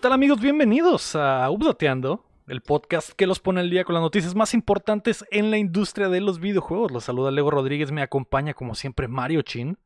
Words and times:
¿Qué 0.00 0.04
tal 0.04 0.12
amigos? 0.14 0.40
Bienvenidos 0.40 1.14
a 1.14 1.50
Updateando, 1.50 2.24
el 2.46 2.62
podcast 2.62 3.10
que 3.10 3.26
los 3.26 3.38
pone 3.38 3.60
al 3.60 3.68
día 3.68 3.84
con 3.84 3.92
las 3.92 4.00
noticias 4.00 4.34
más 4.34 4.54
importantes 4.54 5.26
en 5.30 5.50
la 5.50 5.58
industria 5.58 6.08
de 6.08 6.22
los 6.22 6.40
videojuegos. 6.40 6.90
Los 6.90 7.04
saluda 7.04 7.30
Lego 7.30 7.50
Rodríguez, 7.50 7.92
me 7.92 8.00
acompaña 8.00 8.54
como 8.54 8.74
siempre 8.74 9.08
Mario 9.08 9.42
Chin. 9.42 9.76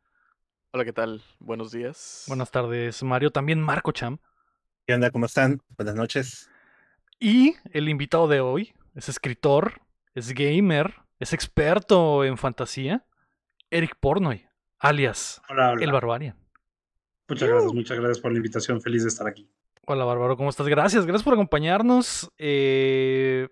Hola, 0.70 0.84
¿qué 0.84 0.92
tal? 0.92 1.20
Buenos 1.40 1.72
días. 1.72 2.26
Buenas 2.29 2.52
tardes, 2.52 3.02
Mario. 3.02 3.32
También 3.32 3.61
Marco 3.61 3.90
Cham. 3.90 4.18
¿Qué 4.86 4.94
onda? 4.94 5.11
¿Cómo 5.11 5.26
están? 5.26 5.61
Buenas 5.76 5.96
noches. 5.96 6.48
Y 7.18 7.56
el 7.72 7.89
invitado 7.89 8.28
de 8.28 8.39
hoy 8.39 8.72
es 8.94 9.08
escritor, 9.08 9.81
es 10.14 10.32
gamer, 10.32 10.94
es 11.18 11.32
experto 11.32 12.22
en 12.25 12.39
fantasía, 12.39 13.04
Eric 13.68 13.96
Pornoy, 13.98 14.46
alias 14.78 15.42
Hola, 15.48 15.70
hola. 15.72 15.84
el 15.84 15.90
Barbarian. 15.90 16.36
Muchas 17.28 17.48
gracias, 17.48 17.72
muchas 17.72 17.98
gracias 17.98 18.20
por 18.20 18.31
la 18.31 18.36
invitación. 18.36 18.81
Feliz 18.81 19.03
de 19.03 19.08
estar 19.08 19.26
aquí. 19.26 19.50
Hola, 19.86 20.04
Bárbaro, 20.04 20.36
¿cómo 20.36 20.48
estás? 20.50 20.66
Gracias, 20.66 21.04
gracias 21.04 21.22
por 21.24 21.34
acompañarnos. 21.34 22.30
Eh, 22.38 23.48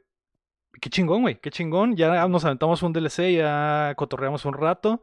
qué 0.80 0.88
chingón, 0.88 1.23
güey, 1.23 1.38
qué 1.40 1.50
chingón. 1.50 1.95
Ya 1.96 2.27
nos 2.28 2.45
aventamos 2.45 2.82
un 2.82 2.92
DLC, 2.92 3.34
ya 3.34 3.92
cotorreamos 3.96 4.45
un 4.45 4.54
rato. 4.54 5.02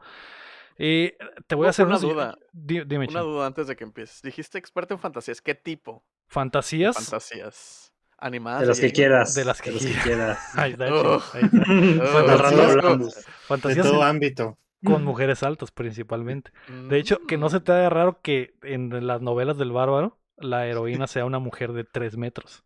Eh, 0.77 1.17
te 1.47 1.55
voy 1.55 1.67
a 1.67 1.71
hacer 1.71 1.85
una 1.85 1.97
unos- 1.97 2.09
duda. 2.13 2.37
Di- 2.51 2.83
dime, 2.85 3.07
Una 3.09 3.19
duda 3.21 3.45
antes 3.45 3.67
de 3.67 3.75
que 3.75 3.83
empieces. 3.83 4.21
Dijiste 4.21 4.57
experto 4.57 4.93
en 4.93 4.99
fantasías. 4.99 5.41
¿Qué 5.41 5.53
tipo? 5.55 6.03
¿Fantasías? 6.27 6.95
Fantasías. 6.95 7.93
¿Animadas? 8.17 8.61
De 8.61 8.67
las 8.67 8.79
que 8.79 8.91
quieras. 8.91 9.35
De 9.35 9.45
las 9.45 9.61
que 9.61 9.71
quieras. 9.71 10.03
quieras. 10.03 10.39
Ahí 10.57 10.71
está, 10.71 10.93
Oh. 10.93 11.21
Ahí 11.33 11.43
está. 11.43 11.57
Oh. 12.87 12.97
De 12.97 13.11
Fantasías 13.47 13.85
todo 13.87 14.01
en- 14.01 14.07
ámbito. 14.07 14.57
con 14.83 15.03
mujeres 15.03 15.43
altas, 15.43 15.71
principalmente. 15.71 16.51
De 16.87 16.97
hecho, 16.97 17.19
que 17.27 17.37
no 17.37 17.49
se 17.49 17.59
te 17.59 17.71
haga 17.73 17.89
raro 17.89 18.19
que 18.21 18.55
en 18.63 19.05
las 19.05 19.21
novelas 19.21 19.57
del 19.57 19.71
Bárbaro 19.73 20.17
la 20.41 20.65
heroína 20.67 21.07
sea 21.07 21.25
una 21.25 21.39
mujer 21.39 21.73
de 21.73 21.83
3 21.83 22.17
metros. 22.17 22.63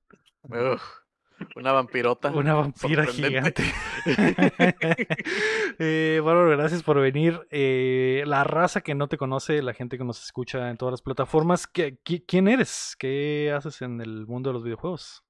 Una 1.56 1.72
vampirota. 1.74 2.32
Una 2.32 2.54
vampira 2.54 3.06
gigante. 3.06 3.64
eh, 5.80 6.22
Bárbaro, 6.24 6.50
gracias 6.52 6.84
por 6.84 7.00
venir. 7.00 7.42
Eh, 7.50 8.24
la 8.26 8.44
raza 8.44 8.82
que 8.82 8.96
no 8.96 9.08
te 9.08 9.18
conoce, 9.18 9.62
la 9.62 9.74
gente 9.74 9.98
que 9.98 10.04
nos 10.04 10.24
escucha 10.24 10.70
en 10.70 10.78
todas 10.78 10.94
las 10.94 11.02
plataformas, 11.02 11.68
¿qué- 11.68 11.98
qui- 12.04 12.24
¿quién 12.28 12.48
eres? 12.48 12.96
¿Qué 12.98 13.54
haces 13.56 13.82
en 13.82 14.00
el 14.02 14.26
mundo 14.28 14.50
de 14.50 14.54
los 14.54 14.64
videojuegos? 14.64 15.24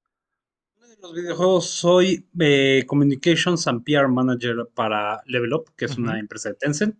En 0.83 1.02
los 1.02 1.14
videojuegos 1.14 1.69
soy 1.69 2.30
eh, 2.39 2.83
Communications 2.88 3.67
and 3.67 3.83
PR 3.83 4.08
Manager 4.08 4.67
para 4.73 5.21
Level 5.25 5.53
Up, 5.53 5.71
que 5.75 5.86
es 5.86 5.97
una 5.97 6.19
empresa 6.19 6.49
de 6.49 6.55
Tencent. 6.55 6.95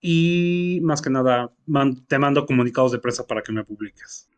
Y 0.00 0.80
más 0.82 1.02
que 1.02 1.10
nada, 1.10 1.50
man- 1.66 2.04
te 2.06 2.18
mando 2.18 2.46
comunicados 2.46 2.92
de 2.92 2.98
prensa 2.98 3.26
para 3.26 3.42
que 3.42 3.52
me 3.52 3.64
publiques. 3.64 4.28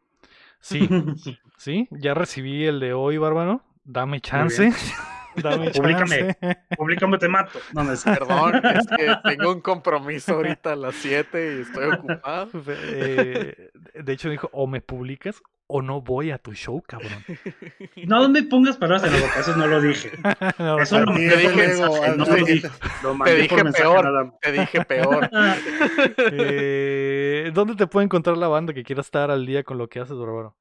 Sí, 0.60 0.88
sí, 1.56 1.88
ya 1.90 2.14
recibí 2.14 2.64
el 2.64 2.80
de 2.80 2.92
hoy, 2.92 3.18
Bárbaro. 3.18 3.62
Dame 3.84 4.20
chance. 4.20 4.70
Dame 5.36 5.70
Públicame. 5.70 6.36
chance. 6.40 6.58
Públicame, 6.76 7.16
te 7.18 7.26
mato. 7.28 7.58
No, 7.72 7.82
no 7.84 7.92
es 7.92 8.04
Perdón, 8.04 8.56
es 8.66 8.86
que 8.86 9.06
tengo 9.24 9.50
un 9.52 9.60
compromiso 9.60 10.34
ahorita 10.34 10.72
a 10.74 10.76
las 10.76 10.94
7 10.96 11.56
y 11.56 11.60
estoy 11.62 11.90
ocupado. 11.90 12.50
Eh, 12.68 13.70
de 13.94 14.12
hecho, 14.12 14.28
dijo: 14.28 14.50
o 14.52 14.66
me 14.66 14.80
publicas 14.82 15.42
o 15.72 15.80
no 15.82 16.02
voy 16.02 16.30
a 16.30 16.38
tu 16.38 16.52
show, 16.52 16.82
cabrón. 16.82 17.24
No 18.06 18.28
me 18.28 18.42
pongas 18.42 18.76
palabras 18.76 19.04
en 19.04 19.12
la 19.14 19.20
boca, 19.26 19.40
eso 19.40 19.56
no 19.56 19.66
lo 19.66 19.80
dije. 19.80 20.10
No, 20.58 20.78
Eso 20.78 20.98
lo 21.00 21.06
no, 21.06 21.12
mandé 21.12 21.28
te 21.28 21.42
por 21.42 21.52
dije, 21.52 21.66
mensaje, 21.68 22.16
no 22.16 22.24
te 22.24 22.40
lo 22.40 22.46
dije-. 22.46 22.70
Lo 23.02 23.18
Te 23.24 23.34
dije 23.36 23.48
por 23.48 23.64
mensaje 23.64 23.82
peor. 23.84 24.04
nada 24.04 24.24
más. 24.24 24.40
Te 24.40 24.52
dije 24.52 24.84
peor. 24.84 25.30
Eh, 26.32 27.50
¿Dónde 27.54 27.74
te 27.74 27.86
puede 27.86 28.04
encontrar 28.04 28.36
la 28.36 28.48
banda 28.48 28.72
que 28.74 28.84
quiera 28.84 29.00
estar 29.00 29.30
al 29.30 29.46
día 29.46 29.64
con 29.64 29.78
lo 29.78 29.88
que 29.88 30.00
haces, 30.00 30.16
Bárbaro? 30.16 30.56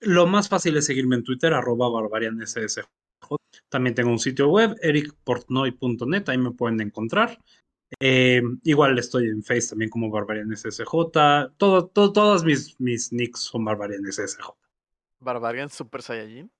Lo 0.00 0.26
más 0.26 0.48
fácil 0.48 0.76
es 0.76 0.86
seguirme 0.86 1.16
en 1.16 1.24
Twitter, 1.24 1.52
arroba 1.54 1.88
barbarianssh. 1.90 2.80
También 3.68 3.94
tengo 3.94 4.10
un 4.10 4.18
sitio 4.18 4.48
web, 4.48 4.76
ericportnoy.net, 4.82 6.28
ahí 6.28 6.38
me 6.38 6.50
pueden 6.52 6.80
encontrar. 6.80 7.38
Eh, 7.98 8.40
igual 8.62 8.98
estoy 8.98 9.28
en 9.28 9.42
Face 9.42 9.68
también 9.70 9.90
como 9.90 10.10
barbarianssh. 10.10 10.82
Todo, 11.56 11.86
todo, 11.88 12.12
todas 12.12 12.44
mis, 12.44 12.78
mis 12.80 13.12
nicks 13.12 13.40
son 13.40 13.64
barbarianssh. 13.64 14.36
Barbarian 15.18 15.68
Super 15.68 16.02
Saiyajin. 16.02 16.50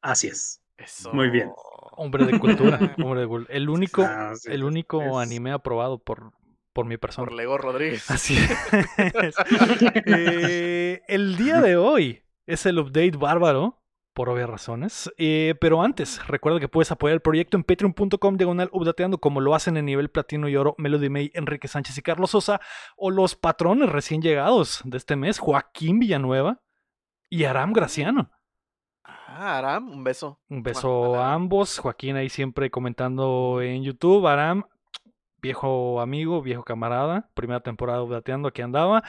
Así 0.00 0.28
es. 0.28 0.60
Eso. 0.76 1.12
Muy 1.12 1.30
bien. 1.30 1.50
Hombre 1.92 2.24
de 2.26 2.38
cultura. 2.40 2.78
hombre 2.98 3.26
de 3.26 3.46
el 3.50 3.68
único, 3.68 4.02
Ah, 4.02 4.32
sí, 4.34 4.50
el 4.50 4.64
único 4.64 5.00
es- 5.02 5.28
anime 5.28 5.52
aprobado 5.52 5.98
por, 5.98 6.32
por 6.72 6.86
mi 6.86 6.96
persona. 6.96 7.26
Por 7.28 7.36
Lego 7.36 7.56
Rodríguez. 7.58 8.10
Así 8.10 8.36
es. 8.36 9.36
Eh, 10.06 11.02
el 11.08 11.36
día 11.36 11.60
de 11.60 11.76
hoy 11.76 12.22
es 12.46 12.66
el 12.66 12.78
update 12.78 13.16
bárbaro, 13.16 13.81
por 14.14 14.28
obvias 14.28 14.48
razones. 14.48 15.12
Eh, 15.16 15.54
pero 15.60 15.82
antes, 15.82 16.26
recuerda 16.26 16.60
que 16.60 16.68
puedes 16.68 16.90
apoyar 16.90 17.14
el 17.14 17.20
proyecto 17.20 17.56
en 17.56 17.64
patreon.com 17.64 18.36
diagonal 18.36 18.68
updateando, 18.72 19.18
como 19.18 19.40
lo 19.40 19.54
hacen 19.54 19.76
en 19.76 19.86
nivel 19.86 20.10
platino 20.10 20.48
y 20.48 20.56
oro 20.56 20.74
Melody 20.78 21.08
May, 21.08 21.30
Enrique 21.34 21.68
Sánchez 21.68 21.98
y 21.98 22.02
Carlos 22.02 22.30
Sosa, 22.30 22.60
o 22.96 23.10
los 23.10 23.36
patrones 23.36 23.88
recién 23.90 24.22
llegados 24.22 24.80
de 24.84 24.98
este 24.98 25.16
mes, 25.16 25.38
Joaquín 25.38 25.98
Villanueva 25.98 26.60
y 27.30 27.44
Aram 27.44 27.72
Graciano. 27.72 28.30
Ah, 29.04 29.58
Aram, 29.58 29.90
un 29.90 30.04
beso. 30.04 30.40
Un 30.48 30.62
beso 30.62 31.16
a 31.16 31.32
ambos. 31.32 31.78
Joaquín 31.78 32.16
ahí 32.16 32.28
siempre 32.28 32.70
comentando 32.70 33.60
en 33.62 33.82
YouTube. 33.82 34.26
Aram, 34.26 34.64
viejo 35.38 36.00
amigo, 36.00 36.42
viejo 36.42 36.62
camarada. 36.62 37.30
Primera 37.34 37.60
temporada 37.60 38.02
updateando, 38.02 38.48
aquí 38.48 38.60
andaba. 38.60 39.02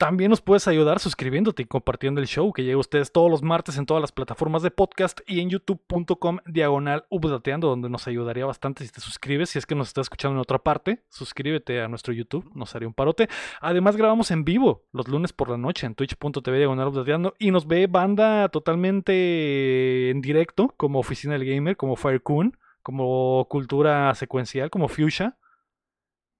También 0.00 0.30
nos 0.30 0.40
puedes 0.40 0.66
ayudar 0.66 0.98
suscribiéndote 0.98 1.60
y 1.60 1.66
compartiendo 1.66 2.22
el 2.22 2.26
show 2.26 2.54
que 2.54 2.64
llega 2.64 2.76
a 2.76 2.80
ustedes 2.80 3.12
todos 3.12 3.30
los 3.30 3.42
martes 3.42 3.76
en 3.76 3.84
todas 3.84 4.00
las 4.00 4.12
plataformas 4.12 4.62
de 4.62 4.70
podcast 4.70 5.20
y 5.26 5.40
en 5.40 5.50
youtube.com 5.50 6.38
diagonal 6.46 7.04
updateando, 7.10 7.68
donde 7.68 7.90
nos 7.90 8.08
ayudaría 8.08 8.46
bastante 8.46 8.82
si 8.82 8.90
te 8.90 9.02
suscribes. 9.02 9.50
Si 9.50 9.58
es 9.58 9.66
que 9.66 9.74
nos 9.74 9.88
estás 9.88 10.06
escuchando 10.06 10.36
en 10.36 10.40
otra 10.40 10.58
parte, 10.58 11.04
suscríbete 11.10 11.82
a 11.82 11.88
nuestro 11.88 12.14
YouTube, 12.14 12.50
nos 12.54 12.74
haría 12.74 12.88
un 12.88 12.94
parote. 12.94 13.28
Además, 13.60 13.98
grabamos 13.98 14.30
en 14.30 14.46
vivo 14.46 14.86
los 14.90 15.06
lunes 15.06 15.34
por 15.34 15.50
la 15.50 15.58
noche 15.58 15.84
en 15.84 15.94
twitch.tv 15.94 16.56
diagonal 16.56 16.88
updateando 16.88 17.34
y 17.38 17.50
nos 17.50 17.66
ve 17.66 17.86
banda 17.86 18.48
totalmente 18.48 20.08
en 20.08 20.22
directo, 20.22 20.72
como 20.78 21.00
Oficina 21.00 21.34
del 21.34 21.44
Gamer, 21.44 21.76
como 21.76 21.96
Firecoon, 21.96 22.56
como 22.82 23.46
Cultura 23.50 24.14
Secuencial, 24.14 24.70
como 24.70 24.88
Fuchsia. 24.88 25.36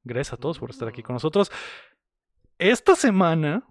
Gracias 0.03 0.33
a 0.33 0.37
todos 0.39 0.59
por 0.59 0.71
estar 0.71 0.89
aquí 0.89 1.03
con 1.03 1.13
nosotros. 1.13 1.53
Esta 2.61 2.95
semana, 2.95 3.67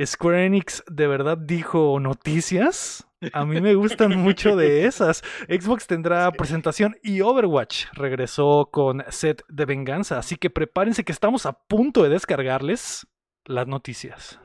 Square 0.00 0.46
Enix 0.46 0.84
de 0.86 1.08
verdad 1.08 1.36
dijo 1.36 1.98
noticias. 1.98 3.04
A 3.32 3.44
mí 3.44 3.60
me 3.60 3.74
gustan 3.74 4.16
mucho 4.16 4.54
de 4.54 4.86
esas. 4.86 5.24
Xbox 5.48 5.88
tendrá 5.88 6.30
presentación 6.30 6.96
y 7.02 7.20
Overwatch 7.20 7.86
regresó 7.94 8.68
con 8.70 9.02
set 9.08 9.42
de 9.48 9.64
venganza. 9.64 10.18
Así 10.18 10.36
que 10.36 10.50
prepárense 10.50 11.02
que 11.02 11.10
estamos 11.10 11.46
a 11.46 11.64
punto 11.64 12.04
de 12.04 12.10
descargarles 12.10 13.08
las 13.44 13.66
noticias. 13.66 14.38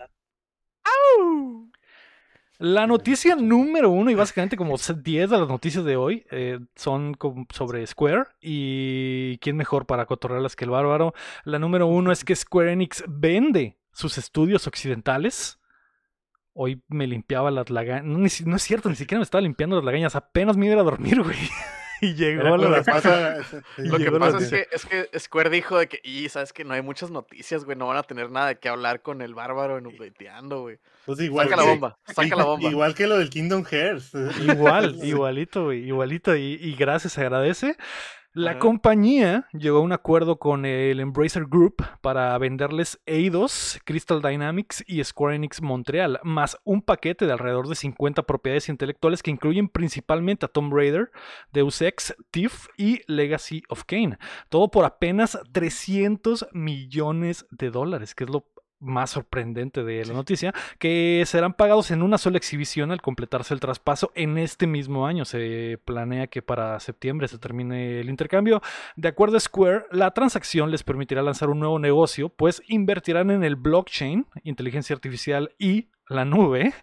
La 2.60 2.88
noticia 2.88 3.36
número 3.36 3.92
uno, 3.92 4.10
y 4.10 4.16
básicamente 4.16 4.58
como 4.58 4.78
10 4.78 5.30
de 5.30 5.38
las 5.38 5.48
noticias 5.48 5.86
de 5.86 5.96
hoy, 5.96 6.26
eh, 6.32 6.60
son 6.76 7.16
sobre 7.54 7.86
Square. 7.86 8.24
Y 8.42 9.38
quién 9.40 9.56
mejor 9.56 9.86
para 9.86 10.08
cotorrearlas 10.08 10.56
que 10.56 10.66
el 10.66 10.72
bárbaro. 10.72 11.14
La 11.44 11.60
número 11.60 11.86
uno 11.86 12.12
es 12.12 12.24
que 12.24 12.36
Square 12.36 12.72
Enix 12.72 13.04
vende 13.08 13.78
sus 13.92 14.18
estudios 14.18 14.66
occidentales. 14.66 15.60
Hoy 16.54 16.82
me 16.88 17.06
limpiaba 17.06 17.52
las 17.52 17.70
lagañas. 17.70 18.06
No, 18.06 18.56
es 18.56 18.64
cierto, 18.64 18.90
ni 18.90 18.96
siquiera 18.96 19.20
me 19.20 19.24
estaba 19.24 19.42
limpiando 19.42 19.76
las 19.76 19.86
lagañas. 19.86 20.16
Apenas 20.16 20.58
me 20.58 20.66
iba 20.66 20.82
a 20.82 20.84
dormir, 20.84 21.22
güey. 21.24 21.38
Y 22.02 22.14
llegó 22.14 22.58
Lo 22.58 22.70
la. 22.70 22.80
que 22.84 22.92
pasa- 22.92 23.38
Lo 23.78 23.98
que 23.98 24.04
Llegó 24.04 24.20
la 24.20 24.32
pasa 24.32 24.38
es 24.38 24.50
que, 24.50 24.68
es 24.72 24.86
que 24.86 25.20
Square 25.20 25.50
dijo 25.50 25.78
de 25.80 25.88
que, 25.88 26.00
y 26.04 26.30
sabes 26.30 26.54
que 26.54 26.64
no 26.64 26.74
hay 26.74 26.82
muchas 26.82 27.10
noticias, 27.12 27.66
güey, 27.66 27.78
no 27.78 27.88
van 27.88 27.98
a 27.98 28.04
tener 28.04 28.30
nada 28.30 28.48
de 28.48 28.56
qué 28.60 28.70
hablar 28.70 29.02
con 29.02 29.22
el 29.22 29.34
bárbaro 29.34 29.78
en 29.78 29.88
updateando, 29.88 30.62
güey. 30.62 30.78
pues 31.06 31.20
igual 31.22 31.48
Saca 31.50 31.56
la 31.58 31.64
que- 31.64 31.70
bomba, 31.70 31.98
saca 32.14 32.36
la 32.36 32.44
bomba. 32.44 32.70
Igual 32.70 32.94
que 32.96 33.08
lo 33.08 33.18
del 33.18 33.30
Kingdom 33.30 33.64
Hearts. 33.66 34.12
Igual, 34.42 35.00
igualito, 35.04 35.66
güey, 35.66 35.88
igualito. 35.88 36.36
Y, 36.36 36.60
y 36.62 36.76
gracias, 36.76 37.14
se 37.14 37.22
agradece. 37.22 37.78
La 38.38 38.52
Ajá. 38.52 38.60
compañía 38.60 39.48
llegó 39.52 39.80
a 39.80 39.82
un 39.82 39.94
acuerdo 39.94 40.38
con 40.38 40.64
el 40.64 41.00
Embracer 41.00 41.48
Group 41.48 41.84
para 42.02 42.38
venderles 42.38 43.02
Eidos, 43.08 43.80
Crystal 43.84 44.22
Dynamics 44.22 44.84
y 44.86 45.04
Square 45.04 45.38
Enix 45.38 45.60
Montreal, 45.60 46.20
más 46.22 46.56
un 46.64 46.84
paquete 46.84 47.26
de 47.26 47.32
alrededor 47.32 47.68
de 47.68 47.74
50 47.74 48.22
propiedades 48.28 48.70
intelectuales 48.70 49.24
que 49.24 49.32
incluyen 49.32 49.70
principalmente 49.70 50.46
a 50.46 50.50
Tomb 50.50 50.72
Raider, 50.72 51.10
Deus 51.52 51.82
Ex, 51.82 52.16
Thief 52.30 52.68
y 52.78 53.02
Legacy 53.08 53.64
of 53.70 53.86
Kane. 53.86 54.20
Todo 54.50 54.70
por 54.70 54.86
apenas 54.86 55.40
300 55.52 56.50
millones 56.54 57.48
de 57.50 57.72
dólares, 57.72 58.14
que 58.14 58.26
es 58.26 58.30
lo 58.30 58.46
más 58.80 59.12
sorprendente 59.12 59.84
de 59.84 60.06
la 60.06 60.14
noticia, 60.14 60.54
que 60.80 61.24
serán 61.26 61.54
pagados 61.54 61.92
en 61.92 62.02
una 62.02 62.18
sola 62.18 62.38
exhibición 62.38 62.92
al 62.92 63.02
completarse 63.02 63.54
el 63.54 63.60
traspaso 63.60 64.12
en 64.16 64.38
este 64.38 64.68
mismo 64.68 65.08
año. 65.08 65.26
Se 65.26 65.80
planea 65.86 66.28
que 66.28 66.42
para 66.42 66.80
septiembre 66.80 67.28
se 67.28 67.38
termine 67.38 68.00
el 68.00 68.10
intercambio. 68.10 68.62
De 68.96 69.08
acuerdo 69.08 69.38
a 69.38 69.40
Square, 69.40 69.86
la 69.92 70.12
transacción 70.12 70.72
les 70.72 70.84
permitirá 70.84 71.22
lanzar 71.22 71.50
un 71.50 71.60
nuevo 71.60 71.80
negocio, 71.80 72.30
pues 72.30 72.62
invertirán 72.68 73.32
en 73.32 73.44
el 73.44 73.56
blockchain, 73.56 74.26
inteligencia 74.44 74.96
artificial 74.96 75.52
y 75.58 75.88
la 76.10 76.26
nube, 76.26 76.74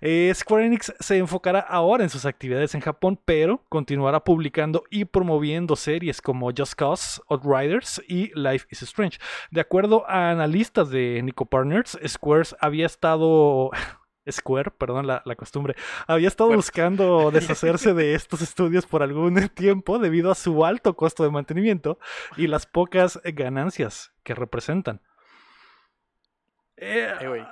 eh, 0.00 0.32
Square 0.34 0.66
Enix 0.66 0.92
se 1.00 1.16
enfocará 1.16 1.60
ahora 1.60 2.04
en 2.04 2.10
sus 2.10 2.26
actividades 2.26 2.74
en 2.74 2.80
Japón, 2.80 3.18
pero 3.24 3.64
continuará 3.68 4.20
publicando 4.24 4.84
y 4.90 5.06
promoviendo 5.06 5.76
series 5.76 6.20
como 6.20 6.50
Just 6.56 6.74
Cause, 6.74 7.20
Outriders 7.28 8.02
y 8.06 8.30
Life 8.38 8.66
is 8.70 8.82
Strange. 8.82 9.18
De 9.50 9.60
acuerdo 9.60 10.08
a 10.08 10.30
analistas 10.30 10.90
de 10.90 11.20
Nico 11.22 11.46
Partners, 11.46 11.98
Square 12.06 12.48
había 12.60 12.86
estado... 12.86 13.70
Square, 14.30 14.70
perdón 14.78 15.06
la, 15.06 15.20
la 15.26 15.36
costumbre, 15.36 15.76
había 16.06 16.28
estado 16.28 16.50
buscando 16.50 17.30
deshacerse 17.30 17.92
de 17.92 18.14
estos 18.14 18.40
estudios 18.40 18.86
por 18.86 19.02
algún 19.02 19.48
tiempo 19.54 19.98
debido 19.98 20.30
a 20.30 20.34
su 20.34 20.64
alto 20.64 20.96
costo 20.96 21.24
de 21.24 21.30
mantenimiento 21.30 21.98
y 22.38 22.46
las 22.46 22.64
pocas 22.64 23.20
ganancias 23.22 24.14
que 24.22 24.34
representan. 24.34 25.02
Eh, 26.78 27.12
Eh. 27.20 27.44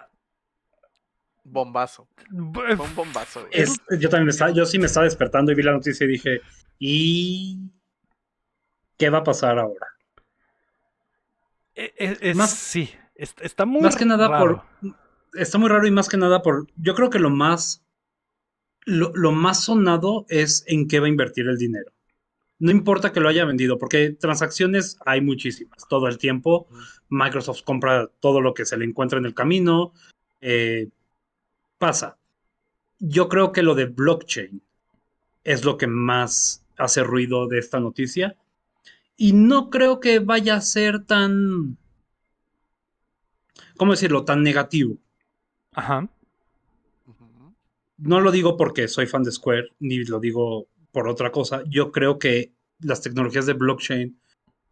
Bombazo. 1.44 2.08
Fue 2.54 2.76
un 2.76 2.94
bombazo. 2.94 3.46
Es- 3.50 3.80
yo 3.98 4.08
también 4.08 4.26
me 4.26 4.30
estaba, 4.30 4.52
yo 4.52 4.64
sí 4.64 4.78
me 4.78 4.86
estaba 4.86 5.04
despertando 5.04 5.50
y 5.52 5.54
vi 5.54 5.62
la 5.62 5.72
noticia 5.72 6.04
y 6.04 6.08
dije, 6.08 6.40
¿y 6.78 7.58
qué 8.96 9.10
va 9.10 9.18
a 9.18 9.24
pasar 9.24 9.58
ahora? 9.58 9.86
eh, 11.74 11.92
eh, 11.98 12.16
es- 12.20 12.36
más- 12.36 12.50
sí, 12.54 12.90
es- 13.14 13.34
está 13.40 13.64
muy 13.64 13.82
más 13.82 13.96
que 13.96 14.04
nada 14.04 14.28
raro. 14.28 14.64
por 14.82 14.92
está 15.40 15.56
muy 15.58 15.68
raro 15.70 15.86
y 15.86 15.90
más 15.90 16.08
que 16.10 16.18
nada 16.18 16.42
por 16.42 16.66
yo 16.76 16.94
creo 16.94 17.08
que 17.08 17.18
lo 17.18 17.30
más 17.30 17.82
lo, 18.84 19.10
lo 19.14 19.32
más 19.32 19.64
sonado 19.64 20.26
es 20.28 20.64
en 20.66 20.86
qué 20.88 21.00
va 21.00 21.06
a 21.06 21.08
invertir 21.08 21.46
el 21.48 21.56
dinero. 21.56 21.92
No 22.58 22.70
importa 22.70 23.12
que 23.12 23.20
lo 23.20 23.28
haya 23.28 23.44
vendido, 23.44 23.78
porque 23.78 24.10
transacciones 24.10 24.98
hay 25.06 25.20
muchísimas 25.20 25.86
todo 25.88 26.08
el 26.08 26.18
tiempo. 26.18 26.66
Microsoft 27.08 27.62
compra 27.62 28.08
todo 28.20 28.40
lo 28.40 28.54
que 28.54 28.66
se 28.66 28.76
le 28.76 28.84
encuentra 28.84 29.18
en 29.18 29.24
el 29.24 29.34
camino. 29.34 29.92
eh, 30.40 30.88
pasa. 31.82 32.16
Yo 33.00 33.28
creo 33.28 33.50
que 33.50 33.64
lo 33.64 33.74
de 33.74 33.86
blockchain 33.86 34.62
es 35.42 35.64
lo 35.64 35.76
que 35.76 35.88
más 35.88 36.64
hace 36.78 37.02
ruido 37.02 37.48
de 37.48 37.58
esta 37.58 37.80
noticia. 37.80 38.36
Y 39.16 39.32
no 39.32 39.68
creo 39.68 39.98
que 39.98 40.20
vaya 40.20 40.54
a 40.54 40.60
ser 40.60 41.04
tan. 41.04 41.76
¿Cómo 43.76 43.90
decirlo? 43.90 44.24
Tan 44.24 44.44
negativo. 44.44 44.96
Ajá. 45.72 46.08
No 47.98 48.20
lo 48.20 48.30
digo 48.30 48.56
porque 48.56 48.86
soy 48.86 49.08
fan 49.08 49.24
de 49.24 49.32
Square, 49.32 49.70
ni 49.80 50.04
lo 50.04 50.20
digo 50.20 50.68
por 50.92 51.08
otra 51.08 51.32
cosa. 51.32 51.64
Yo 51.68 51.90
creo 51.90 52.20
que 52.20 52.52
las 52.78 53.00
tecnologías 53.00 53.46
de 53.46 53.54
blockchain 53.54 54.16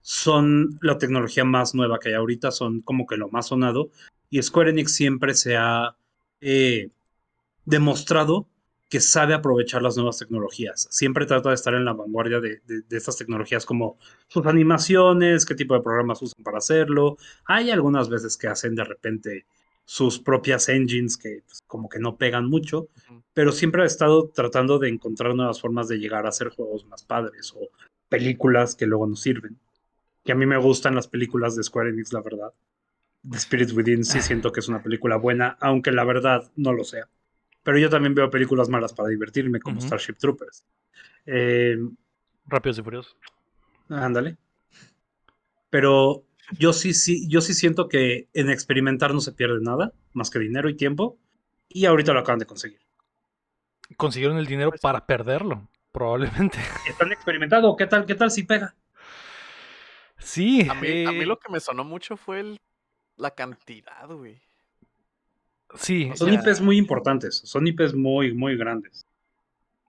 son 0.01 0.79
la 0.81 0.97
tecnología 0.97 1.45
más 1.45 1.75
nueva 1.75 1.99
que 1.99 2.11
hay 2.11 2.15
ahorita, 2.15 2.53
son 2.53 2.83
como 2.83 3.05
que 3.05 3.17
lo 3.17 3.29
más 3.31 3.49
sonado. 3.49 3.91
Y 4.31 4.41
Square 4.41 4.71
Enix 4.71 4.95
siempre 4.95 5.35
se 5.35 5.57
ha 5.57 5.97
eh, 6.41 6.91
demostrado 7.71 8.47
que 8.89 9.01
sabe 9.01 9.35
aprovechar 9.35 9.83
las 9.83 9.97
nuevas 9.97 10.19
tecnologías. 10.19 10.89
Siempre 10.91 11.25
trata 11.25 11.51
de 11.51 11.55
estar 11.55 11.75
en 11.75 11.85
la 11.85 11.93
vanguardia 11.93 12.41
de, 12.41 12.61
de- 12.67 12.83
de 12.83 12.97
estas 12.97 13.17
tecnologías 13.17 13.65
como 13.65 13.97
sus 14.27 14.45
animaciones, 14.47 15.47
qué 15.47 15.55
tipo 15.55 15.75
de 15.75 15.81
programas 15.81 16.21
usan 16.23 16.43
para 16.43 16.59
hacerlo. 16.59 17.17
Hay 17.47 17.71
algunas 17.71 18.09
veces 18.09 18.37
que 18.37 18.49
hacen 18.49 18.75
de 18.75 18.83
repente 18.85 19.47
sus 19.85 20.19
propias 20.19 20.69
engines 20.69 21.17
que 21.17 21.43
pues, 21.47 21.63
como 21.69 21.89
que 21.89 22.01
no 22.01 22.17
pegan 22.17 22.47
mucho, 22.47 22.89
pero 23.33 23.53
siempre 23.53 23.83
ha 23.83 23.87
estado 23.87 24.29
tratando 24.35 24.79
de 24.81 24.89
encontrar 24.89 25.35
nuevas 25.37 25.61
formas 25.61 25.87
de 25.89 25.99
llegar 25.99 26.27
a 26.27 26.31
hacer 26.31 26.49
juegos 26.49 26.85
más 26.87 27.05
padres 27.05 27.53
o 27.57 27.69
películas 28.09 28.75
que 28.75 28.87
luego 28.87 29.07
nos 29.07 29.21
sirven. 29.21 29.57
Que 30.25 30.33
a 30.33 30.35
mí 30.35 30.47
me 30.47 30.57
gustan 30.59 30.95
las 30.97 31.07
películas 31.09 31.55
de 31.57 31.63
Square 31.63 31.91
Enix, 31.91 32.13
la 32.13 32.23
verdad. 32.23 32.53
The 33.29 33.37
Spirit 33.39 33.71
Within 33.73 34.05
sí 34.05 34.21
siento 34.23 34.51
que 34.51 34.61
es 34.61 34.69
una 34.69 34.83
película 34.83 35.17
buena, 35.17 35.57
aunque 35.61 35.93
la 35.93 36.05
verdad 36.05 36.51
no 36.57 36.73
lo 36.73 36.83
sea. 36.85 37.09
Pero 37.63 37.79
yo 37.79 37.91
también 37.91 38.15
veo 38.15 38.31
películas 38.31 38.69
malas 38.69 38.93
para 38.93 39.09
divertirme, 39.11 39.61
como. 39.61 39.81
Starship 39.81 40.15
Troopers. 40.15 40.65
Eh, 41.27 41.77
Rápidos 42.47 42.79
y 42.79 42.83
furiosos. 42.83 43.17
ándale. 43.89 44.37
Pero 45.69 46.25
yo 46.59 46.73
sí, 46.73 46.95
sí, 46.95 47.29
yo 47.29 47.41
sí 47.41 47.55
siento 47.55 47.89
que 47.89 48.29
en 48.35 48.51
experimentar 48.51 49.15
no 49.15 49.21
se 49.21 49.33
pierde 49.33 49.61
nada, 49.61 49.93
más 50.13 50.31
que 50.31 50.39
dinero 50.39 50.69
y 50.69 50.77
tiempo. 50.77 51.19
Y 51.69 51.85
ahorita 51.87 52.13
lo 52.13 52.21
acaban 52.21 52.41
de 52.41 52.47
conseguir. 52.47 52.81
Consiguieron 53.97 54.39
el 54.39 54.47
dinero 54.47 54.73
para 54.81 55.07
perderlo, 55.07 55.69
probablemente. 55.93 56.59
¿Están 56.89 57.13
experimentando? 57.13 57.77
¿Qué 57.77 57.87
tal? 57.87 58.07
¿Qué 58.07 58.15
tal 58.17 58.31
si 58.31 58.43
pega? 58.45 58.75
Sí. 60.19 60.67
A 60.69 60.75
mí, 60.75 60.89
a 61.07 61.13
mí 61.13 61.21
eh, 61.23 61.27
lo 61.27 61.39
que 61.39 61.51
me 61.53 61.61
sonó 61.61 61.85
mucho 61.85 62.17
fue 62.17 62.41
el- 62.41 62.61
la 63.17 63.31
cantidad, 63.33 64.09
güey. 64.09 64.41
Sí, 65.75 66.11
Son 66.15 66.31
ya- 66.31 66.41
IPs 66.41 66.61
muy 66.61 66.77
importantes, 66.79 67.41
son 67.45 67.67
IPs 67.67 67.95
muy, 67.95 68.35
muy 68.35 68.57
grandes. 68.57 69.07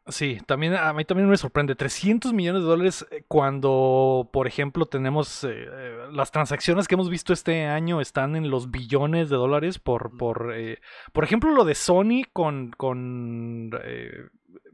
Sí, 0.08 0.40
también 0.48 0.74
a 0.74 0.92
mí 0.94 1.06
también 1.06 1.30
me 1.30 1.38
sorprende. 1.38 1.76
300 1.76 2.34
millones 2.34 2.64
de 2.64 2.68
dólares 2.68 3.06
eh, 3.12 3.24
cuando, 3.28 4.30
por 4.34 4.48
ejemplo, 4.48 4.88
tenemos 4.88 5.44
eh, 5.44 5.50
eh, 5.54 5.98
las 6.12 6.32
transacciones 6.32 6.88
que 6.88 6.96
hemos 6.96 7.10
visto 7.10 7.34
este 7.34 7.66
año 7.68 8.02
están 8.02 8.36
en 8.36 8.50
los 8.50 8.72
billones 8.72 9.30
de 9.30 9.36
dólares 9.38 9.78
por, 9.78 10.18
por, 10.18 10.54
eh, 10.56 10.80
por 11.14 11.24
ejemplo, 11.24 11.52
lo 11.52 11.66
de 11.66 11.76
Sony 11.76 12.24
con, 12.34 12.72
con 12.72 13.70
eh, 13.84 14.26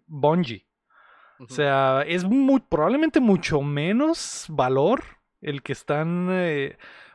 Bungie. 0.08 0.66
O 1.40 1.48
sea, 1.50 2.04
es 2.08 2.24
muy, 2.24 2.62
probablemente 2.62 3.20
mucho 3.20 3.62
menos 3.62 4.46
valor 4.50 5.04
el 5.42 5.62
que 5.62 5.74
están... 5.74 6.26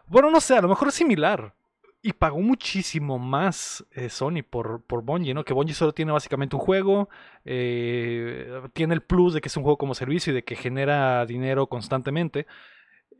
bueno, 0.07 0.31
no 0.31 0.41
sé, 0.41 0.55
a 0.57 0.61
lo 0.61 0.69
mejor 0.69 0.89
es 0.89 0.95
similar. 0.95 1.55
Y 2.05 2.15
pagó 2.15 2.41
muchísimo 2.41 3.21
más 3.21 3.87
eh, 3.93 4.09
Sony 4.09 4.43
por, 4.49 4.83
por 4.83 5.03
Bungie, 5.05 5.35
¿no? 5.35 5.45
Que 5.45 5.55
Bungie 5.55 5.73
solo 5.75 5.93
tiene 5.93 6.11
básicamente 6.11 6.57
un 6.57 6.63
juego, 6.63 7.09
eh, 7.45 8.61
tiene 8.73 8.95
el 8.95 9.03
plus 9.03 9.35
de 9.35 9.41
que 9.41 9.47
es 9.47 9.57
un 9.57 9.63
juego 9.63 9.79
como 9.79 9.95
servicio 9.95 10.33
y 10.33 10.35
de 10.35 10.43
que 10.43 10.57
genera 10.57 11.25
dinero 11.27 11.69
constantemente. 11.69 12.49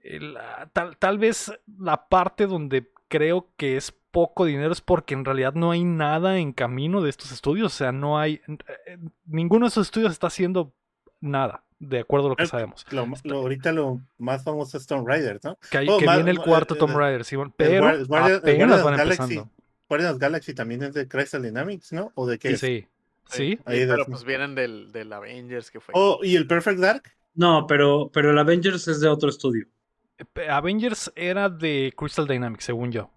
El, 0.03 0.37
ah, 0.37 0.69
tal, 0.73 0.97
tal 0.97 1.19
vez 1.19 1.53
la 1.79 2.09
parte 2.09 2.49
donde 2.49 2.91
creo 3.07 3.51
que 3.57 3.77
es 3.77 3.93
poco 3.93 4.47
dinero 4.47 4.73
es 4.73 4.81
porque 4.81 5.15
en 5.15 5.25
realidad 5.25 5.55
no 5.55 5.71
hay 5.71 5.85
nada 5.85 6.39
en 6.39 6.53
camino 6.53 7.03
de 7.03 7.11
estos 7.11 7.31
estudios. 7.31 7.73
O 7.75 7.77
sea, 7.77 7.93
no 7.93 8.19
hay... 8.19 8.41
eh, 8.87 8.99
Ninguno 9.27 9.67
de 9.67 9.69
esos 9.69 9.87
estudios 9.87 10.11
está 10.11 10.27
haciendo 10.27 10.75
nada, 11.21 11.63
de 11.83 11.99
acuerdo 12.01 12.27
a 12.27 12.31
lo 12.31 12.37
que 12.37 12.45
Eh, 12.45 12.47
sabemos. 12.47 12.85
Lo, 12.91 13.07
lo- 13.25 13.37
ahorita 13.39 13.73
lo 13.73 14.01
más 14.19 14.45
famoso 14.45 14.79
es 14.79 14.87
Tomb 14.87 15.07
Raider, 15.07 15.41
¿no? 15.43 15.59
Que, 15.71 15.79
hay- 15.79 15.89
Oh, 15.89 15.99
que 15.99 16.07
viene 16.07 16.31
el 16.31 16.39
ma- 16.39 16.45
cuarto 16.45 16.75
eh, 16.75 16.79
Tomb 16.79 16.93
eh, 16.93 16.99
Raider, 16.99 17.25
Simón, 17.25 17.53
pero 17.57 17.85
Guar- 17.85 18.07
Guardian- 18.07 18.41
el 18.45 18.55
apenas 18.55 18.85
van 18.85 18.97
Galaxy. 18.97 19.23
empezando. 19.23 19.51
Guardians 19.89 20.19
Galaxy 20.19 20.55
también 20.55 20.83
es 20.85 20.95
de 20.95 21.07
Crystal 21.09 21.43
Dynamics, 21.43 21.93
¿no? 21.93 22.13
¿O 22.15 22.27
de 22.27 22.39
qué 22.39 22.49
Sí, 22.49 22.55
es? 22.55 22.61
sí. 22.61 22.87
Sí, 23.29 23.59
Ahí 23.65 23.81
Sí, 23.83 23.87
pero 23.89 24.05
pues 24.07 24.25
vienen 24.25 24.55
del, 24.55 24.93
del 24.93 25.13
Avengers 25.13 25.71
que 25.71 25.81
fue. 25.81 25.93
Oh, 25.97 26.21
¿y 26.23 26.37
el 26.37 26.47
Perfect 26.47 26.79
Dark? 26.81 27.03
No, 27.35 27.67
pero, 27.67 28.11
pero 28.13 28.31
el 28.31 28.39
Avengers 28.39 28.87
es 28.89 29.01
de 29.01 29.09
otro 29.09 29.29
estudio. 29.31 29.67
Avengers 30.49 31.11
era 31.17 31.49
de 31.49 31.93
Crystal 31.97 32.27
Dynamics, 32.27 32.65
según 32.65 32.93
yo. 32.93 33.11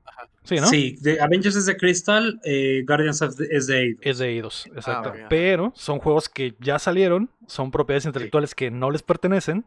Sí, 0.44 0.56
¿no? 0.58 0.68
Sí, 0.68 0.96
de 1.02 1.20
Avengers 1.22 1.56
es 1.56 1.66
de 1.66 1.76
Crystal, 1.76 2.40
eh, 2.44 2.84
Guardians 2.88 3.22
of 3.24 3.36
the- 3.36 3.48
es 3.50 3.66
de 3.68 3.80
Eidos. 3.82 4.00
Es 4.06 4.18
de 4.20 4.28
eidos, 4.30 4.66
exacto. 4.76 5.10
ok, 5.10 5.16
ajá. 5.16 5.28
Pero 5.30 5.72
son 5.76 5.98
juegos 6.00 6.30
que 6.30 6.54
ya 6.60 6.78
salieron, 6.78 7.30
son 7.48 7.72
propiedades 7.72 8.06
intelectuales 8.06 8.54
que 8.54 8.70
no 8.70 8.92
les 8.92 9.02
pertenecen 9.02 9.66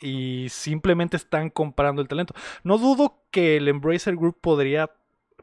y 0.00 0.46
simplemente 0.50 1.16
están 1.16 1.48
comprando 1.50 2.02
el 2.02 2.08
talento. 2.08 2.34
No 2.62 2.76
dudo 2.78 3.22
que 3.30 3.56
el 3.56 3.68
Embracer 3.68 4.16
Group 4.16 4.38
podría 4.40 4.90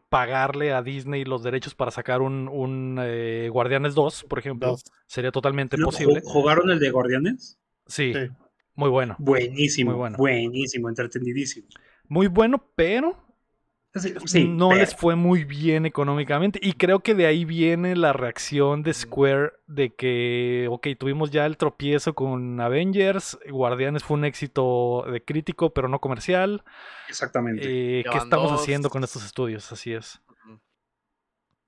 pagarle 0.09 0.71
a 0.71 0.81
Disney 0.83 1.25
los 1.25 1.41
derechos 1.43 1.73
para 1.73 1.89
sacar 1.91 2.21
un, 2.21 2.47
un 2.47 2.99
eh, 3.01 3.49
Guardianes 3.51 3.95
2, 3.95 4.25
por 4.29 4.37
ejemplo. 4.39 4.69
Dos. 4.69 4.83
Sería 5.07 5.31
totalmente 5.31 5.77
¿Lo- 5.77 5.87
posible. 5.87 6.21
ju- 6.21 6.25
¿Jugaron 6.25 6.69
el 6.69 6.79
de 6.79 6.91
Guardianes? 6.91 7.57
Sí, 7.87 8.13
Sí. 8.13 8.29
muy 8.75 8.89
bueno. 8.89 9.15
Buenísimo, 9.17 9.91
Muy 9.91 9.97
bueno. 9.97 10.17
buenísimo, 10.17 10.89
entretenidísimo. 10.89 11.67
Muy 12.07 12.27
bueno, 12.27 12.63
pero 12.75 13.17
Sí, 14.25 14.47
no 14.47 14.69
pero- 14.69 14.81
les 14.81 14.93
fue 14.95 15.15
muy 15.15 15.45
bien 15.45 15.85
económicamente. 15.85 16.59
Y 16.61 16.73
creo 16.73 16.99
que 16.99 17.15
de 17.15 17.27
ahí 17.27 17.45
viene 17.45 17.95
la 17.95 18.11
reacción 18.13 18.83
de 18.83 18.93
Square 18.93 19.53
de 19.67 19.93
que, 19.95 20.67
ok, 20.69 20.87
tuvimos 20.99 21.31
ya 21.31 21.45
el 21.45 21.55
tropiezo 21.57 22.13
con 22.13 22.59
Avengers, 22.59 23.37
Guardianes 23.49 24.03
fue 24.03 24.17
un 24.17 24.25
éxito 24.25 25.05
de 25.09 25.23
crítico, 25.23 25.73
pero 25.73 25.87
no 25.87 25.99
comercial. 25.99 26.63
Exactamente. 27.07 27.63
Eh, 27.99 28.03
¿Qué 28.03 28.17
estamos 28.17 28.51
dos. 28.51 28.61
haciendo 28.61 28.89
con 28.89 29.03
estos 29.03 29.25
estudios? 29.25 29.71
Así 29.71 29.93
es. 29.93 30.21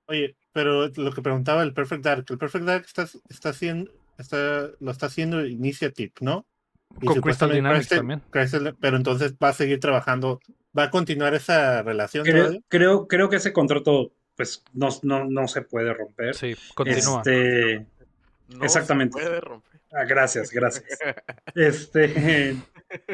Oye, 0.07 0.35
pero 0.53 0.87
lo 0.87 1.11
que 1.11 1.21
preguntaba 1.21 1.63
el 1.63 1.73
Perfect 1.73 2.03
Dark, 2.03 2.25
el 2.29 2.37
Perfect 2.37 2.65
Dark 2.65 2.85
está, 2.85 3.07
está 3.29 3.49
haciendo, 3.49 3.91
está, 4.17 4.69
lo 4.79 4.91
está 4.91 5.07
haciendo 5.07 5.45
Initiative, 5.45 6.13
¿no? 6.21 6.45
Y 7.01 7.05
Con 7.05 7.21
Crystal 7.21 7.51
Dynamics 7.51 7.87
Crystal- 7.87 7.97
también. 7.99 8.21
Crystal- 8.29 8.75
pero 8.79 8.97
entonces 8.97 9.35
va 9.41 9.49
a 9.49 9.53
seguir 9.53 9.79
trabajando, 9.79 10.39
va 10.77 10.83
a 10.83 10.89
continuar 10.89 11.33
esa 11.33 11.83
relación 11.83 12.25
creo, 12.69 13.07
creo 13.07 13.29
que 13.29 13.35
ese 13.37 13.53
contrato 13.53 14.11
pues 14.35 14.63
no, 14.73 14.89
no, 15.01 15.25
no 15.25 15.47
se 15.47 15.63
puede 15.63 15.93
romper. 15.93 16.35
Sí, 16.35 16.55
continúa. 16.75 17.23
Este, 17.25 17.85
No 18.49 18.63
Exactamente. 18.63 19.17
Se 19.19 19.25
puede 19.25 19.41
romper. 19.41 19.81
ah, 19.93 20.05
gracias, 20.05 20.51
gracias. 20.51 20.85
Este, 21.55 22.55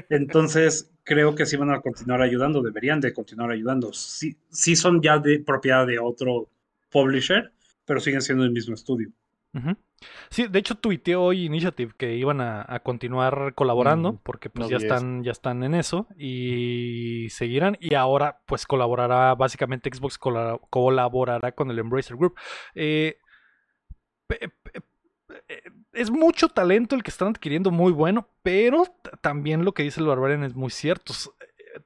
entonces 0.10 0.92
creo 1.04 1.34
que 1.34 1.46
sí 1.46 1.56
van 1.56 1.72
a 1.72 1.82
continuar 1.82 2.22
ayudando, 2.22 2.62
deberían 2.62 3.00
de 3.00 3.14
continuar 3.14 3.52
ayudando. 3.52 3.94
Sí, 3.94 4.36
sí 4.50 4.76
son 4.76 5.02
ya 5.02 5.18
de 5.18 5.40
propiedad 5.40 5.88
de 5.88 5.98
otro 6.00 6.50
publisher, 6.92 7.52
pero 7.86 8.00
siguen 8.00 8.22
siendo 8.22 8.44
el 8.44 8.52
mismo 8.52 8.76
estudio. 8.76 9.10
Sí, 10.30 10.48
de 10.48 10.60
hecho 10.60 10.76
tuiteó 10.76 11.24
hoy 11.24 11.46
Initiative 11.46 11.94
que 11.98 12.16
iban 12.16 12.42
a, 12.42 12.66
a 12.68 12.80
continuar 12.82 13.54
colaborando 13.56 14.14
Mm, 14.14 14.18
porque 14.24 14.50
pues 14.50 14.66
no 14.66 14.70
ya 14.70 14.78
están, 14.94 15.24
ya 15.24 15.32
están 15.32 15.64
en 15.64 15.76
eso 15.76 16.08
y 16.18 17.28
seguirán 17.30 17.78
y 17.80 17.94
ahora 17.96 18.42
pues 18.48 18.66
colaborará, 18.66 19.34
básicamente 19.36 19.90
Xbox 19.94 20.18
cola- 20.18 20.60
colaborará 20.70 21.52
con 21.54 21.70
el 21.72 21.80
Embracer 21.80 22.18
Group. 22.18 22.36
Eh, 22.76 23.18
es 25.94 26.12
mucho 26.12 26.50
talento 26.50 26.96
el 26.96 27.04
que 27.04 27.12
están 27.12 27.30
adquiriendo 27.30 27.72
muy 27.72 27.92
bueno, 27.92 28.28
pero 28.42 28.84
también 29.22 29.64
lo 29.66 29.74
que 29.74 29.84
dice 29.84 30.00
el 30.02 30.08
Barbarian 30.08 30.44
es 30.44 30.56
muy 30.56 30.70
cierto. 30.70 31.14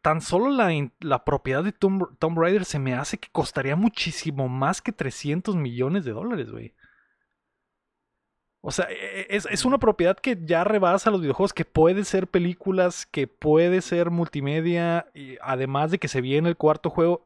Tan 0.02 0.22
solo 0.22 0.50
la, 0.50 0.70
la 1.00 1.24
propiedad 1.24 1.64
de 1.64 1.72
Tomb, 1.72 2.18
Tomb 2.20 2.38
Raider 2.40 2.66
se 2.66 2.80
me 2.80 2.94
hace 2.94 3.18
que 3.20 3.30
costaría 3.32 3.76
muchísimo 3.76 4.50
más 4.50 4.82
que 4.82 4.92
300 4.92 5.56
millones 5.56 6.04
de 6.06 6.12
dólares, 6.12 6.52
güey. 6.52 6.74
O 8.68 8.72
sea, 8.72 8.88
e- 8.90 9.28
es, 9.30 9.48
es 9.50 9.66
una 9.66 9.78
propiedad 9.80 10.18
que 10.18 10.38
ya 10.44 10.64
rebasa 10.66 11.10
los 11.12 11.22
videojuegos, 11.22 11.54
que 11.54 11.66
puede 11.66 12.04
ser 12.04 12.28
películas, 12.28 13.06
que 13.06 13.28
puede 13.28 13.82
ser 13.82 14.12
multimedia, 14.12 15.08
y 15.14 15.38
además 15.42 15.92
de 15.92 16.00
que 16.00 16.10
se 16.10 16.22
viene 16.22 16.50
el 16.50 16.58
cuarto 16.58 16.90
juego. 16.90 17.26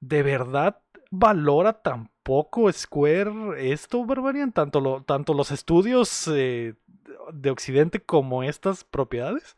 ¿De 0.00 0.22
verdad 0.22 0.80
valora 1.10 1.82
tan 1.82 2.10
poco 2.22 2.70
Square 2.72 3.72
esto, 3.72 4.04
Barbarian? 4.04 4.52
Tanto, 4.52 4.80
lo, 4.80 5.02
tanto 5.02 5.34
los 5.34 5.50
estudios 5.52 6.28
eh, 6.28 6.74
de 7.32 7.50
Occidente 7.50 8.00
como 8.02 8.42
estas 8.42 8.84
propiedades. 8.84 9.56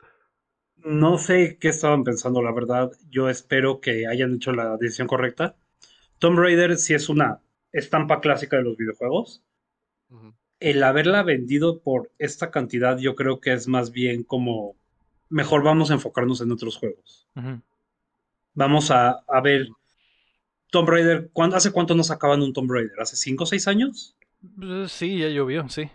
No 1.02 1.18
sé 1.18 1.56
qué 1.60 1.68
estaban 1.68 2.02
pensando, 2.02 2.42
la 2.42 2.50
verdad. 2.52 2.90
Yo 3.10 3.28
espero 3.28 3.80
que 3.80 4.08
hayan 4.08 4.34
hecho 4.34 4.50
la 4.50 4.76
decisión 4.76 5.06
correcta. 5.06 5.56
Tomb 6.18 6.38
Raider 6.38 6.78
sí 6.78 6.94
es 6.94 7.08
una 7.08 7.42
estampa 7.72 8.20
clásica 8.20 8.56
de 8.58 8.64
los 8.64 8.76
videojuegos. 8.76 9.44
Ujú. 10.10 10.32
El 10.60 10.82
haberla 10.82 11.22
vendido 11.22 11.78
por 11.80 12.10
esta 12.18 12.50
cantidad, 12.50 12.98
yo 12.98 13.14
creo 13.14 13.40
que 13.40 13.52
es 13.52 13.68
más 13.68 13.92
bien 13.92 14.24
como 14.24 14.74
mejor 15.30 15.62
vamos 15.62 15.90
a 15.90 15.94
enfocarnos 15.94 16.40
en 16.40 16.50
otros 16.52 16.76
juegos. 16.76 17.26
Vamos 18.54 18.90
a, 18.90 19.20
a 19.28 19.40
ver. 19.40 19.68
Tomb 20.70 20.88
Raider, 20.88 21.30
¿cuándo- 21.32 21.56
¿hace 21.56 21.70
cuánto 21.70 21.94
nos 21.94 22.08
sacaban 22.08 22.42
un 22.42 22.52
Tomb 22.52 22.70
Raider? 22.70 23.00
¿Hace 23.00 23.16
5 23.16 23.44
o 23.44 23.46
6 23.46 23.66
años? 23.68 24.16
Eh, 24.60 24.84
Sí, 24.88 25.18
ya 25.18 25.28
llovió, 25.28 25.66
sí. 25.68 25.88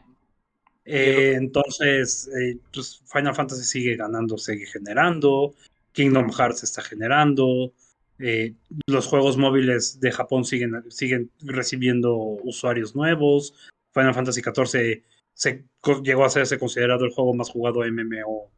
Eh, 0.86 1.34
entonces, 1.36 2.28
eh, 2.30 2.58
pues 2.74 3.02
Final 3.06 3.36
Fantasy 3.36 3.64
sigue 3.64 3.96
ganando, 3.96 4.38
sigue 4.38 4.66
generando, 4.66 5.54
Kingdom 5.94 6.32
Hearts 6.32 6.64
está 6.64 6.82
generando, 6.82 7.72
eh, 8.20 8.54
los 8.88 9.06
juegos 9.08 9.38
móviles 9.38 10.00
de 10.00 10.12
Japón 10.12 10.44
siguen, 10.44 10.84
siguen 10.90 11.30
recibiendo 11.42 12.16
usuarios 12.16 12.96
nuevos, 12.96 13.54
Final 13.94 14.14
Fantasy 14.14 14.42
XIV 14.42 15.04
se, 15.34 15.66
llegó 16.04 16.26
a 16.26 16.30
ser 16.30 16.60
considerado 16.60 17.06
el 17.06 17.12
juego 17.12 17.34
más 17.34 17.50
jugado 17.50 17.82
MMO 17.82 18.52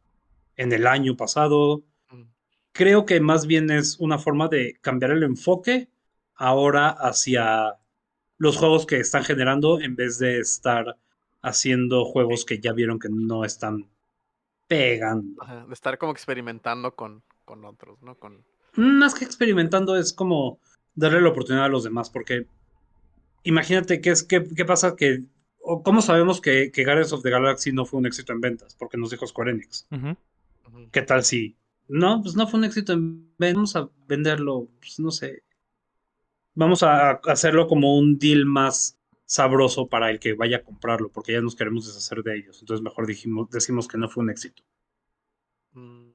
en 0.56 0.72
el 0.72 0.86
año 0.86 1.16
pasado. 1.16 1.82
Mm. 2.10 2.22
Creo 2.72 3.06
que 3.06 3.20
más 3.20 3.46
bien 3.46 3.70
es 3.70 3.98
una 3.98 4.18
forma 4.18 4.48
de 4.48 4.78
cambiar 4.80 5.12
el 5.12 5.22
enfoque 5.22 5.88
ahora 6.34 6.88
hacia 6.88 7.76
los 8.38 8.56
juegos 8.56 8.86
que 8.86 8.98
están 8.98 9.24
generando 9.24 9.80
en 9.80 9.96
vez 9.96 10.18
de 10.18 10.38
estar 10.38 10.96
haciendo 11.42 12.04
juegos 12.04 12.44
que 12.44 12.58
ya 12.58 12.72
vieron 12.72 12.98
que 12.98 13.08
no 13.10 13.44
están 13.44 13.88
pegando. 14.66 15.42
Ajá, 15.42 15.64
De 15.66 15.72
estar 15.72 15.96
como 15.98 16.12
experimentando 16.12 16.94
con, 16.94 17.22
con 17.44 17.64
otros, 17.64 18.02
¿no? 18.02 18.16
Con... 18.16 18.44
Más 18.74 19.14
que 19.14 19.24
experimentando 19.24 19.96
es 19.96 20.12
como 20.12 20.60
darle 20.94 21.20
la 21.20 21.30
oportunidad 21.30 21.66
a 21.66 21.68
los 21.68 21.84
demás, 21.84 22.10
porque 22.10 22.46
imagínate 23.46 24.00
qué 24.00 24.10
es 24.10 24.22
qué, 24.22 24.44
qué 24.56 24.64
pasa 24.64 24.96
que 24.96 25.22
o 25.60 25.82
cómo 25.82 26.00
sabemos 26.02 26.40
que, 26.40 26.70
que 26.70 26.84
Guardians 26.84 27.12
of 27.12 27.22
the 27.22 27.30
Galaxy 27.30 27.72
no 27.72 27.84
fue 27.86 27.98
un 27.98 28.06
éxito 28.06 28.32
en 28.32 28.40
ventas, 28.40 28.76
porque 28.78 28.96
nos 28.96 29.10
dijo 29.10 29.26
Square 29.26 29.50
Enix. 29.52 29.86
¿Qué 30.92 31.02
tal 31.02 31.24
si 31.24 31.56
no, 31.88 32.20
pues 32.22 32.36
no 32.36 32.46
fue 32.46 32.58
un 32.58 32.64
éxito 32.64 32.92
en 32.92 33.32
ventas, 33.38 33.54
vamos 33.56 33.76
a 33.76 33.88
venderlo, 34.06 34.68
pues 34.80 34.98
no 35.00 35.10
sé. 35.10 35.42
Vamos 36.54 36.82
a 36.82 37.12
hacerlo 37.26 37.66
como 37.66 37.96
un 37.98 38.18
deal 38.18 38.44
más 38.46 38.98
sabroso 39.24 39.88
para 39.88 40.10
el 40.10 40.18
que 40.20 40.34
vaya 40.34 40.58
a 40.58 40.62
comprarlo, 40.62 41.10
porque 41.10 41.32
ya 41.32 41.40
nos 41.40 41.56
queremos 41.56 41.86
deshacer 41.86 42.22
de 42.22 42.36
ellos. 42.38 42.58
Entonces 42.60 42.82
mejor 42.82 43.06
dijimos, 43.06 43.50
decimos 43.50 43.88
que 43.88 43.98
no 43.98 44.08
fue 44.08 44.22
un 44.24 44.30
éxito. 44.30 44.62
Mm, 45.72 46.10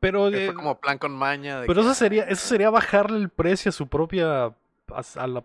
Pero, 0.00 0.30
que 0.30 0.46
fue 0.46 0.54
como 0.54 0.80
plan 0.80 0.98
con 0.98 1.12
maña. 1.14 1.60
de 1.60 1.66
pero 1.66 1.82
que, 1.82 1.86
eso 1.88 1.94
sería, 1.94 2.24
"Ah, 2.24 2.30
eso 2.30 2.46
sería 2.48 2.70
bajarle 2.70 3.18
el 3.18 3.28
precio 3.28 3.68
a 3.68 3.72
su 3.72 3.86
propia. 3.86 4.46
a- 4.46 4.54
a 5.16 5.26
la- 5.26 5.44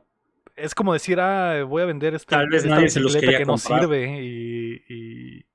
es 0.56 0.74
como 0.76 0.94
decir, 0.94 1.20
ah, 1.20 1.64
voy 1.64 1.82
a 1.82 1.86
vender 1.86 2.14
esta, 2.14 2.38
Tal 2.38 2.50
vez 2.50 2.64
esta 2.64 2.76
nadie 2.76 2.90
se 2.90 3.00
los 3.00 3.16
quería 3.16 3.38
que 3.40 3.46
no 3.46 3.54
comprar. 3.54 3.82
sirve 3.82 4.22
y. 4.22 4.84
y- 4.90 5.46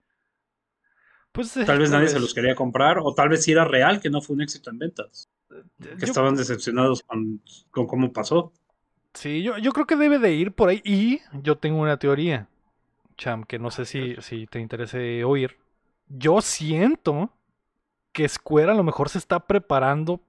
Pues, 1.32 1.56
eh, 1.56 1.64
Tal 1.64 1.78
vez 1.78 1.90
nadie 1.90 2.08
se 2.08 2.18
los 2.18 2.32
quería 2.32 2.54
comprar, 2.54 2.98
o 2.98 3.14
tal 3.14 3.28
vez 3.28 3.44
si 3.44 3.52
era 3.52 3.64
real 3.64 4.00
que 4.00 4.08
no 4.10 4.20
fue 4.22 4.34
un 4.36 4.42
éxito 4.42 4.70
en 4.70 4.78
ventas. 4.78 5.28
Que 5.48 5.88
Yo- 5.98 6.06
estaban 6.06 6.34
decepcionados 6.34 7.02
con, 7.02 7.40
con 7.70 7.86
cómo 7.86 8.12
pasó. 8.12 8.52
Sí, 9.14 9.42
yo, 9.42 9.56
yo 9.58 9.72
creo 9.72 9.86
que 9.86 9.96
debe 9.96 10.18
de 10.18 10.32
ir 10.34 10.52
por 10.52 10.68
ahí. 10.68 10.80
Y 10.84 11.20
yo 11.42 11.56
tengo 11.56 11.78
una 11.80 11.98
teoría, 11.98 12.48
Cham, 13.16 13.44
que 13.44 13.58
no 13.58 13.70
sé 13.70 13.84
si, 13.86 14.16
si 14.20 14.46
te 14.46 14.60
interese 14.60 15.24
oír. 15.24 15.56
Yo 16.08 16.40
siento 16.42 17.30
que 18.12 18.28
Square 18.28 18.72
a 18.72 18.74
lo 18.74 18.82
mejor 18.82 19.08
se 19.08 19.18
está 19.18 19.40
preparando 19.46 20.20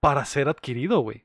para 0.00 0.24
ser 0.24 0.48
adquirido, 0.48 1.00
güey. 1.00 1.24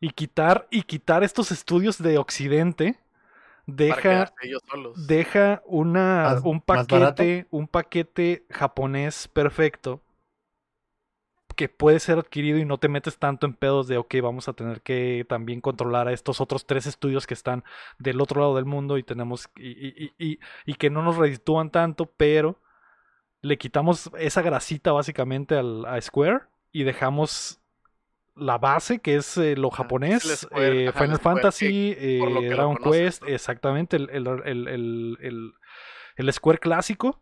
Y 0.00 0.10
quitar, 0.10 0.66
y 0.70 0.82
quitar 0.82 1.22
estos 1.24 1.52
estudios 1.52 1.98
de 1.98 2.18
Occidente 2.18 2.98
deja, 3.66 4.00
quedarse 4.00 4.34
ellos 4.42 4.62
solos. 4.68 5.06
deja 5.06 5.62
una, 5.66 6.22
Más- 6.34 6.42
un 6.44 6.60
paquete, 6.60 7.46
un 7.50 7.68
paquete 7.68 8.44
japonés 8.50 9.28
perfecto 9.28 10.00
que 11.56 11.68
puede 11.68 12.00
ser 12.00 12.18
adquirido 12.18 12.58
y 12.58 12.64
no 12.64 12.78
te 12.78 12.88
metes 12.88 13.18
tanto 13.18 13.44
en 13.46 13.52
pedos 13.54 13.86
de, 13.86 13.98
ok, 13.98 14.14
vamos 14.22 14.48
a 14.48 14.54
tener 14.54 14.80
que 14.80 15.26
también 15.28 15.60
controlar 15.60 16.08
a 16.08 16.12
estos 16.12 16.40
otros 16.40 16.64
tres 16.64 16.86
estudios 16.86 17.26
que 17.26 17.34
están 17.34 17.64
del 17.98 18.20
otro 18.20 18.40
lado 18.40 18.56
del 18.56 18.64
mundo 18.64 18.96
y 18.96 19.02
tenemos, 19.02 19.50
y, 19.56 19.68
y- 19.70 20.12
y- 20.18 20.32
y- 20.32 20.38
y 20.64 20.74
que 20.74 20.88
no 20.88 21.02
nos 21.02 21.16
reditúan 21.18 21.70
tanto, 21.70 22.06
pero 22.16 22.58
le 23.42 23.58
quitamos 23.58 24.10
esa 24.18 24.42
grasita 24.42 24.92
básicamente 24.92 25.56
al, 25.56 25.86
a 25.86 26.00
Square 26.00 26.42
y 26.72 26.84
dejamos 26.84 27.59
la 28.36 28.58
base 28.58 29.00
que 29.00 29.16
es 29.16 29.36
eh, 29.36 29.56
lo 29.56 29.70
japonés, 29.70 30.22
Square, 30.22 30.84
eh, 30.84 30.88
ajá, 30.88 31.00
Final 31.04 31.18
Fantasy, 31.18 31.94
eh, 31.98 32.48
Dragon 32.50 32.76
conoces, 32.76 33.00
Quest, 33.02 33.22
¿no? 33.22 33.28
exactamente, 33.28 33.96
el, 33.96 34.10
el, 34.10 34.26
el, 34.44 34.68
el- 34.68 35.18
el- 35.20 35.52
el 36.16 36.32
Square 36.32 36.58
clásico 36.58 37.20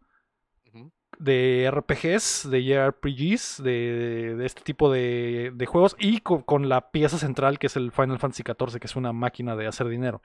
de 1.18 1.64
RPGs, 1.64 2.48
de 2.50 2.62
JRPGs, 2.64 3.62
de, 3.62 4.34
de 4.36 4.46
este 4.46 4.62
tipo 4.62 4.92
de, 4.92 5.50
de 5.54 5.66
juegos 5.66 5.96
y 5.98 6.20
con, 6.20 6.42
con 6.42 6.68
la 6.68 6.90
pieza 6.92 7.18
central 7.18 7.58
que 7.58 7.66
es 7.66 7.76
el 7.76 7.90
Final 7.90 8.18
Fantasy 8.20 8.44
XIV, 8.44 8.78
que 8.78 8.86
es 8.86 8.94
una 8.96 9.12
máquina 9.12 9.56
de 9.56 9.66
hacer 9.66 9.88
dinero. 9.88 10.22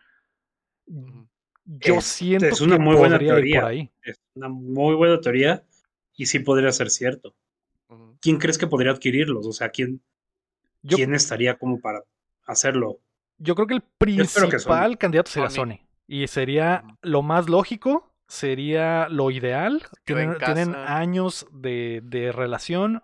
Yo 1.66 1.96
Es- 1.96 2.04
siento 2.06 2.46
es 2.48 2.62
una 2.62 2.78
que 2.78 2.84
muy 2.84 2.96
buena 2.96 3.16
podría 3.16 3.30
ir 3.30 3.36
teoría. 3.36 3.62
por 3.62 3.70
ahí. 3.70 3.92
Es 4.04 4.20
una 4.36 4.50
muy 4.50 4.96
buena 4.96 5.20
teoría 5.20 5.64
y 6.16 6.26
sí 6.28 6.40
podría 6.40 6.72
ser 6.72 6.90
cierto. 6.90 7.36
¿Quién 8.20 8.38
crees 8.38 8.58
que 8.58 8.68
podría 8.68 8.92
adquirirlos? 8.92 9.48
O 9.48 9.52
sea, 9.52 9.70
¿quién, 9.70 10.02
Yo, 10.84 10.98
¿quién 10.98 11.16
estaría 11.16 11.58
como 11.58 11.80
para 11.80 12.02
hacerlo? 12.46 13.00
yo 13.38 13.56
creo 13.56 13.68
que 13.68 13.74
el 13.74 13.82
que 13.82 13.88
principal 13.98 14.98
candidato 14.98 15.32
sería 15.32 15.50
Sony. 15.50 15.56
Sony. 15.66 15.80
Y 16.08 16.28
sería 16.28 16.84
lo 17.02 17.22
más 17.24 17.50
lógico, 17.50 18.14
sería 18.28 19.08
lo 19.10 19.32
ideal. 19.32 19.82
Tienen, 20.06 20.76
años 20.76 21.48
de, 21.52 22.02
de 22.04 22.32
relación. 22.32 23.04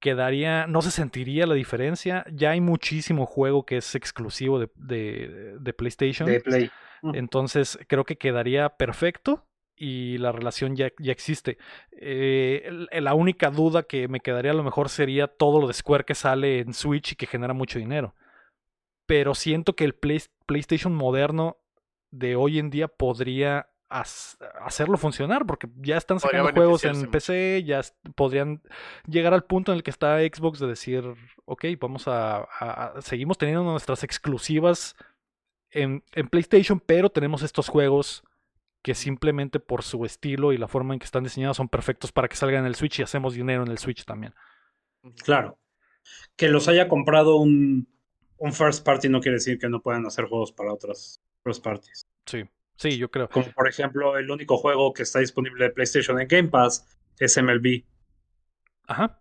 Quedaría, 0.00 0.66
no 0.66 0.82
se 0.82 0.90
sentiría 0.90 1.46
la 1.46 1.54
diferencia. 1.54 2.24
Ya 2.32 2.50
hay 2.50 2.60
muchísimo 2.60 3.24
juego 3.26 3.64
que 3.66 3.76
es 3.76 3.94
exclusivo 3.94 4.58
de, 4.58 4.68
de- 4.74 5.56
de 5.60 5.72
PlayStation. 5.72 6.28
De 6.28 6.40
Play. 6.40 6.70
Entonces 7.14 7.78
creo 7.88 8.04
que 8.04 8.16
quedaría 8.16 8.68
perfecto 8.70 9.46
y 9.76 10.18
la 10.18 10.32
relación 10.32 10.76
ya, 10.76 10.90
ya 10.98 11.12
existe. 11.12 11.58
Eh, 11.92 12.70
la 12.92 13.14
única 13.14 13.50
duda 13.50 13.82
que 13.84 14.06
me 14.08 14.20
quedaría 14.20 14.50
a 14.52 14.54
lo 14.54 14.62
mejor 14.62 14.88
sería 14.88 15.26
todo 15.26 15.60
lo 15.60 15.66
de 15.66 15.74
Square 15.74 16.04
que 16.04 16.14
sale 16.14 16.60
en 16.60 16.74
Switch 16.74 17.12
y 17.12 17.16
que 17.16 17.26
genera 17.26 17.52
mucho 17.54 17.78
dinero. 17.78 18.14
Pero 19.06 19.34
siento 19.34 19.74
que 19.74 19.84
el 19.84 19.94
Play- 19.94 20.22
PlayStation 20.46 20.94
moderno 20.94 21.56
de 22.10 22.36
hoy 22.36 22.58
en 22.58 22.70
día 22.70 22.88
podría 22.88 23.68
hacerlo 24.64 24.96
funcionar 24.96 25.44
porque 25.46 25.68
ya 25.76 25.98
están 25.98 26.18
Podría 26.18 26.40
sacando 26.40 26.60
juegos 26.60 26.84
en. 26.84 27.10
PC, 27.10 27.62
ya 27.66 27.82
podrían 28.14 28.62
llegar 29.06 29.34
al 29.34 29.44
punto 29.44 29.70
en 29.72 29.76
el 29.76 29.82
que 29.82 29.90
está 29.90 30.18
Xbox 30.20 30.60
de 30.60 30.66
decir, 30.68 31.04
ok, 31.44 31.64
vamos 31.78 32.08
a, 32.08 32.38
a- 32.38 32.44
a- 32.96 33.02
seguimos 33.02 33.36
teniendo 33.36 33.64
nuestras 33.64 34.02
exclusivas 34.02 34.96
en, 35.70 36.02
en 36.12 36.28
PlayStation, 36.28 36.80
pero 36.80 37.10
tenemos 37.10 37.42
estos 37.42 37.68
juegos 37.68 38.22
que 38.82 38.94
simplemente 38.94 39.60
por 39.60 39.82
su 39.82 40.04
estilo 40.04 40.52
y 40.52 40.58
la 40.58 40.68
forma 40.68 40.92
en 40.92 41.00
que 41.00 41.04
están 41.04 41.24
diseñados 41.24 41.56
son 41.56 41.68
perfectos 41.68 42.12
para 42.12 42.28
que 42.28 42.36
salgan 42.36 42.60
en 42.60 42.66
el 42.66 42.74
Switch 42.74 42.98
y 42.98 43.02
hacemos 43.02 43.34
dinero 43.34 43.62
en 43.62 43.70
el 43.70 43.78
Switch 43.78 44.04
también. 44.04 44.34
Claro. 45.24 45.58
Que 46.36 46.48
los 46.48 46.68
haya 46.68 46.88
comprado 46.88 47.36
un, 47.36 47.86
un 48.38 48.52
first 48.52 48.84
party 48.84 49.08
no 49.08 49.20
quiere 49.20 49.36
decir 49.36 49.58
que 49.58 49.68
no 49.68 49.80
puedan 49.80 50.04
hacer 50.04 50.24
juegos 50.24 50.52
para 50.52 50.72
otras 50.72 51.20
first 51.44 51.62
parties. 51.62 52.08
Sí, 52.26 52.44
sí, 52.76 52.98
yo 52.98 53.08
creo. 53.08 53.28
Como 53.28 53.50
por 53.52 53.68
ejemplo, 53.68 54.18
el 54.18 54.30
único 54.30 54.56
juego 54.56 54.92
que 54.92 55.04
está 55.04 55.20
disponible 55.20 55.64
de 55.64 55.70
PlayStation 55.70 56.20
en 56.20 56.26
Game 56.26 56.48
Pass 56.48 56.86
es 57.18 57.40
MLB. 57.40 57.84
Ajá, 58.88 59.16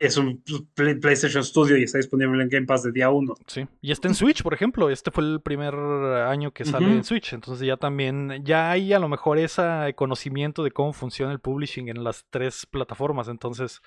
Es 0.00 0.16
un 0.16 0.42
Play- 0.74 0.94
PlayStation 0.96 1.44
Studio 1.44 1.76
y 1.76 1.82
está 1.84 1.98
disponible 1.98 2.42
en 2.42 2.48
Game 2.48 2.66
Pass 2.66 2.82
de 2.82 2.90
día 2.90 3.10
1. 3.10 3.34
sí. 3.46 3.66
Y 3.82 3.92
está 3.92 4.08
en 4.08 4.14
Switch, 4.14 4.42
por 4.42 4.54
ejemplo. 4.54 4.88
Este 4.90 5.10
fue 5.10 5.22
el 5.24 5.40
primer 5.42 5.74
año 5.74 6.52
que 6.52 6.64
sale 6.64 6.86
en 6.86 7.04
Switch. 7.04 7.34
Entonces 7.34 7.66
ya 7.66 7.76
también, 7.76 8.42
ya 8.42 8.70
hay 8.70 8.92
a 8.94 8.98
lo 8.98 9.08
mejor 9.08 9.36
ese 9.38 9.62
conocimiento 9.94 10.64
de 10.64 10.70
cómo 10.70 10.94
funciona 10.94 11.32
el 11.32 11.38
publishing 11.40 11.88
en 11.88 12.02
las 12.02 12.24
tres 12.30 12.64
plataformas. 12.66 13.28
Entonces, 13.28 13.80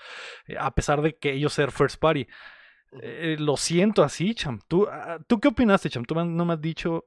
eh, 0.47 0.55
a 0.59 0.73
pesar 0.75 1.01
de 1.01 1.17
que 1.17 1.33
ellos 1.33 1.51
ser 1.53 1.71
first 1.71 1.99
party, 1.99 2.27
eh, 3.01 3.35
lo 3.39 3.57
siento 3.57 4.03
así, 4.03 4.35
Cham. 4.35 4.59
¿Tú, 4.67 4.87
ah, 4.91 5.17
¿Tú 5.27 5.39
qué 5.39 5.47
opinaste, 5.47 5.89
Cham? 5.89 6.05
Tú 6.05 6.13
no 6.13 6.45
me 6.45 6.53
has 6.53 6.61
dicho 6.61 7.05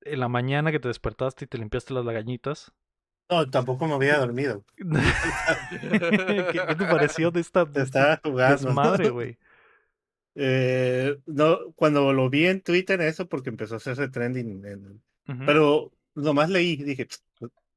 en 0.00 0.18
la 0.20 0.28
mañana 0.28 0.72
que 0.72 0.80
te 0.80 0.88
despertaste 0.88 1.44
y 1.44 1.48
te 1.48 1.58
limpiaste 1.58 1.92
las 1.92 2.06
lagañitas. 2.06 2.72
No, 3.28 3.50
tampoco 3.50 3.86
me 3.88 3.94
había 3.94 4.18
dormido. 4.18 4.64
¿Qué, 4.76 6.46
qué 6.52 6.74
te 6.76 6.84
pareció 6.84 7.30
de 7.30 7.40
esta 7.40 7.70
Te 7.70 7.82
estaba 7.82 8.20
jugando. 8.22 8.68
desmadre, 8.68 9.10
güey? 9.10 9.38
Eh, 10.36 11.16
no, 11.26 11.72
cuando 11.74 12.12
lo 12.12 12.28
vi 12.30 12.46
en 12.46 12.60
Twitter, 12.60 13.00
eso 13.00 13.26
porque 13.26 13.48
empezó 13.50 13.74
a 13.74 13.78
hacerse 13.78 14.08
trending. 14.08 14.64
en- 14.64 15.02
Ujú. 15.28 15.44
Pero 15.44 15.92
nomás 16.14 16.50
leí, 16.50 16.76
dije, 16.76 17.08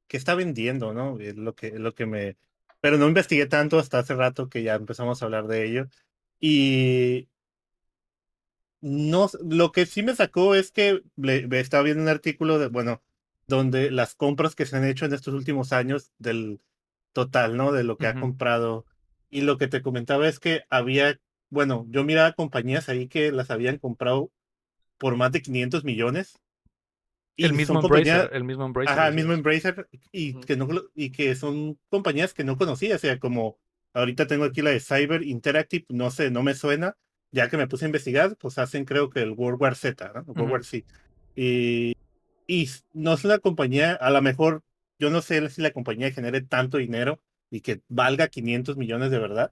¿qué 0.07 0.17
está 0.17 0.35
vendiendo? 0.35 0.93
¿No? 0.93 1.19
Es 1.19 1.35
lo 1.35 1.55
que, 1.55 1.67
es 1.67 1.79
lo 1.79 1.95
que 1.95 2.05
me. 2.05 2.37
Pero 2.81 2.97
no 2.97 3.07
investigué 3.07 3.45
tanto 3.47 3.79
hasta 3.79 3.99
hace 3.99 4.13
rato 4.13 4.49
que 4.49 4.61
ya 4.63 4.75
empezamos 4.75 5.21
a 5.21 5.25
hablar 5.25 5.47
de 5.47 5.65
ello. 5.65 5.87
Y 6.39 7.27
no, 8.81 9.29
lo 9.43 9.71
que 9.71 9.85
sí 9.85 10.03
me 10.03 10.15
sacó 10.15 10.55
es 10.55 10.71
que 10.71 11.01
le, 11.17 11.47
estaba 11.59 11.83
viendo 11.83 12.03
un 12.03 12.09
artículo 12.09 12.59
de, 12.59 12.67
bueno, 12.67 13.01
donde 13.49 13.91
las 13.91 14.15
compras 14.15 14.55
que 14.55 14.65
se 14.65 14.77
han 14.77 14.85
hecho 14.85 15.05
en 15.05 15.13
estos 15.13 15.33
últimos 15.33 15.73
años 15.73 16.13
del 16.19 16.61
total, 17.11 17.57
¿no? 17.57 17.73
De 17.73 17.83
lo 17.83 17.97
que 17.97 18.07
ha 18.07 18.11
Ujú. 18.11 18.21
comprado. 18.21 18.85
Y 19.29 19.41
lo 19.41 19.57
que 19.57 19.67
te 19.67 19.81
comentaba 19.81 20.27
es 20.27 20.39
que 20.39 20.63
había, 20.69 21.19
bueno, 21.49 21.85
yo 21.89 22.03
miraba 22.03 22.33
compañías 22.33 22.87
ahí 22.87 23.07
que 23.07 23.31
las 23.31 23.51
habían 23.51 23.77
comprado 23.77 24.31
por 24.97 25.17
más 25.17 25.31
de 25.31 25.41
500 25.41 25.83
millones. 25.83 26.39
Y 27.35 27.45
el 27.45 27.53
mismo 27.53 27.79
Embracer, 27.79 28.29
el 28.33 28.43
mismo 28.43 28.65
Embracer. 28.65 28.91
Ajá, 28.91 29.07
el 29.07 29.15
mismo. 29.15 29.33
Embracer 29.33 29.87
y 30.11 30.33
Ujú. 30.33 30.41
que 30.41 30.57
no 30.57 30.67
y 30.93 31.11
que 31.11 31.35
son 31.35 31.79
compañías 31.89 32.33
que 32.33 32.43
no 32.43 32.57
conocía, 32.57 32.95
o 32.95 32.99
sea, 32.99 33.17
como 33.17 33.57
ahorita 33.93 34.27
tengo 34.27 34.43
aquí 34.43 34.61
la 34.61 34.71
de 34.71 34.79
Cyber 34.79 35.23
Interactive, 35.23 35.85
no 35.89 36.11
sé, 36.11 36.31
no 36.31 36.43
me 36.43 36.53
suena, 36.53 36.97
ya 37.31 37.49
que 37.49 37.57
me 37.57 37.67
puse 37.67 37.85
a 37.85 37.87
investigar, 37.87 38.35
pues 38.37 38.57
hacen 38.57 38.85
creo 38.85 39.09
que 39.09 39.21
el 39.21 39.31
World 39.31 39.61
War 39.61 39.75
Z, 39.75 40.11
¿no? 40.13 40.21
World 40.21 40.41
Ujú. 40.41 40.51
War 40.51 40.63
Z. 40.65 40.85
Y, 41.35 41.93
y 42.49 42.67
no 42.93 43.13
es 43.13 43.23
una 43.25 43.37
compañía, 43.37 43.93
a 43.93 44.09
lo 44.09 44.23
mejor, 44.23 44.63
yo 44.97 45.11
no 45.11 45.21
sé 45.21 45.47
si 45.51 45.61
la 45.61 45.71
compañía 45.71 46.11
genere 46.11 46.41
tanto 46.41 46.79
dinero 46.79 47.21
y 47.51 47.61
que 47.61 47.81
valga 47.89 48.27
500 48.27 48.75
millones 48.75 49.11
de 49.11 49.19
verdad, 49.19 49.51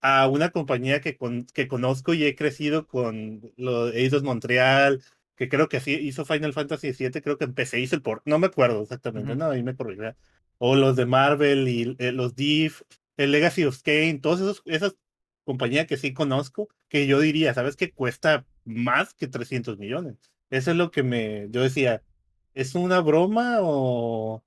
a 0.00 0.26
una 0.28 0.50
compañía 0.50 1.00
que, 1.02 1.16
con, 1.18 1.44
que 1.46 1.68
conozco 1.68 2.14
y 2.14 2.24
he 2.24 2.34
crecido 2.34 2.86
con 2.86 3.52
lo 3.58 3.86
de 3.86 4.00
Eidos 4.00 4.22
Montreal, 4.22 5.02
que 5.36 5.50
creo 5.50 5.68
que 5.68 5.76
así 5.76 5.92
hizo 5.92 6.24
Final 6.24 6.54
Fantasy 6.54 6.92
VII, 6.92 7.20
creo 7.20 7.36
que 7.36 7.44
empecé, 7.44 7.78
hizo 7.80 7.94
el 7.94 8.02
port, 8.02 8.22
no 8.24 8.38
me 8.38 8.46
acuerdo 8.46 8.82
exactamente, 8.82 9.32
Ujú. 9.32 9.40
no, 9.40 9.50
ahí 9.50 9.62
me 9.62 9.76
corregirá. 9.76 10.16
O 10.56 10.76
los 10.76 10.96
de 10.96 11.04
Marvel 11.04 11.68
y 11.68 11.94
eh, 11.98 12.12
los 12.12 12.34
Div, 12.34 12.84
el 13.18 13.32
Legacy 13.32 13.64
of 13.64 13.82
Kane, 13.82 14.20
todas 14.22 14.40
esos, 14.40 14.62
esas 14.64 14.96
compañías 15.44 15.86
que 15.86 15.98
sí 15.98 16.14
conozco, 16.14 16.68
que 16.88 17.06
yo 17.06 17.20
diría, 17.20 17.52
¿sabes 17.52 17.76
qué? 17.76 17.92
Cuesta 17.92 18.46
más 18.64 19.12
que 19.12 19.28
300 19.28 19.76
millones. 19.76 20.16
Eso 20.50 20.70
es 20.70 20.76
lo 20.76 20.90
que 20.90 21.02
me, 21.02 21.48
yo 21.50 21.62
decía, 21.62 22.02
¿es 22.54 22.74
una 22.74 23.00
broma 23.00 23.58
o...? 23.60 24.42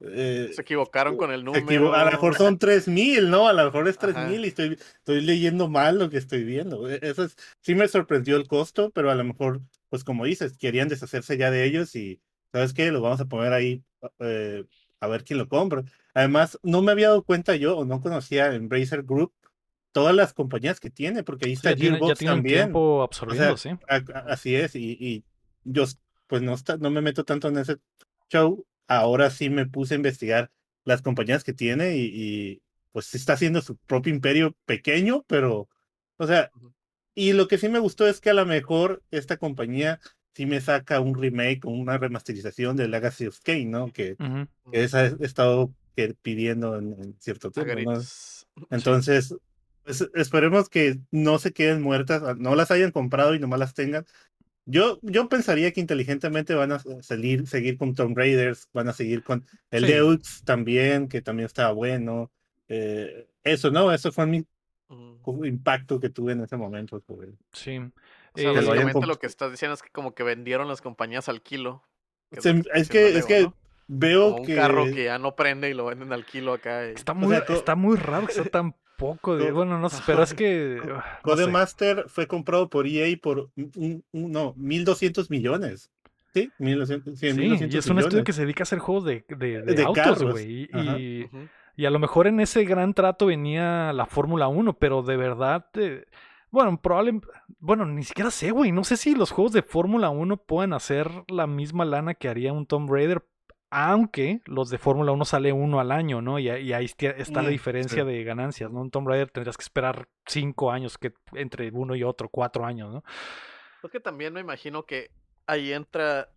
eh, 0.00 0.50
Se 0.52 0.62
equivocaron 0.62 1.16
con 1.16 1.30
el 1.30 1.44
número. 1.44 1.64
equivo- 1.66 1.94
A 1.94 2.04
lo 2.04 2.10
mejor 2.10 2.34
son 2.36 2.58
3000, 2.58 3.30
¿no? 3.30 3.46
A 3.48 3.52
lo 3.52 3.64
mejor 3.66 3.86
es 3.86 3.98
Ajá. 3.98 4.12
3000 4.12 4.44
y 4.44 4.48
estoy, 4.48 4.78
estoy 4.96 5.20
leyendo 5.20 5.68
mal 5.68 5.98
lo 5.98 6.10
que 6.10 6.16
estoy 6.18 6.42
viendo. 6.44 6.88
E- 6.90 6.98
Eso 7.02 7.24
es, 7.24 7.36
sí 7.60 7.74
me 7.74 7.86
sorprendió 7.88 8.36
el 8.36 8.48
costo, 8.48 8.90
pero 8.90 9.10
a 9.10 9.14
lo 9.14 9.24
mejor, 9.24 9.60
pues 9.90 10.02
como 10.04 10.24
dices, 10.24 10.56
querían 10.58 10.88
deshacerse 10.88 11.36
ya 11.36 11.50
de 11.50 11.64
ellos 11.64 11.94
y, 11.94 12.20
¿sabes 12.52 12.72
qué? 12.72 12.90
Lo 12.90 13.00
vamos 13.00 13.20
a 13.20 13.26
poner 13.26 13.52
ahí 13.52 13.84
eh, 14.18 14.64
a 15.00 15.06
ver 15.06 15.22
quién 15.24 15.38
lo 15.38 15.48
compra. 15.48 15.84
Además, 16.14 16.58
no 16.62 16.82
me 16.82 16.92
había 16.92 17.08
dado 17.08 17.22
cuenta 17.22 17.54
yo 17.56 17.76
o 17.78 17.84
no 17.84 18.00
conocía 18.00 18.52
Embracer 18.54 19.02
Group 19.04 19.32
todas 19.92 20.14
las 20.14 20.32
compañías 20.32 20.80
que 20.80 20.90
tiene, 20.90 21.22
porque 21.22 21.44
ahí 21.46 21.50
Sí, 21.52 21.56
está 21.68 21.76
tiene, 21.76 21.90
ya 21.90 21.98
Gearbox 21.98 22.18
tiene 22.18 22.34
también. 22.34 22.62
tiempo 22.64 23.02
absorbiendo, 23.02 23.56
sí. 23.56 23.68
A- 23.88 23.96
a- 23.96 24.24
Así 24.32 24.54
es, 24.56 24.74
y, 24.74 24.96
y 24.98 25.24
yo 25.64 25.84
pues 26.26 26.42
no, 26.42 26.54
está, 26.54 26.76
no 26.76 26.90
me 26.90 27.02
meto 27.02 27.24
tanto 27.24 27.48
en 27.48 27.58
ese 27.58 27.76
show. 28.30 28.66
Ahora 28.86 29.30
sí 29.30 29.50
me 29.50 29.66
puse 29.66 29.94
a 29.94 29.96
investigar 29.96 30.50
las 30.84 31.02
compañías 31.02 31.44
que 31.44 31.52
tiene 31.52 31.96
y, 31.96 32.10
y, 32.12 32.62
pues 32.90 33.06
sí 33.06 33.16
está 33.16 33.34
haciendo 33.34 33.62
su 33.62 33.76
propio 33.76 34.12
imperio 34.12 34.56
pequeño, 34.64 35.24
pero, 35.26 35.68
o 36.16 36.26
sea, 36.26 36.50
y 37.14 37.32
lo 37.32 37.48
que 37.48 37.58
sí 37.58 37.68
me 37.68 37.78
gustó 37.78 38.06
es 38.06 38.20
que 38.20 38.30
a 38.30 38.34
lo 38.34 38.46
mejor 38.46 39.02
esta 39.10 39.36
compañía 39.36 40.00
sí 40.34 40.46
me 40.46 40.60
saca 40.60 41.00
un 41.00 41.14
remake 41.14 41.60
o 41.64 41.70
una 41.70 41.98
remasterización 41.98 42.76
de 42.76 42.88
Legacy 42.88 43.26
of 43.26 43.38
Kane, 43.40 43.66
¿no? 43.66 43.92
Que, 43.92 44.16
Ujú. 44.18 44.48
que 44.72 44.84
esa 44.84 45.06
he 45.06 45.16
estado 45.20 45.72
que- 45.94 46.14
pidiendo 46.20 46.78
en, 46.78 46.94
en 46.98 47.16
cierto 47.18 47.50
tiempo. 47.50 47.92
Entonces, 48.70 49.34
pues, 49.84 50.08
esperemos 50.14 50.68
que 50.68 50.98
no 51.10 51.38
se 51.38 51.52
queden 51.52 51.82
muertas, 51.82 52.38
no 52.38 52.54
las 52.54 52.70
hayan 52.70 52.92
comprado 52.92 53.34
y 53.34 53.38
nomás 53.38 53.60
las 53.60 53.74
tengan. 53.74 54.06
Yo, 54.64 54.98
yo 55.02 55.28
pensaría 55.28 55.72
que 55.72 55.80
inteligentemente 55.80 56.54
van 56.54 56.72
a 56.72 56.78
seguir, 57.00 57.46
seguir 57.48 57.76
con 57.76 57.94
Tomb 57.94 58.16
Raiders, 58.16 58.68
van 58.72 58.88
a 58.88 58.92
seguir 58.92 59.24
con 59.24 59.44
el 59.70 59.86
Sí. 59.86 59.92
Deux 59.92 60.42
también, 60.44 61.08
que 61.08 61.20
también 61.20 61.46
estaba 61.46 61.72
bueno. 61.72 62.30
Eh, 62.68 63.28
eso, 63.42 63.70
¿no? 63.70 63.92
Eso 63.92 64.12
fue 64.12 64.26
mi 64.26 64.46
Ujú. 64.88 65.44
impacto 65.44 65.98
que 65.98 66.10
tuve 66.10 66.32
en 66.32 66.42
ese 66.42 66.56
momento. 66.56 67.00
sobre- 67.06 67.32
Sí. 67.52 67.78
O 67.78 68.38
sea, 68.38 68.50
Eh, 68.52 68.54
básicamente 68.54 69.06
lo 69.06 69.18
que 69.18 69.26
estás 69.26 69.50
diciendo 69.50 69.74
es 69.74 69.82
que 69.82 69.90
como 69.90 70.14
que 70.14 70.22
vendieron 70.22 70.68
las 70.68 70.80
compañías 70.80 71.28
al 71.28 71.42
kilo. 71.42 71.82
que 72.30 72.40
Se- 72.40 72.54
lo 72.54 72.62
que 72.62 72.70
es 72.74 72.88
que, 72.88 73.18
es 73.18 73.26
que 73.26 73.42
¿no? 73.42 73.54
veo 73.88 74.30
Como 74.30 74.36
un 74.38 74.46
que, 74.46 74.54
carro 74.54 74.84
que 74.86 75.04
ya 75.04 75.18
no 75.18 75.36
prende 75.36 75.68
y 75.68 75.74
lo 75.74 75.84
venden 75.84 76.10
al 76.14 76.24
kilo 76.24 76.54
acá. 76.54 76.88
y- 76.88 76.94
está, 76.94 77.12
o 77.12 77.14
muy, 77.16 77.36
sea, 77.36 77.44
está 77.54 77.74
muy 77.74 77.96
raro 77.96 78.26
que 78.26 78.32
sea 78.32 78.44
tan 78.44 78.74
poco. 79.02 79.36
De, 79.36 79.50
bueno, 79.52 79.78
no 79.78 79.88
sé, 79.88 80.02
pero 80.06 80.22
es 80.22 80.32
que. 80.34 80.80
no 80.84 80.84
sé. 80.96 81.02
Codemaster 81.22 82.04
fue 82.08 82.26
comprado 82.26 82.68
por 82.70 82.86
EA 82.86 83.16
por 83.22 83.50
un, 83.56 84.04
un- 84.12 84.32
no, 84.32 84.54
1.200 84.54 85.28
millones. 85.30 85.90
¿Sí? 86.34 86.50
1.200, 86.58 87.16
sí, 87.16 87.30
Sí, 87.32 87.36
1.200 87.36 87.74
y 87.74 87.76
es 87.78 87.86
un 87.88 87.98
estudio 87.98 88.06
millones. 88.06 88.24
que 88.24 88.32
se 88.32 88.42
dedica 88.42 88.62
a 88.62 88.64
hacer 88.64 88.78
juegos 88.78 89.04
de, 89.04 89.24
de, 89.28 89.62
de 89.62 89.74
De 89.74 89.82
autos, 89.82 90.22
güey. 90.22 90.68
y 91.76 91.84
a 91.84 91.90
lo 91.90 91.98
mejor 91.98 92.26
en 92.26 92.40
ese 92.40 92.64
gran 92.64 92.94
trato 92.94 93.26
venía 93.26 93.92
la 93.92 94.06
Fórmula 94.06 94.48
1, 94.48 94.72
pero 94.78 95.02
de 95.02 95.16
verdad. 95.18 95.66
eh, 95.74 96.06
bueno, 96.50 96.80
probablemente. 96.80 97.26
Bueno, 97.60 97.84
ni 97.86 98.02
siquiera 98.02 98.30
sé, 98.30 98.50
güey. 98.50 98.72
No 98.72 98.84
sé 98.84 98.96
si 98.96 99.14
los 99.14 99.30
juegos 99.30 99.52
de 99.52 99.62
Fórmula 99.62 100.10
1 100.10 100.36
pueden 100.38 100.72
hacer 100.74 101.10
la 101.28 101.46
misma 101.46 101.84
lana 101.84 102.14
que 102.14 102.28
haría 102.28 102.52
un 102.52 102.66
Tomb 102.66 102.90
Raider. 102.90 103.22
Aunque 103.74 104.42
los 104.44 104.68
de 104.68 104.76
Fórmula 104.76 105.12
1 105.12 105.24
sale 105.24 105.50
uno 105.50 105.80
al 105.80 105.92
año, 105.92 106.20
¿no? 106.20 106.38
Y, 106.38 106.50
ahí- 106.50 106.62
y 106.68 106.72
ahí 106.74 106.84
estia- 106.84 107.14
está 107.16 107.40
la 107.40 107.48
diferencia 107.48 108.02
sí. 108.04 108.08
de 108.10 108.22
ganancias, 108.22 108.70
¿no? 108.70 108.82
Un 108.82 108.90
Tomb 108.90 109.08
Raider 109.08 109.30
tendrías 109.30 109.56
que 109.56 109.62
esperar 109.62 110.08
cinco 110.26 110.70
años 110.70 110.98
que 110.98 111.14
entre 111.32 111.70
uno 111.72 111.94
y 111.96 112.04
otro, 112.04 112.28
cuatro 112.28 112.66
años, 112.66 112.92
¿no? 112.92 113.02
Es 113.82 113.90
que 113.90 113.98
también 113.98 114.34
me 114.34 114.40
imagino 114.40 114.84
que 114.84 115.10
ahí 115.46 115.72
entra 115.72 116.28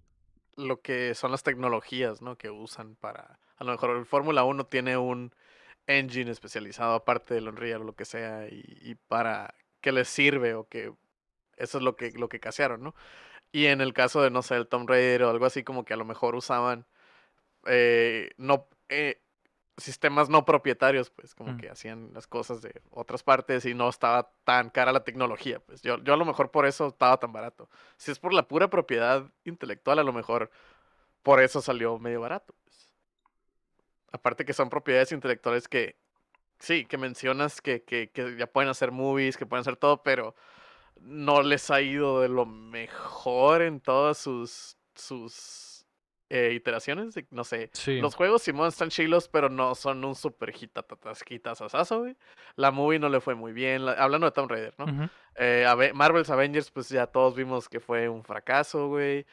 lo 0.56 0.80
que 0.80 1.14
son 1.14 1.32
las 1.32 1.44
tecnologías, 1.44 2.22
¿no? 2.22 2.38
Que 2.38 2.50
usan 2.50 2.96
para... 2.96 3.38
A 3.58 3.64
lo 3.66 3.72
mejor 3.74 3.98
el 3.98 4.06
Fórmula 4.06 4.46
1 4.46 4.66
tiene 4.68 4.96
un 4.96 5.34
engine 5.88 6.32
especializado 6.32 6.94
aparte 6.94 7.34
del 7.34 7.50
Unreal 7.50 7.82
o 7.82 7.86
lo 7.86 7.96
que 7.96 8.06
sea 8.06 8.48
y, 8.48 8.64
y 8.82 8.96
para 8.96 9.54
qué 9.82 9.92
les 9.92 10.08
sirve 10.08 10.54
o 10.54 10.68
que 10.70 10.94
eso 11.58 11.78
es 11.80 11.84
lo 11.84 11.98
que, 11.98 12.12
lo 12.12 12.30
que 12.30 12.40
casearon, 12.40 12.82
¿no? 12.82 12.96
Y 13.52 13.66
en 13.66 13.82
el 13.82 13.94
caso 13.94 14.22
de, 14.22 14.32
no 14.32 14.42
sé, 14.42 14.56
el 14.56 14.68
Tomb 14.68 14.90
Raider 14.90 15.24
o 15.24 15.30
algo 15.30 15.46
así 15.46 15.64
como 15.64 15.84
que 15.84 15.94
a 15.94 15.98
lo 15.98 16.06
mejor 16.06 16.36
usaban 16.36 16.86
eh, 17.66 18.32
no, 18.38 18.68
eh, 18.90 19.22
sistemas 19.78 20.30
no 20.30 20.46
propietarios, 20.46 21.10
pues 21.10 21.36
como 21.36 21.54
Mm. 21.54 21.58
que 21.58 21.70
hacían 21.70 22.10
las 22.14 22.28
cosas 22.28 22.62
de 22.62 22.82
otras 22.92 23.24
partes 23.24 23.66
y 23.66 23.74
no 23.74 23.90
estaba 23.90 24.32
tan 24.46 24.70
cara 24.70 24.94
la 24.94 25.04
tecnología, 25.04 25.60
pues 25.60 25.82
yo, 25.82 25.98
yo 26.04 26.14
a 26.14 26.18
lo 26.18 26.26
mejor 26.26 26.50
por 26.52 26.66
eso 26.66 26.88
estaba 26.88 27.18
tan 27.18 27.34
barato. 27.34 27.70
Si 27.98 28.12
es 28.12 28.20
por 28.20 28.34
la 28.34 28.48
pura 28.48 28.70
propiedad 28.70 29.30
intelectual, 29.44 30.00
a 30.00 30.04
lo 30.04 30.14
mejor 30.14 30.50
por 31.24 31.42
eso 31.42 31.62
salió 31.62 32.00
medio 32.00 32.22
barato. 32.22 32.56
pues. 32.64 32.90
Aparte 34.12 34.46
que 34.46 34.54
son 34.54 34.70
propiedades 34.70 35.12
intelectuales 35.12 35.68
que, 35.68 35.98
sí, 36.60 36.86
que 36.86 36.98
mencionas 36.98 37.60
que, 37.60 37.84
que, 37.84 38.12
que 38.12 38.38
ya 38.38 38.48
pueden 38.48 38.70
hacer 38.70 38.92
movies, 38.92 39.36
que 39.36 39.46
pueden 39.46 39.62
hacer 39.62 39.76
todo, 39.76 40.04
pero 40.04 40.36
no 41.02 41.42
les 41.42 41.70
ha 41.70 41.82
ido 41.82 42.22
de 42.22 42.30
lo 42.30 42.46
mejor 42.46 43.62
en 43.62 43.82
todas 43.82 44.18
sus, 44.18 44.78
sus 44.96 45.75
eh, 46.30 46.54
iteraciones, 46.56 47.14
de- 47.14 47.26
no 47.32 47.44
sé. 47.44 47.70
Sí. 47.74 48.00
Los 48.02 48.16
juegos 48.16 48.42
Simón 48.42 48.68
están 48.70 48.90
chilos, 48.90 49.28
pero 49.28 49.50
no 49.50 49.76
son 49.76 50.04
un 50.04 50.16
super 50.16 50.54
hitasasazo, 51.30 52.00
güey. 52.00 52.16
La 52.56 52.72
movie 52.72 53.00
no 53.00 53.10
le 53.10 53.20
fue 53.22 53.36
muy 53.36 53.54
bien, 53.54 53.86
la- 53.86 53.94
hablando 53.94 54.26
de 54.26 54.32
Tomb 54.32 54.50
Raider, 54.50 54.74
¿no? 54.78 54.86
Eh, 55.36 55.66
Ave- 55.68 55.94
Marvel's 55.94 56.30
Avengers, 56.30 56.72
pues 56.72 56.90
ya 56.90 57.08
todos 57.08 57.36
vimos 57.36 57.70
que 57.70 57.80
fue 57.80 58.10
un 58.10 58.24
fracaso, 58.24 58.88
güey. 58.88 59.26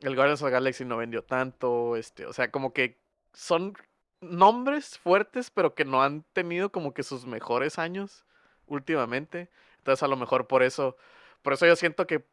El 0.00 0.14
Guardians 0.14 0.40
of 0.42 0.48
the 0.48 0.52
Galaxy 0.52 0.84
no 0.84 0.96
vendió 0.96 1.22
tanto, 1.22 1.96
este, 1.96 2.26
o 2.26 2.32
sea, 2.32 2.50
como 2.50 2.72
que 2.72 2.98
son 3.32 3.74
nombres 4.20 4.98
fuertes, 4.98 5.50
pero 5.50 5.74
que 5.74 5.84
no 5.84 6.02
han 6.02 6.22
tenido 6.32 6.70
como 6.70 6.92
que 6.94 7.02
sus 7.02 7.26
mejores 7.26 7.78
años 7.78 8.24
últimamente. 8.66 9.48
Entonces, 9.78 10.02
a 10.02 10.08
lo 10.08 10.16
mejor 10.16 10.46
por 10.46 10.62
eso, 10.62 10.96
por 11.42 11.54
eso 11.54 11.66
yo 11.66 11.74
siento 11.76 12.06
que, 12.06 12.24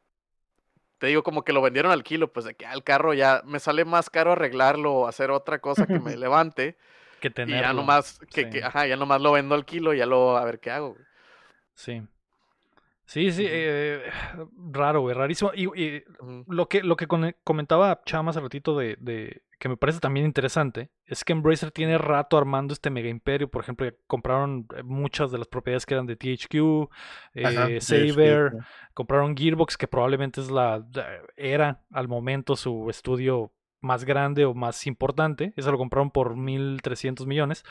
te 0.99 1.07
digo, 1.07 1.23
como 1.23 1.43
que 1.43 1.53
lo 1.53 1.61
vendieron 1.61 1.91
al 1.91 2.03
kilo, 2.03 2.31
pues 2.33 2.45
de 2.45 2.55
que 2.55 2.65
al 2.65 2.83
carro 2.83 3.13
ya 3.13 3.41
me 3.45 3.59
sale 3.59 3.85
más 3.85 4.09
caro 4.09 4.33
arreglarlo 4.33 4.93
o 4.93 5.07
hacer 5.07 5.31
otra 5.31 5.59
cosa 5.59 5.87
que 5.87 5.99
me 5.99 6.15
levante. 6.17 6.77
Que 7.19 7.29
Y 7.29 7.31
tenerlo. 7.31 7.61
ya 7.61 7.73
nomás, 7.73 8.19
que, 8.33 8.49
sí. 8.49 8.49
que, 8.49 8.63
ajá, 8.63 8.87
ya 8.87 8.97
nomás 8.97 9.21
lo 9.21 9.31
vendo 9.33 9.55
al 9.55 9.65
kilo 9.65 9.93
y 9.93 9.99
ya 9.99 10.05
lo, 10.05 10.37
a 10.37 10.45
ver 10.45 10.59
qué 10.59 10.71
hago. 10.71 10.93
güey. 10.93 11.05
Sí. 11.75 12.01
Sí, 13.07 13.31
sí, 13.31 13.45
eh, 13.47 14.01
raro, 14.71 14.99
güey, 14.99 15.15
rarísimo. 15.15 15.51
Y, 15.55 16.03
lo 16.47 16.67
que, 16.67 16.83
lo 16.83 16.97
que 16.97 17.07
comentaba 17.43 18.01
Chama 18.05 18.31
hace 18.31 18.41
ratito 18.41 18.77
de, 18.77 18.97
de- 18.99 19.43
que 19.59 19.69
me 19.69 19.77
parece 19.77 19.99
también 19.99 20.25
interesante 20.25 20.91
es 21.05 21.23
que 21.23 21.31
Embracer 21.31 21.71
tiene 21.71 21.97
rato 21.97 22.37
armando 22.37 22.73
este 22.73 22.89
mega 22.89 23.07
imperio. 23.09 23.47
Por 23.49 23.63
ejemplo, 23.63 23.89
compraron 24.07 24.67
eh, 24.75 24.83
muchas 24.83 25.31
de 25.31 25.37
las 25.37 25.47
propiedades 25.47 25.85
que 25.85 25.93
eran 25.93 26.05
de 26.05 26.17
THQ, 26.17 26.89
eh, 27.33 27.79
Saber, 28.13 28.51
compraron 28.93 29.35
Gearbox, 29.37 29.77
que 29.77 29.87
probablemente 29.87 30.41
es 30.41 30.51
la 30.51 30.85
la- 30.93 31.21
era 31.37 31.81
al 31.91 32.07
momento 32.09 32.55
su 32.57 32.89
estudio 32.89 33.53
más 33.79 34.03
grande 34.03 34.43
o 34.43 34.53
más 34.53 34.85
importante. 34.85 35.53
Eso 35.55 35.71
lo 35.71 35.77
compraron 35.77 36.11
por 36.11 36.35
1.300 36.35 37.25
millones. 37.25 37.63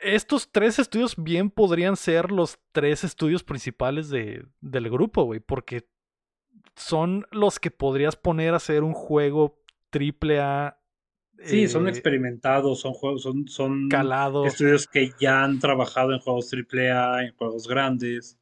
Estos 0.00 0.50
tres 0.52 0.78
estudios 0.78 1.14
bien 1.16 1.50
podrían 1.50 1.96
ser 1.96 2.30
los 2.30 2.58
tres 2.72 3.04
estudios 3.04 3.42
principales 3.44 4.08
de, 4.08 4.44
del 4.60 4.90
grupo, 4.90 5.24
güey, 5.24 5.40
porque 5.40 5.86
son 6.74 7.26
los 7.30 7.58
que 7.58 7.70
podrías 7.70 8.16
poner 8.16 8.52
a 8.54 8.58
hacer 8.58 8.82
un 8.82 8.92
juego 8.92 9.58
triple 9.90 10.40
A. 10.40 10.78
Sí, 11.42 11.68
son 11.68 11.86
eh, 11.86 11.90
experimentados, 11.90 12.80
son 12.80 12.92
juegos, 12.94 13.22
son, 13.22 13.46
son 13.48 13.88
calado. 13.88 14.46
estudios 14.46 14.86
que 14.86 15.12
ya 15.20 15.44
han 15.44 15.58
trabajado 15.58 16.12
en 16.12 16.18
juegos 16.20 16.50
AAA, 16.52 17.24
en 17.24 17.34
juegos 17.36 17.68
grandes. 17.68 18.38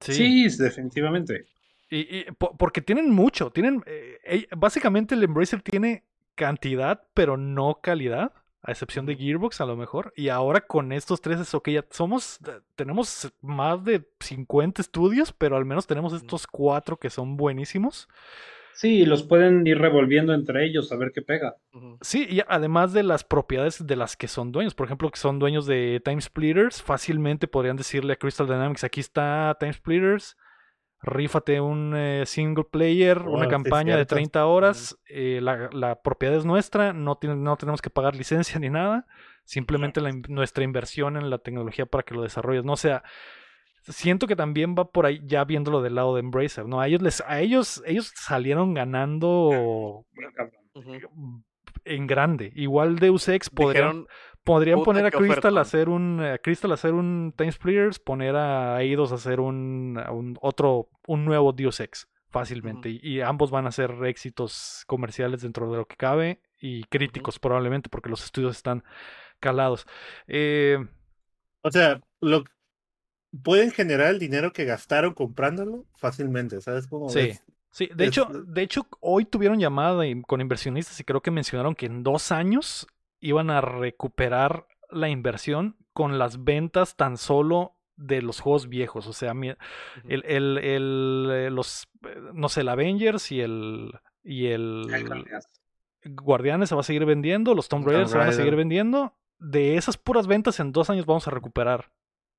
Sí. 0.00 0.12
Sí, 0.48 0.62
definitivamente. 0.62 1.46
Y, 1.90 2.18
y 2.18 2.24
po- 2.38 2.56
porque 2.56 2.80
tienen 2.82 3.10
mucho, 3.10 3.50
tienen 3.50 3.82
eh, 3.86 4.46
básicamente 4.56 5.14
el 5.14 5.22
Embracer 5.22 5.62
tiene 5.62 6.04
cantidad, 6.34 7.02
pero 7.14 7.36
no 7.36 7.80
calidad, 7.82 8.32
a 8.62 8.70
excepción 8.70 9.06
de. 9.06 9.16
Gearbox 9.16 9.60
a 9.60 9.66
lo 9.66 9.76
mejor. 9.76 10.12
Y 10.16 10.28
ahora 10.28 10.60
con 10.60 10.92
estos 10.92 11.20
tres 11.20 11.40
es 11.40 11.54
ok, 11.54 11.68
ya 11.70 11.84
somos, 11.90 12.38
eh, 12.46 12.60
tenemos 12.74 13.32
más 13.40 13.84
de 13.84 14.04
50 14.20 14.82
estudios, 14.82 15.32
pero 15.32 15.56
al 15.56 15.64
menos 15.64 15.86
tenemos 15.86 16.12
estos 16.12 16.46
cuatro 16.46 16.96
que 16.96 17.10
son 17.10 17.36
buenísimos. 17.36 18.08
Sí, 18.74 19.04
los 19.04 19.22
pueden 19.22 19.66
ir 19.66 19.78
revolviendo 19.78 20.32
entre 20.32 20.64
ellos 20.64 20.90
a 20.92 20.96
ver 20.96 21.12
qué 21.12 21.22
pega. 21.22 21.56
Sí, 22.00 22.26
y 22.28 22.40
además 22.48 22.92
de 22.92 23.02
las 23.02 23.22
propiedades 23.22 23.86
de 23.86 23.96
las 23.96 24.16
que 24.16 24.28
son 24.28 24.50
dueños, 24.50 24.74
por 24.74 24.86
ejemplo, 24.86 25.10
que 25.10 25.20
son 25.20 25.38
dueños 25.38 25.66
de 25.66 26.00
Time 26.04 26.20
Splitters, 26.20 26.82
fácilmente 26.82 27.46
podrían 27.46 27.76
decirle 27.76 28.14
a 28.14 28.16
Crystal 28.16 28.46
Dynamics, 28.46 28.84
aquí 28.84 29.00
está 29.00 29.56
Time 29.60 29.74
Splitters, 29.74 30.36
rífate 31.02 31.60
un 31.60 31.94
eh, 31.96 32.24
single 32.26 32.64
player, 32.64 33.18
Oh, 33.26 33.32
una 33.32 33.48
campaña 33.48 33.92
de 33.96 34.02
cierto. 34.02 34.14
30 34.14 34.46
horas, 34.46 34.98
eh, 35.08 35.40
la, 35.42 35.68
la 35.72 36.00
propiedad 36.00 36.36
es 36.36 36.44
nuestra, 36.44 36.92
no, 36.92 37.16
tiene- 37.16 37.36
no 37.36 37.56
tenemos 37.56 37.82
que 37.82 37.90
pagar 37.90 38.14
licencia 38.16 38.58
ni 38.60 38.70
nada, 38.70 39.06
simplemente 39.44 40.00
la 40.00 40.12
nuestra 40.28 40.62
inversión 40.64 41.16
en 41.16 41.28
la 41.30 41.38
tecnología 41.38 41.86
para 41.86 42.04
que 42.04 42.14
lo 42.14 42.22
desarrolles, 42.22 42.64
no 42.64 42.72
o 42.72 42.76
sea... 42.76 43.02
Siento 43.88 44.28
que 44.28 44.36
también 44.36 44.76
va 44.78 44.84
por 44.92 45.06
ahí 45.06 45.20
ya 45.24 45.42
viéndolo 45.42 45.82
del 45.82 45.96
lado 45.96 46.14
de 46.14 46.20
Embracer, 46.20 46.66
¿no? 46.66 46.80
A 46.80 46.86
ellos 46.86 47.02
les, 47.02 47.20
a 47.26 47.40
ellos, 47.40 47.82
ellos 47.84 48.12
salieron 48.14 48.74
ganando 48.74 50.04
en 51.84 52.06
grande. 52.06 52.52
Igual 52.54 53.00
Deus 53.00 53.28
Ex 53.28 53.50
podrían, 53.50 53.88
Dijeron, 53.88 54.08
podrían 54.44 54.78
"Puta, 54.78 54.84
poner 54.86 55.06
a 55.06 55.10
Crystal 55.10 55.30
ofertón". 55.30 55.58
a 55.58 55.60
hacer 55.62 55.88
un 55.88 56.20
a 56.20 56.38
Crystal 56.38 56.70
a 56.70 56.74
hacer 56.74 56.94
un 56.94 57.32
Time 57.36 57.52
Splitters, 57.52 57.98
poner 57.98 58.36
a 58.36 58.80
Eidos 58.82 59.12
a 59.12 59.16
hacer 59.16 59.40
un, 59.40 60.00
a 60.04 60.10
un 60.12 60.36
otro 60.40 60.88
un 61.06 61.24
nuevo 61.24 61.52
Deus 61.52 61.80
Ex 61.80 62.08
fácilmente 62.30 62.88
y, 62.88 63.00
y 63.02 63.20
ambos 63.20 63.50
van 63.50 63.66
a 63.66 63.72
ser 63.72 63.92
éxitos 64.04 64.84
comerciales 64.86 65.42
dentro 65.42 65.70
de 65.70 65.76
lo 65.78 65.86
que 65.86 65.96
cabe 65.96 66.40
y 66.58 66.84
críticos 66.84 67.38
probablemente 67.38 67.88
porque 67.90 68.08
los 68.10 68.24
estudios 68.24 68.56
están 68.56 68.82
calados. 69.40 69.86
Eh, 70.28 70.78
O 71.62 71.70
sea, 71.70 72.00
lo 72.20 72.44
pueden 73.42 73.70
generar 73.70 74.08
el 74.10 74.18
dinero 74.18 74.52
que 74.52 74.64
gastaron 74.64 75.14
comprándolo 75.14 75.84
fácilmente, 75.96 76.60
¿sabes 76.60 76.86
cómo? 76.86 77.08
Sí. 77.08 77.32
Sí, 77.70 77.88
de 77.94 78.04
Es- 78.04 78.08
hecho, 78.10 78.26
de 78.26 78.62
hecho, 78.62 78.86
hoy 79.00 79.24
tuvieron 79.24 79.58
llamada 79.58 80.04
con 80.26 80.42
inversionistas 80.42 81.00
y 81.00 81.04
creo 81.04 81.22
que 81.22 81.30
mencionaron 81.30 81.74
que 81.74 81.86
en 81.86 82.02
dos 82.02 82.30
años 82.30 82.86
iban 83.22 83.48
a 83.48 83.62
recuperar 83.62 84.66
la 84.90 85.08
inversión 85.08 85.76
con 85.94 86.18
las 86.18 86.44
ventas 86.44 86.96
tan 86.96 87.16
solo 87.16 87.76
de 87.96 88.20
los 88.20 88.40
juegos 88.40 88.68
viejos. 88.68 89.06
O 89.06 89.12
sea, 89.12 89.32
el, 89.32 90.24
el, 90.26 90.58
el, 90.58 91.28
eh, 91.30 91.50
los, 91.50 91.88
eh, 92.06 92.20
no 92.34 92.48
sé, 92.48 92.62
el 92.62 92.68
Avengers 92.68 93.32
y 93.32 93.40
el, 93.40 93.92
y 94.22 94.48
el. 94.48 94.86
Guardianes 96.04 96.68
se 96.68 96.74
va 96.74 96.80
a 96.80 96.84
seguir 96.84 97.04
vendiendo, 97.04 97.54
los 97.54 97.68
Tomb 97.68 97.84
Tomb 97.84 97.92
Raiders 97.92 98.10
se 98.10 98.18
van 98.18 98.28
a 98.28 98.32
seguir 98.32 98.56
vendiendo. 98.56 99.14
De 99.38 99.76
esas 99.76 99.96
puras 99.96 100.26
ventas 100.26 100.60
en 100.60 100.72
dos 100.72 100.90
años 100.90 101.06
vamos 101.06 101.26
a 101.28 101.30
recuperar 101.30 101.90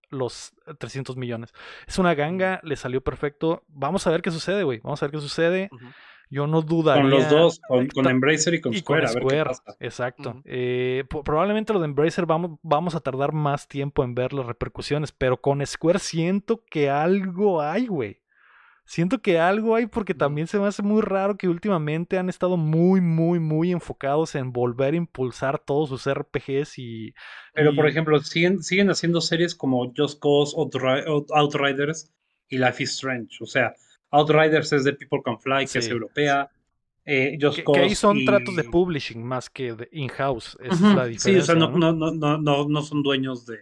los 0.09 0.53
300 0.79 1.17
millones. 1.17 1.53
Es 1.87 1.97
una 1.97 2.13
ganga, 2.13 2.59
le 2.63 2.75
salió 2.75 3.01
perfecto. 3.01 3.63
Vamos 3.67 4.05
a 4.05 4.11
ver 4.11 4.21
qué 4.21 4.31
sucede, 4.31 4.63
güey. 4.63 4.79
Vamos 4.83 5.01
a 5.01 5.05
ver 5.05 5.11
qué 5.11 5.19
sucede. 5.19 5.69
Ujú. 5.71 5.85
Yo 6.33 6.47
no 6.47 6.61
dudaría. 6.63 7.03
Con 7.03 7.11
los 7.11 7.29
dos, 7.29 7.59
con, 7.67 7.87
con 7.89 8.07
Embracer 8.09 8.55
y 8.55 8.61
con 8.61 8.73
y 8.73 8.79
Square, 8.79 9.03
con 9.03 9.09
a 9.09 9.13
ver 9.13 9.21
qué 9.23 9.29
Square, 9.29 9.49
pasa. 9.49 9.77
exacto. 9.79 10.41
Eh, 10.45 11.03
probablemente 11.23 11.73
lo 11.73 11.79
de 11.79 11.85
Embracer 11.85 12.25
vamos, 12.25 12.57
vamos 12.63 12.95
a 12.95 12.99
tardar 13.01 13.33
más 13.33 13.67
tiempo 13.67 14.03
en 14.03 14.15
ver 14.15 14.33
las 14.33 14.45
repercusiones, 14.47 15.11
pero 15.11 15.39
con 15.39 15.63
Square 15.65 15.99
siento 15.99 16.63
que 16.69 16.89
algo 16.89 17.61
hay, 17.61 17.85
güey. 17.85 18.19
Siento 18.85 19.21
que 19.21 19.39
algo 19.39 19.75
hay 19.75 19.85
porque 19.85 20.13
también 20.13 20.47
se 20.47 20.59
me 20.59 20.67
hace 20.67 20.81
muy 20.83 21.01
raro 21.01 21.37
que 21.37 21.47
últimamente 21.47 22.17
han 22.17 22.27
estado 22.27 22.57
muy, 22.57 22.99
muy, 22.99 23.39
muy 23.39 23.71
enfocados 23.71 24.35
en 24.35 24.51
volver 24.51 24.93
a 24.93 24.97
impulsar 24.97 25.57
todos 25.59 25.87
sus 25.87 26.13
RPGs 26.13 26.79
y... 26.79 27.13
Pero, 27.53 27.73
por 27.75 27.87
ejemplo, 27.87 28.19
siguen, 28.19 28.61
siguen 28.61 28.89
haciendo 28.89 29.21
series 29.21 29.55
como 29.55 29.85
Just 29.95 30.19
Cause, 30.21 30.53
Outri- 30.57 31.05
Out- 31.07 31.31
Outriders 31.33 32.11
y 32.49 32.57
Life 32.57 32.83
is 32.83 32.91
Strange. 32.91 33.37
O 33.41 33.45
sea, 33.45 33.73
Outriders 34.13 34.71
es 34.73 34.83
de 34.83 34.93
People 34.93 35.21
Can 35.23 35.39
Fly, 35.39 35.65
que 35.67 35.79
es 35.79 35.85
Sí. 35.85 35.91
europea. 35.91 36.49
Eh, 37.05 37.37
Just 37.41 37.59
que, 37.59 37.79
ahí 37.79 37.95
son 37.95 38.17
y- 38.17 38.25
tratos 38.25 38.55
de 38.55 38.63
publishing 38.63 39.21
más 39.23 39.49
que 39.49 39.73
de 39.73 39.89
in-house. 39.91 40.57
Esa 40.61 40.73
es 40.73 40.81
la 40.81 41.03
Sí, 41.05 41.11
diferencia. 41.11 41.41
o 41.41 41.45
sea, 41.45 41.55
no, 41.55 41.69
¿no? 41.77 41.91
no, 41.93 42.11
no, 42.13 42.37
no, 42.37 42.67
no, 42.69 42.81
son 42.81 43.03
dueños 43.03 43.45
de, 43.45 43.57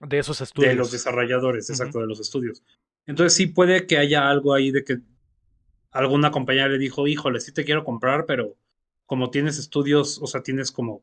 De 0.00 0.18
esos 0.18 0.40
estudios. 0.42 0.70
de 0.72 0.76
los 0.76 0.90
desarrolladores, 0.92 1.70
exacto, 1.70 2.00
de 2.00 2.06
los 2.06 2.20
estudios. 2.20 2.62
Entonces 3.06 3.34
sí 3.34 3.46
puede 3.46 3.86
que 3.86 3.96
haya 3.96 4.28
algo 4.28 4.52
ahí 4.52 4.70
de 4.70 4.84
que 4.84 4.98
alguna 5.92 6.30
compañía 6.30 6.68
le 6.68 6.78
dijo, 6.78 7.06
híjole, 7.06 7.40
sí 7.40 7.52
te 7.52 7.64
quiero 7.64 7.84
comprar, 7.84 8.26
pero 8.26 8.56
como 9.06 9.30
tienes 9.30 9.58
estudios, 9.58 10.18
o 10.20 10.26
sea, 10.26 10.42
tienes 10.42 10.72
como 10.72 11.02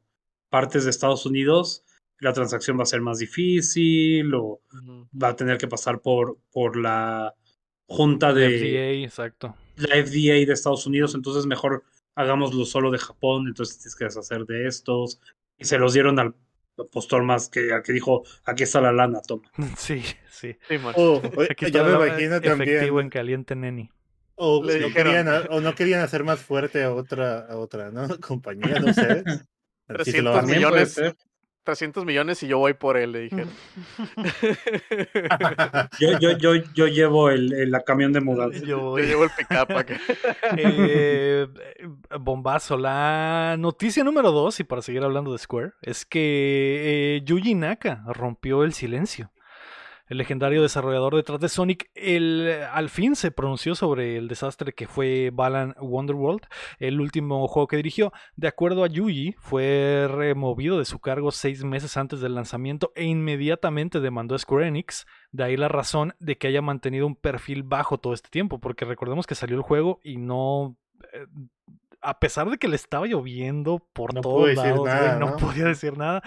partes 0.49 0.83
de 0.83 0.89
Estados 0.89 1.25
Unidos, 1.25 1.83
la 2.19 2.33
transacción 2.33 2.77
va 2.77 2.83
a 2.83 2.87
ser 2.87 3.01
más 3.01 3.17
difícil 3.19 4.33
o 4.35 4.61
va 5.21 5.29
a 5.29 5.35
tener 5.35 5.57
que 5.57 5.67
pasar 5.67 6.01
por, 6.01 6.37
por 6.51 6.75
la 6.77 7.33
junta 7.91 8.33
de 8.33 8.47
FDA, 8.57 9.03
exacto. 9.05 9.55
la 9.75 9.95
FDA 9.95 10.45
de 10.45 10.53
Estados 10.53 10.85
Unidos, 10.87 11.13
entonces 11.15 11.45
mejor 11.45 11.83
hagámoslo 12.15 12.65
solo 12.65 12.89
de 12.91 12.97
Japón, 12.99 13.47
entonces 13.47 13.77
tienes 13.79 13.95
que 13.95 14.05
deshacer 14.05 14.45
de 14.45 14.67
estos. 14.67 15.19
Y 15.57 15.65
se 15.65 15.77
los 15.77 15.93
dieron 15.93 16.17
al 16.19 16.33
postor 16.91 17.23
más 17.23 17.49
que, 17.49 17.71
al 17.73 17.83
que 17.83 17.93
dijo, 17.93 18.23
aquí 18.45 18.63
está 18.63 18.81
la 18.81 18.91
lana, 18.91 19.21
toma. 19.21 19.51
Sí, 19.77 20.01
sí. 20.29 20.55
Sí, 20.67 20.77
man. 20.77 20.93
O, 20.97 21.17
o- 21.17 21.43
Aquí 21.49 21.69
ya 21.71 21.83
me 21.83 21.93
imagino 21.93 22.35
efectivo 22.37 22.49
también. 22.49 22.99
en 22.99 23.09
caliente, 23.09 23.55
neni. 23.55 23.89
O 24.35 24.63
Le 24.63 24.79
no, 24.79 24.91
querían, 24.93 25.27
a- 25.27 25.41
o 25.51 25.61
no 25.61 25.75
querían 25.75 26.01
hacer 26.01 26.23
más 26.23 26.39
fuerte 26.39 26.83
a 26.83 26.93
otra, 26.93 27.39
a 27.45 27.57
otra 27.57 27.91
¿no? 27.91 28.07
compañía, 28.19 28.79
no 28.79 28.93
sé. 28.93 29.23
Si 30.03 30.11
se 30.11 30.21
lo 30.21 30.31
300 30.33 30.35
hacen. 30.37 30.41
También 30.41 30.69
puede 30.69 30.85
millones. 30.85 31.15
Ser. 31.61 31.63
300 31.63 32.05
millones 32.05 32.41
y 32.43 32.47
yo 32.47 32.57
voy 32.57 32.73
por 32.73 32.97
él, 32.97 33.11
le 33.11 33.19
dijeron. 33.21 33.49
Yo, 35.99 36.17
yo, 36.19 36.37
yo, 36.37 36.55
yo 36.73 36.87
llevo 36.87 37.29
el, 37.29 37.53
el- 37.53 37.71
la 37.71 37.81
camión 37.81 38.11
de 38.13 38.21
mudanza. 38.21 38.59
Yo 38.65 38.97
llevo 38.97 39.23
el 39.25 39.29
pick-up 39.37 39.71
acá. 39.77 39.99
Eh, 40.57 41.47
bombazo. 42.19 42.77
La 42.77 43.55
noticia 43.57 44.03
número 44.03 44.31
dos, 44.31 44.59
y 44.59 44.63
para 44.63 44.81
seguir 44.81 45.03
hablando 45.03 45.31
de 45.31 45.37
Square, 45.37 45.71
es 45.81 46.05
que 46.05 47.17
eh, 47.17 47.21
Yuji 47.25 47.55
Naka 47.55 48.03
rompió 48.07 48.63
el 48.63 48.73
silencio. 48.73 49.31
El 50.11 50.17
legendario 50.17 50.61
desarrollador 50.61 51.15
detrás 51.15 51.39
de 51.39 51.47
Sonic, 51.47 51.89
al 52.73 52.89
fin 52.89 53.15
se 53.15 53.31
pronunció 53.31 53.75
sobre 53.75 54.17
el 54.17 54.27
desastre 54.27 54.73
que 54.73 54.85
fue 54.85 55.29
Balan 55.31 55.73
Wonderworld, 55.79 56.41
el 56.79 56.99
último 56.99 57.47
juego 57.47 57.67
que 57.67 57.77
dirigió. 57.77 58.11
De 58.35 58.49
acuerdo 58.49 58.83
a 58.83 58.87
Yuji, 58.87 59.35
fue 59.39 60.09
removido 60.11 60.77
de 60.77 60.83
su 60.83 60.99
cargo 60.99 61.31
seis 61.31 61.63
meses 61.63 61.95
antes 61.95 62.19
del 62.19 62.35
lanzamiento 62.35 62.91
e 62.93 63.05
inmediatamente 63.05 64.01
demandó 64.01 64.35
a 64.35 64.39
Square 64.39 64.67
Enix. 64.67 65.05
De 65.31 65.45
ahí 65.45 65.55
la 65.55 65.69
razón 65.69 66.13
de 66.19 66.37
que 66.37 66.47
haya 66.47 66.61
mantenido 66.61 67.07
un 67.07 67.15
perfil 67.15 67.63
bajo 67.63 67.97
todo 67.97 68.11
este 68.11 68.27
tiempo, 68.27 68.59
porque 68.59 68.83
recordemos 68.83 69.25
que 69.25 69.35
salió 69.35 69.55
el 69.55 69.63
juego 69.63 70.01
y 70.03 70.17
no 70.17 70.75
eh, 71.13 71.25
a 72.01 72.19
pesar 72.19 72.49
de 72.49 72.57
que 72.57 72.67
le 72.67 72.75
estaba 72.75 73.05
lloviendo 73.05 73.87
por 73.93 74.13
No 74.13 74.21
todos 74.21 74.53
lados, 74.55 74.85
nada, 74.85 75.19
no 75.19 75.31
¿no? 75.31 75.37
podía 75.37 75.65
decir 75.65 75.97
nada. 75.97 76.21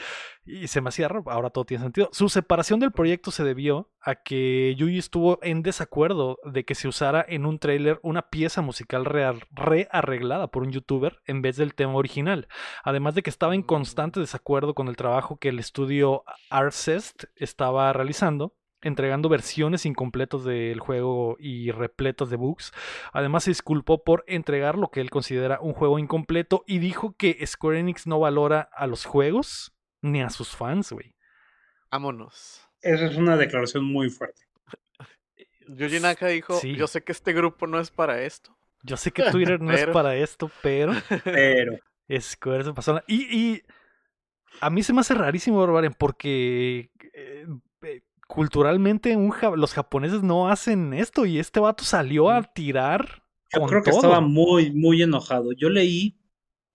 Y 0.47 0.67
se 0.69 0.81
me 0.83 0.91
hacía 0.91 1.09
raro, 1.09 1.25
ahora 1.29 1.51
todo 1.51 1.65
tiene 1.65 1.83
sentido. 1.85 2.11
Su 2.13 2.29
separación 2.29 2.79
del 2.79 2.93
proyecto 2.93 3.31
se 3.31 3.45
debió 3.45 3.91
a 4.03 4.15
que 4.17 4.75
Yuji 4.77 4.99
estuvo 4.99 5.39
en 5.43 5.63
desacuerdo 5.63 6.39
de 6.45 6.65
que 6.65 6.75
se 6.75 6.87
usara 6.87 7.25
en 7.27 7.47
un 7.47 7.59
tráiler 7.59 7.99
una 8.03 8.29
pieza 8.29 8.61
musical 8.61 9.07
rea- 9.07 9.35
rearreglada 9.53 10.49
por 10.49 10.63
un 10.63 10.71
youtuber 10.71 11.21
en 11.27 11.41
vez 11.43 11.57
del 11.57 11.75
tema 11.75 11.95
original. 11.95 12.47
Además 12.83 13.15
de 13.15 13.23
que 13.23 13.31
estaba 13.31 13.55
en 13.55 13.63
Mm. 13.63 13.67
constante 13.67 14.21
desacuerdo 14.21 14.75
con 14.75 14.89
el 14.89 14.97
trabajo 14.97 15.39
que 15.39 15.49
el 15.49 15.59
estudio 15.59 16.25
Arcest 16.51 17.25
estaba 17.37 17.93
realizando 17.95 18.55
entregando 18.85 19.29
versiones 19.29 19.85
incompletas 19.87 20.45
del 20.45 20.79
juego 20.79 21.37
y 21.41 21.71
repletas 21.73 22.31
de 22.31 22.37
bugs. 22.37 22.73
Además 23.13 23.45
se 23.45 23.51
disculpó 23.51 24.05
por 24.05 24.23
entregar 24.29 24.77
lo 24.79 24.89
que 24.89 25.01
él 25.01 25.11
considera 25.11 25.59
un 25.61 25.73
juego 25.73 25.99
incompleto 25.99 26.63
y 26.67 26.79
dijo 26.79 27.17
que 27.17 27.45
Square 27.47 27.81
Enix 27.81 28.07
no 28.07 28.21
valora 28.21 28.69
a 28.77 28.87
los 28.87 29.05
juegos 29.05 29.75
ni 30.03 30.23
a 30.23 30.31
sus 30.31 30.55
fans, 30.55 30.93
güey. 30.93 31.15
Vámonos. 31.91 32.61
Esa 32.83 33.07
es 33.07 33.17
una 33.17 33.37
declaración 33.37 33.85
muy 33.85 34.11
fuerte. 34.11 34.43
Yuji 35.69 36.01
Naka 36.01 36.27
dijo, 36.29 36.55
Sí. 36.61 36.75
yo 36.77 36.87
sé 36.87 37.03
que 37.03 37.13
este 37.13 37.33
grupo 37.33 37.67
no 37.67 37.81
es 37.81 37.91
para 37.91 38.23
esto. 38.23 38.57
Yo 38.83 38.97
sé 38.99 39.13
que 39.13 39.23
Twitter 39.31 39.61
no 39.61 39.73
es 39.73 39.87
para 39.87 40.15
esto, 40.17 40.51
pero 40.63 40.93
Pero 41.25 41.79
Square 42.21 42.65
se 42.65 42.73
pasó. 42.75 42.93
la- 42.93 43.05
Y, 43.07 43.35
y 43.35 43.63
a 44.61 44.69
mí 44.69 44.83
se 44.83 44.93
me 44.93 45.01
hace 45.01 45.15
rarísimo, 45.15 45.59
Barbarian, 45.59 45.95
porque 45.99 46.91
eh, 47.15 47.47
culturalmente 48.27 49.17
un 49.17 49.31
ja- 49.31 49.55
los 49.57 49.73
japoneses 49.75 50.23
no 50.23 50.49
hacen 50.49 50.93
esto 50.95 51.27
y 51.27 51.39
este 51.39 51.61
vato 51.61 51.85
salió 51.85 52.31
a 52.31 52.43
tirar. 52.43 53.23
yo 53.53 53.61
con 53.61 53.69
creo 53.69 53.83
que 53.83 53.91
todo. 53.91 54.01
estaba 54.01 54.21
muy, 54.21 54.73
muy 54.73 55.03
enojado. 55.03 55.53
Yo 55.53 55.69
leí 55.71 56.17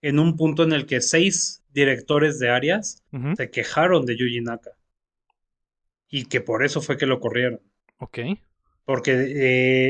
en 0.01 0.19
un 0.19 0.35
punto 0.37 0.63
en 0.63 0.71
el 0.73 0.85
que 0.85 1.01
seis 1.01 1.63
directores 1.71 2.39
de 2.39 2.49
áreas 2.49 3.03
se 3.35 3.49
quejaron 3.51 4.05
de 4.05 4.17
Yuji 4.17 4.41
Naka. 4.41 4.71
Y 6.07 6.25
que 6.25 6.41
por 6.41 6.63
eso 6.65 6.81
fue 6.81 6.97
que 6.97 7.05
lo 7.05 7.19
corrieron. 7.19 7.61
Ok. 7.97 8.19
Porque 8.85 9.11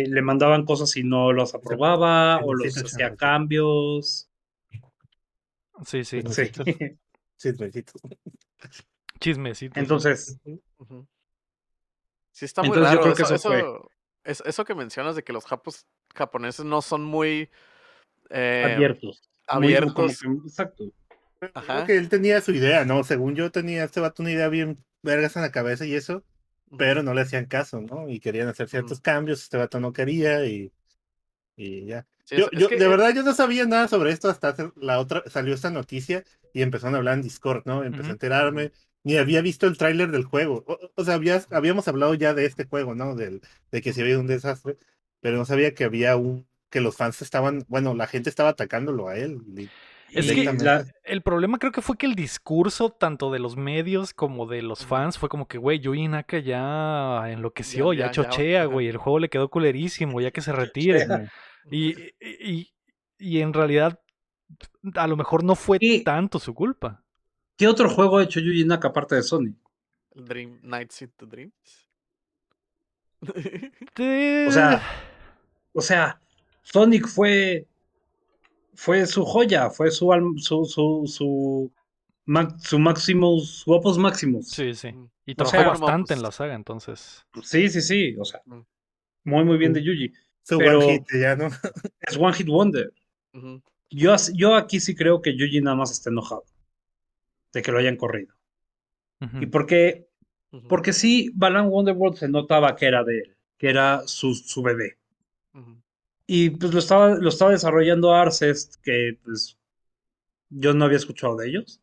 eh, 0.02 0.04
le 0.10 0.22
mandaban 0.22 0.66
cosas 0.66 0.98
y 0.98 1.04
no 1.04 1.32
los 1.32 1.56
aprobaba 1.56 2.40
o 2.44 2.54
los 2.54 2.64
Chismecito, 2.66 2.88
hacía 2.88 2.98
chismecito. 3.06 3.18
cambios. 3.18 4.30
Sí, 5.86 6.04
sí. 6.04 6.22
Sí. 6.22 6.24
Chismecitos. 6.52 6.66
Chismecitos. 7.38 8.02
Chismecito. 9.22 9.80
Entonces. 9.80 10.38
Sí, 12.40 12.46
está 12.46 12.62
muy 12.64 12.70
Entonces, 12.70 12.94
yo 12.94 13.00
raro. 13.00 13.14
creo 13.14 13.16
que 13.16 13.24
eso, 13.24 13.36
eso 13.36 13.50
fue. 13.50 13.60
eso, 13.60 13.92
es- 14.24 14.44
eso 14.46 14.64
que 14.64 14.74
mencionas 14.74 15.14
de 15.18 15.24
que 15.26 15.34
los 15.34 15.46
japos, 15.46 15.86
japoneses 16.16 16.64
no 16.64 16.82
son 16.82 17.04
muy 17.04 17.50
eh, 18.30 18.72
abiertos. 18.76 19.30
Muy- 19.56 19.74
abiertos. 19.76 20.20
que- 20.22 20.28
exacto. 20.46 20.86
Ajá. 21.54 21.74
Creo 21.74 21.86
que 21.86 21.98
él 21.98 22.08
tenía 22.08 22.40
su 22.40 22.52
idea, 22.54 22.86
¿no? 22.86 23.04
Según 23.04 23.36
yo 23.36 23.52
tenía 23.52 23.84
este 23.84 24.00
vato 24.00 24.22
una 24.24 24.32
idea 24.32 24.48
bien 24.48 24.82
vergas 25.02 25.36
en 25.36 25.42
la 25.42 25.52
cabeza 25.52 25.86
y 25.86 25.96
eso, 25.96 26.24
pero 26.78 27.04
no 27.04 27.14
le 27.14 27.22
hacían 27.22 27.46
caso, 27.46 27.82
¿no? 27.82 28.08
Y 28.08 28.22
querían 28.22 28.48
hacer 28.48 28.70
ciertos 28.70 29.02
cambios, 29.02 29.42
este 29.44 29.58
vato 29.58 29.82
no 29.82 29.92
quería 29.92 30.46
y, 30.46 30.72
y 31.58 31.88
ya. 31.88 32.08
Sí, 32.24 32.38
Yo, 32.38 32.50
yo, 32.52 32.70
que, 32.70 32.78
de 32.78 32.86
eh, 32.86 32.88
verdad, 32.88 33.14
yo 33.14 33.24
no 33.24 33.34
sabía 33.34 33.66
nada 33.66 33.90
sobre 33.90 34.12
esto 34.12 34.30
hasta 34.30 34.56
la 34.78 35.00
otra, 35.00 35.24
salió 35.28 35.54
esta 35.54 35.72
noticia 35.72 36.24
y 36.54 36.62
empezaron 36.62 36.96
a 36.96 37.00
hablar 37.00 37.16
en 37.16 37.22
Discord, 37.24 37.64
¿no? 37.66 37.84
Empecé 37.84 38.08
a 38.08 38.12
enterarme, 38.14 38.72
ni 39.04 39.18
había 39.18 39.42
visto 39.42 39.66
el 39.68 39.78
tráiler 39.78 40.12
del 40.12 40.24
juego. 40.26 40.64
O, 40.68 40.78
o 40.96 41.04
sea, 41.06 41.16
había- 41.16 41.42
habíamos 41.52 41.88
hablado 41.88 42.14
ya 42.14 42.34
de 42.34 42.46
este 42.46 42.66
juego, 42.66 42.96
¿no? 42.96 43.16
Del, 43.16 43.42
de 43.72 43.82
que 43.82 43.94
si 43.94 44.02
había 44.02 44.20
un 44.20 44.28
desastre, 44.28 44.78
pero 45.22 45.38
no 45.38 45.46
sabía 45.46 45.74
que 45.74 45.84
había 45.86 46.16
un, 46.16 46.48
que 46.70 46.82
los 46.82 46.96
fans 46.96 47.22
estaban, 47.22 47.64
bueno, 47.68 47.96
la 47.96 48.08
gente 48.08 48.30
estaba 48.30 48.50
atacándolo 48.50 49.08
a 49.08 49.18
él. 49.18 49.40
Es 50.12 50.32
que 50.32 50.44
la- 50.44 50.86
el 51.04 51.22
problema 51.22 51.60
creo 51.60 51.72
que 51.72 51.82
fue 51.84 51.96
que 51.98 52.08
el 52.08 52.16
discurso, 52.16 52.90
tanto 52.90 53.32
de 53.32 53.38
los 53.40 53.56
medios 53.58 54.14
como 54.14 54.48
de 54.48 54.62
los 54.64 54.86
fans, 54.86 55.18
fue 55.20 55.30
como 55.30 55.48
que, 55.48 55.58
güey, 55.60 55.80
Yuji 55.80 56.08
Naka 56.08 56.40
ya 56.40 57.24
enloqueció, 57.32 57.94
ya, 57.94 58.08
Ya- 58.08 58.12
ya- 58.12 58.24
ya- 58.24 58.30
chochea, 58.30 58.66
güey, 58.66 58.88
el 58.88 58.98
juego 58.98 59.20
le 59.20 59.30
quedó 59.30 59.50
culerísimo, 59.50 60.20
ya 60.20 60.32
que 60.32 60.42
se 60.42 60.52
retire. 61.06 61.06
Y, 61.72 61.96
y, 62.20 62.72
y 63.20 63.42
en 63.42 63.54
realidad, 63.54 64.00
a 64.96 65.08
lo 65.08 65.16
mejor 65.16 65.44
no 65.44 65.56
fue 65.56 65.78
Y- 65.80 66.04
tanto 66.04 66.40
su 66.40 66.54
culpa. 66.56 67.04
¿Qué 67.60 67.68
otro 67.68 67.90
juego 67.90 68.18
ha 68.18 68.24
hecho 68.24 68.40
Yuji 68.40 68.64
Naka 68.64 68.88
aparte 68.88 69.16
de 69.16 69.22
Sony? 69.24 69.54
el 70.16 70.26
Dream 70.26 70.60
Nights 70.64 71.02
into 71.02 71.26
Dreams. 71.26 71.90
O 74.48 74.52
sea, 74.52 74.82
o 75.74 75.82
sea, 75.82 76.22
Sonic 76.64 77.06
fue 77.08 77.68
fue 78.76 79.06
su 79.06 79.26
joya, 79.26 79.70
fue 79.70 79.92
su 79.92 80.08
su 80.38 80.66
su 80.66 81.04
su, 81.06 81.72
ma- 82.26 82.58
su 82.60 82.78
Opus 83.74 83.98
Maximus. 83.98 84.48
sí, 84.50 84.74
sí. 84.74 84.94
Mm. 84.94 85.10
Y 85.26 85.32
O 85.34 85.36
trabajó 85.36 85.52
sea, 85.52 85.68
bastante 85.70 86.14
en 86.14 86.22
la 86.22 86.32
saga, 86.32 86.56
entonces. 86.56 87.26
Sí, 87.44 87.68
sí, 87.70 87.82
sí, 87.82 88.16
o 88.18 88.24
sea, 88.26 88.42
Mm. 88.46 88.62
muy 89.26 89.44
muy 89.44 89.58
bien 89.58 89.74
de 89.74 89.84
Yuji. 89.84 90.14
Su 90.44 90.58
pero- 90.58 90.80
one 90.80 90.94
hit, 90.94 91.04
ya, 91.22 91.36
¿no? 91.36 91.48
Es 92.00 92.16
One 92.18 92.34
Hit 92.34 92.48
Wonder. 92.48 92.94
Yo, 93.92 94.16
yo 94.34 94.56
aquí 94.56 94.80
sí 94.80 94.96
creo 94.96 95.22
que 95.22 95.36
Yuji 95.36 95.60
nada 95.62 95.76
más 95.76 95.92
está 95.92 96.10
enojado 96.10 96.46
de 97.54 97.62
que 97.62 97.72
lo 97.72 97.80
hayan 97.80 97.98
corrido. 97.98 98.36
Y 99.42 99.48
porque 99.48 100.10
porque 100.68 100.94
sí, 100.94 101.32
Balan 101.36 101.68
Wonderworld 101.68 102.18
se 102.18 102.28
notaba 102.28 102.76
que 102.76 102.88
era 102.88 103.04
de 103.04 103.20
él, 103.20 103.38
que 103.58 103.70
era 103.70 104.08
su, 104.08 104.34
su 104.34 104.62
bebé. 104.64 104.98
Y 106.26 106.52
pues 106.52 106.74
lo 106.74 106.80
estaba, 106.80 107.16
lo 107.16 107.30
estaba 107.30 107.52
desarrollando 107.52 108.14
Arcest, 108.14 108.76
que 108.84 109.20
pues 109.24 109.58
yo 110.50 110.74
no 110.74 110.86
había 110.86 110.98
escuchado 110.98 111.36
de 111.36 111.50
ellos. 111.50 111.82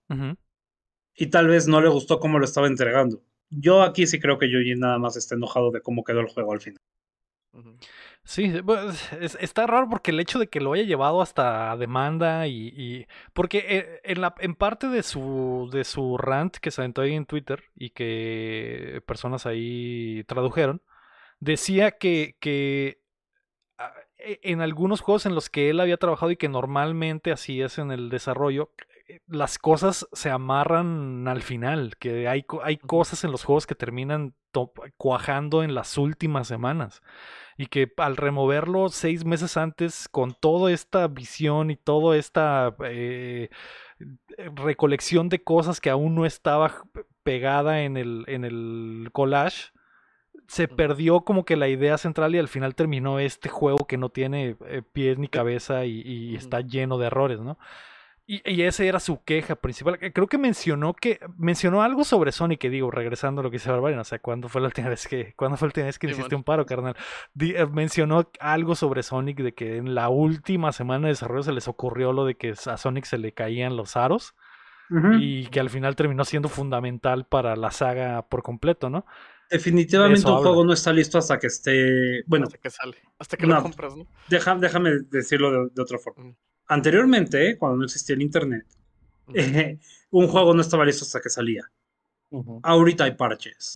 Y 1.14 1.26
tal 1.28 1.48
vez 1.48 1.66
no 1.68 1.80
le 1.80 1.88
gustó 1.88 2.20
cómo 2.20 2.38
lo 2.38 2.44
estaba 2.44 2.66
entregando. 2.66 3.22
Yo 3.50 3.82
aquí 3.82 4.06
sí 4.06 4.18
creo 4.18 4.38
que 4.38 4.50
Yuji 4.50 4.74
nada 4.76 4.98
más 4.98 5.16
está 5.16 5.34
enojado 5.34 5.70
de 5.70 5.80
cómo 5.80 6.04
quedó 6.04 6.20
el 6.20 6.28
juego 6.28 6.52
al 6.52 6.60
final. 6.60 6.80
Sí, 8.28 8.52
pues, 8.64 9.12
es- 9.12 9.36
está 9.40 9.66
raro 9.68 9.88
porque 9.88 10.10
el 10.10 10.18
hecho 10.18 10.38
de 10.40 10.48
que 10.48 10.60
lo 10.60 10.72
haya 10.72 10.82
llevado 10.82 11.22
hasta 11.22 11.76
demanda 11.76 12.46
y, 12.48 12.68
y- 12.76 13.06
porque 13.32 13.64
eh, 13.68 14.00
en 14.04 14.20
la 14.20 14.34
en 14.40 14.54
parte 14.56 14.88
de 14.88 15.02
su 15.04 15.68
de 15.72 15.84
su 15.84 16.18
rant 16.18 16.56
que 16.56 16.72
se 16.72 16.80
aventó 16.80 17.02
ahí 17.02 17.14
en 17.14 17.26
Twitter 17.26 17.62
y 17.76 17.90
que 17.90 19.00
personas 19.06 19.46
ahí 19.46 20.24
tradujeron 20.26 20.82
decía 21.40 21.92
que 21.92 22.36
que 22.40 23.02
ah, 23.78 23.92
e- 24.18 24.40
en 24.44 24.60
algunos 24.62 25.00
juegos 25.02 25.26
en 25.26 25.34
los 25.34 25.50
que 25.50 25.70
él 25.70 25.80
había 25.80 25.98
trabajado 25.98 26.30
y 26.32 26.36
que 26.36 26.48
normalmente 26.48 27.32
así 27.32 27.62
es 27.62 27.78
en 27.78 27.90
el 27.92 28.10
desarrollo 28.10 28.72
eh, 29.08 29.20
las 29.28 29.58
cosas 29.58 30.08
se 30.12 30.30
amarran 30.30 31.28
al 31.28 31.42
final, 31.42 31.96
que 31.98 32.28
hay, 32.28 32.44
hay 32.64 32.76
cosas 32.78 33.24
en 33.24 33.32
los 33.32 33.44
juegos 33.44 33.66
que 33.66 33.74
terminan 33.76 34.34
cuajando 34.96 35.62
en 35.62 35.74
las 35.74 35.98
últimas 35.98 36.48
semanas 36.48 37.02
y 37.56 37.66
que 37.66 37.90
al 37.96 38.16
removerlo 38.16 38.88
seis 38.88 39.24
meses 39.24 39.56
antes 39.56 40.08
con 40.08 40.34
toda 40.34 40.72
esta 40.72 41.08
visión 41.08 41.70
y 41.70 41.76
toda 41.76 42.16
esta 42.16 42.74
eh, 42.84 43.48
recolección 44.54 45.28
de 45.28 45.42
cosas 45.42 45.80
que 45.80 45.90
aún 45.90 46.14
no 46.14 46.26
estaba 46.26 46.82
pegada 47.22 47.82
en 47.82 47.96
el, 47.96 48.24
en 48.28 48.44
el 48.44 49.08
collage, 49.12 49.72
se 50.46 50.68
perdió 50.68 51.22
como 51.22 51.44
que 51.44 51.56
la 51.56 51.68
idea 51.68 51.98
central 51.98 52.34
y 52.34 52.38
al 52.38 52.48
final 52.48 52.74
terminó 52.74 53.18
este 53.18 53.48
juego 53.48 53.86
que 53.86 53.96
no 53.96 54.10
tiene 54.10 54.56
eh, 54.66 54.82
pies 54.92 55.18
ni 55.18 55.28
cabeza 55.28 55.86
y, 55.86 56.02
y 56.02 56.36
está 56.36 56.60
lleno 56.60 56.98
de 56.98 57.06
errores, 57.06 57.40
¿no? 57.40 57.58
Y, 58.28 58.42
y 58.50 58.62
esa 58.62 58.82
era 58.84 58.98
su 58.98 59.22
queja 59.22 59.54
principal. 59.54 59.98
Eh, 60.00 60.12
Creo 60.12 60.26
que 60.26 60.36
mencionó 60.36 60.94
que 60.94 61.20
mencionó 61.38 61.82
algo 61.82 62.02
sobre 62.04 62.32
Sonic, 62.32 62.58
que 62.60 62.70
digo, 62.70 62.90
regresando 62.90 63.40
a 63.40 63.44
lo 63.44 63.50
que 63.50 63.56
dice 63.58 63.70
Barbarian, 63.70 64.00
o 64.00 64.04
sea, 64.04 64.18
¿cuándo 64.18 64.48
fue 64.48 64.60
la 64.60 64.66
última 64.66 64.88
vez 64.90 65.06
que, 65.06 65.32
¿cuándo 65.36 65.56
fue 65.56 65.66
la 65.66 65.70
última 65.70 65.86
vez 65.86 65.98
que 66.00 66.08
Sí, 66.08 66.12
hiciste 66.12 66.34
un 66.34 66.42
paro, 66.42 66.66
carnal? 66.66 66.96
Di- 67.34 67.54
eh, 67.54 67.66
mencionó 67.66 68.28
algo 68.40 68.74
sobre 68.74 69.04
Sonic, 69.04 69.38
de 69.38 69.54
que 69.54 69.76
en 69.76 69.94
la 69.94 70.08
última 70.08 70.72
semana 70.72 71.06
de 71.06 71.12
desarrollo 71.12 71.44
se 71.44 71.52
les 71.52 71.68
ocurrió 71.68 72.12
lo 72.12 72.24
de 72.24 72.36
que 72.36 72.50
a 72.66 72.76
Sonic 72.76 73.04
se 73.04 73.18
le 73.18 73.32
caían 73.32 73.76
los 73.76 73.96
aros 73.96 74.34
y 75.18 75.46
que 75.48 75.60
al 75.60 75.68
final 75.70 75.96
terminó 75.96 76.24
siendo 76.24 76.48
fundamental 76.48 77.26
para 77.26 77.56
la 77.56 77.70
saga 77.70 78.22
por 78.28 78.42
completo, 78.42 78.88
¿no? 78.90 79.04
Definitivamente 79.50 80.20
Eso 80.20 80.28
un 80.30 80.38
habla. 80.38 80.48
juego 80.48 80.64
no 80.64 80.72
está 80.72 80.92
listo 80.92 81.18
hasta 81.18 81.38
que 81.38 81.46
esté. 81.46 82.22
Bueno, 82.26 82.46
hasta 82.46 82.58
que 82.58 82.70
sale, 82.70 82.96
hasta 83.18 83.36
que 83.36 83.46
no. 83.46 83.56
lo 83.56 83.62
compras, 83.62 83.96
¿no? 83.96 84.06
deja- 84.28 84.56
déjame 84.56 84.90
decirlo 85.10 85.50
de, 85.52 85.70
de 85.72 85.82
otra 85.82 85.98
forma. 85.98 86.24
Ujú. 86.24 86.36
Anteriormente, 86.68 87.56
cuando 87.58 87.78
no 87.78 87.84
existía 87.84 88.14
el 88.16 88.22
internet, 88.22 88.66
eh, 89.34 89.78
un 90.10 90.28
juego 90.28 90.54
no 90.54 90.60
estaba 90.62 90.84
listo 90.84 91.04
hasta 91.04 91.20
que 91.20 91.30
salía. 91.30 91.70
Ahorita 92.62 93.04
hay 93.04 93.12
parches. 93.12 93.72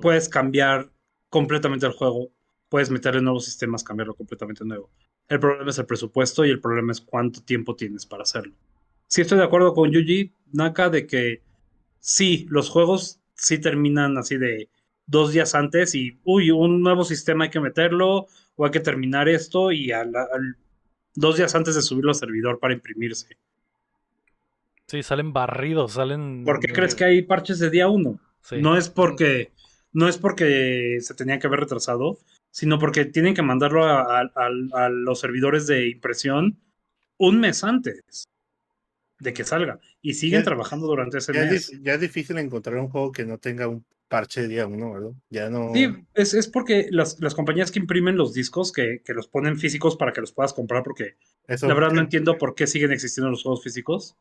Puedes 0.00 0.28
cambiar 0.28 0.90
completamente 1.28 1.86
el 1.86 1.92
juego, 1.92 2.30
puedes 2.68 2.90
meterle 2.90 3.22
nuevos 3.22 3.44
sistemas, 3.44 3.84
cambiarlo 3.84 4.14
completamente 4.14 4.64
nuevo. 4.64 4.90
El 5.28 5.40
problema 5.40 5.70
es 5.70 5.78
el 5.78 5.86
presupuesto 5.86 6.44
y 6.44 6.50
el 6.50 6.60
problema 6.60 6.92
es 6.92 7.00
cuánto 7.00 7.42
tiempo 7.42 7.76
tienes 7.76 8.06
para 8.06 8.22
hacerlo. 8.24 8.54
Sí 9.08 9.20
estoy 9.22 9.38
de 9.38 9.44
acuerdo 9.44 9.74
con 9.74 9.90
Yuji 9.90 10.32
Naka 10.52 10.90
de 10.90 11.06
que 11.06 11.42
sí, 12.00 12.46
los 12.50 12.68
juegos 12.68 13.20
sí 13.34 13.58
terminan 13.60 14.18
así 14.18 14.36
de 14.38 14.68
dos 15.06 15.32
días 15.32 15.54
antes 15.54 15.94
y, 15.94 16.18
uy, 16.24 16.50
un 16.50 16.82
nuevo 16.82 17.04
sistema 17.04 17.44
hay 17.44 17.50
que 17.50 17.60
meterlo 17.60 18.26
o 18.56 18.64
hay 18.64 18.70
que 18.72 18.80
terminar 18.80 19.28
esto 19.28 19.70
y 19.72 19.92
al, 19.92 20.14
al- 20.16 20.56
dos 21.16 21.36
días 21.36 21.54
antes 21.54 21.74
de 21.74 21.82
subirlo 21.82 22.10
al 22.12 22.14
servidor 22.16 22.58
para 22.60 22.74
imprimirse. 22.74 23.36
Sí, 24.86 25.02
salen 25.02 25.32
barridos, 25.32 25.92
salen. 25.94 26.44
¿Por 26.44 26.60
qué 26.60 26.72
crees 26.72 26.94
que 26.94 27.04
hay 27.04 27.22
parches 27.22 27.58
de 27.58 27.70
día 27.70 27.88
uno? 27.88 28.20
Sí. 28.42 28.56
No 28.60 28.76
es 28.76 28.88
porque 28.88 29.50
no 29.92 30.08
es 30.08 30.18
porque 30.18 30.98
se 31.00 31.14
tenían 31.14 31.40
que 31.40 31.46
haber 31.48 31.60
retrasado, 31.60 32.18
sino 32.50 32.78
porque 32.78 33.04
tienen 33.06 33.34
que 33.34 33.42
mandarlo 33.42 33.84
a, 33.84 34.20
a- 34.20 34.30
a- 34.36 34.84
a 34.84 34.88
los 34.90 35.18
servidores 35.20 35.66
de 35.66 35.88
impresión 35.88 36.56
un 37.18 37.40
mes 37.40 37.64
antes 37.64 38.28
de 39.18 39.32
que 39.32 39.42
salga 39.44 39.80
y 40.02 40.14
siguen 40.14 40.40
Ya- 40.40 40.44
trabajando 40.44 40.86
durante 40.86 41.18
ese 41.18 41.32
Ya 41.32 41.46
mes. 41.46 41.72
ya 41.82 41.94
es 41.94 42.00
difícil 42.00 42.36
encontrar 42.38 42.76
un 42.76 42.88
juego 42.88 43.10
que 43.10 43.24
no 43.24 43.38
tenga 43.38 43.66
un 43.68 43.84
parche 44.08 44.42
de 44.42 44.48
día 44.48 44.66
uno, 44.66 44.92
¿verdad? 44.92 45.10
Ya 45.30 45.50
no. 45.50 45.72
Sí, 45.72 45.88
es, 46.14 46.34
es 46.34 46.48
porque 46.48 46.86
las, 46.90 47.20
las 47.20 47.34
compañías 47.34 47.70
que 47.70 47.78
imprimen 47.78 48.16
los 48.16 48.32
discos, 48.34 48.72
que, 48.72 49.02
que 49.04 49.14
los 49.14 49.28
ponen 49.28 49.58
físicos 49.58 49.96
para 49.96 50.12
que 50.12 50.20
los 50.20 50.32
puedas 50.32 50.52
comprar, 50.54 50.82
porque 50.82 51.16
eso- 51.48 51.68
la 51.68 51.74
verdad 51.74 51.90
no 51.92 52.00
entiendo 52.00 52.38
por 52.38 52.54
qué 52.54 52.66
siguen 52.66 52.92
existiendo 52.92 53.30
los 53.30 53.42
juegos 53.42 53.62
físicos. 53.64 54.16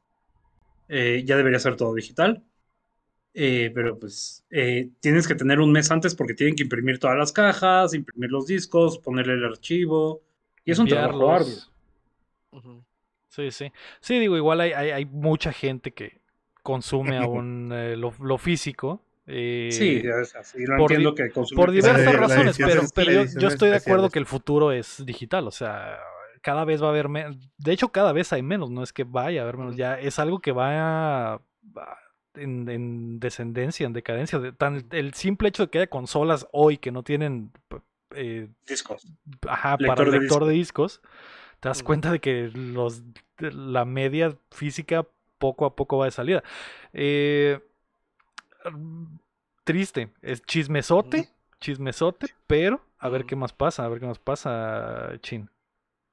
Eh, 0.90 1.24
ya 1.26 1.38
debería 1.38 1.60
ser 1.60 1.76
todo 1.78 1.94
digital. 1.96 2.44
Eh, 3.34 3.72
pero 3.76 4.00
pues 4.00 4.46
eh, 4.52 4.92
tienes 5.02 5.28
que 5.28 5.36
tener 5.36 5.60
un 5.62 5.72
mes 5.72 5.92
antes 5.92 6.16
porque 6.16 6.34
tienen 6.36 6.56
que 6.56 6.64
imprimir 6.64 7.00
todas 7.00 7.18
las 7.18 7.32
cajas, 7.34 7.94
imprimir 7.94 8.32
los 8.32 8.48
discos, 8.48 9.00
ponerle 9.00 9.34
el 9.36 9.46
archivo. 9.46 10.24
Y 10.66 10.72
es 10.72 10.80
un 10.80 10.88
trabajo 10.90 11.32
arduo. 11.32 11.66
Sí, 13.30 13.52
sí. 13.52 13.72
Sí, 14.00 14.20
digo, 14.20 14.38
igual 14.38 14.62
hay, 14.62 14.72
hay, 14.72 14.92
hay 14.92 15.06
mucha 15.06 15.52
gente 15.52 15.94
que 15.94 16.22
consume 16.64 17.18
aún 17.18 17.72
eh, 17.74 17.96
lo, 17.98 18.14
lo 18.20 18.38
físico. 18.38 19.05
Eh, 19.28 19.70
Sí, 19.72 20.02
es 20.04 20.36
así, 20.36 20.66
lo 20.66 20.78
por 20.78 20.92
entiendo 20.92 21.16
que 21.16 21.30
por 21.56 21.72
diversas 21.72 22.06
La- 22.14 22.20
razones, 22.20 22.58
pero, 22.58 22.82
yo, 23.40 23.48
estoy 23.48 23.70
de 23.70 23.76
acuerdo 23.76 24.10
que 24.10 24.20
el 24.20 24.26
futuro 24.26 24.72
es 24.72 25.04
digital, 25.06 25.48
o 25.48 25.52
sea, 25.52 26.00
cada 26.42 26.64
vez 26.66 26.82
va 26.82 26.88
a 26.88 26.90
haber 26.92 27.10
menos, 27.10 27.38
de 27.58 27.72
hecho 27.72 27.90
cada 27.90 28.12
vez 28.12 28.32
hay 28.34 28.44
menos, 28.44 28.70
no 28.70 28.84
es 28.84 28.94
que 28.94 29.04
vaya 29.04 29.42
a 29.42 29.44
haber 29.44 29.58
menos, 29.58 29.76
ya 29.76 30.00
es 30.00 30.20
algo 30.20 30.40
que 30.40 30.52
va, 30.52 31.42
va 31.76 31.98
en, 32.36 32.70
en 32.70 33.20
descendencia, 33.20 33.86
en 33.88 33.94
decadencia, 33.94 34.38
de- 34.40 34.52
tan, 34.52 34.86
el 34.92 35.14
simple 35.16 35.50
hecho 35.50 35.64
de 35.64 35.70
que 35.72 35.80
haya 35.80 35.88
consolas 35.88 36.48
hoy 36.52 36.78
que 36.78 36.92
no 36.92 37.02
tienen, 37.02 37.52
eh, 38.14 38.48
discos. 38.68 39.08
ajá, 39.48 39.78
Lector 39.80 39.88
para 39.88 40.12
de 40.12 40.20
lector 40.20 40.40
disco. 40.42 40.46
de 40.48 40.54
discos, 40.54 41.02
te 41.62 41.70
das 41.70 41.82
cuenta 41.82 42.12
de 42.12 42.20
que 42.20 42.52
los, 42.54 43.02
de 43.40 43.52
la 43.52 43.86
media 43.86 44.38
física 44.52 45.08
poco 45.40 45.66
a 45.66 45.76
poco 45.76 45.98
va 45.98 46.06
de 46.06 46.12
salida. 46.12 46.44
Eh, 46.94 47.60
triste, 49.64 50.10
es 50.22 50.42
chismesote, 50.44 51.30
chismesote, 51.60 52.28
pero 52.48 52.82
a 53.00 53.10
ver 53.10 53.26
qué 53.26 53.36
más 53.36 53.54
pasa, 53.54 53.86
a 53.86 53.90
ver 53.90 54.00
qué 54.00 54.06
más 54.08 54.20
pasa, 54.20 55.14
Chin. 55.22 55.50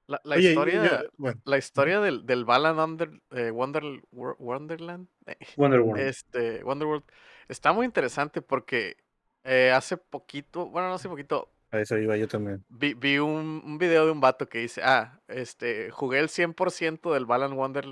La, 0.06 0.20
la 0.24 0.36
Oye, 0.36 0.48
historia, 0.50 1.02
yo- 1.02 1.08
bueno, 1.16 1.40
la 1.44 1.58
historia 1.58 2.00
del, 2.00 2.26
del 2.26 2.44
Balan 2.44 2.78
Under, 2.78 3.10
eh, 3.30 3.50
Wonder, 3.50 3.84
Wonderland, 4.10 5.08
eh, 5.26 5.36
Wonder 5.56 5.80
Woman. 5.80 6.00
este, 6.00 6.62
Wonderworld, 6.64 7.04
está 7.48 7.72
muy 7.72 7.86
interesante 7.86 8.42
porque 8.42 8.96
eh, 9.44 9.70
hace 9.70 9.96
poquito, 9.96 10.66
bueno, 10.66 10.88
no 10.88 10.94
hace 10.94 11.08
poquito, 11.08 11.48
a 11.70 11.80
eso 11.80 11.96
iba 11.98 12.16
yo 12.16 12.28
también. 12.28 12.62
vi, 12.68 12.94
vi 12.94 13.18
un, 13.18 13.62
un 13.64 13.78
video 13.78 14.04
de 14.06 14.12
un 14.12 14.20
vato 14.20 14.48
que 14.48 14.58
dice, 14.58 14.82
ah, 14.84 15.20
este, 15.28 15.90
jugué 15.90 16.18
el 16.18 16.28
100% 16.28 17.12
del 17.14 17.24
Balan 17.24 17.56
Wonder 17.56 17.86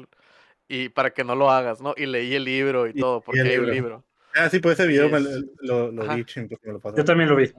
y 0.69 0.89
para 0.91 1.11
que 1.15 1.25
no 1.25 1.35
lo 1.35 1.51
hagas, 1.51 1.81
¿no? 1.81 1.95
Y 1.97 2.07
leí 2.07 2.35
el 2.35 2.45
libro 2.45 2.87
y 2.87 2.91
Y- 2.91 3.01
todo, 3.01 3.21
porque 3.23 3.41
el 3.41 3.47
hay 3.49 3.59
un 3.59 3.71
libro. 3.71 4.05
Ah, 4.35 4.49
sí, 4.49 4.61
pues 4.61 4.79
ese 4.79 4.89
video 4.89 5.09
me 5.09 5.21
lo, 5.21 5.31
lo, 5.61 5.93
lo 5.93 6.15
vi, 6.15 6.25
me 6.65 6.79
pasó. 6.79 6.97
Yo 6.97 7.05
también 7.05 7.29
lo 7.29 7.37
vi. 7.37 7.51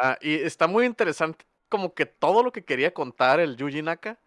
Ah, 0.00 0.16
y 0.20 0.34
está 0.34 0.68
muy 0.68 0.86
interesante 0.86 1.44
como 1.68 1.94
que 1.94 2.06
todo 2.06 2.42
lo 2.42 2.52
que 2.52 2.64
quería 2.64 2.94
contar 2.94 3.40
el 3.40 3.56
Yuji 3.56 3.82
Naka, 3.82 4.18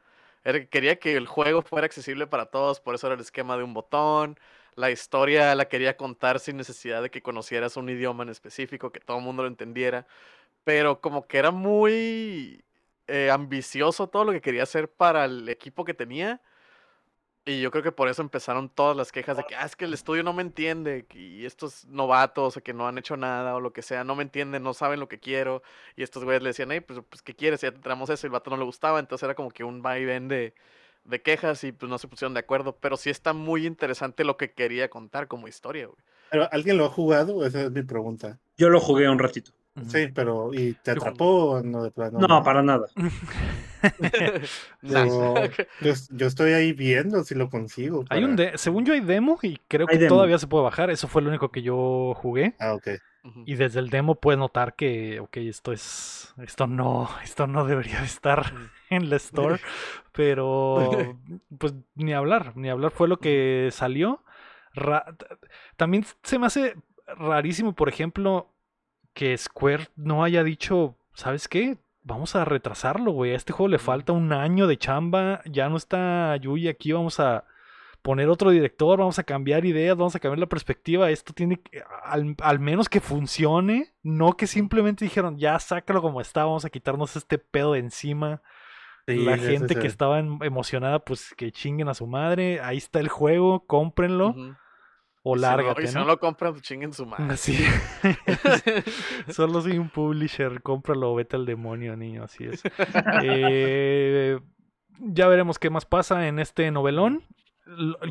era 0.44 0.60
que 0.60 0.68
quería 0.68 1.00
que 1.00 1.16
el 1.16 1.28
juego 1.28 1.62
fuera 1.62 1.86
accesible 1.86 2.28
para 2.28 2.48
todos, 2.48 2.80
por 2.80 2.96
eso 2.96 3.08
era 3.08 3.16
el 3.16 3.22
esquema 3.22 3.58
de 3.58 3.64
un 3.64 3.74
botón, 3.74 4.38
la 4.76 4.92
historia 4.92 5.54
la 5.56 5.66
quería 5.66 5.98
contar 5.98 6.40
sin 6.40 6.58
necesidad 6.58 7.02
de 7.02 7.12
que 7.12 7.22
conocieras 7.22 7.78
un 7.78 7.90
idioma 7.90 8.24
en 8.24 8.30
específico, 8.30 8.92
que 8.92 9.00
todo 9.00 9.18
el 9.18 9.24
mundo 9.24 9.44
lo 9.44 9.50
entendiera, 9.50 10.08
pero 10.64 11.02
como 11.02 11.28
que 11.28 11.38
era 11.38 11.52
muy 11.52 12.64
eh, 13.08 13.30
ambicioso 13.32 14.08
todo 14.08 14.26
lo 14.26 14.32
que 14.32 14.42
quería 14.42 14.64
hacer 14.64 14.90
para 14.90 15.26
el 15.26 15.50
equipo 15.50 15.86
que 15.86 15.94
tenía. 15.94 16.42
Y 17.44 17.60
yo 17.60 17.72
creo 17.72 17.84
que 17.84 17.92
por 17.92 18.08
eso 18.08 18.22
empezaron 18.22 18.70
todas 18.70 18.96
las 18.96 19.12
quejas 19.12 19.36
de 19.36 19.44
que, 19.44 19.56
ah, 19.56 19.66
es 19.66 19.76
que 19.76 19.86
el 19.86 19.94
estudio 19.96 20.22
no 20.22 20.32
me 20.32 20.44
entiende, 20.44 21.08
y 21.16 21.46
estos 21.46 21.86
novatos 21.88 22.58
o 22.58 22.62
que 22.62 22.72
no 22.72 22.88
han 22.88 23.00
hecho 23.00 23.18
nada 23.18 23.56
o 23.56 23.60
lo 23.60 23.74
que 23.74 23.82
sea, 23.82 24.04
no 24.04 24.16
me 24.16 24.22
entienden, 24.22 24.62
no 24.62 24.76
saben 24.76 25.00
lo 25.00 25.08
que 25.08 25.20
quiero. 25.20 25.64
Y 25.96 26.04
estos 26.04 26.24
güeyes 26.24 26.44
le 26.44 26.50
decían, 26.50 26.72
hey, 26.72 26.82
pues, 26.82 27.00
pues 27.10 27.24
¿qué 27.24 27.36
quieres? 27.36 27.62
Ya 27.62 27.72
te 27.72 27.80
traemos 27.80 28.12
eso, 28.12 28.28
y 28.28 28.30
el 28.30 28.32
vato 28.32 28.52
no 28.52 28.58
le 28.58 28.64
gustaba, 28.64 29.00
entonces 29.00 29.24
era 29.24 29.34
como 29.34 29.50
que 29.50 29.64
un 29.64 29.82
va 29.84 29.98
y 29.98 30.06
ven 30.06 30.28
de, 30.28 30.54
de 31.04 31.22
quejas 31.22 31.64
y 31.64 31.72
pues 31.72 31.90
no 31.90 31.98
se 31.98 32.08
pusieron 32.08 32.36
de 32.36 32.42
acuerdo. 32.42 32.78
Pero 32.80 32.96
sí 32.96 33.10
está 33.10 33.34
muy 33.34 33.66
interesante 33.66 34.24
lo 34.24 34.38
que 34.38 34.54
quería 34.54 34.90
contar 34.90 35.28
como 35.28 35.48
historia, 35.48 35.88
güey. 35.88 35.98
Pero, 36.30 36.48
¿Alguien 36.52 36.78
lo 36.78 36.86
ha 36.86 36.90
jugado? 36.90 37.46
Esa 37.46 37.64
es 37.64 37.72
mi 37.72 37.82
pregunta. 37.82 38.40
Yo 38.56 38.70
lo 38.70 38.80
jugué 38.80 39.10
un 39.10 39.20
ratito. 39.20 39.52
Sí, 39.88 40.10
pero 40.14 40.54
¿y 40.54 40.74
te 40.74 40.92
atrapó 40.92 41.52
o 41.52 41.64
no 41.64 41.84
de 41.84 41.92
plano? 41.92 42.20
No, 42.20 42.44
para 42.44 42.62
nada. 42.62 42.88
Yo, 44.84 44.96
yo, 45.82 45.94
yo 46.12 46.28
estoy 46.28 46.52
ahí 46.54 46.74
viendo 46.74 47.24
si 47.24 47.36
lo 47.36 47.50
consigo. 47.50 48.04
Hay 48.10 48.24
un 48.24 48.36
para- 48.36 48.52
de- 48.52 48.58
según 48.58 48.86
yo 48.86 48.94
hay 48.94 49.02
demo 49.02 49.40
y 49.42 49.58
creo 49.68 49.88
Hay 49.90 49.98
que 49.98 50.04
demo. 50.04 50.16
todavía 50.16 50.38
se 50.38 50.48
puede 50.48 50.64
bajar, 50.64 50.90
eso 50.92 51.08
fue 51.08 51.22
lo 51.22 51.30
único 51.30 51.52
que 51.52 51.62
yo 51.62 52.14
jugué. 52.16 52.56
Ah, 52.60 52.74
ok. 52.74 52.90
Y 53.46 53.56
desde 53.56 53.80
el 53.80 53.90
demo 53.90 54.16
puedes 54.16 54.40
notar 54.40 54.76
que, 54.76 55.20
ok, 55.20 55.38
esto 55.38 55.72
es, 55.72 56.34
esto 56.44 56.68
no, 56.68 57.10
esto 57.24 57.48
no 57.48 57.66
debería 57.66 58.00
de 58.00 58.06
estar 58.06 58.54
en 58.90 59.10
la 59.10 59.16
store, 59.18 59.60
pero 60.12 61.16
pues 61.58 61.74
ni 61.96 62.14
hablar, 62.14 62.54
ni 62.56 62.70
hablar 62.70 62.92
fue 62.92 63.08
lo 63.08 63.18
que 63.20 63.70
salió. 63.72 64.24
Ra- 64.74 65.06
también 65.76 66.06
se 66.24 66.40
me 66.40 66.48
hace 66.48 66.76
rarísimo, 67.08 67.74
por 67.74 67.90
ejemplo, 67.90 68.52
que 69.14 69.38
Square 69.38 69.88
no 69.96 70.24
haya 70.24 70.44
dicho, 70.44 70.96
¿sabes 71.14 71.48
qué? 71.48 71.78
Vamos 72.04 72.36
a 72.36 72.46
retrasarlo, 72.46 73.12
güey. 73.12 73.34
A 73.34 73.36
este 73.36 73.54
juego 73.54 73.68
le 73.70 73.78
falta 73.80 74.12
un 74.14 74.34
año 74.34 74.68
de 74.68 74.78
chamba, 74.78 75.42
ya 75.46 75.70
no 75.70 75.78
está 75.78 76.36
Yuyi 76.38 76.68
aquí, 76.68 76.92
vamos 76.92 77.20
a 77.20 77.46
poner 78.02 78.30
otro 78.30 78.50
director, 78.50 78.98
vamos 78.98 79.20
a 79.20 79.24
cambiar 79.24 79.64
ideas, 79.66 79.96
vamos 79.96 80.16
a 80.16 80.20
cambiar 80.20 80.40
la 80.40 80.48
perspectiva. 80.48 81.12
Esto 81.12 81.34
tiene 81.34 81.58
que, 81.60 81.84
al, 82.04 82.36
al 82.42 82.60
menos 82.60 82.90
que 82.90 83.00
funcione, 83.02 83.94
no 84.02 84.34
que 84.34 84.48
simplemente 84.48 85.06
dijeron, 85.06 85.38
ya 85.38 85.60
sácalo 85.60 86.02
como 86.02 86.20
está, 86.22 86.44
vamos 86.46 86.66
a 86.66 86.70
quitarnos 86.72 87.16
este 87.16 87.38
pedo 87.38 87.74
de 87.74 87.80
encima. 87.80 88.42
Sí, 89.08 89.18
la 89.26 89.38
gente 89.38 89.76
que 89.82 89.88
estaba 89.88 90.20
em- 90.20 90.40
emocionada, 90.42 91.00
pues 91.00 91.34
que 91.36 91.52
chinguen 91.52 91.90
a 91.90 91.94
su 91.94 92.08
madre. 92.08 92.60
Ahí 92.62 92.78
está 92.78 93.00
el 93.00 93.10
juego, 93.10 93.66
cómprenlo. 93.68 94.34
O 95.24 95.36
Y 95.36 95.40
si 95.40 95.42
no- 95.46 95.50
y 95.84 95.88
si 95.88 95.94
¿no? 95.96 96.00
no 96.02 96.06
lo 96.08 96.20
compran, 96.20 96.54
pues 96.54 96.64
chinguen 96.64 96.94
su 96.94 97.06
madre. 97.06 97.34
Así. 97.34 97.58
Solo 99.30 99.62
soy 99.62 99.78
un 99.78 99.90
publisher, 99.90 100.62
cómpralo, 100.62 101.14
vete 101.16 101.36
al 101.36 101.46
demonio, 101.46 101.96
niño, 101.96 102.24
así 102.24 102.46
es. 102.46 102.62
Eh, 103.24 104.40
ya 105.00 105.28
veremos 105.28 105.60
qué 105.60 105.70
más 105.70 105.86
pasa 105.86 106.28
en 106.28 106.40
este 106.40 106.70
novelón. 106.72 107.24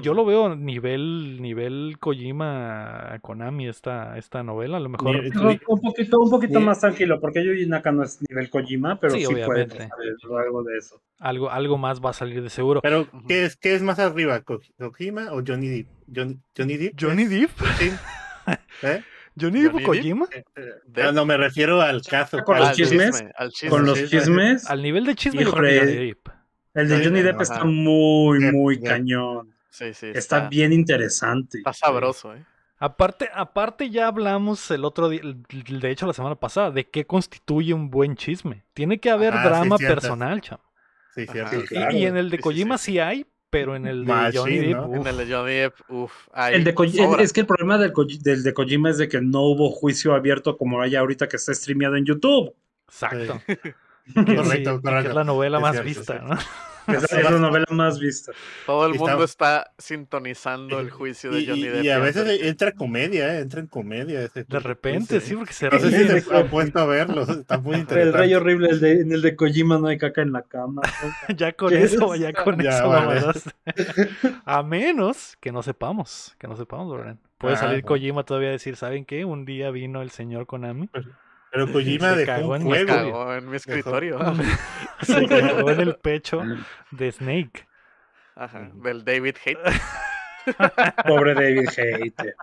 Yo 0.00 0.14
lo 0.14 0.24
veo 0.24 0.54
nivel, 0.54 1.42
nivel 1.42 1.96
Kojima 1.98 3.18
Konami 3.20 3.68
esta, 3.68 4.16
esta 4.16 4.42
novela, 4.42 4.76
a 4.76 4.80
lo 4.80 4.88
mejor. 4.88 5.16
Un 5.16 5.80
poquito, 5.80 6.20
un 6.20 6.30
poquito 6.30 6.58
Sí. 6.60 6.64
más 6.64 6.80
tranquilo, 6.80 7.20
porque 7.20 7.44
Yuji 7.44 7.66
Naka 7.66 7.90
no 7.92 8.04
es 8.04 8.20
nivel 8.28 8.48
Kojima, 8.48 8.98
pero 9.00 9.14
Sí, 9.14 9.24
sí, 9.26 9.34
puede 9.44 9.66
algo 10.44 10.62
de 10.62 10.78
eso. 10.78 11.02
Algo, 11.18 11.50
algo 11.50 11.78
más 11.78 12.00
va 12.00 12.10
a 12.10 12.14
salir 12.14 12.42
de 12.42 12.48
seguro. 12.48 12.80
Pero. 12.80 13.08
¿qué 13.26 13.44
es, 13.44 13.56
¿qué 13.56 13.74
es 13.74 13.82
más 13.82 13.98
arriba? 13.98 14.40
Ko- 14.42 14.60
¿Kojima 14.78 15.32
o 15.32 15.42
Johnny 15.46 15.68
Depp? 15.68 15.88
Johnny, 16.14 16.38
Johnny 16.56 16.76
Depp. 16.76 16.94
¿Johnny 16.98 17.22
es- 17.24 17.30
Depp? 17.30 17.50
Sí. 17.78 17.90
¿Eh? 18.82 19.02
¿Johnny 19.38 19.60
Depp 19.62 19.74
o 19.74 19.78
¿Johnny? 19.80 19.84
Kojima? 19.86 20.26
Eh, 20.32 20.44
eh, 20.56 21.02
ah, 21.02 21.12
no, 21.12 21.26
me 21.26 21.36
refiero 21.36 21.80
al 21.82 22.02
caso. 22.02 22.42
Con 22.44 22.58
los 22.58 22.72
chismes, 22.72 23.10
chisme, 23.16 23.32
al 23.36 23.50
chisme. 23.50 23.70
Con 23.70 23.84
los 23.84 24.04
chismes, 24.08 24.70
Al 24.70 24.82
nivel 24.82 25.04
de 25.04 25.14
chisme, 25.16 25.42
Híjole. 25.42 26.16
El 26.74 26.88
de 26.88 26.98
Sí, 26.98 27.04
Johnny 27.04 27.22
Depp 27.22 27.40
está 27.40 27.64
muy, 27.64 28.40
muy 28.52 28.80
cañón. 28.80 29.52
Sí, 29.70 29.94
sí, 29.94 30.06
Está 30.14 30.48
bien 30.48 30.72
interesante. 30.72 31.58
Está 31.58 31.72
sabroso, 31.72 32.34
¿eh? 32.34 32.44
Aparte, 32.78 33.28
aparte 33.34 33.90
ya 33.90 34.06
hablamos 34.06 34.70
el 34.70 34.86
otro 34.86 35.10
día, 35.10 35.20
de 35.22 35.90
hecho 35.90 36.06
la 36.06 36.14
semana 36.14 36.34
pasada, 36.36 36.70
de 36.70 36.88
qué 36.88 37.04
constituye 37.06 37.74
un 37.74 37.90
buen 37.90 38.16
chisme. 38.16 38.64
Tiene 38.72 38.98
que 38.98 39.10
haber 39.10 39.34
Ajá, 39.34 39.42
sí, 39.42 39.48
drama 39.48 39.76
personal, 39.78 40.40
chamo. 40.40 40.62
Sí, 41.14 41.26
cierto. 41.26 41.60
Sí, 41.60 41.66
claro. 41.66 41.96
Y 41.96 42.06
en 42.06 42.16
el 42.16 42.30
de 42.30 42.36
Sí, 42.36 42.36
sí, 42.38 42.42
Kojima 42.42 42.78
sí, 42.78 42.98
hay, 42.98 43.26
pero 43.50 43.76
en 43.76 43.86
el 43.86 44.06
de 44.06 44.12
Machine, 44.12 44.38
Johnny 44.40 44.58
Depp, 44.60 44.78
¿no? 44.78 44.94
En 44.96 45.06
el 45.06 45.16
de 45.18 45.34
Johnny 45.34 45.52
Depp, 45.54 45.74
uff. 45.90 46.28
El 46.50 46.64
de 46.64 46.74
Koji- 46.74 47.20
es 47.20 47.32
que 47.34 47.40
el 47.40 47.46
problema 47.46 47.76
del, 47.76 47.92
del 48.22 48.42
de 48.42 48.54
Kojima 48.54 48.88
es 48.90 48.96
de 48.96 49.08
que 49.08 49.20
no 49.20 49.42
hubo 49.42 49.70
juicio 49.70 50.14
abierto 50.14 50.56
como 50.56 50.80
hay 50.80 50.96
ahorita 50.96 51.28
que 51.28 51.36
está 51.36 51.52
streameado 51.52 51.96
en 51.96 52.06
YouTube. 52.06 52.54
exacto. 52.88 53.40
Que 54.14 54.20
sí, 54.30 54.36
Correcto, 54.36 54.76
que 54.76 54.82
correcto. 54.82 55.08
es 55.10 55.14
la 55.14 55.24
novela 55.24 55.58
Es 55.58 55.62
más 55.62 55.72
cierto, 55.72 55.88
vista, 55.88 56.16
es 56.16 56.22
¿no? 56.22 56.36
Es, 56.88 57.04
es 57.12 57.22
la 57.22 57.30
novela 57.38 57.66
más 57.70 58.00
vista. 58.00 58.32
Todo 58.66 58.86
el 58.86 58.94
mundo 58.94 59.22
está- 59.22 59.58
está 59.60 59.72
sintonizando 59.78 60.80
el 60.80 60.90
juicio 60.90 61.30
de 61.30 61.40
Y, 61.42 61.46
Johnny 61.46 61.60
y- 61.60 61.68
Depp. 61.68 61.84
y 61.84 61.90
a 61.90 61.98
veces 61.98 62.42
entra 62.42 62.72
comedia, 62.72 63.36
¿eh? 63.36 63.40
entra 63.40 63.60
en 63.60 63.68
comedia. 63.68 64.22
Ese 64.22 64.42
De 64.44 64.58
repente, 64.58 65.20
sí, 65.20 65.34
¿eh? 65.34 65.36
porque 65.36 65.52
se 65.52 65.68
No 65.68 65.78
sé 65.78 65.90
si 65.90 65.96
ríe. 66.04 66.20
se 66.20 66.36
ha 66.36 66.44
puesto 66.50 66.80
a 66.80 66.86
verlo, 66.86 67.22
está 67.22 67.58
muy 67.58 67.74
El 67.74 67.80
interesante. 67.82 68.18
rey 68.18 68.34
horrible, 68.34 68.70
el 68.70 68.80
de, 68.80 68.92
en 69.02 69.12
el 69.12 69.22
de 69.22 69.36
Kojima 69.36 69.78
no 69.78 69.86
hay 69.86 69.98
caca 69.98 70.22
en 70.22 70.32
la 70.32 70.42
cama. 70.42 70.82
Ya 71.36 71.52
con 71.52 71.68
¿Qué 71.68 71.82
eso, 71.82 72.14
es? 72.14 72.20
ya 72.22 72.32
con 72.32 72.58
Ya, 72.60 72.70
eso 72.70 72.82
lo 72.84 72.88
vale. 72.88 73.06
mandaste. 73.20 73.50
A 74.44 74.62
menos 74.64 75.36
que 75.40 75.52
no 75.52 75.62
sepamos, 75.62 76.34
que 76.38 76.48
no 76.48 76.56
sepamos, 76.56 76.92
Brian. 76.98 77.20
Puede 77.38 77.54
Ah, 77.54 77.58
salir 77.58 77.82
bueno. 77.82 77.88
Kojima 77.88 78.24
todavía 78.24 78.48
a 78.48 78.52
decir, 78.52 78.74
¿saben 78.76 79.04
qué? 79.04 79.24
Un 79.24 79.44
día 79.44 79.70
vino 79.70 80.02
el 80.02 80.10
señor 80.10 80.46
Konami, 80.46 80.88
Pero 81.52 81.66
Kojima 81.72 82.10
Se 82.10 82.16
dejó 82.16 82.26
cagó 82.32 82.48
un 82.50 82.56
en 82.56 82.64
mi 82.64 82.70
Me 82.70 82.86
cagó 82.86 83.34
en 83.34 83.48
mi 83.50 83.56
escritorio. 83.56 84.18
se 85.02 85.26
cagó 85.26 85.70
en 85.70 85.80
el 85.80 85.96
pecho 85.96 86.42
de 86.90 87.12
Snake. 87.12 87.66
Ajá, 88.36 88.70
del 88.74 89.04
David 89.04 89.36
Hate. 89.44 89.58
Pobre 91.06 91.34
David 91.34 91.68
Hate. 91.76 92.34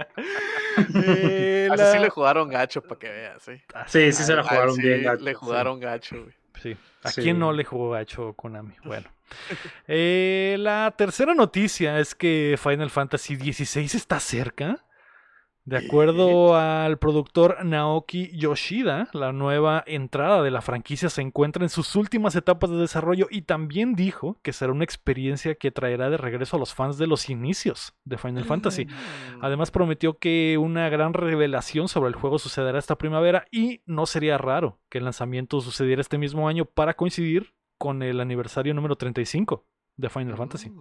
Eh, 0.93 1.67
Así 1.71 1.81
la- 1.81 1.91
sí 1.93 1.99
le 1.99 2.09
jugaron 2.09 2.49
gacho 2.49 2.81
para 2.81 2.99
que 2.99 3.09
veas, 3.09 3.41
¿sí? 3.41 3.53
Sí, 3.87 4.11
sí 4.11 4.23
se 4.23 4.33
la 4.35 4.41
Al- 4.41 4.47
jugaron 4.47 4.75
bien. 4.77 4.99
sí 4.99 5.03
gacho, 5.05 5.23
Le 5.23 5.31
sí. 5.31 5.35
jugaron 5.35 5.79
gacho, 5.79 6.21
güey. 6.23 6.35
Sí. 6.61 6.77
¿A 7.03 7.09
Sí. 7.11 7.21
quién 7.21 7.39
no 7.39 7.51
le 7.53 7.63
jugó 7.63 7.91
gacho 7.91 8.33
Konami? 8.33 8.73
Bueno. 8.83 9.07
Eh, 9.87 10.55
la 10.59 10.93
tercera 10.97 11.33
noticia 11.33 11.99
es 11.99 12.15
que 12.15 12.57
Final 12.61 12.89
Fantasy 12.89 13.35
XVI 13.35 13.85
está 13.97 14.19
cerca. 14.19 14.83
De 15.67 15.75
acuerdo 15.75 16.55
al 16.55 16.97
productor 16.97 17.65
Naoki 17.65 18.31
Yoshida, 18.31 19.09
la 19.11 19.33
nueva 19.33 19.83
entrada 19.85 20.41
de 20.41 20.49
la 20.49 20.61
franquicia 20.61 21.09
se 21.09 21.21
encuentra 21.21 21.61
en 21.65 21.69
sus 21.69 21.93
últimas 21.97 22.37
etapas 22.37 22.69
de 22.69 22.77
desarrollo 22.77 23.27
y 23.29 23.41
también 23.41 23.93
dijo 23.93 24.37
que 24.43 24.53
será 24.53 24.71
una 24.71 24.85
experiencia 24.85 25.55
que 25.55 25.71
traerá 25.71 26.09
de 26.09 26.15
regreso 26.15 26.55
a 26.55 26.59
los 26.59 26.73
fans 26.73 26.97
de 26.97 27.07
los 27.07 27.29
inicios 27.29 27.93
de 28.05 28.17
Final 28.17 28.45
Fantasy. 28.45 28.85
Mm. 28.85 28.89
Además 29.41 29.69
prometió 29.69 30.17
que 30.17 30.57
una 30.57 30.87
gran 30.87 31.13
revelación 31.13 31.89
sobre 31.89 32.07
el 32.07 32.15
juego 32.15 32.39
sucederá 32.39 32.79
esta 32.79 32.97
primavera 32.97 33.43
y 33.51 33.81
no 33.85 34.05
sería 34.05 34.37
raro 34.37 34.79
que 34.87 34.99
el 34.99 35.03
lanzamiento 35.03 35.59
sucediera 35.59 35.99
este 35.99 36.17
mismo 36.17 36.47
año 36.47 36.63
para 36.63 36.93
coincidir 36.93 37.55
con 37.77 38.03
el 38.03 38.21
aniversario 38.21 38.73
número 38.73 38.95
35 38.95 39.65
de 39.97 40.09
Final 40.09 40.37
Fantasy. 40.37 40.71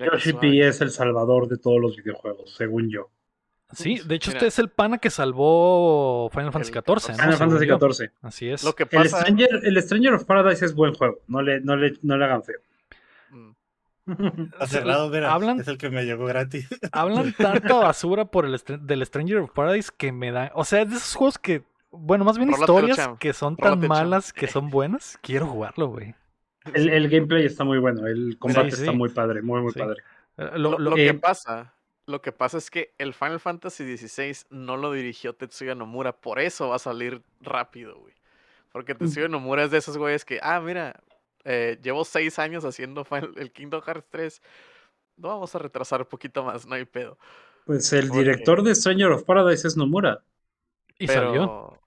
Mira 0.00 0.12
Yoshi. 0.12 0.32
P 0.34 0.66
es 0.68 0.80
el 0.80 0.90
salvador 0.90 1.48
de 1.48 1.58
todos 1.58 1.80
los 1.80 1.96
videojuegos, 1.96 2.54
según 2.54 2.90
yo. 2.90 3.10
Sí, 3.72 3.98
de 4.06 4.14
hecho 4.14 4.30
Mira. 4.30 4.38
este 4.38 4.46
es 4.46 4.58
el 4.60 4.68
pana 4.70 4.98
que 4.98 5.10
salvó 5.10 6.30
Final 6.30 6.52
Fantasy 6.52 6.70
XIV, 6.72 6.76
¿no? 6.76 6.82
14. 6.82 7.12
Final 7.14 7.34
Fantasy. 7.34 7.66
XIV. 7.66 8.10
Así 8.22 8.48
es. 8.48 8.62
Lo 8.62 8.74
que 8.74 8.84
El 8.84 8.88
pasa. 8.90 9.20
Stranger, 9.22 9.48
el 9.64 9.82
Stranger 9.82 10.12
of 10.14 10.24
Paradise 10.24 10.64
es 10.64 10.74
buen 10.74 10.94
juego. 10.94 11.18
No 11.26 11.42
le, 11.42 11.60
no 11.60 11.74
le, 11.76 11.94
no 12.02 12.16
le 12.16 12.24
hagan 12.24 12.44
feo. 12.44 12.60
Mm. 13.30 13.50
Cerrado, 14.68 15.08
mira, 15.08 15.34
Hablan- 15.34 15.60
es 15.60 15.66
el 15.66 15.78
que 15.78 15.90
me 15.90 16.04
llegó 16.04 16.26
gratis. 16.26 16.68
Hablan 16.92 17.32
tanta 17.32 17.74
basura 17.74 18.26
por 18.26 18.46
el 18.46 18.56
del 18.82 19.04
Stranger 19.04 19.38
of 19.38 19.50
Paradise 19.50 19.90
que 19.96 20.12
me 20.12 20.30
da, 20.30 20.52
o 20.54 20.64
sea, 20.64 20.82
es 20.82 20.90
de 20.90 20.96
esos 20.96 21.14
juegos 21.16 21.38
que, 21.38 21.64
bueno, 21.90 22.24
más 22.24 22.38
bien 22.38 22.50
historias 22.50 23.10
que 23.18 23.32
son 23.32 23.56
tan 23.56 23.80
malas 23.88 24.32
que 24.32 24.46
son 24.46 24.70
buenas. 24.70 25.18
Quiero 25.22 25.46
jugarlo, 25.48 25.88
güey. 25.88 26.14
El, 26.74 26.88
el 26.90 27.08
gameplay 27.08 27.44
está 27.46 27.64
muy 27.64 27.78
bueno. 27.78 28.06
El 28.06 28.38
combate 28.38 28.72
Sí, 28.72 28.80
está 28.82 28.92
muy 28.92 29.08
padre, 29.08 29.42
muy, 29.42 29.60
muy 29.62 29.72
Sí. 29.72 29.78
padre. 29.78 30.02
Eh, 30.36 30.50
Lo, 30.58 30.78
Lo, 30.78 30.96
eh, 30.96 31.06
que 31.06 31.14
pasa, 31.14 31.74
lo 32.06 32.20
que 32.22 32.32
pasa 32.32 32.58
es 32.58 32.70
que 32.70 32.94
el 32.98 33.14
Final 33.14 33.40
Fantasy 33.40 33.96
XVI 33.96 34.46
no 34.50 34.76
lo 34.76 34.92
dirigió 34.92 35.34
Tetsuya 35.34 35.74
Nomura, 35.74 36.12
por 36.12 36.38
eso 36.38 36.68
va 36.68 36.76
a 36.76 36.80
salir 36.80 37.22
rápido, 37.40 37.98
güey. 37.98 38.14
Porque 38.72 38.94
Mm. 38.94 38.98
Tetsuya 38.98 39.28
Nomura 39.28 39.64
es 39.64 39.70
de 39.70 39.78
esos 39.78 39.96
güeyes 39.96 40.24
que, 40.24 40.38
ah, 40.42 40.60
mira, 40.60 41.00
eh, 41.44 41.78
llevo 41.82 42.04
seis 42.04 42.38
años 42.38 42.64
haciendo 42.64 43.04
Final- 43.04 43.32
el 43.36 43.50
Kingdom 43.52 43.80
Hearts 43.82 44.06
3. 44.10 44.42
No 45.16 45.28
vamos 45.28 45.54
a 45.54 45.58
retrasar 45.58 46.00
un 46.02 46.08
poquito 46.08 46.44
más, 46.44 46.66
no 46.66 46.74
hay 46.74 46.84
pedo. 46.84 47.18
Pues 47.64 47.92
el 47.92 48.08
Porque- 48.08 48.18
director 48.24 48.62
de 48.62 48.74
Stranger 48.74 49.12
of 49.12 49.24
Paradise 49.24 49.66
es 49.66 49.76
Nomura. 49.76 50.22
y 50.98 51.06
Pero, 51.06 51.26
salió. 51.26 51.78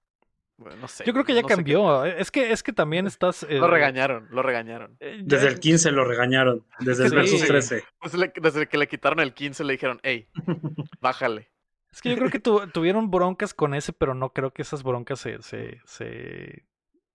Bueno, 0.60 0.76
no 0.82 0.88
sé. 0.88 1.04
Yo 1.06 1.14
creo 1.14 1.26
que 1.26 1.34
ya 1.34 1.42
no 1.42 1.48
sé 1.48 1.54
qué- 1.54 1.56
cambió. 1.56 2.06
eh, 2.06 2.16
Es 2.20 2.30
que, 2.32 2.52
es 2.52 2.62
que 2.64 2.74
también 2.74 3.08
estás. 3.08 3.44
eh, 3.44 3.58
Lo 3.58 3.68
regañaron, 3.68 4.28
lo 4.30 4.44
regañaron. 4.44 4.98
eh, 5.00 5.22
Desde 5.24 5.48
el 5.48 5.60
15 5.60 5.92
lo 5.92 6.04
regañaron. 6.06 6.66
Desde 6.80 7.06
el 7.06 7.10
Sí. 7.10 7.16
Versus 7.16 7.46
13. 7.46 7.84
Desde, 8.04 8.18
le- 8.18 8.34
desde 8.42 8.68
que 8.68 8.78
le 8.78 8.88
quitaron 8.88 9.20
el 9.20 9.34
15 9.34 9.64
le 9.64 9.74
dijeron, 9.74 10.00
hey, 10.04 10.28
bájale. 11.02 11.50
Es 11.92 12.02
que 12.02 12.10
yo 12.10 12.18
creo 12.18 12.30
que 12.30 12.40
tu- 12.40 12.68
tuvieron 12.68 13.10
broncas 13.10 13.54
con 13.56 13.74
ese, 13.74 13.94
pero 13.94 14.14
no 14.14 14.32
creo 14.32 14.52
que 14.52 14.62
esas 14.62 14.84
broncas 14.84 15.20
se, 15.22 15.42
se, 15.42 15.82
se, 15.86 16.66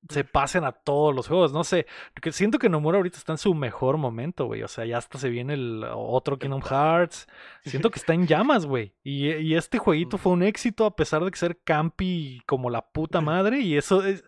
se 0.08 0.24
pasen 0.24 0.64
a 0.64 0.72
todos 0.72 1.14
los 1.14 1.28
juegos. 1.28 1.52
No 1.52 1.64
sé. 1.64 1.86
porque 2.12 2.32
siento 2.32 2.58
que 2.58 2.68
Nomura 2.68 2.98
ahorita 2.98 3.18
está 3.18 3.32
en 3.32 3.38
su 3.38 3.54
mejor 3.54 3.96
momento, 3.96 4.46
güey. 4.46 4.62
O 4.62 4.68
sea, 4.68 4.84
ya 4.84 4.98
hasta 4.98 5.18
se 5.18 5.28
viene 5.28 5.54
el 5.54 5.84
otro 5.92 6.38
Kingdom 6.38 6.62
Hearts. 6.62 7.26
Siento 7.64 7.90
que 7.90 7.98
está 7.98 8.14
en 8.14 8.26
llamas, 8.26 8.66
güey. 8.66 8.94
Y, 9.02 9.30
y 9.32 9.54
este 9.54 9.78
jueguito 9.78 10.18
fue 10.18 10.32
un 10.32 10.42
éxito 10.42 10.86
a 10.86 10.96
pesar 10.96 11.24
de 11.24 11.30
que 11.30 11.38
ser 11.38 11.58
campi 11.62 12.42
como 12.46 12.70
la 12.70 12.82
puta 12.82 13.20
madre. 13.20 13.60
Y 13.60 13.76
eso 13.76 14.04
es. 14.04 14.24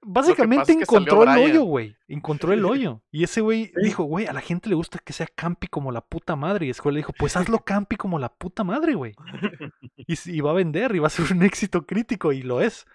Básicamente 0.00 0.72
es 0.72 0.78
que 0.78 0.82
encontró 0.84 1.24
el 1.24 1.38
hoyo, 1.38 1.62
güey. 1.64 1.96
Encontró 2.06 2.52
el 2.52 2.64
hoyo. 2.64 3.02
Y 3.10 3.24
ese 3.24 3.40
güey 3.40 3.72
dijo, 3.82 4.04
güey, 4.04 4.26
a 4.26 4.32
la 4.32 4.40
gente 4.40 4.68
le 4.68 4.74
gusta 4.74 4.98
que 4.98 5.12
sea 5.12 5.26
campi 5.26 5.66
como 5.66 5.92
la 5.92 6.00
puta 6.00 6.36
madre. 6.36 6.66
Y 6.66 6.72
le 6.72 6.96
dijo, 6.96 7.12
pues 7.18 7.36
hazlo 7.36 7.58
campi 7.58 7.96
como 7.96 8.18
la 8.18 8.28
puta 8.28 8.64
madre, 8.64 8.94
güey 8.94 9.14
y 10.08 10.40
va 10.40 10.50
a 10.50 10.54
vender 10.54 10.94
y 10.94 10.98
va 10.98 11.08
a 11.08 11.10
ser 11.10 11.30
un 11.32 11.42
éxito 11.42 11.86
crítico 11.86 12.32
y 12.32 12.42
lo 12.42 12.60
es. 12.60 12.86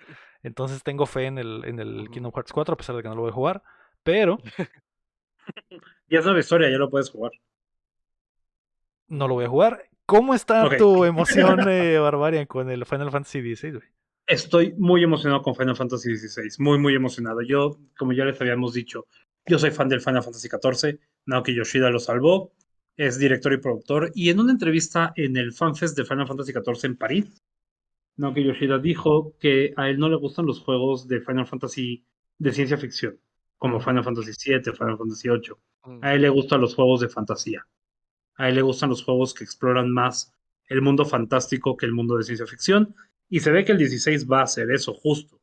Entonces 0.43 0.83
tengo 0.83 1.05
fe 1.05 1.25
en 1.25 1.37
el, 1.39 1.63
en 1.65 1.79
el. 1.79 2.09
Kingdom 2.11 2.31
Hearts 2.33 2.53
4 2.53 2.73
a 2.73 2.77
pesar 2.77 2.95
de 2.95 3.01
que 3.01 3.09
no 3.09 3.15
lo 3.15 3.21
voy 3.21 3.31
a 3.31 3.33
jugar. 3.33 3.63
Pero 4.03 4.37
Y 6.09 6.17
es 6.17 6.25
nueva 6.25 6.39
historia, 6.39 6.69
ya 6.69 6.77
lo 6.77 6.89
puedes 6.89 7.09
jugar. 7.09 7.31
no 9.07 9.27
lo 9.27 9.35
voy 9.35 9.45
a 9.45 9.49
jugar. 9.49 9.89
¿Cómo 10.05 10.33
está 10.33 10.69
tu 10.77 11.05
emoción, 11.05 11.59
eh, 11.69 11.97
Barbarian, 11.97 12.45
con 12.45 12.69
el 12.69 12.85
Final 12.85 13.11
Fantasy 13.11 13.55
XVI, 13.55 13.71
güey? 13.71 13.87
Estoy 14.27 14.73
muy 14.77 15.03
emocionado 15.03 15.41
con 15.41 15.55
Final 15.55 15.75
Fantasy 15.75 16.15
XVI. 16.15 16.49
Muy, 16.59 16.77
muy 16.79 16.95
emocionado. 16.95 17.41
Yo, 17.41 17.77
como 17.97 18.13
ya 18.13 18.25
les 18.25 18.39
habíamos 18.39 18.73
dicho, 18.73 19.07
yo 19.45 19.59
soy 19.59 19.71
fan 19.71 19.89
del 19.89 20.01
Final 20.01 20.23
Fantasy 20.23 20.49
XIV. 20.49 20.99
Naoki 21.25 21.53
Yoshida 21.55 21.89
lo 21.89 21.99
salvó. 21.99 22.53
Es 22.95 23.17
director 23.17 23.51
y 23.53 23.57
productor. 23.57 24.11
Y 24.13 24.29
en 24.29 24.39
una 24.39 24.51
entrevista 24.51 25.13
en 25.15 25.35
el 25.35 25.51
FanFest 25.51 25.97
de 25.97 26.05
Final 26.05 26.27
Fantasy 26.27 26.53
XIV 26.53 26.85
en 26.85 26.97
París, 26.97 27.43
Naoki 28.17 28.43
Yoshida 28.43 28.77
dijo 28.77 29.35
que 29.39 29.73
a 29.75 29.89
él 29.89 29.97
no 29.97 30.09
le 30.09 30.15
gustan 30.15 30.45
los 30.45 30.59
juegos 30.59 31.07
de 31.07 31.21
Final 31.21 31.47
Fantasy 31.47 32.05
de 32.37 32.51
ciencia 32.51 32.77
ficción, 32.77 33.19
como 33.57 33.79
Final 33.79 34.03
Fantasy 34.03 34.31
VII, 34.51 34.73
Final 34.73 34.97
Fantasy 34.97 35.29
VIII. 35.29 35.55
Mm. 35.85 35.99
A 36.03 36.13
él 36.13 36.21
le 36.21 36.29
gustan 36.29 36.61
los 36.61 36.75
juegos 36.75 37.01
de 37.01 37.09
fantasía. 37.09 37.65
A 38.35 38.49
él 38.49 38.55
le 38.55 38.61
gustan 38.61 38.89
los 38.89 39.03
juegos 39.03 39.33
que 39.33 39.43
exploran 39.43 39.91
más 39.91 40.33
el 40.67 40.81
mundo 40.81 41.05
fantástico 41.05 41.77
que 41.77 41.85
el 41.85 41.93
mundo 41.93 42.17
de 42.17 42.23
ciencia 42.23 42.45
ficción. 42.45 42.95
Y 43.29 43.39
se 43.39 43.51
ve 43.51 43.65
que 43.65 43.71
el 43.71 43.77
16 43.77 44.29
va 44.29 44.41
a 44.41 44.47
ser 44.47 44.71
eso, 44.71 44.93
justo. 44.93 45.39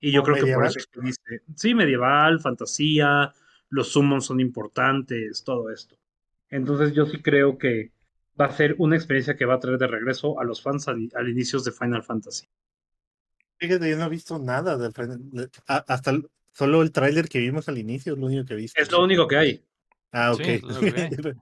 Y 0.00 0.12
yo 0.12 0.20
¿O 0.22 0.24
creo 0.24 0.44
que 0.44 0.54
por 0.54 0.64
eso 0.64 0.78
es 0.78 0.86
que 0.86 1.00
dice, 1.00 1.42
sí, 1.56 1.74
medieval, 1.74 2.40
fantasía, 2.40 3.32
los 3.68 3.88
summons 3.88 4.26
son 4.26 4.40
importantes, 4.40 5.42
todo 5.44 5.70
esto. 5.70 5.96
Entonces 6.48 6.94
yo 6.94 7.06
sí 7.06 7.20
creo 7.20 7.58
que 7.58 7.90
va 8.40 8.46
a 8.46 8.52
ser 8.52 8.74
una 8.78 8.96
experiencia 8.96 9.36
que 9.36 9.44
va 9.44 9.54
a 9.54 9.60
traer 9.60 9.78
de 9.78 9.86
regreso 9.86 10.40
a 10.40 10.44
los 10.44 10.62
fans 10.62 10.88
al, 10.88 11.08
al 11.14 11.28
inicios 11.28 11.64
de 11.64 11.72
Final 11.72 12.02
Fantasy. 12.02 12.46
Fíjate, 13.58 13.88
yo 13.88 13.96
no 13.96 14.06
he 14.06 14.08
visto 14.08 14.38
nada 14.38 14.76
del 14.76 14.92
Final- 14.92 15.18
de- 15.30 15.48
a- 15.68 15.84
hasta 15.88 16.10
el- 16.10 16.28
solo 16.52 16.82
el 16.82 16.92
tráiler 16.92 17.28
que 17.28 17.38
vimos 17.38 17.68
al 17.68 17.78
inicio 17.78 18.14
es 18.14 18.18
lo 18.18 18.26
único 18.26 18.44
que 18.44 18.54
he 18.54 18.56
visto. 18.56 18.80
Es 18.80 18.90
lo 18.90 19.02
único 19.02 19.26
que 19.28 19.36
hay. 19.36 19.64
Ah, 20.16 20.32
ok. 20.32 20.42
Sí, 20.42 20.60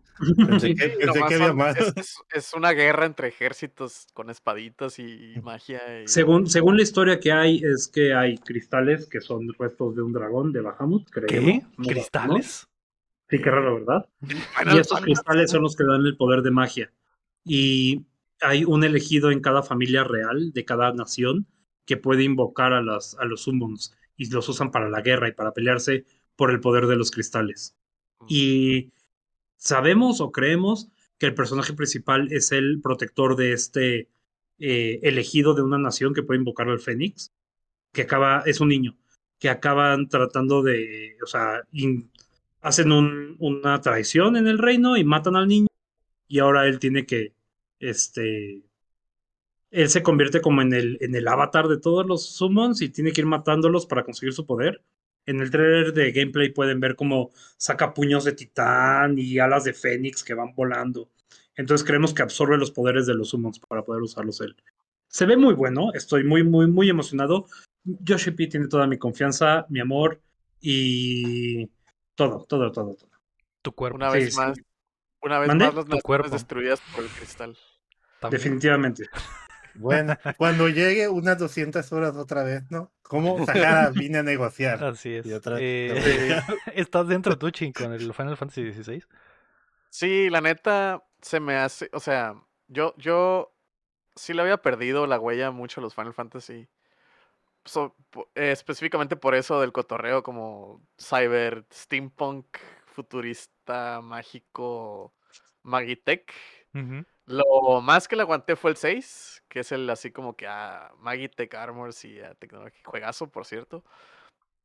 pensé 0.47 0.74
que, 0.74 0.88
pensé 0.99 1.20
había 1.22 1.53
más. 1.53 1.76
Es, 1.76 1.93
es- 1.97 2.16
es 2.32 2.55
una 2.55 2.72
guerra 2.72 3.07
entre 3.07 3.28
ejércitos 3.28 4.07
con 4.14 4.30
espaditas 4.30 4.99
y 4.99 5.34
magia. 5.43 6.03
y- 6.03 6.09
Según, 6.09 6.49
según 6.49 6.76
la 6.76 6.82
historia 6.82 7.18
que 7.20 7.32
hay, 7.32 7.62
es 7.64 7.88
que 7.88 8.14
hay 8.14 8.38
cristales 8.38 9.07
que 9.07 9.20
son 9.20 9.53
restos 9.59 9.97
de 9.97 10.03
un 10.03 10.12
dragón 10.12 10.53
de 10.53 10.61
Bahamut, 10.62 11.09
creo. 11.11 11.26
¿Qué? 11.28 11.62
¿Cristales? 11.86 12.66
Sí, 13.33 13.41
qué 13.41 13.51
raro, 13.51 13.76
¿verdad? 13.76 14.09
Y 14.61 14.78
estos 14.78 15.01
cristales 15.01 15.51
son 15.51 15.62
los 15.62 15.76
que 15.76 15.85
dan 15.85 16.05
el 16.07 16.16
poder 16.16 16.43
de 16.43 16.51
magia. 16.51 16.93
Y 17.45 18.07
hay 18.41 18.64
un 18.64 18.85
elegido 18.85 19.30
en 19.30 19.41
cada 19.41 19.62
familia 19.62 20.05
real 20.05 20.53
de 20.53 20.64
cada 20.64 20.93
nación 20.93 21.47
que 21.87 21.97
puede 21.97 22.24
invocar 22.24 22.72
a, 22.74 22.83
las, 22.83 23.16
a 23.18 23.24
los 23.24 23.43
summons 23.43 23.97
y 24.16 24.30
los 24.30 24.49
usan 24.49 24.70
para 24.70 24.91
la 24.91 25.01
guerra 25.01 25.28
y 25.28 25.33
para 25.33 25.53
pelearse 25.55 26.05
por 26.37 26.51
el 26.51 26.61
poder 26.61 26.87
de 26.87 26.97
los 26.97 27.11
cristales. 27.11 27.76
Y 28.28 28.93
sabemos 29.57 30.20
o 30.20 30.33
creemos 30.33 30.89
que 31.18 31.26
el 31.26 31.35
personaje 31.35 31.74
principal 31.74 32.33
es 32.33 32.53
el 32.53 32.80
protector 32.83 33.37
de 33.37 33.53
este 33.53 34.11
eh, 34.59 35.01
elegido 35.03 35.55
de 35.55 35.62
una 35.62 35.78
nación 35.78 36.14
que 36.14 36.22
puede 36.22 36.41
invocar 36.41 36.68
al 36.68 36.80
Fénix, 36.80 37.33
que 37.93 38.03
acaba, 38.03 38.43
es 38.47 38.61
un 38.61 38.68
niño, 38.68 38.97
que 39.39 39.51
acaban 39.51 40.09
tratando 40.09 40.62
de, 40.62 41.16
o 41.22 41.26
sea, 41.26 41.62
in- 41.72 42.11
hacen 42.63 42.93
un- 42.93 43.37
una 43.41 43.81
traición 43.83 44.37
en 44.37 44.47
el 44.49 44.59
reino 44.59 44.97
y 44.97 45.05
matan 45.05 45.37
al 45.37 45.49
niño. 45.49 45.69
Y 46.29 46.41
ahora 46.41 46.67
él 46.69 46.79
tiene 46.81 47.07
que, 47.07 47.35
este, 47.81 48.65
él 49.71 49.89
se 49.89 50.03
convierte 50.03 50.41
como 50.41 50.63
en 50.63 50.73
el, 50.73 50.99
en 51.01 51.15
el 51.15 51.27
avatar 51.29 51.69
de 51.69 51.79
todos 51.79 52.07
los 52.07 52.35
summons 52.37 52.83
y 52.83 52.91
tiene 52.91 53.13
que 53.13 53.23
ir 53.23 53.27
matándolos 53.27 53.87
para 53.87 54.05
conseguir 54.05 54.35
su 54.35 54.47
poder. 54.47 54.83
En 55.25 55.41
el 55.41 55.51
trailer 55.51 55.93
de 55.93 56.13
gameplay 56.13 56.51
pueden 56.53 56.81
ver 56.81 56.97
cómo 56.97 57.31
saca 57.57 57.95
puños 57.95 58.25
de 58.25 58.33
titán 58.33 59.19
y 59.19 59.39
alas 59.39 59.65
de 59.65 59.73
fénix 59.73 60.23
que 60.25 60.35
van 60.35 60.55
volando. 60.55 61.09
Entonces 61.57 61.87
creemos 61.87 62.13
que 62.13 62.23
absorbe 62.23 62.59
los 62.59 62.71
poderes 62.71 63.07
de 63.07 63.15
los 63.15 63.31
summons 63.31 63.61
para 63.61 63.85
poder 63.85 64.03
usarlos 64.03 64.41
él. 64.41 64.57
Se 65.09 65.27
ve 65.27 65.37
muy 65.37 65.55
bueno, 65.55 65.93
estoy 65.95 66.25
muy, 66.25 66.43
muy, 66.43 66.67
muy 66.67 66.89
emocionado. 66.91 67.47
Yoshi 67.85 68.33
P 68.33 68.47
tiene 68.49 68.69
toda 68.69 68.87
mi 68.87 68.99
confianza, 68.99 69.67
mi 69.69 69.81
amor 69.81 70.21
y 70.61 71.69
todo, 72.15 72.45
todo, 72.49 72.73
todo, 72.73 72.95
todo. 72.95 73.11
Tu 73.63 73.73
cuerpo. 73.73 73.97
Una 73.97 74.11
Sí, 74.13 74.19
vez 74.19 74.35
sí. 74.35 74.41
más. 74.41 74.59
Una 75.23 75.39
vez 75.39 75.49
más 75.49 75.59
las 75.59 75.73
Tu 75.75 75.79
naciones 75.83 76.03
cuerpo. 76.03 76.29
destruidas 76.31 76.81
por 76.95 77.05
el 77.05 77.11
cristal. 77.11 77.57
también. 78.21 78.39
Definitivamente. 78.43 79.05
Bueno, 79.75 80.17
cuando 80.37 80.69
llegue 80.69 81.09
unas 81.09 81.39
200 81.39 81.91
horas 81.93 82.17
otra 82.17 82.43
vez, 82.43 82.71
¿no? 82.71 82.93
¿Cómo 83.03 83.45
Sahara 83.47 83.91
vine 83.91 84.19
a 84.19 84.23
negociar? 84.23 84.83
Así 84.85 85.15
es. 85.15 85.27
Y 85.27 85.33
otra- 85.33 85.57
Eh, 85.61 86.41
¿Estás 86.75 87.09
dentro 87.09 87.39
tú, 87.39 87.51
Chin, 87.51 87.73
con 87.73 87.93
el 87.93 88.13
Final 88.13 88.37
Fantasy 88.37 88.73
XVI? 88.73 89.03
Sí, 89.91 90.31
la 90.31 90.41
neta 90.41 91.05
se 91.21 91.39
me 91.41 91.57
hace, 91.57 91.91
o 91.93 92.01
sea, 92.01 92.35
yo, 92.69 92.95
yo 92.97 93.55
sí 94.17 94.33
le 94.33 94.43
había 94.43 94.57
perdido 94.63 95.07
la 95.07 95.21
huella 95.21 95.51
mucho 95.51 95.81
a 95.81 95.83
los 95.85 95.95
Final 95.95 96.15
Fantasy. 96.15 96.69
So- 97.65 97.97
eh, 98.35 98.51
específicamente 98.53 99.17
por 99.17 99.35
eso 99.35 99.61
del 99.61 99.73
cotorreo 99.73 100.23
como 100.23 100.83
cyber, 100.99 101.65
steampunk, 101.73 102.59
futurista, 102.87 104.01
mágico, 104.03 105.15
magitech. 105.63 106.33
Lo 107.27 107.81
más 107.81 108.09
que 108.09 108.17
le 108.17 108.23
aguanté 108.23 108.57
fue 108.57 108.73
el 108.73 108.77
6, 108.77 109.45
que 109.49 109.61
es 109.61 109.73
el 109.73 109.89
así 109.91 110.11
como 110.11 110.37
que 110.37 110.47
a 110.49 110.93
Magitech 110.99 111.55
Armors 111.55 112.05
y 112.05 112.21
a 112.21 112.35
tecnología. 112.35 112.83
Juegazo, 112.85 113.31
por 113.31 113.47
cierto. 113.47 113.85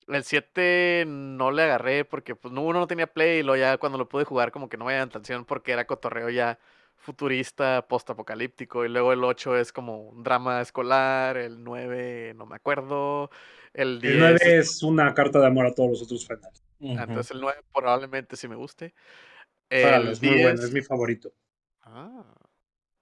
El 0.08 0.24
7 0.24 1.04
no 1.08 1.52
le 1.52 1.64
agarré 1.64 2.06
porque 2.06 2.36
pues 2.36 2.54
no, 2.54 2.62
uno 2.64 2.80
no 2.80 2.88
tenía 2.88 3.08
play 3.08 3.39
y 3.39 3.43
luego 3.43 3.58
ya 3.60 3.78
cuando 3.78 3.98
lo 3.98 4.08
pude 4.10 4.24
jugar 4.26 4.52
como 4.52 4.70
que 4.70 4.78
no 4.78 4.86
me 4.86 4.93
llaman 4.93 5.10
atención 5.10 5.45
porque 5.45 5.74
era 5.74 5.86
cotorreo 5.88 6.30
ya 6.30 6.60
futurista, 6.98 7.86
post-apocalíptico. 7.88 8.86
Y 8.86 8.89
luego 8.89 9.14
el 9.14 9.24
8 9.24 9.58
es 9.58 9.72
como 9.72 10.02
un 10.10 10.24
drama 10.24 10.62
escolar, 10.62 11.38
el 11.38 11.64
9 11.64 12.34
no 12.36 12.45
me 12.45 12.56
acuerdo, 12.56 13.30
el 13.74 14.02
10... 14.02 14.14
El 14.14 14.20
9 14.20 14.39
es 14.41 14.84
una 14.84 15.14
carta 15.14 15.39
de 15.39 15.48
amor 15.48 15.66
a 15.66 15.74
todos 15.74 15.91
los 15.91 16.02
otros 16.02 16.28
finales. 16.28 16.64
ah, 16.82 17.06
Entonces 17.08 17.32
el 17.32 17.41
9 17.41 17.60
probablemente 17.74 18.36
sí 18.36 18.48
me 18.48 18.56
guste. 18.56 18.93
El 19.70 20.10
es 20.10 20.22
muy 20.22 20.41
bueno, 20.41 20.50
10 20.52 20.64
es 20.64 20.72
mi 20.74 20.82
favorito. 20.82 21.32
Ah. 21.84 22.24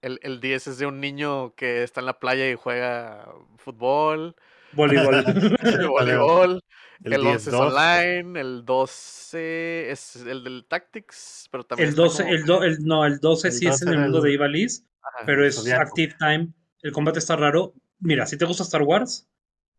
El, 0.02 0.20
el 0.22 0.40
10 0.40 0.66
es 0.68 0.78
de 0.78 0.86
un 0.86 1.00
niño 1.00 1.54
que 1.54 1.82
está 1.82 2.00
en 2.00 2.06
la 2.06 2.18
playa 2.18 2.48
y 2.50 2.54
juega 2.54 3.28
fútbol, 3.56 4.36
Voleibol. 4.72 5.24
voleibol. 5.88 6.62
El, 7.04 7.12
El, 7.12 7.26
11 7.26 7.50
es 7.50 7.54
10-2, 7.54 7.60
online. 7.60 8.40
El 8.40 8.64
12 8.64 9.90
es 9.90 10.16
el 10.16 10.44
del 10.44 10.64
Tactics, 10.68 11.48
pero 11.50 11.64
también 11.64 11.88
el 11.88 11.90
está 11.90 12.02
12, 12.02 12.22
como 12.22 12.34
el, 12.34 12.44
do- 12.44 12.62
el- 12.64 12.84
no, 12.84 13.04
el 13.04 13.18
12 13.20 13.48
El 13.48 13.54
sí 13.54 13.66
es 13.66 13.82
en 13.82 13.88
12 13.88 13.94
el 13.94 14.00
mundo 14.00 14.18
el- 14.18 14.24
de 14.24 14.32
Ivalice, 14.32 14.82
pero 15.24 15.46
es 15.46 15.56
Zodiaco. 15.56 15.82
Active 15.82 16.14
Time. 16.18 16.48
El 16.82 16.92
combate 16.92 17.18
está 17.18 17.36
raro. 17.36 17.74
Mira, 18.00 18.26
si 18.26 18.36
te 18.38 18.44
gusta 18.44 18.62
Star 18.62 18.82
Wars, 18.82 19.26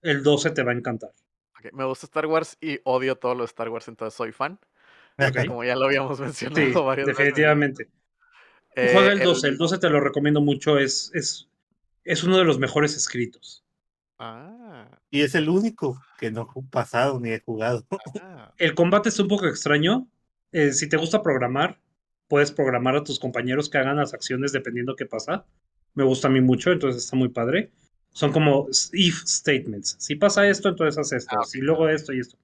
el 0.01 0.23
12 0.23 0.51
te 0.51 0.63
va 0.63 0.71
a 0.71 0.75
encantar. 0.75 1.11
Me 1.73 1.85
gusta 1.85 2.05
Star 2.05 2.25
Wars 2.27 2.57
y 2.61 2.79
odio 2.83 3.15
todo 3.17 3.33
lo 3.35 3.41
de 3.41 3.47
Star 3.47 3.69
Wars, 3.69 3.87
entonces 3.87 4.15
soy 4.15 4.31
fan. 4.31 4.59
Como 5.47 5.63
ya 5.63 5.75
lo 5.75 5.85
habíamos 5.85 6.19
mencionado 6.19 6.65
Sí, 6.67 6.73
varias 6.73 7.07
veces. 7.07 7.17
definitivamente. 7.17 7.89
Eh, 8.75 8.91
Juega 8.93 9.11
el 9.11 9.19
12, 9.19 9.47
el 9.47 9.57
12 9.57 9.79
te 9.79 9.89
lo 9.89 9.99
recomiendo 9.99 10.39
mucho, 10.39 10.77
es, 10.77 11.11
es, 11.15 11.49
es 12.03 12.23
uno 12.23 12.37
de 12.37 12.43
los 12.45 12.59
mejores 12.59 12.95
escritos. 12.95 13.63
Ah, 14.19 14.56
Y 15.09 15.21
es 15.21 15.35
el 15.35 15.49
único 15.49 16.01
que 16.19 16.31
no 16.31 16.49
he 16.55 16.63
pasado 16.69 17.19
ni 17.19 17.31
he 17.31 17.39
jugado. 17.39 17.85
ah. 18.21 18.53
El 18.57 18.75
combate 18.75 19.09
es 19.09 19.19
un 19.19 19.27
poco 19.27 19.47
extraño. 19.47 20.07
Eh, 20.51 20.73
si 20.73 20.87
te 20.89 20.97
gusta 20.97 21.21
programar, 21.21 21.79
puedes 22.27 22.51
programar 22.51 22.95
a 22.95 23.03
tus 23.03 23.19
compañeros 23.19 23.69
que 23.69 23.77
hagan 23.77 23.97
las 23.97 24.13
acciones 24.13 24.51
dependiendo 24.51 24.95
qué 24.95 25.05
pasa. 25.05 25.45
Me 25.93 26.03
gusta 26.03 26.27
a 26.27 26.31
mí 26.31 26.41
mucho, 26.41 26.71
entonces 26.71 27.03
está 27.03 27.15
muy 27.15 27.29
padre. 27.29 27.71
Son 28.11 28.31
como 28.31 28.67
if 28.93 29.23
statements. 29.25 29.95
Si 29.99 30.15
pasa 30.15 30.47
esto, 30.47 30.69
entonces 30.69 30.97
haz 30.97 31.11
esto. 31.13 31.35
Ah. 31.39 31.45
Si 31.45 31.59
luego 31.59 31.87
esto 31.89 32.13
y 32.13 32.19
esto. 32.19 32.37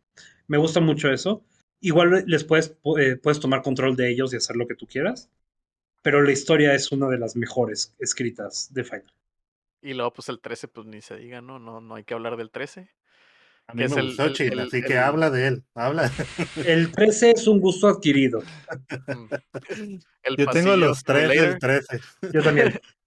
Me 0.47 0.57
gusta 0.57 0.80
mucho 0.80 1.11
eso. 1.11 1.43
Igual 1.82 2.24
les 2.28 2.43
puedes, 2.43 2.80
pu- 2.82 2.99
eh, 2.99 3.18
puedes 3.18 3.39
tomar 3.39 3.61
control 3.61 3.95
de 3.95 4.09
ellos 4.09 4.34
y 4.34 4.38
hacer 4.38 4.55
lo 4.55 4.68
que 4.68 4.76
tú 4.76 4.88
quieras. 4.88 5.30
Pero 6.01 6.22
la 6.22 6.32
historia 6.32 6.74
es 6.74 6.91
una 6.91 7.07
de 7.09 7.18
las 7.18 7.36
mejores 7.36 7.95
escritas 7.99 8.74
de 8.74 8.84
Final. 8.84 9.14
Y 9.84 9.93
luego, 9.93 10.13
pues 10.13 10.29
el 10.29 10.39
13, 10.39 10.67
pues 10.69 10.88
ni 10.88 11.01
se 11.01 11.17
diga, 11.17 11.41
¿no? 11.41 11.59
No, 11.59 11.81
no 11.81 11.95
hay 11.95 12.03
que 12.05 12.13
hablar 12.13 12.38
del 12.38 12.49
13. 12.51 12.89
A 13.67 13.73
mí 13.73 13.79
Que 13.79 13.86
es 13.86 13.95
me 13.95 14.01
el- 14.01 14.07
gustó 14.07 14.25
el- 14.25 14.51
el- 14.53 14.59
así 14.61 14.77
el- 14.77 14.86
que 14.86 14.97
habla 14.97 15.29
de 15.29 15.47
él. 15.47 15.63
Habla. 15.75 16.11
El 16.65 16.91
13 16.91 17.31
es 17.31 17.47
un 17.47 17.59
gusto 17.59 17.88
adquirido. 17.88 18.41
Mm. 19.07 19.25
El 20.23 20.38
Yo 20.38 20.47
tengo 20.47 20.75
los 20.77 21.03
tres 21.03 21.29
del 21.29 21.59
13. 21.59 21.99
Yo 22.34 22.41
también. 22.41 22.79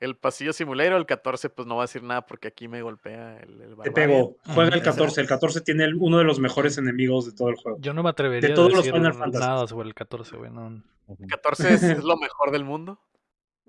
El 0.00 0.16
pasillo 0.16 0.52
simulero, 0.52 0.96
el 0.96 1.06
14, 1.06 1.50
pues 1.50 1.66
no 1.66 1.74
va 1.74 1.82
a 1.82 1.86
decir 1.86 2.04
nada 2.04 2.24
porque 2.24 2.46
aquí 2.46 2.68
me 2.68 2.82
golpea 2.82 3.38
el, 3.40 3.60
el 3.60 3.76
Te 3.82 3.90
pego. 3.90 4.36
Juega 4.46 4.68
el 4.70 4.76
Ujú. 4.76 4.84
14. 4.84 5.20
El 5.20 5.26
14 5.26 5.60
tiene 5.60 5.82
el- 5.84 5.96
uno 5.96 6.18
de 6.18 6.24
los 6.24 6.38
mejores 6.38 6.78
enemigos 6.78 7.26
de 7.26 7.32
todo 7.32 7.48
el 7.48 7.56
juego. 7.56 7.78
Yo 7.80 7.92
no 7.92 8.04
me 8.04 8.10
atrevería 8.10 8.48
De 8.50 8.54
todos 8.54 8.68
a 8.72 8.76
los 8.76 8.84
decir 8.84 8.92
Final 8.94 9.14
Fantasy. 9.14 9.44
nada 9.44 9.66
sobre 9.66 9.88
el 9.88 9.94
14, 9.94 10.36
güey. 10.36 10.52
No. 10.52 10.68
El 11.08 11.26
14 11.28 11.74
es, 11.74 11.82
es 11.82 12.04
lo 12.04 12.16
mejor 12.16 12.52
del 12.52 12.62
mundo. 12.64 13.00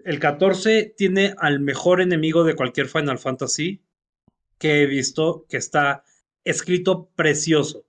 El 0.06 0.20
14 0.20 0.94
tiene 0.98 1.34
al 1.38 1.60
mejor 1.60 2.02
enemigo 2.02 2.44
de 2.44 2.56
cualquier 2.56 2.88
Final 2.88 3.20
Fantasy 3.20 3.82
que 4.58 4.82
he 4.84 4.86
visto, 4.86 5.46
que 5.50 5.58
está 5.58 6.04
escrito 6.44 7.10
precioso. 7.16 7.86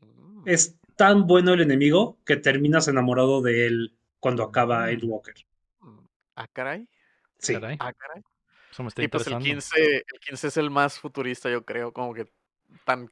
Mm. 0.00 0.42
Es 0.46 0.76
tan 0.96 1.26
bueno 1.26 1.54
el 1.54 1.60
enemigo 1.60 2.18
que 2.24 2.36
terminas 2.36 2.88
enamorado 2.88 3.40
de 3.42 3.66
él 3.66 3.96
cuando 4.20 4.42
acaba 4.42 4.90
Endwalker. 4.90 5.34
Mm. 5.80 5.98
Ah, 6.36 6.48
caray. 6.52 6.88
Sí. 7.38 7.54
Caray, 7.54 7.76
Ah, 7.80 7.92
caray. 7.92 8.22
eso 8.70 8.82
me 8.82 8.88
está 8.88 9.02
Y 9.02 9.08
pues 9.08 9.26
el 9.26 9.34
interesando. 9.34 9.76
15, 9.80 9.96
el 9.96 10.20
15 10.20 10.48
es 10.48 10.56
el 10.56 10.70
más 10.70 10.98
futurista, 10.98 11.50
yo 11.50 11.64
creo, 11.64 11.92
como 11.92 12.12
que 12.14 12.30
tan 12.84 13.10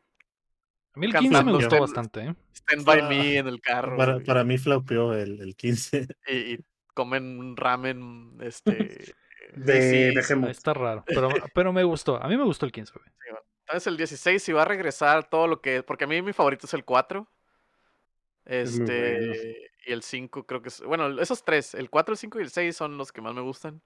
A 0.94 0.98
mí 0.98 1.06
el 1.06 1.14
15 1.14 1.44
me 1.44 1.52
gustó 1.52 1.80
bastante, 1.80 2.20
¿eh? 2.20 2.34
stand 2.54 2.84
by 2.84 3.00
Ah, 3.00 3.08
me 3.08 3.36
en 3.38 3.46
el 3.46 3.60
carro. 3.60 3.96
Para, 3.96 4.44
mí 4.44 4.58
flaupeó 4.58 5.12
el, 5.14 5.40
el 5.40 5.54
15. 5.54 6.08
y, 6.28 6.36
y 6.54 6.58
comen 6.96 7.38
un 7.38 7.56
ramen, 7.56 8.38
este... 8.40 9.14
De 9.54 10.12
sí, 10.12 10.34
Ah. 10.34 10.50
Está 10.50 10.74
raro, 10.74 11.04
pero, 11.06 11.28
pero 11.54 11.72
me 11.72 11.84
gustó. 11.84 12.20
A 12.20 12.26
mí 12.28 12.36
me 12.36 12.42
gustó 12.42 12.66
el 12.66 12.72
15, 12.72 12.92
güey. 12.94 13.38
Entonces 13.60 13.86
el 13.86 13.96
16 13.96 14.42
si 14.42 14.52
va 14.52 14.62
a 14.62 14.64
regresar 14.64 15.30
todo 15.30 15.46
lo 15.46 15.60
que... 15.60 15.82
Porque 15.84 16.04
a 16.04 16.06
mí 16.08 16.20
mi 16.20 16.32
favorito 16.32 16.66
es 16.66 16.74
el 16.74 16.84
4. 16.84 17.26
Es 18.44 18.78
muy 18.78 18.80
Este... 18.80 19.18
bueno. 19.18 19.34
Y 19.86 19.92
el 19.92 20.02
5 20.02 20.46
creo 20.46 20.62
que 20.62 20.68
es... 20.68 20.82
Bueno, 20.82 21.20
esos 21.20 21.44
tres, 21.44 21.74
el 21.74 21.90
4, 21.90 22.12
el 22.12 22.18
5 22.18 22.38
y 22.40 22.42
el 22.42 22.50
6 22.50 22.76
son 22.76 22.98
los 22.98 23.12
que 23.12 23.20
más 23.20 23.34
me 23.34 23.40
gustan. 23.40 23.80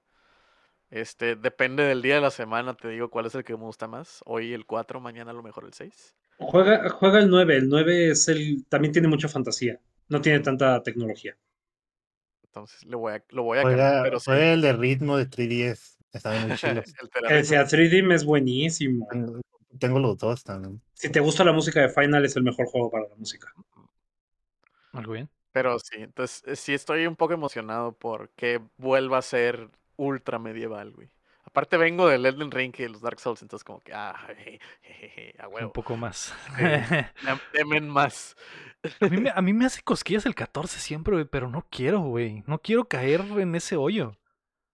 Este, 0.90 1.36
depende 1.36 1.84
del 1.84 2.02
día 2.02 2.14
de 2.16 2.20
la 2.22 2.30
semana, 2.30 2.74
te 2.74 2.88
digo 2.88 3.10
cuál 3.10 3.26
es 3.26 3.34
el 3.34 3.44
que 3.44 3.52
me 3.52 3.64
gusta 3.64 3.86
más. 3.86 4.22
Hoy 4.24 4.54
el 4.54 4.64
4, 4.66 4.98
mañana 5.00 5.30
a 5.30 5.34
lo 5.34 5.42
mejor 5.42 5.64
el 5.66 5.74
6. 5.74 6.16
Juega, 6.38 6.88
juega 6.88 7.18
el 7.18 7.28
9. 7.28 7.56
El 7.56 7.68
9 7.68 8.10
es 8.10 8.28
el. 8.28 8.64
También 8.68 8.92
tiene 8.92 9.08
mucha 9.08 9.28
fantasía. 9.28 9.78
No 10.08 10.20
tiene 10.20 10.40
tanta 10.40 10.82
tecnología. 10.82 11.36
Entonces 12.50 12.84
le 12.84 12.96
voy 12.96 13.12
a, 13.12 13.24
lo 13.28 13.44
voy 13.44 13.58
a 13.58 13.62
cambiar, 13.62 13.78
Juega, 13.90 14.02
pero 14.02 14.18
sí. 14.18 14.24
fue 14.24 14.52
el 14.54 14.60
de 14.60 14.72
ritmo 14.72 15.16
de 15.16 15.30
3DS. 15.30 15.98
Estaban 16.12 16.48
muy 16.48 16.56
chilos. 16.56 16.84
el 17.00 17.36
El. 17.36 17.44
Sea 17.44 17.64
3D 17.64 18.12
es 18.12 18.24
buenísimo. 18.24 19.06
Tengo, 19.78 20.00
los 20.00 20.18
dos 20.18 20.42
también. 20.42 20.82
Si 20.94 21.10
te 21.10 21.20
gusta 21.20 21.44
la 21.44 21.52
música 21.52 21.80
de 21.80 21.88
Final, 21.88 22.24
es 22.24 22.34
el 22.34 22.42
mejor 22.42 22.66
juego 22.66 22.90
para 22.90 23.08
la 23.08 23.14
música. 23.14 23.52
Algo 24.92 25.12
bien. 25.12 25.30
Pero 25.52 25.78
sí, 25.78 25.98
entonces 25.98 26.42
eh, 26.46 26.56
sí 26.56 26.74
estoy 26.74 27.06
un 27.06 27.14
poco 27.14 27.34
emocionado 27.34 27.92
por 27.92 28.30
que 28.30 28.60
vuelva 28.78 29.18
a 29.18 29.22
ser 29.22 29.68
ultra 29.96 30.40
medieval, 30.40 30.90
güey. 30.92 31.08
Aparte 31.50 31.76
vengo 31.76 32.06
del 32.06 32.24
Elden 32.24 32.50
Ring 32.52 32.72
y 32.78 32.82
de 32.84 32.88
los 32.90 33.00
Dark 33.00 33.18
Souls, 33.18 33.42
entonces 33.42 33.64
como 33.64 33.80
que, 33.80 33.92
ah, 33.92 34.14
jeje, 34.28 34.60
jejeje, 34.82 35.34
a 35.40 35.48
Un 35.48 35.54
huevo. 35.54 35.72
poco 35.72 35.96
más. 35.96 36.32
Demen 37.52 37.88
más. 37.90 38.36
a, 39.00 39.06
mí 39.08 39.16
me, 39.16 39.30
a 39.34 39.42
mí 39.42 39.52
me 39.52 39.64
hace 39.66 39.82
cosquillas 39.82 40.26
el 40.26 40.36
14 40.36 40.78
siempre, 40.78 41.14
güey, 41.14 41.24
pero 41.24 41.48
no 41.48 41.66
quiero, 41.68 42.00
güey. 42.02 42.44
No 42.46 42.60
quiero 42.60 42.84
caer 42.84 43.22
en 43.22 43.54
ese 43.56 43.74
hoyo. 43.76 44.16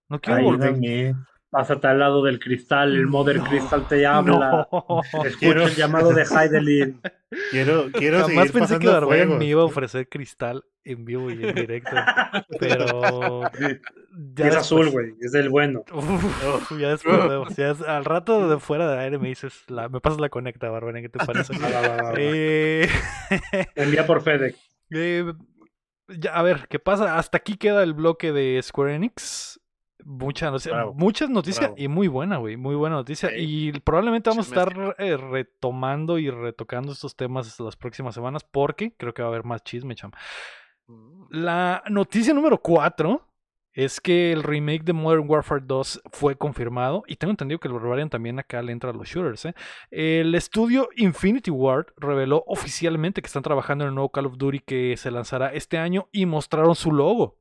No 0.08 0.20
quiero 0.20 0.38
Ay, 0.38 0.44
volver. 0.44 1.14
Pásate 1.48 1.86
al 1.86 2.00
lado 2.00 2.22
del 2.24 2.38
cristal, 2.40 2.94
el 2.94 3.06
Mother 3.06 3.36
No, 3.36 3.44
Crystal 3.44 3.86
te 3.88 4.04
habla. 4.04 4.68
No. 4.70 5.00
Escucha 5.24 5.38
Quiero- 5.38 5.62
el 5.66 5.74
llamado 5.74 6.12
de 6.12 6.22
Heidelin. 6.24 7.00
Quiero, 7.50 7.86
quiero 7.92 8.18
Jamás 8.20 8.34
seguir 8.48 8.52
pensé 8.52 8.78
que 8.78 8.88
juegos. 8.88 9.38
me 9.38 9.44
iba 9.46 9.62
a 9.62 9.64
ofrecer 9.64 10.08
cristal 10.08 10.64
en 10.84 11.04
vivo 11.04 11.30
y 11.30 11.44
en 11.44 11.54
directo. 11.54 11.90
Pero. 12.60 13.42
Es 14.36 14.56
azul, 14.56 14.90
güey. 14.90 15.14
Es 15.20 15.32
del 15.32 15.48
bueno. 15.48 15.84
Uf, 15.92 16.78
ya 16.78 16.90
después. 16.90 17.56
Ya 17.56 17.70
es- 17.70 17.80
al 17.82 18.04
rato 18.04 18.48
de 18.48 18.58
fuera 18.58 18.90
de 18.90 18.98
aire 18.98 19.18
me 19.18 19.28
dices, 19.28 19.62
la, 19.68 19.88
me 19.88 20.00
pasas 20.00 20.20
la 20.20 20.28
conecta, 20.28 20.68
Barbarian, 20.68 21.04
¿qué 21.04 21.08
te 21.10 21.24
parece? 21.24 21.52
Va, 21.58 21.68
va, 21.70 21.80
va, 21.80 21.88
va, 21.96 22.02
va. 22.10 22.14
Eh, 22.18 22.88
Envía 23.76 24.04
por 24.06 24.20
FedEx. 24.22 24.58
Eh, 24.90 25.32
ya, 26.08 26.34
a 26.36 26.42
ver, 26.42 26.66
¿qué 26.68 26.78
pasa? 26.80 27.18
Hasta 27.18 27.38
aquí 27.38 27.56
queda 27.56 27.82
el 27.82 27.94
bloque 27.94 28.32
de 28.32 28.60
Square 28.62 28.94
Enix. 28.96 29.60
Mucha 30.08 30.50
noticia- 30.52 30.72
Bravo, 30.72 30.94
muchas 30.94 31.28
noticias 31.30 31.60
bravo. 31.66 31.74
y 31.76 31.88
muy 31.88 32.06
buena, 32.06 32.36
güey. 32.36 32.56
Muy 32.56 32.76
buena 32.76 32.94
noticia. 32.94 33.28
Sí. 33.30 33.34
Y 33.38 33.72
probablemente 33.80 34.30
vamos 34.30 34.46
a 34.46 34.48
estar 34.50 34.94
eh, 34.98 35.16
retomando 35.16 36.18
y 36.18 36.30
retocando 36.30 36.92
estos 36.92 37.16
temas 37.16 37.58
las 37.58 37.74
próximas 37.76 38.14
semanas 38.14 38.44
porque 38.48 38.94
creo 38.96 39.12
que 39.12 39.22
va 39.22 39.28
a 39.28 39.30
haber 39.32 39.44
más 39.44 39.64
chisme, 39.64 39.96
cham. 39.96 40.12
Mm. 40.86 41.26
La 41.30 41.82
noticia 41.90 42.32
número 42.32 42.58
4 42.58 43.20
es 43.72 44.00
que 44.00 44.32
el 44.32 44.44
remake 44.44 44.84
de 44.84 44.92
Modern 44.92 45.24
Warfare 45.28 45.62
2 45.66 46.02
fue 46.12 46.36
confirmado 46.38 47.02
y 47.08 47.16
tengo 47.16 47.32
entendido 47.32 47.58
que 47.58 47.66
el 47.68 47.74
Barbarian 47.74 48.08
también 48.08 48.38
acá 48.38 48.62
le 48.62 48.70
entra 48.72 48.90
a 48.90 48.92
los 48.94 49.08
shooters. 49.08 49.44
¿eh? 49.46 49.54
El 49.90 50.34
estudio 50.36 50.88
Infinity 50.96 51.50
Ward 51.50 51.86
reveló 51.96 52.44
oficialmente 52.46 53.20
que 53.20 53.26
están 53.26 53.42
trabajando 53.42 53.84
en 53.84 53.88
el 53.88 53.94
nuevo 53.94 54.10
Call 54.10 54.26
of 54.26 54.38
Duty 54.38 54.60
que 54.60 54.96
se 54.96 55.10
lanzará 55.10 55.48
este 55.52 55.78
año 55.78 56.08
y 56.12 56.24
mostraron 56.26 56.74
su 56.76 56.92
logo. 56.92 57.38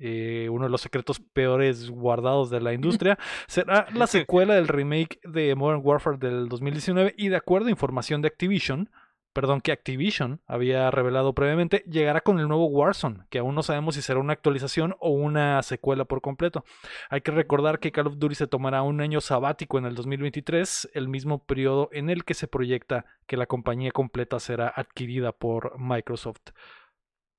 Eh, 0.00 0.48
uno 0.50 0.64
de 0.64 0.70
los 0.70 0.80
secretos 0.80 1.18
peores 1.18 1.90
guardados 1.90 2.50
de 2.50 2.60
la 2.60 2.72
industria 2.72 3.18
será 3.48 3.88
la 3.92 4.06
secuela 4.06 4.54
del 4.54 4.68
remake 4.68 5.18
de 5.24 5.56
Modern 5.56 5.80
Warfare 5.82 6.18
del 6.18 6.48
2019 6.48 7.14
y 7.16 7.28
de 7.28 7.36
acuerdo 7.36 7.66
a 7.66 7.72
información 7.72 8.22
de 8.22 8.28
Activision, 8.28 8.90
perdón, 9.32 9.60
que 9.60 9.72
Activision 9.72 10.40
había 10.46 10.88
revelado 10.92 11.34
previamente, 11.34 11.82
llegará 11.88 12.20
con 12.20 12.38
el 12.38 12.46
nuevo 12.46 12.66
Warzone, 12.66 13.24
que 13.28 13.40
aún 13.40 13.56
no 13.56 13.64
sabemos 13.64 13.96
si 13.96 14.02
será 14.02 14.20
una 14.20 14.34
actualización 14.34 14.94
o 15.00 15.10
una 15.10 15.60
secuela 15.64 16.04
por 16.04 16.20
completo. 16.20 16.64
Hay 17.10 17.20
que 17.20 17.32
recordar 17.32 17.80
que 17.80 17.90
Call 17.90 18.06
of 18.06 18.18
Duty 18.18 18.36
se 18.36 18.46
tomará 18.46 18.82
un 18.82 19.00
año 19.00 19.20
sabático 19.20 19.78
en 19.78 19.86
el 19.86 19.96
2023, 19.96 20.90
el 20.94 21.08
mismo 21.08 21.44
periodo 21.44 21.88
en 21.92 22.08
el 22.08 22.24
que 22.24 22.34
se 22.34 22.46
proyecta 22.46 23.04
que 23.26 23.36
la 23.36 23.46
compañía 23.46 23.90
completa 23.90 24.38
será 24.38 24.68
adquirida 24.68 25.32
por 25.32 25.76
Microsoft. 25.78 26.52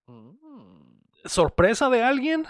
Mm. 0.07 0.48
¿Sorpresa 1.26 1.89
de 1.89 2.03
alguien? 2.03 2.45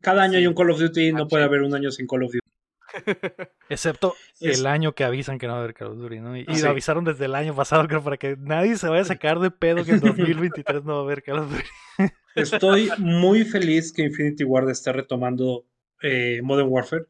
Cada 0.00 0.22
año 0.22 0.38
hay 0.38 0.46
un 0.46 0.54
Call 0.54 0.70
of 0.70 0.78
Duty, 0.78 1.12
no 1.12 1.24
Ah, 1.24 1.28
puede 1.28 1.44
haber 1.44 1.62
un 1.62 1.74
año 1.74 1.90
sin 1.90 2.06
Call 2.06 2.24
of 2.24 2.32
Duty. 2.32 2.40
Excepto 3.68 4.14
Es- 4.40 4.60
el 4.60 4.66
año 4.66 4.94
que 4.94 5.04
avisan 5.04 5.38
que 5.38 5.46
no 5.46 5.54
va 5.54 5.58
a 5.58 5.62
haber 5.62 5.74
Call 5.74 5.88
of 5.88 5.98
Duty, 5.98 6.20
¿no? 6.20 6.36
Y, 6.36 6.40
y 6.40 6.46
Ah, 6.48 6.54
Sí. 6.54 6.62
lo 6.62 6.70
avisaron 6.70 7.04
desde 7.04 7.24
el 7.24 7.34
año 7.34 7.54
pasado, 7.54 7.86
creo, 7.88 8.02
para 8.02 8.16
que 8.16 8.36
nadie 8.38 8.76
se 8.76 8.88
vaya 8.88 9.02
a 9.02 9.06
sacar 9.06 9.40
de 9.40 9.50
pedo 9.50 9.84
que 9.84 9.92
en 9.92 10.00
2023 10.64 10.84
no 10.84 10.94
va 10.94 11.00
a 11.00 11.02
haber 11.02 11.22
Call 11.22 11.38
of 11.40 11.50
Duty. 11.50 11.64
Estoy 12.36 12.90
muy 12.98 13.44
feliz 13.44 13.92
que 13.92 14.02
Infinity 14.02 14.44
Ward 14.44 14.68
esté 14.70 14.92
retomando 14.92 15.64
eh, 16.02 16.40
Modern 16.42 16.68
Warfare. 16.68 17.06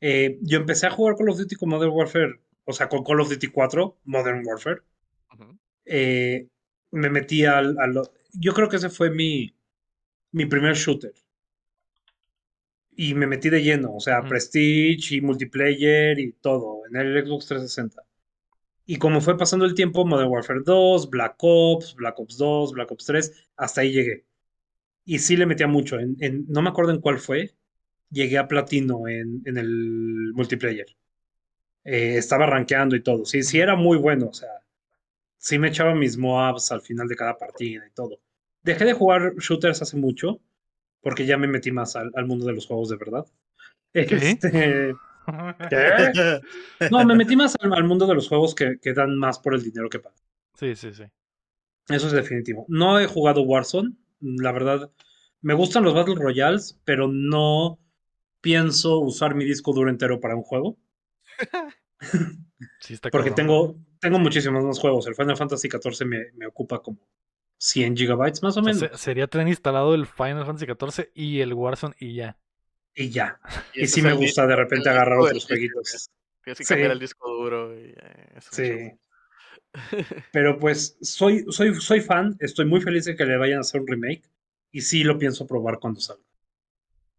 Eh, 0.00 0.38
yo 0.42 0.58
empecé 0.58 0.86
a 0.86 0.90
jugar 0.90 1.16
Call 1.16 1.30
of 1.30 1.38
Duty 1.38 1.54
con 1.56 1.68
Modern 1.70 1.92
Warfare, 1.92 2.40
o 2.64 2.72
sea, 2.72 2.88
con 2.88 3.02
Call 3.04 3.20
of 3.20 3.30
Duty 3.30 3.46
4, 3.48 3.98
Modern 4.04 4.42
Warfare. 4.44 4.82
Eh, 5.86 6.46
me 6.90 7.08
metí 7.08 7.44
al, 7.46 7.76
al- 7.78 8.02
Yo 8.32 8.54
creo 8.54 8.68
que 8.70 8.76
ese 8.76 8.88
fue 8.88 9.10
mi, 9.10 9.54
mi 10.32 10.46
primer 10.46 10.74
shooter. 10.76 11.14
Y 12.96 13.14
me 13.14 13.26
metí 13.26 13.48
de 13.50 13.62
lleno, 13.62 13.94
o 13.94 14.00
sea. 14.00 14.22
Prestige 14.22 15.14
y 15.16 15.20
multiplayer 15.20 16.18
y 16.18 16.32
todo, 16.32 16.82
en 16.90 16.96
el 16.96 17.24
Xbox 17.26 17.46
360. 17.46 18.02
Y 18.86 18.96
como 18.98 19.20
fue 19.20 19.38
pasando 19.38 19.64
el 19.66 19.74
tiempo, 19.74 20.06
Modern 20.06 20.30
Warfare 20.30 20.60
2, 20.64 21.10
Black 21.10 21.36
Ops, 21.40 21.94
Black 21.96 22.18
Ops 22.20 22.38
2, 22.38 22.72
Black 22.72 22.90
Ops 22.92 23.06
3, 23.06 23.32
hasta 23.56 23.82
ahí 23.82 23.92
llegué. 23.92 24.26
Y 25.06 25.20
sí 25.20 25.36
le 25.36 25.46
metía 25.46 25.68
mucho. 25.68 25.98
En, 26.00 26.16
en- 26.20 26.46
no 26.48 26.62
me 26.62 26.70
acuerdo 26.70 26.92
en 26.92 27.00
cuál 27.02 27.18
fue. 27.20 27.54
Llegué 28.10 28.38
a 28.38 28.48
platino 28.48 29.08
en, 29.08 29.42
en 29.46 29.58
el 29.58 30.32
multiplayer. 30.34 30.86
Eh, 31.84 32.16
estaba 32.18 32.46
rankeando 32.46 32.96
y 32.96 33.02
todo. 33.02 33.24
Sí, 33.26 33.42
sí 33.42 33.60
era 33.60 33.76
muy 33.76 33.98
bueno. 33.98 34.28
O 34.28 34.34
sea, 34.34 34.50
sí 35.38 35.58
me 35.58 35.68
echaba 35.68 35.94
mis 35.94 36.16
Moabs 36.16 36.70
al 36.72 36.82
final 36.82 37.08
de 37.08 37.16
cada 37.16 37.38
partida 37.38 37.86
y 37.86 37.90
todo. 37.92 38.20
Dejé 38.62 38.84
de 38.84 38.92
jugar 38.92 39.34
shooters 39.36 39.80
hace 39.82 39.96
mucho. 39.96 40.40
Porque 41.00 41.26
ya 41.26 41.38
me 41.38 41.46
metí 41.46 41.70
más 41.70 41.94
al, 41.94 42.10
al 42.16 42.26
mundo 42.26 42.44
de 42.46 42.54
los 42.54 42.66
juegos 42.66 42.88
de 42.88 42.96
verdad. 42.96 43.26
Este, 43.94 44.50
¿qué? 45.70 46.40
No, 46.90 47.04
me 47.04 47.14
metí 47.14 47.36
más 47.36 47.56
al, 47.60 47.72
al 47.72 47.84
mundo 47.84 48.06
de 48.06 48.14
los 48.14 48.28
juegos 48.28 48.54
que, 48.54 48.78
que 48.80 48.92
dan 48.92 49.16
más 49.16 49.38
por 49.38 49.54
el 49.54 49.62
dinero 49.62 49.88
que 49.88 50.00
pagan. 50.00 50.18
Sí, 50.54 50.74
sí, 50.76 50.92
sí. 50.92 51.04
Eso 51.88 52.06
es 52.08 52.12
definitivo. 52.12 52.66
No 52.68 52.98
he 52.98 53.06
jugado 53.06 53.42
Warzone. 53.42 53.94
La 54.20 54.52
verdad, 54.52 54.90
me 55.40 55.54
gustan 55.54 55.84
los 55.84 55.94
Battle 55.94 56.16
Royales, 56.16 56.78
pero 56.84 57.08
no 57.08 57.78
pienso 58.40 58.98
usar 58.98 59.34
mi 59.34 59.44
disco 59.44 59.72
duro 59.72 59.88
entero 59.88 60.20
para 60.20 60.36
un 60.36 60.42
juego. 60.42 60.76
Sí, 62.80 62.94
está 62.94 63.10
Porque 63.10 63.30
tengo, 63.30 63.76
tengo 64.00 64.18
muchísimos 64.18 64.64
más 64.64 64.78
juegos. 64.78 65.06
El 65.06 65.14
Final 65.14 65.36
Fantasy 65.36 65.68
XIV 65.68 66.04
me, 66.06 66.32
me 66.34 66.46
ocupa 66.46 66.82
como 66.82 66.98
100 67.58 67.96
gigabytes 67.96 68.42
más 68.42 68.56
o 68.56 68.60
O 68.60 68.64
sea, 68.64 68.72
menos. 68.74 68.90
se- 68.92 68.98
sería 68.98 69.26
tener 69.26 69.48
instalado 69.48 69.94
el 69.94 70.06
Final 70.06 70.44
Fantasy 70.46 70.66
XIV 70.66 71.10
y 71.14 71.40
el 71.40 71.54
Warzone 71.54 71.94
y 71.98 72.14
ya. 72.14 72.36
Y 72.94 73.10
ya. 73.10 73.38
Y, 73.74 73.86
sí 73.86 74.02
me 74.02 74.12
gusta 74.12 74.46
de 74.46 74.56
repente 74.56 74.88
agarrar 74.90 75.18
otros 75.18 75.46
jueguitos. 75.46 76.10
Tienes 76.42 76.58
que 76.58 76.64
Sí. 76.64 76.68
cambiar 76.74 76.92
el 76.92 76.98
disco 76.98 77.30
duro 77.30 77.74
y 77.78 77.94
eh, 77.96 78.38
Sí. 78.50 78.90
Pero 80.32 80.58
pues 80.58 80.96
soy, 81.00 81.44
soy, 81.50 81.74
soy 81.80 82.00
fan. 82.00 82.36
Estoy 82.40 82.64
muy 82.66 82.80
feliz 82.80 83.04
de 83.04 83.14
que 83.16 83.24
le 83.26 83.36
vayan 83.36 83.58
a 83.58 83.60
hacer 83.60 83.80
un 83.80 83.86
remake. 83.86 84.22
Y 84.72 84.80
sí 84.82 85.04
lo 85.04 85.18
pienso 85.18 85.46
probar 85.46 85.78
cuando 85.78 86.00
salga. 86.00 86.22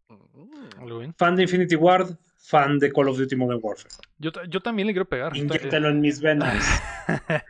Mm. 0.08 1.12
Fan 1.16 1.36
de 1.36 1.42
Infinity 1.42 1.76
Ward, 1.76 2.16
fan 2.42 2.78
de 2.78 2.90
Call 2.92 3.08
of 3.08 3.18
Duty 3.18 3.36
Modern 3.36 3.60
Warfare. 3.62 3.90
Yo, 4.18 4.32
ta- 4.32 4.44
yo 4.48 4.60
también 4.60 4.86
le 4.86 4.92
quiero 4.94 5.08
pegar. 5.08 5.36
Inyéctalo 5.36 5.88
en 5.88 6.00
mis 6.00 6.20
venas. 6.20 6.82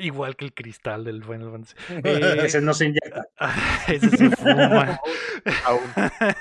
Igual 0.00 0.34
que 0.36 0.44
el 0.44 0.52
cristal 0.52 1.04
del 1.04 1.22
Final 1.22 1.50
Fantasy. 1.52 1.74
Eh, 2.04 2.36
Ese 2.44 2.60
no 2.60 2.74
se 2.74 2.86
inyecta, 2.86 3.26
ese 3.88 4.10
se 4.10 4.30
fuma. 4.30 4.98
Aún. 5.64 5.80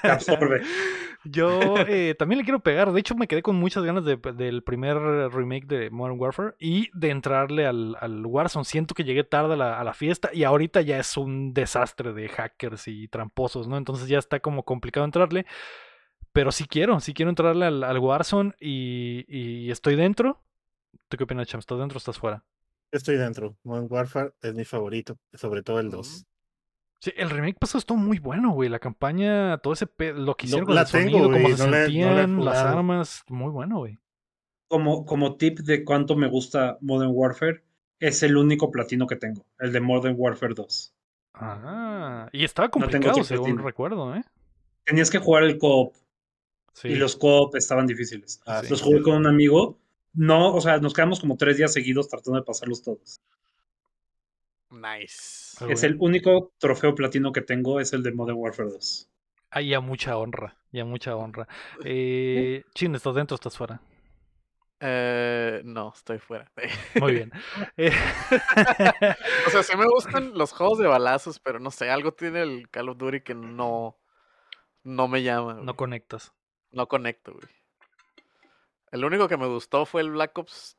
se 0.01 0.07
absorbe. 0.07 0.61
Yo 1.25 1.75
eh, 1.87 2.15
también 2.17 2.39
le 2.39 2.43
quiero 2.43 2.59
pegar. 2.59 2.91
De 2.91 2.99
hecho, 2.99 3.15
me 3.15 3.27
quedé 3.27 3.41
con 3.43 3.55
muchas 3.55 3.83
ganas 3.83 4.03
de- 4.03 4.17
del 4.35 4.63
primer 4.63 4.97
remake 5.31 5.65
de 5.67 5.89
Modern 5.91 6.19
Warfare 6.19 6.53
y 6.59 6.89
de 6.93 7.09
entrarle 7.11 7.65
al, 7.67 7.95
al 7.99 8.25
Warzone. 8.25 8.65
Siento 8.65 8.93
que 8.95 9.03
llegué 9.03 9.23
tarde 9.23 9.53
a 9.53 9.57
la, 9.57 9.79
a 9.79 9.83
la 9.83 9.93
fiesta 9.93 10.29
y 10.33 10.43
ahorita 10.43 10.81
ya 10.81 10.97
es 10.99 11.15
un 11.17 11.53
desastre 11.53 12.13
de 12.13 12.29
hackers 12.29 12.87
y 12.87 13.07
tramposos, 13.07 13.67
¿no? 13.67 13.77
Entonces 13.77 14.07
ya 14.07 14.17
está 14.19 14.39
como 14.39 14.63
complicado 14.63 15.05
entrarle. 15.05 15.45
Pero 16.35 16.51
sí 16.51 16.65
quiero, 16.65 16.99
sí 16.99 17.13
quiero 17.13 17.29
entrarle 17.29 17.65
al, 17.65 17.81
al 17.81 17.97
Warzone 17.97 18.53
y, 18.59 19.23
y 19.29 19.71
estoy 19.71 19.95
dentro. 19.95 20.41
¿Tú 21.07 21.15
qué 21.15 21.23
opinas, 21.23 21.47
Cham? 21.47 21.59
¿Estás 21.59 21.79
dentro 21.79 21.95
o 21.95 21.99
estás 21.99 22.19
fuera? 22.19 22.43
Estoy 22.91 23.15
dentro. 23.15 23.55
Modern 23.63 23.87
Warfare 23.89 24.33
es 24.41 24.53
mi 24.53 24.65
favorito, 24.65 25.17
sobre 25.33 25.63
todo 25.63 25.79
el 25.79 25.89
2. 25.89 26.25
Sí, 26.99 27.13
el 27.15 27.29
remake 27.29 27.57
pasado 27.57 27.79
estuvo 27.79 27.97
muy 27.97 28.19
bueno, 28.19 28.51
güey. 28.51 28.67
La 28.67 28.79
campaña, 28.79 29.59
todo 29.59 29.71
ese 29.71 29.87
pe- 29.87 30.11
lo 30.11 30.35
que 30.35 30.47
No, 30.47 30.47
hicieron 30.49 30.65
con 30.65 30.75
la 30.75 30.81
el 30.81 30.87
tengo, 30.91 31.09
sonido, 31.19 31.31
cómo 31.31 31.39
güey, 31.41 31.55
se 31.55 31.63
no 31.65 31.71
la 31.71 31.77
he- 31.77 31.79
no 31.79 31.85
sentían, 31.85 32.43
las 32.45 32.57
armas, 32.57 33.23
muy 33.29 33.51
bueno, 33.51 33.77
güey. 33.77 33.97
Como, 34.67 35.05
como 35.05 35.37
tip 35.37 35.59
de 35.59 35.85
cuánto 35.85 36.17
me 36.17 36.27
gusta 36.27 36.77
Modern 36.81 37.11
Warfare, 37.13 37.63
es 38.01 38.23
el 38.23 38.35
único 38.35 38.71
platino 38.71 39.07
que 39.07 39.15
tengo, 39.15 39.45
el 39.59 39.71
de 39.71 39.79
Modern 39.79 40.15
Warfare 40.17 40.53
2. 40.53 40.93
Ah, 41.33 42.27
y 42.33 42.43
estaba 42.43 42.67
complicado, 42.67 43.23
según 43.23 43.45
platino. 43.45 43.63
recuerdo, 43.63 44.15
¿eh? 44.15 44.23
Tenías 44.83 45.09
que 45.09 45.19
jugar 45.19 45.43
el 45.43 45.57
co-op 45.57 45.93
Sí. 46.75 46.89
y 46.89 46.95
los 46.95 47.15
co-op 47.15 47.55
estaban 47.55 47.87
difíciles. 47.87 48.41
Ah, 48.45 48.61
Sí. 48.61 48.69
Los 48.69 48.81
jugué 48.81 49.01
con 49.01 49.15
un 49.15 49.27
amigo. 49.27 49.79
No, 50.13 50.53
o 50.53 50.59
sea, 50.59 50.77
nos 50.79 50.93
quedamos 50.93 51.21
como 51.21 51.37
tres 51.37 51.55
días 51.57 51.71
seguidos 51.73 52.09
tratando 52.09 52.37
de 52.39 52.45
pasarlos 52.45 52.83
todos. 52.83 53.21
Nice. 54.71 55.55
Algo 55.61 55.73
Es 55.73 55.81
bien. 55.81 55.93
el 55.93 55.99
único 56.01 56.51
trofeo 56.57 56.93
platino 56.95 57.31
que 57.31 57.41
tengo, 57.41 57.79
es 57.79 57.93
el 57.93 58.03
de 58.03 58.11
Modern 58.11 58.37
Warfare 58.37 58.69
2. 58.71 59.09
Ah, 59.51 59.61
ya 59.61 59.79
mucha 59.79 60.17
honra, 60.17 60.57
ya 60.71 60.83
mucha 60.83 61.15
honra. 61.15 61.47
Eh, 61.85 62.63
Chin, 62.73 62.93
¿estás 62.95 63.15
dentro 63.15 63.35
o 63.35 63.37
estás 63.37 63.55
fuera? 63.57 63.79
Eh, 64.81 65.61
no, 65.63 65.93
estoy 65.95 66.19
fuera. 66.19 66.51
Muy 66.99 67.13
bien. 67.13 67.31
Eh, 67.77 67.91
o 69.47 69.49
sea, 69.49 69.63
sí 69.63 69.77
me 69.77 69.85
gustan 69.87 70.37
los 70.37 70.51
juegos 70.51 70.79
de 70.79 70.87
balazos, 70.87 71.39
pero 71.39 71.59
no 71.59 71.71
sé, 71.71 71.89
algo 71.89 72.11
tiene 72.13 72.41
el 72.41 72.69
Call 72.69 72.89
of 72.89 72.97
Duty 72.97 73.21
que 73.21 73.33
no, 73.33 73.97
no 74.83 75.07
me 75.07 75.23
llama. 75.23 75.53
güey. 75.53 75.65
no 75.65 75.75
conectas. 75.77 76.33
No 76.71 76.87
conecto, 76.87 77.33
güey. 77.33 77.47
El 78.91 79.03
único 79.05 79.27
que 79.27 79.37
me 79.37 79.47
gustó 79.47 79.85
fue 79.85 80.01
el 80.01 80.11
Black 80.11 80.37
Ops 80.37 80.77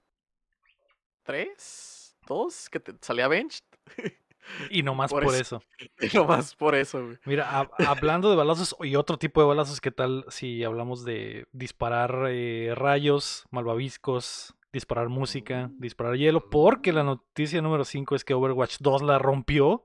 3, 1.24 2.16
2, 2.26 2.68
que 2.70 2.80
te 2.80 2.95
salía 3.01 3.28
benched. 3.28 3.64
Y 4.70 4.84
no 4.84 4.95
más 4.95 5.11
Por 5.11 5.24
por, 5.24 5.34
eso. 5.34 5.57
eso. 5.57 5.89
Y 6.14 6.16
nomás 6.16 6.55
por 6.55 6.76
eso, 6.76 7.05
güey. 7.05 7.18
Mira, 7.24 7.51
hab- 7.51 7.84
hablando 7.84 8.30
de 8.30 8.37
balazos 8.37 8.76
y 8.80 8.95
otro 8.95 9.18
tipo 9.18 9.41
de 9.41 9.49
balazos, 9.49 9.80
¿qué 9.80 9.91
tal 9.91 10.24
si 10.28 10.62
hablamos 10.62 11.05
de 11.05 11.49
disparar 11.51 12.26
eh, 12.28 12.72
rayos, 12.76 13.45
malvaviscos, 13.51 14.55
disparar 14.77 15.09
música, 15.09 15.70
disparar 15.79 16.16
hielo? 16.16 16.51
Porque 16.51 16.93
la 16.93 17.03
noticia 17.03 17.62
número 17.62 17.85
5 17.85 18.14
es 18.14 18.24
que 18.24 18.35
Overwatch 18.35 18.77
2 18.81 19.03
la 19.03 19.18
rompió. 19.18 19.85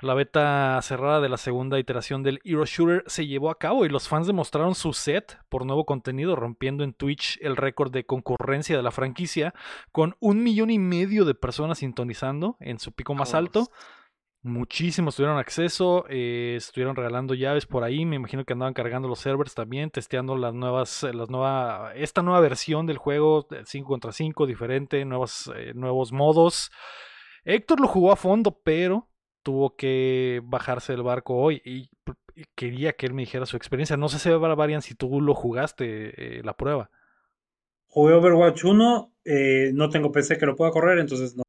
La 0.00 0.14
beta 0.14 0.78
cerrada 0.82 1.20
de 1.20 1.28
la 1.28 1.38
segunda 1.38 1.78
iteración 1.78 2.22
del 2.22 2.40
Hero 2.44 2.64
Shooter 2.66 3.02
se 3.06 3.26
llevó 3.26 3.50
a 3.50 3.58
cabo 3.58 3.84
y 3.84 3.88
los 3.88 4.06
fans 4.06 4.26
demostraron 4.26 4.74
su 4.74 4.92
set 4.92 5.38
por 5.48 5.66
nuevo 5.66 5.86
contenido, 5.86 6.36
rompiendo 6.36 6.84
en 6.84 6.92
Twitch 6.92 7.38
el 7.42 7.56
récord 7.56 7.90
de 7.90 8.04
concurrencia 8.04 8.76
de 8.76 8.82
la 8.82 8.92
franquicia, 8.92 9.54
con 9.90 10.14
un 10.20 10.42
millón 10.42 10.70
y 10.70 10.78
medio 10.78 11.24
de 11.24 11.34
personas 11.34 11.78
sintonizando 11.78 12.56
en 12.60 12.78
su 12.78 12.92
pico 12.92 13.14
más 13.14 13.34
alto. 13.34 13.70
Muchísimos 14.48 15.14
tuvieron 15.14 15.38
acceso, 15.38 16.06
eh, 16.08 16.54
estuvieron 16.56 16.96
regalando 16.96 17.34
llaves 17.34 17.66
por 17.66 17.84
ahí, 17.84 18.06
me 18.06 18.16
imagino 18.16 18.44
que 18.44 18.54
andaban 18.54 18.72
cargando 18.72 19.06
los 19.06 19.18
servers 19.18 19.54
también, 19.54 19.90
testeando 19.90 20.36
las 20.36 20.54
nuevas, 20.54 21.04
eh, 21.04 21.12
las 21.12 21.28
nueva, 21.28 21.92
esta 21.94 22.22
nueva 22.22 22.40
versión 22.40 22.86
del 22.86 22.96
juego, 22.96 23.46
5 23.64 23.88
contra 23.88 24.12
5, 24.12 24.46
diferente, 24.46 25.04
nuevos, 25.04 25.50
eh, 25.54 25.72
nuevos 25.74 26.12
modos. 26.12 26.70
Héctor 27.44 27.80
lo 27.80 27.88
jugó 27.88 28.10
a 28.10 28.16
fondo, 28.16 28.60
pero 28.64 29.08
tuvo 29.42 29.76
que 29.76 30.40
bajarse 30.44 30.92
del 30.92 31.02
barco 31.02 31.36
hoy 31.36 31.60
y, 31.64 31.90
y 32.34 32.44
quería 32.54 32.92
que 32.92 33.06
él 33.06 33.14
me 33.14 33.22
dijera 33.22 33.46
su 33.46 33.56
experiencia. 33.56 33.96
No 33.96 34.08
sé 34.08 34.18
si 34.18 34.30
Barbarian 34.30 34.82
si 34.82 34.94
tú 34.94 35.20
lo 35.20 35.34
jugaste 35.34 36.38
eh, 36.38 36.42
la 36.42 36.56
prueba. 36.56 36.90
Jugué 37.88 38.14
Overwatch 38.14 38.64
1, 38.64 39.12
eh, 39.24 39.70
no 39.74 39.88
tengo 39.88 40.12
PC 40.12 40.38
que 40.38 40.46
lo 40.46 40.54
pueda 40.54 40.70
correr, 40.70 40.98
entonces 40.98 41.36
no. 41.36 41.42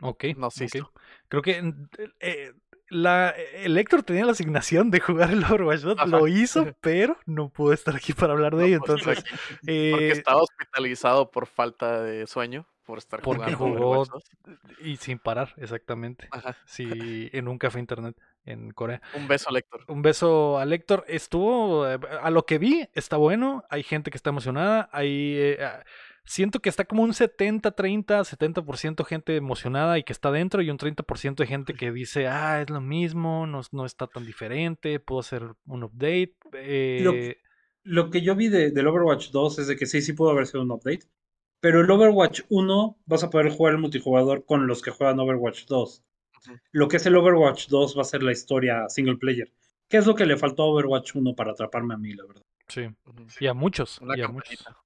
Ok, 0.00 0.24
No, 0.36 0.50
sí, 0.50 0.66
ok. 0.66 0.90
Creo 1.40 1.42
que 1.42 1.62
mm, 1.62 1.86
eh, 2.20 2.52
la, 2.90 3.30
el 3.30 3.76
Héctor 3.76 4.02
tenía 4.02 4.24
la 4.24 4.32
asignación 4.32 4.90
de 4.90 5.00
jugar 5.00 5.30
el 5.30 5.44
Overwatch 5.44 5.80
2, 5.80 5.98
Ajá. 5.98 6.06
lo 6.06 6.28
hizo, 6.28 6.64
pero 6.80 7.16
no 7.26 7.48
pudo 7.48 7.72
estar 7.72 7.96
aquí 7.96 8.12
para 8.12 8.32
hablar 8.34 8.54
de 8.56 8.62
No, 8.62 8.68
ello. 8.68 8.80
pues, 8.84 9.00
Entonces, 9.02 9.24
Porque 9.60 10.08
eh, 10.08 10.10
estaba 10.12 10.42
hospitalizado 10.42 11.30
por 11.30 11.46
falta 11.46 12.02
de 12.02 12.26
sueño, 12.26 12.66
por 12.84 12.98
estar 12.98 13.20
Porque 13.22 13.54
jugando 13.54 13.78
jugó- 13.78 13.90
Overwatch 14.00 14.10
2. 14.44 14.58
y 14.82 14.96
sin 14.96 15.18
parar, 15.18 15.54
exactamente. 15.56 16.28
Ajá. 16.30 16.56
Sí, 16.66 16.84
en 17.32 17.48
un 17.48 17.58
café 17.58 17.78
internet 17.80 18.16
en 18.46 18.70
Corea. 18.72 19.00
Un 19.14 19.26
beso, 19.26 19.50
Lector. 19.50 19.84
Un 19.88 20.02
beso 20.02 20.58
a 20.58 20.64
Héctor. 20.64 21.04
Estuvo, 21.08 21.88
eh, 21.88 21.98
a 22.20 22.30
lo 22.30 22.44
que 22.44 22.58
vi, 22.58 22.86
está 22.92 23.16
bueno. 23.16 23.64
Hay 23.70 23.82
gente 23.82 24.10
que 24.10 24.18
está 24.18 24.28
emocionada. 24.30 24.90
Hay, 24.92 25.34
eh, 25.38 25.64
ah, 25.64 25.82
siento 26.24 26.60
que 26.60 26.68
está 26.68 26.84
como 26.84 27.02
un 27.02 27.12
70-30, 27.12 28.24
70% 28.24 29.04
gente 29.04 29.36
emocionada 29.36 29.98
y 29.98 30.04
que 30.04 30.12
está 30.12 30.30
dentro 30.30 30.62
y 30.62 30.70
un 30.70 30.78
30% 30.78 31.42
de 31.42 31.46
gente 31.46 31.74
que 31.74 31.92
dice, 31.92 32.26
ah, 32.28 32.60
es 32.62 32.70
lo 32.70 32.80
mismo, 32.80 33.46
no, 33.46 33.60
no 33.72 33.84
está 33.86 34.06
tan 34.06 34.24
diferente, 34.24 35.00
puedo 35.00 35.20
hacer 35.20 35.42
un 35.66 35.84
update. 35.84 36.34
Eh, 36.54 37.36
Lo 37.82 38.10
que 38.10 38.22
yo 38.22 38.34
vi 38.34 38.48
de- 38.48 38.70
del 38.70 38.86
Overwatch 38.86 39.30
2 39.30 39.58
es 39.58 39.66
de 39.68 39.76
que 39.76 39.86
sí, 39.86 40.00
sí 40.00 40.12
pudo 40.14 40.30
haber 40.30 40.46
sido 40.46 40.62
un 40.62 40.70
update. 40.70 41.06
Pero 41.60 41.80
el 41.80 41.90
Overwatch 41.90 42.42
1 42.48 42.98
vas 43.06 43.24
a 43.24 43.30
poder 43.30 43.50
jugar 43.50 43.74
el 43.74 43.80
multijugador 43.80 44.44
con 44.44 44.66
los 44.66 44.82
que 44.82 44.90
juegan 44.90 45.18
Overwatch 45.20 45.66
2. 45.66 46.02
Ujú. 46.46 46.58
Lo 46.72 46.88
que 46.88 46.96
es 46.98 47.06
el 47.06 47.16
Overwatch 47.16 47.68
2 47.68 47.96
va 47.96 48.02
a 48.02 48.06
ser 48.06 48.22
la 48.22 48.32
historia 48.32 48.88
single 48.88 49.16
player. 49.16 49.50
¿Qué 49.88 49.98
es 49.98 50.06
lo 50.06 50.14
que 50.14 50.26
le 50.26 50.36
faltó 50.36 50.62
a 50.64 50.66
Overwatch 50.66 51.14
1 51.14 51.34
para 51.34 51.52
atraparme 51.52 51.94
a 51.94 51.98
mí, 51.98 52.12
la 52.14 52.24
verdad? 52.26 52.42
sí, 52.68 52.88
y 53.40 53.46
a 53.46 53.52
muchos, 53.54 53.98
Una 54.00 54.16
y 54.16 54.22
a 54.22 54.28
muchos. 54.28 54.62
campanita. 54.64 54.82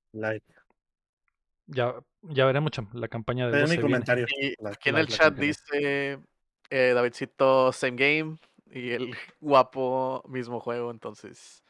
Ya, 1.69 1.95
ya 2.23 2.47
veremos 2.47 2.73
la 2.95 3.09
campaña 3.09 3.47
de 3.49 3.53
voz 3.61 3.63
mi 3.63 3.77
se 3.77 3.83
viene. 3.83 3.83
comentario. 3.83 4.27
Y 4.41 4.55
La- 4.63 4.71
aquí 4.71 4.89
en 4.89 4.97
el 4.97 5.07
chat 5.07 5.19
campaña. 5.21 5.47
dice 5.47 6.19
eh, 6.71 6.93
Davidcito, 6.95 7.73
same 7.73 7.97
game. 7.97 8.37
Y 8.71 8.91
el 8.91 9.11
guapo, 9.41 10.23
mismo 10.29 10.61
juego. 10.61 10.91
Entonces, 10.91 11.63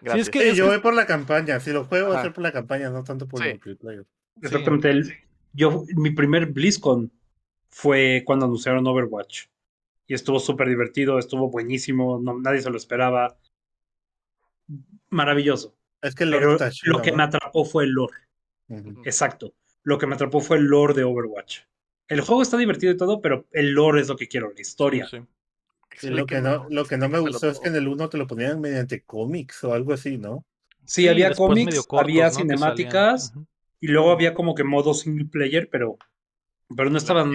gracias. 0.00 0.28
es 0.28 0.30
que- 0.30 0.40
Sí, 0.40 0.48
es 0.48 0.56
yo 0.56 0.64
que- 0.64 0.70
voy 0.72 0.80
por 0.80 0.94
la 0.94 1.06
campaña. 1.06 1.60
Si 1.60 1.72
lo 1.72 1.84
juego, 1.84 2.08
va 2.10 2.20
a 2.20 2.22
ser 2.22 2.32
por 2.32 2.42
la 2.42 2.52
campaña, 2.52 2.90
no 2.90 3.04
tanto 3.04 3.26
por 3.28 3.40
Sí. 3.42 3.48
el 3.48 3.54
multiplayer. 3.54 4.04
Sí. 4.04 4.46
Exactamente. 4.46 4.90
el- 4.90 5.12
yo, 5.54 5.84
mi 5.96 6.10
primer 6.10 6.46
BlizzCon 6.46 7.12
fue 7.68 8.22
cuando 8.24 8.46
anunciaron 8.46 8.86
Overwatch. 8.86 9.46
Y 10.06 10.14
estuvo 10.14 10.40
súper 10.40 10.68
divertido, 10.68 11.18
estuvo 11.18 11.50
buenísimo, 11.50 12.18
no, 12.22 12.38
nadie 12.38 12.60
se 12.62 12.70
lo 12.70 12.76
esperaba. 12.76 13.36
Maravilloso. 15.10 15.74
Es 16.00 16.14
que 16.14 16.24
el 16.24 16.30
Pero 16.30 16.42
lore 16.42 16.52
está 16.54 16.70
chido. 16.70 16.94
lo 16.96 17.02
que 17.02 17.10
¿no? 17.10 17.18
me 17.18 17.22
atrapó 17.24 17.64
fue 17.64 17.84
el 17.84 17.90
lore. 17.90 18.16
Exacto. 18.68 19.54
Lo 19.82 19.98
que 19.98 20.06
me 20.06 20.14
atrapó 20.14 20.40
fue 20.40 20.58
el 20.58 20.64
lore 20.64 20.94
de 20.94 21.04
Overwatch. 21.04 21.60
El 22.08 22.20
juego 22.20 22.42
está 22.42 22.56
divertido 22.56 22.92
y 22.92 22.96
todo, 22.96 23.20
pero 23.20 23.46
el 23.52 23.72
lore 23.72 24.00
es 24.00 24.08
lo 24.08 24.16
que 24.16 24.28
quiero, 24.28 24.52
la 24.54 24.60
historia. 24.60 25.08
Sí. 25.08 26.08
Lo 26.08 26.26
que 26.26 26.40
no, 26.40 26.66
lo 26.70 26.84
que 26.84 26.96
no 26.96 27.08
me 27.08 27.18
gustó 27.18 27.50
es 27.50 27.60
que 27.60 27.68
en 27.68 27.76
el 27.76 27.86
1 27.88 28.08
te 28.08 28.16
lo 28.16 28.26
ponían 28.26 28.60
mediante 28.60 29.02
cómics 29.02 29.62
o 29.64 29.74
algo 29.74 29.92
así, 29.92 30.18
¿no? 30.18 30.44
Sí, 30.84 31.02
Sí, 31.02 31.08
había 31.08 31.34
cómics, 31.34 31.86
cortos, 31.86 32.04
había 32.04 32.30
cinemáticas 32.30 33.34
y 33.80 33.88
luego 33.88 34.10
había 34.10 34.34
como 34.34 34.54
que 34.54 34.64
modo 34.64 34.94
single 34.94 35.26
player, 35.26 35.68
pero, 35.70 35.98
pero 36.74 36.90
no 36.90 36.98
estaban, 36.98 37.34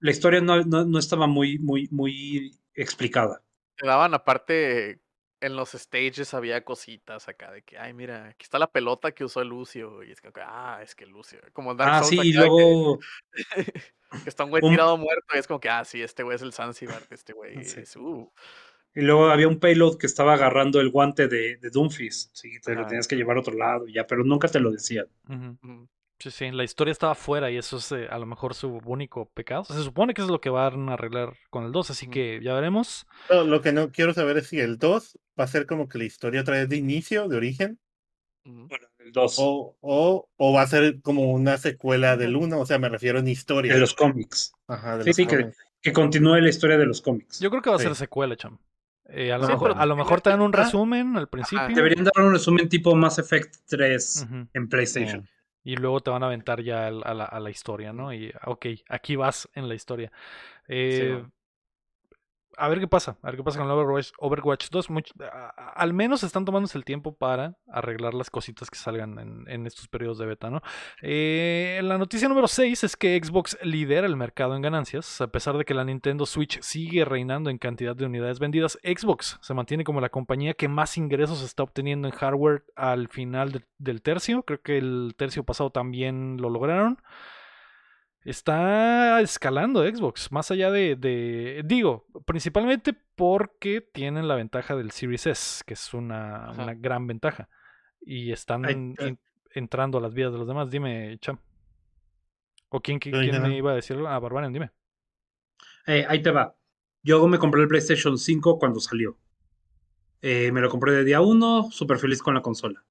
la 0.00 0.10
historia 0.10 0.40
no, 0.40 0.62
no, 0.62 0.84
no 0.84 0.98
estaba 0.98 1.26
muy, 1.26 1.58
muy, 1.58 1.88
muy 1.90 2.54
explicada. 2.74 3.42
te 3.76 3.86
daban 3.86 4.14
aparte 4.14 5.00
en 5.46 5.56
los 5.56 5.70
stages 5.72 6.34
había 6.34 6.64
cositas 6.64 7.28
acá 7.28 7.50
de 7.50 7.62
que, 7.62 7.78
ay, 7.78 7.92
mira, 7.94 8.26
aquí 8.28 8.42
está 8.44 8.58
la 8.58 8.70
pelota 8.70 9.12
que 9.12 9.24
usó 9.24 9.42
Lucio. 9.44 10.02
Y 10.02 10.12
es 10.12 10.20
que, 10.20 10.30
ah, 10.42 10.80
es 10.82 10.94
que 10.94 11.06
Lucio. 11.06 11.38
Como 11.52 11.74
Dark 11.74 11.92
Ah, 11.94 12.02
Souls 12.02 12.20
sí, 12.22 12.28
y 12.28 12.32
que- 12.32 12.38
luego 12.38 12.98
que, 14.24 14.28
está 14.28 14.44
un 14.44 14.50
güey 14.50 14.62
un- 14.64 14.70
tirado 14.70 14.96
muerto. 14.96 15.26
Y 15.34 15.38
es 15.38 15.46
como 15.46 15.60
que, 15.60 15.68
ah, 15.68 15.84
sí, 15.84 16.02
este 16.02 16.22
güey 16.22 16.36
es 16.36 16.42
el 16.42 16.52
Zanzibar. 16.52 17.02
Este 17.10 17.32
güey 17.34 17.64
Sí. 17.64 17.80
es, 17.80 17.96
uh. 17.96 18.30
Y 18.94 19.02
luego 19.02 19.26
había 19.28 19.46
un 19.48 19.60
payload 19.60 19.98
que 19.98 20.06
estaba 20.06 20.32
agarrando 20.34 20.80
el 20.80 20.90
guante 20.90 21.28
de, 21.28 21.58
de 21.58 21.70
Doomfist. 21.70 22.34
Sí, 22.34 22.58
te 22.62 22.74
lo 22.74 22.86
tenías 22.86 23.06
que 23.06 23.14
llevar 23.16 23.36
a 23.36 23.40
otro 23.40 23.54
lado, 23.54 23.86
ya, 23.88 24.06
pero 24.06 24.24
nunca 24.24 24.48
te 24.48 24.58
lo 24.58 24.70
decían. 24.70 25.06
Sí, 26.18 26.30
sí, 26.30 26.50
la 26.50 26.64
historia 26.64 26.92
estaba 26.92 27.14
fuera 27.14 27.50
y 27.50 27.58
eso 27.58 27.76
es 27.76 27.92
eh, 27.92 28.08
a 28.10 28.18
lo 28.18 28.24
mejor 28.24 28.54
su 28.54 28.80
único 28.86 29.28
pecado. 29.34 29.64
Se 29.64 29.82
supone 29.82 30.14
que 30.14 30.22
eso 30.22 30.28
es 30.28 30.32
lo 30.32 30.40
que 30.40 30.48
van 30.48 30.88
a 30.88 30.94
arreglar 30.94 31.34
con 31.50 31.64
el 31.64 31.72
2, 31.72 31.90
así 31.90 32.08
que 32.08 32.40
ya 32.42 32.54
veremos. 32.54 33.06
Lo, 33.28 33.44
lo 33.44 33.60
que 33.60 33.72
no 33.72 33.90
quiero 33.92 34.14
saber 34.14 34.38
es 34.38 34.46
si 34.46 34.58
el 34.60 34.78
2 34.78 35.18
va 35.38 35.44
a 35.44 35.48
ser 35.48 35.66
como 35.66 35.88
que 35.88 35.98
la 35.98 36.04
historia 36.04 36.40
otra 36.40 36.54
vez 36.56 36.68
de 36.68 36.76
inicio, 36.76 37.28
de 37.28 37.36
origen. 37.36 37.78
Bueno, 38.44 38.86
el 38.98 39.10
2 39.12 39.36
o, 39.40 39.76
o, 39.80 40.28
o 40.36 40.52
va 40.52 40.62
a 40.62 40.66
ser 40.68 41.00
como 41.02 41.32
una 41.32 41.58
secuela 41.58 42.16
del 42.16 42.36
1, 42.36 42.60
o 42.60 42.66
sea, 42.66 42.78
me 42.78 42.88
refiero 42.88 43.18
en 43.18 43.26
historia. 43.28 43.74
de 43.74 43.80
los 43.80 43.94
cómics. 43.94 44.52
Ajá, 44.68 44.98
de 44.98 45.02
Sí, 45.04 45.08
los 45.10 45.16
sí, 45.16 45.26
que- 45.26 45.40
cómics. 45.40 45.58
Que 45.82 45.92
continúe 45.92 46.36
la 46.40 46.48
historia 46.48 46.78
de 46.78 46.86
los 46.86 47.00
cómics. 47.00 47.38
Yo 47.38 47.48
creo 47.50 47.62
que 47.62 47.70
va 47.70 47.76
a 47.76 47.78
ser 47.78 47.94
Sí. 47.94 47.98
secuela, 48.00 48.36
cham. 48.36 48.58
Eh, 49.08 49.30
a, 49.30 49.38
lo 49.38 49.46
Sí, 49.46 49.52
mejor, 49.52 49.68
pero 49.70 49.80
a 49.80 49.86
lo 49.86 49.94
mejor 49.96 50.20
te 50.20 50.30
dan 50.30 50.40
un 50.40 50.52
resumen 50.52 51.16
al 51.16 51.28
principio 51.28 51.68
Deberían 51.68 52.02
dar 52.04 52.24
un 52.24 52.32
resumen 52.32 52.68
tipo 52.68 52.92
Mass 52.96 53.20
Effect 53.20 53.54
3 53.68 54.24
ujú, 54.26 54.48
en 54.52 54.68
PlayStation. 54.68 55.28
Y 55.62 55.76
luego 55.76 56.00
te 56.00 56.10
van 56.10 56.24
a 56.24 56.26
aventar 56.26 56.60
ya 56.62 56.88
a 56.88 56.90
la, 56.90 57.24
a 57.24 57.38
la 57.40 57.50
historia, 57.50 57.92
¿no? 57.92 58.12
Y, 58.12 58.32
ok, 58.46 58.66
aquí 58.88 59.14
vas 59.14 59.48
en 59.54 59.68
la 59.68 59.74
historia. 59.76 60.10
Eh, 60.66 61.10
man. 61.20 61.32
A 62.56 62.68
ver 62.68 62.80
qué 62.80 62.88
pasa, 62.88 63.16
a 63.22 63.26
ver 63.26 63.36
qué 63.36 63.42
pasa 63.42 63.58
con 63.58 63.70
Overwatch, 63.70 64.12
Overwatch 64.18 64.68
2. 64.70 64.90
Much- 64.90 65.12
a- 65.22 65.52
a- 65.56 65.68
al 65.72 65.92
menos 65.92 66.22
están 66.22 66.44
tomándose 66.44 66.78
el 66.78 66.84
tiempo 66.84 67.14
para 67.14 67.56
arreglar 67.68 68.14
las 68.14 68.30
cositas 68.30 68.70
que 68.70 68.78
salgan 68.78 69.44
en, 69.46 69.66
estos 69.66 69.88
periodos 69.88 70.18
de 70.18 70.26
beta, 70.26 70.50
¿no? 70.50 70.60
Eh, 71.02 71.80
la 71.84 71.98
noticia 71.98 72.28
número 72.28 72.48
6 72.48 72.84
es 72.84 72.96
que 72.96 73.20
Xbox 73.22 73.58
lidera 73.62 74.06
el 74.06 74.16
mercado 74.16 74.56
en 74.56 74.62
ganancias. 74.62 75.20
A 75.20 75.26
pesar 75.28 75.56
de 75.58 75.64
que 75.64 75.74
la 75.74 75.84
Nintendo 75.84 76.26
Switch 76.26 76.60
sigue 76.62 77.04
reinando 77.04 77.50
en 77.50 77.58
cantidad 77.58 77.94
de 77.94 78.06
unidades 78.06 78.38
vendidas, 78.38 78.78
Xbox 78.82 79.38
se 79.40 79.54
mantiene 79.54 79.84
como 79.84 80.00
la 80.00 80.08
compañía 80.08 80.54
que 80.54 80.68
más 80.68 80.96
ingresos 80.96 81.42
está 81.42 81.62
obteniendo 81.62 82.08
en 82.08 82.14
hardware 82.14 82.64
al 82.74 83.08
final 83.08 83.52
de- 83.52 83.62
del 83.78 84.02
tercio. 84.02 84.42
Creo 84.42 84.60
que 84.62 84.78
el 84.78 85.14
tercio 85.16 85.44
pasado 85.44 85.70
también 85.70 86.38
lo 86.40 86.50
lograron. 86.50 87.00
Está 88.26 89.20
escalando 89.20 89.88
Xbox, 89.88 90.32
más 90.32 90.50
allá 90.50 90.72
de, 90.72 90.96
de- 90.96 91.62
digo, 91.64 92.08
principalmente 92.26 92.92
porque 92.92 93.80
tienen 93.80 94.26
la 94.26 94.34
ventaja 94.34 94.74
del 94.74 94.90
Series 94.90 95.28
S, 95.28 95.62
que 95.64 95.74
es 95.74 95.94
una, 95.94 96.52
gran 96.78 97.06
ventaja. 97.06 97.48
Y 98.00 98.32
están 98.32 98.66
Ay, 98.66 98.72
en- 98.72 98.94
en- 98.98 99.20
entrando 99.54 99.98
a 99.98 100.00
las 100.00 100.12
vidas 100.12 100.32
de 100.32 100.38
los 100.38 100.48
demás. 100.48 100.70
Dime, 100.70 101.18
Cham. 101.20 101.38
¿O 102.68 102.80
quién, 102.80 102.98
quién, 102.98 103.40
me 103.42 103.56
iba 103.56 103.70
a 103.70 103.76
decir? 103.76 103.96
Ah, 104.08 104.18
Barbarian, 104.18 104.52
dime. 104.52 104.72
Eh, 105.86 106.04
ahí 106.08 106.20
te 106.20 106.32
va. 106.32 106.56
Yo 107.04 107.24
me 107.28 107.38
compré 107.38 107.62
el 107.62 107.68
PlayStation 107.68 108.18
5 108.18 108.58
cuando 108.58 108.80
salió. 108.80 109.16
Eh, 110.20 110.50
me 110.50 110.60
lo 110.60 110.68
compré 110.68 110.90
de 110.92 111.04
día 111.04 111.20
1, 111.20 111.70
súper 111.70 111.98
feliz 111.98 112.20
con 112.22 112.34
la 112.34 112.42
consola. 112.42 112.84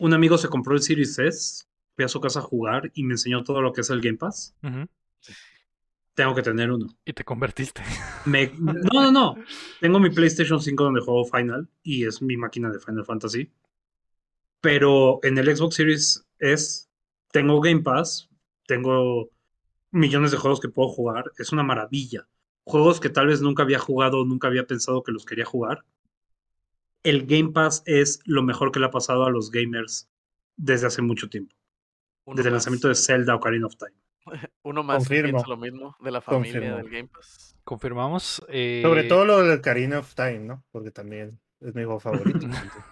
Un 0.00 0.12
amigo 0.12 0.36
se 0.38 0.48
compró 0.48 0.74
el 0.74 0.82
Series 0.82 1.16
S, 1.20 1.66
fui 1.94 2.04
a 2.04 2.08
su 2.08 2.20
casa 2.20 2.40
a 2.40 2.42
jugar 2.42 2.90
y 2.94 3.04
me 3.04 3.14
enseñó 3.14 3.42
todo 3.44 3.60
lo 3.62 3.72
que 3.72 3.82
es 3.82 3.90
el 3.90 4.00
Game 4.00 4.18
Pass. 4.18 4.54
Tengo 6.14 6.34
que 6.34 6.42
tener 6.42 6.70
uno. 6.70 6.86
Y 7.04 7.12
te 7.12 7.24
convertiste. 7.24 7.82
Me- 8.24 8.52
No, 8.58 8.72
no, 8.92 9.10
no. 9.12 9.34
Tengo 9.80 9.98
mi 9.98 10.10
PlayStation 10.10 10.60
5 10.60 10.84
donde 10.84 11.00
juego 11.00 11.24
Final 11.24 11.68
y 11.82 12.06
es 12.06 12.22
mi 12.22 12.36
máquina 12.36 12.70
de 12.70 12.78
Final 12.78 13.04
Fantasy. 13.04 13.50
Pero 14.60 15.18
en 15.22 15.36
el 15.38 15.54
Xbox 15.56 15.74
Series 15.74 16.26
S 16.38 16.86
tengo 17.32 17.60
Game 17.60 17.82
Pass, 17.82 18.30
tengo 18.66 19.28
millones 19.90 20.30
de 20.30 20.36
juegos 20.38 20.60
que 20.60 20.68
puedo 20.68 20.88
jugar. 20.88 21.32
Es 21.38 21.52
una 21.52 21.62
maravilla. 21.64 22.26
Juegos 22.64 23.00
que 23.00 23.10
tal 23.10 23.26
vez 23.26 23.42
nunca 23.42 23.62
había 23.64 23.78
jugado, 23.78 24.24
nunca 24.24 24.46
había 24.48 24.66
pensado 24.66 25.02
que 25.02 25.12
los 25.12 25.26
quería 25.26 25.44
jugar. 25.44 25.84
El 27.02 27.26
Game 27.26 27.50
Pass 27.50 27.82
es 27.86 28.20
lo 28.24 28.42
mejor 28.42 28.72
que 28.72 28.80
le 28.80 28.86
ha 28.86 28.90
pasado 28.90 29.24
a 29.26 29.30
los 29.30 29.50
gamers 29.50 30.08
desde 30.56 30.86
hace 30.86 31.02
mucho 31.02 31.28
tiempo. 31.28 31.54
Uno 32.26 32.36
Desde 32.36 32.48
el 32.48 32.54
lanzamiento 32.54 32.88
de 32.88 32.94
Zelda 32.94 33.34
Ocarina 33.34 33.66
of 33.66 33.76
Time. 33.76 33.92
uno 34.62 34.82
más 34.82 34.98
Confirmo. 34.98 35.30
piensa 35.32 35.48
lo 35.48 35.56
mismo 35.56 35.96
de 36.00 36.10
la 36.10 36.20
familia 36.20 36.52
Confirmo. 36.60 36.76
del 36.78 36.90
Game 36.90 37.08
Pass. 37.08 37.56
Confirmamos. 37.64 38.44
eh, 38.48 38.80
Sobre 38.82 39.04
todo 39.04 39.24
lo 39.24 39.42
del 39.42 39.60
Karina 39.60 39.98
of 39.98 40.14
Time, 40.14 40.40
¿no? 40.40 40.64
Porque 40.70 40.90
también 40.90 41.38
es 41.60 41.74
mi 41.74 41.84
juego 41.84 42.00
favorito. 42.00 42.46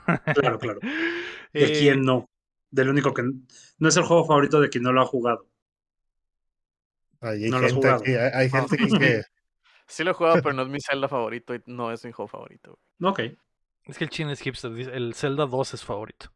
Claro, 0.34 0.58
claro. 0.58 0.80
¿De 1.52 1.64
eh, 1.64 1.78
quién 1.78 2.02
no? 2.02 2.28
Del 2.70 2.88
único 2.88 3.12
que 3.12 3.22
no 3.22 3.88
es 3.88 3.96
el 3.96 4.04
juego 4.04 4.24
favorito 4.26 4.60
de 4.60 4.68
quien 4.70 4.82
no 4.84 4.92
lo 4.92 5.02
ha 5.02 5.06
jugado. 5.06 5.46
Hay 7.20 7.48
No 7.50 7.60
lo 7.60 7.68
gente 7.68 7.88
aquí, 7.88 8.12
hay, 8.14 8.30
hay 8.34 8.50
gente 8.50 8.76
que... 8.76 9.22
Sí 9.86 10.04
lo 10.04 10.12
he 10.12 10.14
jugado, 10.14 10.42
pero 10.42 10.54
no 10.54 10.62
es 10.62 10.68
mi 10.68 10.80
Zelda 10.80 11.06
favorito 11.08 11.54
y 11.54 11.62
no 11.66 11.92
es 11.92 12.04
mi 12.04 12.12
juego 12.12 12.28
favorito. 12.28 12.78
güey. 12.98 13.10
Ok. 13.32 13.38
Es 13.84 13.98
que 13.98 14.04
el 14.04 14.10
chin 14.10 14.30
es 14.30 14.40
hipster. 14.40 14.72
dice, 14.72 14.90
El 14.92 15.14
Zelda 15.14 15.44
2 15.46 15.74
es 15.74 15.84
favorito. 15.84 16.32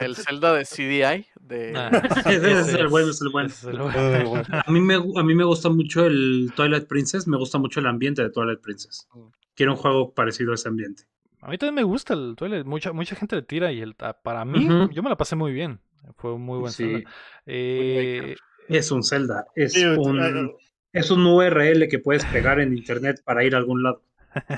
El 0.00 0.16
Zelda 0.16 0.54
de 0.54 0.64
CDI, 0.64 1.26
de... 1.40 1.74
Ah, 1.76 1.90
Ese 2.26 2.52
es 2.52 2.68
el 2.74 2.88
bueno, 2.88 3.10
es 3.10 3.20
el 3.20 3.28
bueno. 3.28 3.48
es 3.48 3.64
el. 3.64 3.76
A 3.76 4.64
mí, 4.68 4.80
me, 4.80 4.94
a 4.94 5.22
mí 5.22 5.34
me 5.34 5.44
gusta 5.44 5.68
mucho 5.68 6.06
el 6.06 6.52
Twilight 6.56 6.86
Princess, 6.86 7.26
me 7.28 7.36
gusta 7.36 7.58
mucho 7.58 7.80
el 7.80 7.86
ambiente 7.86 8.22
de 8.22 8.30
Twilight 8.30 8.60
Princess. 8.60 9.06
Mm. 9.12 9.20
Quiero 9.54 9.72
un 9.72 9.78
juego 9.78 10.14
parecido 10.14 10.52
a 10.52 10.54
ese 10.54 10.68
ambiente. 10.68 11.04
A 11.42 11.50
mí 11.50 11.58
también 11.58 11.74
me 11.74 11.82
gusta 11.82 12.14
el 12.14 12.34
Twilight. 12.36 12.64
Mucha, 12.64 12.92
mucha 12.92 13.16
gente 13.16 13.36
le 13.36 13.42
tira 13.42 13.72
y 13.72 13.80
el, 13.80 13.94
ah, 13.98 14.16
para 14.22 14.44
mí, 14.44 14.66
yo 14.92 15.02
me 15.02 15.10
la 15.10 15.16
pasé 15.16 15.36
muy 15.36 15.52
bien. 15.52 15.80
Fue 16.16 16.32
un 16.32 16.42
muy 16.42 16.58
buen 16.58 16.72
Sí, 16.72 16.84
Zelda. 16.84 17.10
Eh, 17.46 18.36
es 18.68 18.90
un 18.90 19.02
Zelda, 19.02 19.46
es 19.54 19.72
Sí, 19.72 19.84
un, 19.84 20.52
es 20.92 21.10
un 21.10 21.26
URL 21.26 21.88
que 21.88 21.98
puedes 21.98 22.24
pegar 22.26 22.60
en 22.60 22.76
internet 22.76 23.22
para 23.24 23.44
ir 23.44 23.54
a 23.54 23.58
algún 23.58 23.82
lado. 23.82 24.02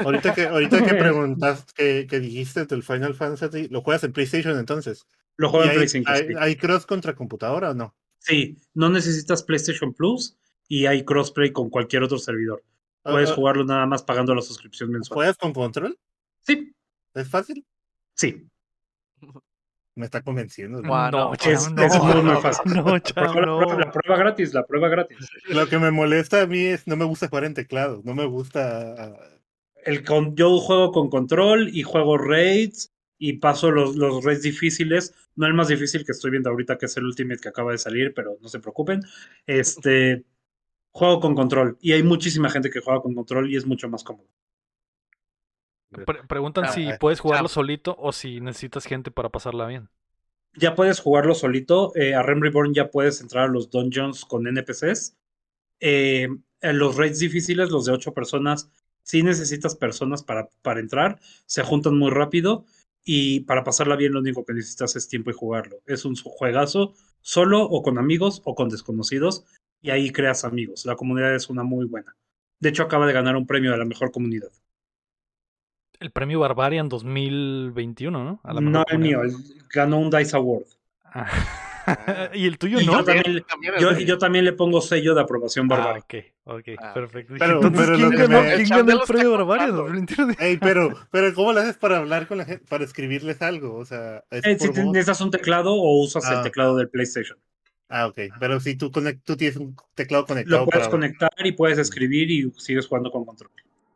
Ahorita 0.05 0.35
que, 0.35 0.47
ahorita 0.47 0.85
que 0.85 0.95
preguntas, 0.95 1.65
que, 1.75 2.07
que 2.09 2.21
dijiste 2.21 2.65
del 2.67 2.83
Final 2.83 3.15
Fantasy, 3.15 3.69
¿lo 3.69 3.83
juegas 3.83 4.05
en 4.05 4.13
PlayStation 4.13 4.59
entonces? 4.59 5.07
Lo 5.37 5.49
¿Y 5.49 5.51
juego 5.51 5.65
en 5.65 5.71
hay, 5.71 5.77
Play 5.77 5.89
5. 5.89 6.11
hay- 6.11 6.27
sí. 6.29 6.35
hay 6.39 6.57
cross 6.57 6.87
contra 6.87 7.15
computadora 7.15 7.71
o 7.71 7.75
no? 7.75 7.95
Sí, 8.19 8.57
no 8.75 8.89
necesitas 8.89 9.43
PlayStation 9.43 9.93
Plus 9.93 10.37
y 10.69 10.87
hay 10.87 11.05
crossplay 11.05 11.53
con 11.53 11.69
cualquier 11.71 12.03
otro 12.03 12.19
servidor. 12.19 12.63
Puedes 13.03 13.29
Ah, 13.29 13.33
ah, 13.33 13.37
jugarlo 13.37 13.65
nada 13.65 13.85
más 13.87 14.03
pagando 14.03 14.35
la 14.35 14.41
suscripción 14.41 14.91
mensual. 14.91 15.17
¿Juegas 15.17 15.37
con 15.37 15.53
control? 15.53 15.99
Sí, 16.41 16.73
¿Es 17.15 17.29
fácil? 17.29 17.65
sí. 18.15 18.47
Me 19.97 20.07
está 20.07 20.23
convenciendo. 20.23 20.83
Guau, 20.83 21.11
no, 21.13 21.19
no, 21.31 21.35
es- 21.35 21.71
no, 21.73 21.83
es 21.85 22.03
muy, 22.03 22.21
muy 22.23 22.37
fácil. 22.43 22.73
No, 22.75 22.99
cham, 22.99 23.15
Prueba, 23.33 23.41
la, 23.41 23.47
no. 23.47 23.59
prueba- 23.59 23.79
la 23.79 23.93
prueba 23.93 24.17
gratis, 24.19 24.53
la 24.55 24.67
prueba 24.67 24.89
gratis. 24.89 25.19
Lo 25.51 25.69
que 25.69 25.79
me 25.79 25.93
molesta 25.93 26.43
a 26.43 26.47
mí 26.49 26.65
es 26.65 26.89
no 26.89 26.97
me 26.97 27.05
gusta 27.05 27.29
jugar 27.29 27.45
en 27.45 27.55
teclado, 27.55 28.01
no 28.05 28.13
me 28.15 28.25
gusta 28.27 28.95
ah, 28.99 29.34
El 29.85 30.05
con, 30.05 30.37
yo 30.37 30.59
juego 30.59 30.93
con 30.93 31.11
control 31.11 31.69
y 31.77 31.83
juego 31.83 32.19
raids 32.19 32.93
y 33.19 33.35
paso 33.35 33.71
los, 33.71 33.97
los 33.97 34.25
raids 34.25 34.43
difíciles. 34.43 35.15
No 35.37 35.47
el 35.47 35.55
más 35.55 35.69
difícil 35.69 36.05
que 36.05 36.13
estoy 36.13 36.31
viendo 36.31 36.51
ahorita, 36.51 36.79
que 36.79 36.87
es 36.87 36.97
el 36.97 37.05
Ultimate 37.05 37.41
que 37.41 37.49
acaba 37.49 37.73
de 37.73 37.79
salir, 37.79 38.13
pero 38.15 38.37
no 38.41 38.49
se 38.49 38.61
preocupen. 38.61 39.01
Este 39.47 40.25
juego 40.93 41.21
con 41.21 41.35
control. 41.37 41.79
Y 41.81 41.93
hay 41.93 42.03
muchísima 42.03 42.51
gente 42.51 42.71
que 42.71 42.81
juega 42.81 43.03
con 43.03 43.15
control 43.15 43.51
y 43.51 43.57
es 43.57 43.67
mucho 43.67 43.89
más 43.89 44.05
cómodo. 44.05 44.29
Pre- 46.05 46.25
preguntan 46.29 46.67
Ah, 46.67 46.73
si 46.73 46.93
eh, 46.93 46.99
puedes 46.99 47.21
jugarlo 47.21 47.49
solito 47.49 47.95
o 47.99 48.13
si 48.13 48.41
necesitas 48.41 48.85
gente 48.87 49.11
para 49.11 49.31
pasarla 49.31 49.67
bien. 49.67 49.89
Ya 50.57 50.75
puedes 50.75 51.01
jugarlo 51.01 51.35
solito. 51.35 51.93
eh, 51.97 52.15
a 52.15 52.23
Rem 52.23 52.41
Reborn 52.41 52.75
ya 52.75 52.91
puedes 52.91 53.21
entrar 53.21 53.45
a 53.45 53.53
los 53.53 53.71
dungeons 53.71 54.25
con 54.25 54.47
NPCs. 54.47 55.17
Eh, 55.81 56.29
en 56.61 56.79
los 56.79 56.97
raids 56.97 57.19
difíciles, 57.19 57.71
los 57.71 57.85
de 57.87 57.93
8 57.93 58.15
personas, 58.15 58.71
si 59.05 59.23
necesitas 59.23 59.77
personas 59.77 60.25
para, 60.25 60.49
para 60.63 60.81
entrar, 60.81 61.21
se 61.47 61.63
juntan 61.63 61.97
muy 61.97 62.11
rápido. 62.11 62.65
Y 63.05 63.41
para 63.41 63.65
pasarla 63.65 63.97
bien, 63.97 64.13
lo 64.15 64.21
único 64.21 64.45
que 64.47 64.55
necesitas 64.55 64.97
es 64.97 65.07
tiempo 65.09 65.31
y 65.31 65.35
jugarlo. 65.35 65.77
Es 65.87 66.07
un 66.07 66.17
juegazo, 66.17 66.95
solo 67.21 67.63
o 67.63 67.83
con 67.83 67.99
amigos 67.99 68.41
o 68.45 68.55
con 68.55 68.71
desconocidos. 68.71 69.45
Y 69.83 69.91
ahí 69.91 70.11
creas 70.11 70.45
amigos. 70.45 70.87
La 70.87 70.97
comunidad 70.97 71.35
es 71.35 71.51
una 71.51 71.63
muy 71.63 71.85
buena. 71.87 72.17
De 72.61 72.71
hecho, 72.71 72.83
acaba 72.83 73.07
de 73.07 73.13
ganar 73.13 73.37
un 73.37 73.47
premio 73.47 73.73
de 73.73 73.77
la 73.77 73.85
mejor 73.85 74.11
comunidad. 74.11 74.49
El 76.01 76.11
premio 76.11 76.41
Barbarian 76.41 76.89
2021, 76.89 78.25
¿no? 78.25 78.41
A 78.43 78.55
la 78.55 78.61
No 78.63 78.85
el 78.89 78.99
mío, 78.99 79.23
el- 79.23 79.37
ganó 79.73 79.99
un 79.99 80.11
Dice 80.11 80.37
Award. 80.37 80.65
Ah. 81.05 81.27
y 82.35 82.47
el 82.47 82.59
tuyo 82.59 82.81
Y 82.81 82.87
no. 82.87 82.93
yo 82.99 83.05
también, 83.05 83.45
yo, 83.81 83.91
el- 83.91 84.07
yo 84.07 84.19
también 84.19 84.45
le 84.45 84.53
pongo 84.53 84.81
sello 84.81 85.15
de 85.15 85.21
aprobación 85.23 85.67
Ah, 85.73 85.77
bárbara. 85.77 85.99
ok, 86.01 86.15
ok, 86.45 86.69
Ah, 86.81 86.95
perfecto. 86.95 87.35
Pero- 87.39 87.55
Entonces, 87.63 87.81
pero 87.87 87.97
¿quién 87.97 88.11
lo 88.11 88.11
que 88.11 88.17
ganó, 88.27 88.41
me- 88.43 88.49
¿quién 88.49 88.61
El 88.61 88.69
ganó 88.69 88.93
el 88.93 89.01
premio. 89.07 89.37
2021? 89.47 90.35
Ey, 90.39 90.57
pero, 90.59 90.89
pero 91.11 91.35
¿cómo 91.35 91.53
lo 91.53 91.61
haces 91.61 91.77
para 91.77 91.99
hablar 91.99 92.27
con 92.27 92.39
la 92.39 92.45
gente, 92.45 92.65
para 92.69 92.85
escribirles 92.85 93.41
algo? 93.43 93.77
O 93.77 93.85
sea, 93.85 94.25
¿es 94.31 94.45
Eh, 94.47 94.57
si 94.59 94.69
voz? 94.69 94.77
necesitas 94.79 95.21
un 95.21 95.31
teclado 95.31 95.75
o 95.75 96.03
usas 96.03 96.29
el 96.31 96.39
Ah. 96.39 96.43
teclado 96.43 96.77
del 96.77 96.89
PlayStation. 96.89 97.39
Ah, 97.89 98.07
ok. 98.07 98.19
Pero 98.41 98.59
si 98.61 98.77
tú, 98.77 98.91
conect, 98.91 99.25
tú 99.25 99.37
tienes 99.37 99.57
un 99.57 99.77
teclado 99.95 100.25
conectado 100.27 100.61
Lo 100.61 100.65
puedes 100.67 100.89
para- 100.89 100.91
conectar 100.91 101.31
y 101.45 101.53
puedes 101.53 101.79
escribir 101.79 102.31
y 102.31 102.51
sigues 102.59 102.87
jugando 102.87 103.11
con 103.11 103.25
control. 103.25 103.51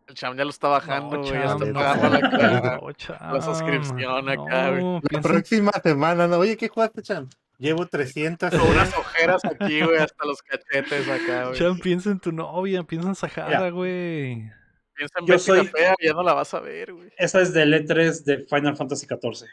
El 0.06 0.14
Cham 0.14 0.36
ya 0.36 0.44
lo 0.44 0.50
está 0.50 0.68
bajando, 0.68 1.16
No, 1.16 1.22
güey. 1.22 1.32
ya 1.34 1.42
cham, 1.48 1.62
está 1.62 1.66
no, 1.72 1.80
pagando 1.80 2.08
la, 2.08 2.60
la- 2.60 2.78
no, 2.80 2.92
cham, 2.92 3.16
la 3.34 3.42
suscripción 3.42 4.28
acá, 4.28 4.70
güey. 4.70 4.82
no, 4.82 5.00
La 5.10 5.20
próxima 5.20 5.70
semana, 5.82 6.26
¿no? 6.26 6.38
Oye, 6.38 6.56
¿qué 6.56 6.68
jugaste, 6.68 7.02
Chan? 7.02 7.28
Llevo 7.58 7.86
300 7.86 8.50
con 8.50 8.60
unas 8.68 8.92
ojeras 8.96 9.44
aquí, 9.44 9.82
güey, 9.82 9.98
hasta 9.98 10.24
los 10.24 10.42
cachetes 10.42 11.08
acá, 11.08 11.46
güey. 11.46 11.58
Cham, 11.58 11.78
piensa 11.80 12.10
en 12.10 12.20
tu 12.20 12.30
novia, 12.32 12.84
piensa 12.84 13.08
en 13.08 13.14
Sahara, 13.16 13.70
güey. 13.70 14.50
Piensa 14.94 15.18
en 15.18 15.26
Yo 15.26 15.34
Betty 15.34 15.50
la 15.50 15.56
soy- 15.56 15.66
fea, 15.66 15.94
ya 16.00 16.12
no 16.12 16.22
la 16.22 16.34
vas 16.34 16.54
a 16.54 16.60
ver, 16.60 16.92
güey. 16.92 17.10
Esa 17.16 17.40
es 17.40 17.52
del 17.52 17.74
E3 17.74 18.24
de 18.24 18.46
Final 18.46 18.76
Fantasy 18.76 19.06
XIV. 19.06 19.48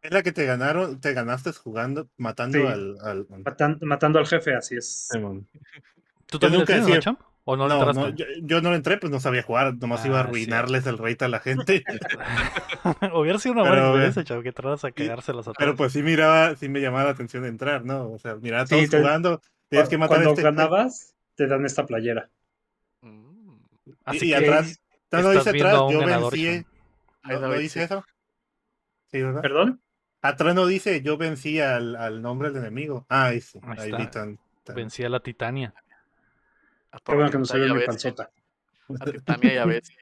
Es 0.00 0.12
la 0.12 0.22
que 0.22 0.32
te 0.32 0.44
ganaron, 0.44 1.00
te 1.00 1.12
ganaste 1.12 1.52
jugando, 1.52 2.08
matando 2.16 2.58
Sí. 2.58 2.66
al... 2.66 2.96
al- 3.02 3.26
Matan- 3.28 3.78
matando 3.82 4.18
al 4.18 4.26
jefe, 4.26 4.54
así 4.54 4.76
es. 4.76 5.08
¿Tú 6.26 6.38
también 6.38 6.52
lo 6.52 6.58
nunca 6.60 6.66
tienes, 6.66 6.82
no, 6.82 6.94
decía- 6.94 7.00
Cham? 7.00 7.18
¿O 7.50 7.56
no, 7.56 7.66
le 7.66 7.74
No, 7.74 7.80
entraste? 7.80 8.02
no, 8.02 8.14
yo, 8.14 8.26
yo 8.42 8.60
no 8.60 8.70
le 8.70 8.76
entré, 8.76 8.98
pues 8.98 9.10
no 9.10 9.20
sabía 9.20 9.42
jugar, 9.42 9.74
nomás 9.78 10.04
iba 10.04 10.18
a 10.18 10.20
Ah, 10.20 10.24
arruinarles 10.24 10.86
el 10.86 10.98
rate 10.98 11.24
a 11.24 11.28
la 11.28 11.40
gente. 11.40 11.82
Hubiera 13.14 13.38
sido 13.38 13.54
una 13.54 13.62
buena 13.62 13.78
experiencia, 13.82 14.24
Cham, 14.24 14.42
que 14.42 14.52
tratas 14.52 14.84
a 14.84 14.92
cagárselas 14.92 15.48
a 15.48 15.54
Pero 15.54 15.74
pues 15.74 15.94
sí 15.94 16.02
miraba, 16.02 16.54
sí 16.56 16.68
me 16.68 16.80
llamaba 16.80 17.04
la 17.04 17.10
atención 17.10 17.42
de 17.44 17.48
entrar, 17.48 17.86
¿no? 17.86 18.10
O 18.12 18.18
sea, 18.18 18.36
miraba 18.36 18.64
a 18.64 18.66
Sí, 18.66 18.74
todos 18.74 18.90
te- 18.90 18.98
jugando, 18.98 19.40
tienes 19.70 19.88
que 19.88 19.96
matar 19.96 20.16
a 20.16 20.18
Cuando 20.18 20.30
este... 20.32 20.42
ganabas, 20.42 21.14
te 21.36 21.46
dan 21.46 21.64
esta 21.64 21.86
playera. 21.86 22.28
Mm. 23.02 23.56
Así 24.04 24.26
y 24.26 24.28
que 24.30 24.36
atrás, 24.36 24.80
no, 25.10 25.30
dice 25.30 25.50
atrás, 25.50 25.72
yo 25.90 26.00
ganador, 26.00 26.32
vencí... 26.32 26.66
¿No, 27.24 27.52
dice 27.52 27.82
eso? 27.84 28.04
Sí, 29.10 29.22
¿verdad? 29.22 29.40
¿Perdón? 29.42 29.80
Atrás 30.20 30.54
no 30.54 30.66
dice, 30.66 31.00
yo 31.00 31.16
vencí 31.16 31.60
al, 31.60 31.96
al 31.96 32.20
nombre 32.20 32.50
del 32.50 32.58
enemigo. 32.64 33.06
Ah, 33.08 33.26
ahí 33.26 33.40
sí. 33.40 33.58
Ahí 33.62 33.72
Ahí, 33.78 33.84
está. 33.90 33.98
vi 33.98 34.06
tan, 34.08 34.38
tan- 34.64 34.76
Vencí 34.76 35.04
a 35.04 35.08
la 35.08 35.20
Titania. 35.20 35.72
Qué 37.04 37.14
bueno 37.14 37.30
que 37.30 37.38
no 37.38 37.44
Tormenta 37.44 37.74
mi 37.74 37.84
panzota. 37.86 38.30
Bestia. 38.88 39.06
A 39.06 39.12
Titania 39.12 39.54
y 39.54 39.56
a 39.58 39.64
Bestia. 39.66 39.96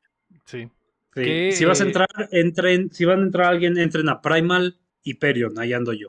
Sí. 0.45 0.69
Sí. 1.15 1.53
Si 1.53 1.65
vas 1.65 1.81
a 1.81 1.85
entrar, 1.85 2.09
entren, 2.31 2.93
si 2.93 3.05
van 3.05 3.21
a 3.21 3.23
entrar 3.23 3.47
alguien, 3.47 3.79
entren 3.79 4.09
a 4.09 4.21
Primal 4.21 4.79
y 5.03 5.15
Perion, 5.15 5.59
ahí 5.59 5.73
ando 5.73 5.93
yo. 5.93 6.09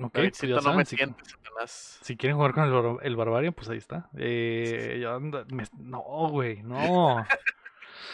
Ok, 0.00 0.14
Davidcito, 0.14 0.46
ya 0.46 0.54
no 0.56 0.62
saben, 0.62 0.76
me 0.78 0.84
si, 0.84 2.16
quieren 2.16 2.36
jugar 2.36 2.52
con 2.52 2.64
el, 2.64 2.70
bar- 2.72 2.98
el 3.02 3.16
Barbarian, 3.16 3.52
pues 3.52 3.68
ahí 3.68 3.78
está. 3.78 4.08
Eh, 4.16 4.98
yo 5.02 5.16
ando- 5.18 5.44
me- 5.52 5.64
no, 5.78 6.28
güey, 6.30 6.62
no. 6.62 7.24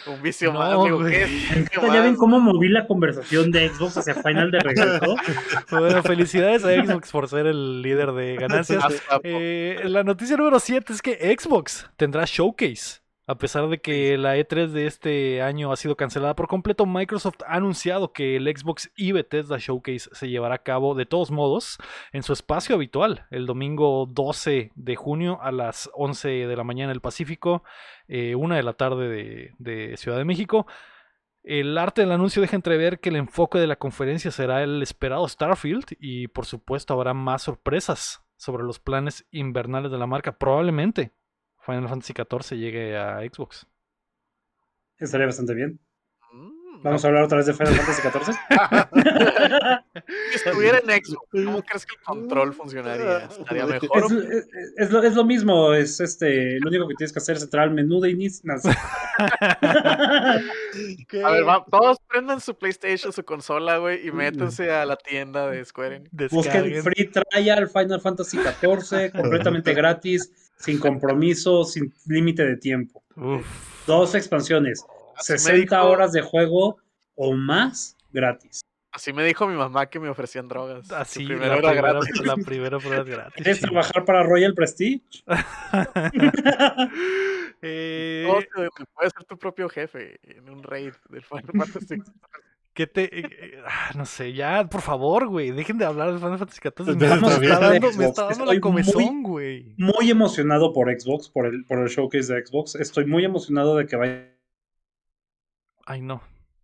Un 0.07 0.21
vicio 0.21 0.53
No, 0.53 0.59
más, 0.59 0.83
digo, 0.83 0.99
güey. 0.99 1.11
¿qué 1.11 1.23
es? 1.23 1.29
¿Qué 1.71 1.79
¿Ya 1.81 2.01
ven 2.01 2.15
cómo 2.15 2.39
moví 2.39 2.67
la 2.69 2.85
conversación 2.87 3.51
de 3.51 3.69
Xbox 3.69 3.97
hacia 3.97 4.15
Final 4.15 4.51
de 4.51 4.59
regreso? 4.59 5.15
Bueno, 5.71 6.03
felicidades 6.03 6.63
a 6.63 6.69
Xbox 6.73 7.11
por 7.11 7.27
ser 7.27 7.47
el 7.47 7.81
líder 7.81 8.11
de 8.13 8.35
ganancias. 8.35 8.83
Hasta- 8.83 9.19
Eh, 9.23 9.81
la 9.85 10.03
noticia 10.03 10.37
número 10.37 10.59
7 10.59 10.93
es 10.93 11.01
que 11.01 11.35
Xbox 11.37 11.89
tendrá 11.97 12.23
Showcase. 12.25 13.01
A 13.27 13.39
pesar 13.39 13.67
de 13.69 13.81
que 13.81 14.19
la 14.19 14.37
E3 14.37 14.67
de 14.67 14.85
este 14.85 15.41
año 15.41 15.71
ha 15.71 15.77
sido 15.77 15.97
cancelada 15.97 16.35
por 16.35 16.47
completo, 16.47 16.85
Microsoft 16.85 17.41
ha 17.47 17.55
anunciado 17.55 18.13
que 18.13 18.35
el 18.35 18.45
Xbox 18.45 18.91
y 18.95 19.13
Bethesda 19.13 19.57
Showcase 19.57 20.11
se 20.11 20.29
llevará 20.29 20.55
a 20.55 20.63
cabo 20.63 20.93
de 20.93 21.07
todos 21.07 21.31
modos 21.31 21.79
en 22.11 22.21
su 22.21 22.33
espacio 22.33 22.75
habitual, 22.75 23.25
el 23.31 23.47
domingo 23.47 24.05
12 24.05 24.73
de 24.75 24.95
junio 24.95 25.39
a 25.41 25.51
las 25.51 25.89
11 25.95 26.45
de 26.45 26.55
la 26.55 26.63
mañana 26.63 26.89
del 26.89 27.01
Pacífico, 27.01 27.63
eh, 28.07 28.35
1 28.35 28.55
de 28.55 28.63
la 28.63 28.73
tarde 28.73 29.09
de, 29.09 29.55
de 29.57 29.97
Ciudad 29.97 30.19
de 30.19 30.25
México. 30.25 30.67
El 31.41 31.79
arte 31.79 32.01
del 32.01 32.11
anuncio 32.11 32.43
deja 32.43 32.55
entrever 32.55 32.99
que 32.99 33.09
el 33.09 33.15
enfoque 33.15 33.57
de 33.57 33.65
la 33.65 33.77
conferencia 33.77 34.29
será 34.29 34.61
el 34.61 34.83
esperado 34.83 35.27
Starfield 35.27 35.85
y 35.99 36.27
por 36.27 36.45
supuesto 36.45 36.93
habrá 36.93 37.15
más 37.15 37.41
sorpresas 37.41 38.23
sobre 38.37 38.63
los 38.63 38.79
planes 38.79 39.25
invernales 39.31 39.91
de 39.91 39.97
la 39.97 40.05
marca. 40.05 40.37
Probablemente 40.37 41.11
Final 41.65 41.87
Fantasy 41.89 42.13
XIV 42.13 42.57
llegue 42.57 42.97
a 42.97 43.19
Xbox. 43.21 43.65
Estaría 44.97 45.25
bastante 45.25 45.53
bien. 45.53 45.79
Mm, 46.31 46.81
Vamos 46.83 47.03
a 47.03 47.07
hablar 47.07 47.23
otra 47.23 47.37
vez 47.37 47.47
de 47.47 47.53
Final 47.53 47.73
Fantasy 47.75 48.01
XIV. 48.01 48.35
Si 50.31 50.35
estuviera 50.35 50.77
en 50.79 50.85
Xbox, 51.03 51.27
¿cómo 51.31 51.63
crees 51.63 51.85
que 51.85 51.95
el 51.95 52.01
control 52.01 52.53
funcionaría? 52.53 53.25
¿Estaría 53.25 53.65
mejor? 53.81 54.03
Es, 54.05 54.11
es- 54.11 54.47
es 54.77 54.91
lo, 54.91 55.01
es 55.03 55.15
lo 55.15 55.23
mismo, 55.23 55.73
es 55.73 55.99
este, 56.01 56.59
lo 56.59 56.67
único 56.69 56.87
que 56.87 56.95
tienes 56.95 57.13
que 57.13 57.19
hacer 57.19 57.37
es 57.37 57.43
entrar 57.43 57.63
al 57.63 57.71
menú 57.73 57.99
de 58.01 58.11
inicio. 58.11 58.41
no. 58.43 58.55
A 61.23 61.31
ver, 61.31 61.47
va- 61.47 61.65
todos 61.71 61.97
prendan 62.07 62.41
su 62.41 62.55
PlayStation, 62.57 63.13
su 63.13 63.23
consola, 63.23 63.77
güey, 63.77 64.05
y 64.07 64.11
métanse 64.11 64.69
a 64.71 64.85
la 64.85 64.97
tienda 64.97 65.49
de 65.49 65.63
Square 65.63 65.95
Enix. 65.97 66.31
Busquen. 66.31 66.83
Free 66.83 67.09
Trial 67.09 67.69
Final 67.69 68.01
Fantasy 68.01 68.37
XIV, 68.37 69.11
completamente 69.13 69.73
gratis, 69.73 70.44
sin 70.57 70.79
compromiso, 70.79 71.63
sin 71.63 71.93
límite 72.07 72.45
de 72.45 72.57
tiempo. 72.57 73.03
Uf. 73.15 73.45
Dos 73.87 74.15
expansiones, 74.15 74.83
Así 75.15 75.33
me 75.33 75.39
60 75.39 75.75
dijo- 75.77 75.89
horas 75.89 76.11
de 76.11 76.21
juego 76.21 76.77
o 77.15 77.33
más 77.33 77.95
gratis. 78.11 78.61
Así 78.91 79.11
me 79.11 79.25
dijo 79.25 79.45
mi 79.45 79.55
mamá 79.57 79.87
que 79.87 79.99
me 79.99 80.07
ofrecían 80.07 80.47
drogas. 80.47 80.89
Así, 80.91 81.25
primero 81.25 81.47
la 81.47 81.57
era 81.57 81.69
primera, 81.71 81.91
gratis. 81.93 82.21
la 82.25 82.35
primera 82.37 82.79
prueba 82.79 83.01
es 83.01 83.05
gratis. 83.09 83.33
¿Quieres 83.35 83.57
sí. 83.57 83.63
trabajar 83.63 84.05
para 84.05 84.23
Royal 84.23 84.53
Prestige? 84.53 85.01
Eh, 87.61 88.25
No, 88.27 88.33
puedes 88.93 89.13
ser 89.13 89.23
tu 89.25 89.37
propio 89.37 89.67
jefe 89.69 90.19
en 90.23 90.49
un 90.49 90.61
raid 90.61 90.93
del 91.09 91.23
Final 91.23 91.45
Fantasy. 91.57 91.95
¿Qué 92.75 92.87
te.? 92.87 93.03
eh, 93.05 93.23
eh, 93.31 93.61
ah, 93.65 93.91
no 93.95 94.05
sé, 94.05 94.33
ya, 94.33 94.67
por 94.69 94.81
favor, 94.81 95.27
güey. 95.29 95.51
Dejen 95.51 95.77
de 95.77 95.85
hablar 95.85 96.11
de 96.11 96.19
Final 96.19 96.37
Fantasy 96.37 96.59
XIV. 96.61 96.85
Me, 96.87 96.91
está 96.91 97.07
dando, 97.07 97.27
me 97.29 97.93
Xbox, 97.93 97.99
está 98.05 98.21
dando 98.23 98.43
estoy 98.43 98.55
la 98.55 98.61
comezón, 98.61 99.23
güey. 99.23 99.73
Muy 99.77 100.11
emocionado 100.11 100.73
por 100.73 100.91
Xbox, 100.91 101.29
por 101.29 101.45
el, 101.47 101.63
por 101.65 101.79
el 101.79 101.87
showcase 101.87 102.33
de 102.33 102.45
Xbox. 102.45 102.75
Estoy 102.75 103.05
muy 103.05 103.23
emocionado 103.23 103.77
de 103.77 103.85
que 103.87 103.95
vaya 103.95 104.29
Ay, 105.85 106.01
no. 106.01 106.15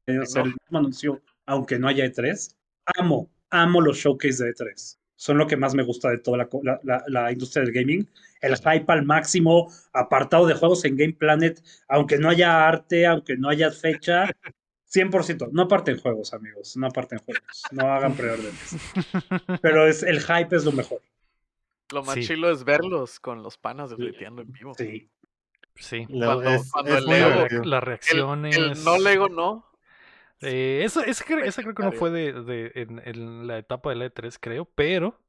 a 0.08 0.26
ser 0.26 0.44
el 0.48 0.56
mismo 0.62 0.78
anuncio, 0.80 1.22
aunque 1.46 1.80
no 1.80 1.88
haya 1.88 2.06
E3. 2.06 2.56
Amo, 2.98 3.30
amo 3.50 3.80
los 3.80 3.98
showcase 3.98 4.44
de 4.44 4.52
E3. 4.54 4.98
Son 5.16 5.38
lo 5.38 5.48
que 5.48 5.56
más 5.56 5.76
me 5.76 5.84
gusta 5.84 6.10
de 6.10 6.18
toda 6.18 6.40
la, 6.40 6.48
co- 6.48 6.62
la- 6.64 6.80
la- 6.84 7.04
la 7.08 7.32
industria 7.32 7.64
del 7.64 7.72
gaming. 7.74 8.06
El 8.42 8.58
hype 8.58 8.92
al 8.92 9.06
máximo, 9.06 9.72
apartado 9.94 10.46
de 10.48 10.56
juegos 10.56 10.84
en 10.84 10.98
Game 10.98 11.14
Planet, 11.14 11.62
aunque 11.88 12.18
no 12.18 12.28
haya 12.30 12.68
arte, 12.68 13.06
aunque 13.06 13.38
no 13.38 13.48
haya 13.48 13.72
fecha. 13.72 14.26
100%. 14.94 15.50
No 15.52 15.64
aparten 15.64 15.98
juegos, 16.00 16.34
amigos. 16.34 16.76
No 16.78 16.88
aparten 16.88 17.20
juegos. 17.20 17.64
No 17.72 17.92
hagan 17.94 18.14
preórdenes. 18.14 18.76
Pero 19.62 19.88
es, 19.88 20.04
el 20.04 20.20
hype 20.22 20.56
es 20.56 20.66
lo 20.66 20.72
mejor. 20.72 21.02
Lo 21.94 22.04
más 22.04 22.16
Sí. 22.16 22.22
chilo 22.26 22.50
es 22.52 22.64
verlos 22.64 23.20
con 23.20 23.44
los 23.44 23.58
panas 23.58 23.90
desfleteando 23.90 24.42
en 24.42 24.52
vivo. 24.52 24.74
Sí. 24.76 25.10
Sí. 25.76 26.06
Cuando- 26.08 26.50
es, 26.50 26.72
cuando 26.72 26.92
es 26.92 26.98
el 27.00 27.06
Lego-. 27.06 27.66
Las 27.66 27.84
reacciones. 27.84 28.58
el 28.58 28.84
no 28.84 28.98
Lego 29.00 29.30
no. 29.30 29.66
Eh, 30.42 30.82
eso, 30.84 31.02
esa, 31.04 31.24
cre- 31.26 31.46
esa 31.46 31.62
creo 31.62 31.76
que 31.76 31.84
no 31.84 31.92
fue 31.92 32.10
de, 32.10 32.34
de- 32.34 32.72
en, 32.76 33.02
en 33.06 33.48
la 33.48 33.58
etapa 33.60 33.90
de 33.92 33.96
la 33.96 34.06
E3, 34.06 34.38
creo, 34.40 34.66
pero. 34.66 35.20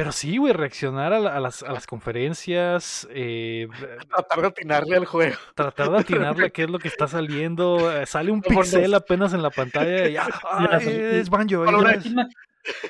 Pero 0.00 0.12
sí, 0.12 0.38
güey, 0.38 0.54
reaccionar 0.54 1.12
a, 1.12 1.20
la- 1.20 1.36
a 1.36 1.40
las, 1.40 1.62
a 1.62 1.72
las 1.72 1.86
conferencias, 1.86 3.06
eh, 3.10 3.68
Tratar 4.08 4.40
de 4.40 4.46
atinarle 4.46 4.96
al 4.96 5.04
juego. 5.04 5.36
tratar 5.54 5.90
de 5.90 5.98
atinarle 5.98 6.46
a 6.46 6.50
qué 6.54 6.62
es 6.62 6.70
lo 6.70 6.78
que 6.78 6.88
está 6.88 7.06
saliendo. 7.06 7.92
eh, 7.94 8.06
sale 8.06 8.32
un 8.32 8.40
pixel 8.40 8.94
apenas 8.94 9.34
en 9.34 9.42
la 9.42 9.50
pantalla 9.50 10.08
y 10.08 10.14
ya, 10.14 10.26
¡ay, 10.50 10.66
Las- 10.70 10.86
es 10.86 11.28
Banjo. 11.28 11.64
Lástima, 11.66 12.28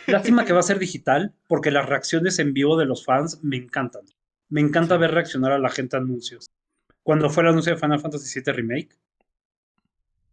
lástima 0.07 0.45
que 0.45 0.53
va 0.53 0.61
a 0.61 0.63
ser 0.63 0.79
digital, 0.79 1.35
porque 1.49 1.73
las 1.73 1.89
reacciones 1.89 2.39
en 2.39 2.55
vivo 2.55 2.77
de 2.77 2.87
los 2.87 3.05
fans 3.05 3.41
me 3.43 3.57
encantan. 3.57 4.03
Me 4.49 4.61
encanta 4.61 4.95
Sí. 4.95 5.01
ver 5.01 5.11
reaccionar 5.11 5.51
a 5.51 5.59
la 5.59 5.69
gente 5.71 5.97
a 5.97 5.99
anuncios. 5.99 6.47
Cuando 7.03 7.29
fue 7.29 7.43
el 7.43 7.49
anuncio 7.49 7.75
de 7.75 7.81
Final 7.81 7.99
Fantasy 7.99 8.41
VII 8.41 8.53
Remake, 8.53 8.91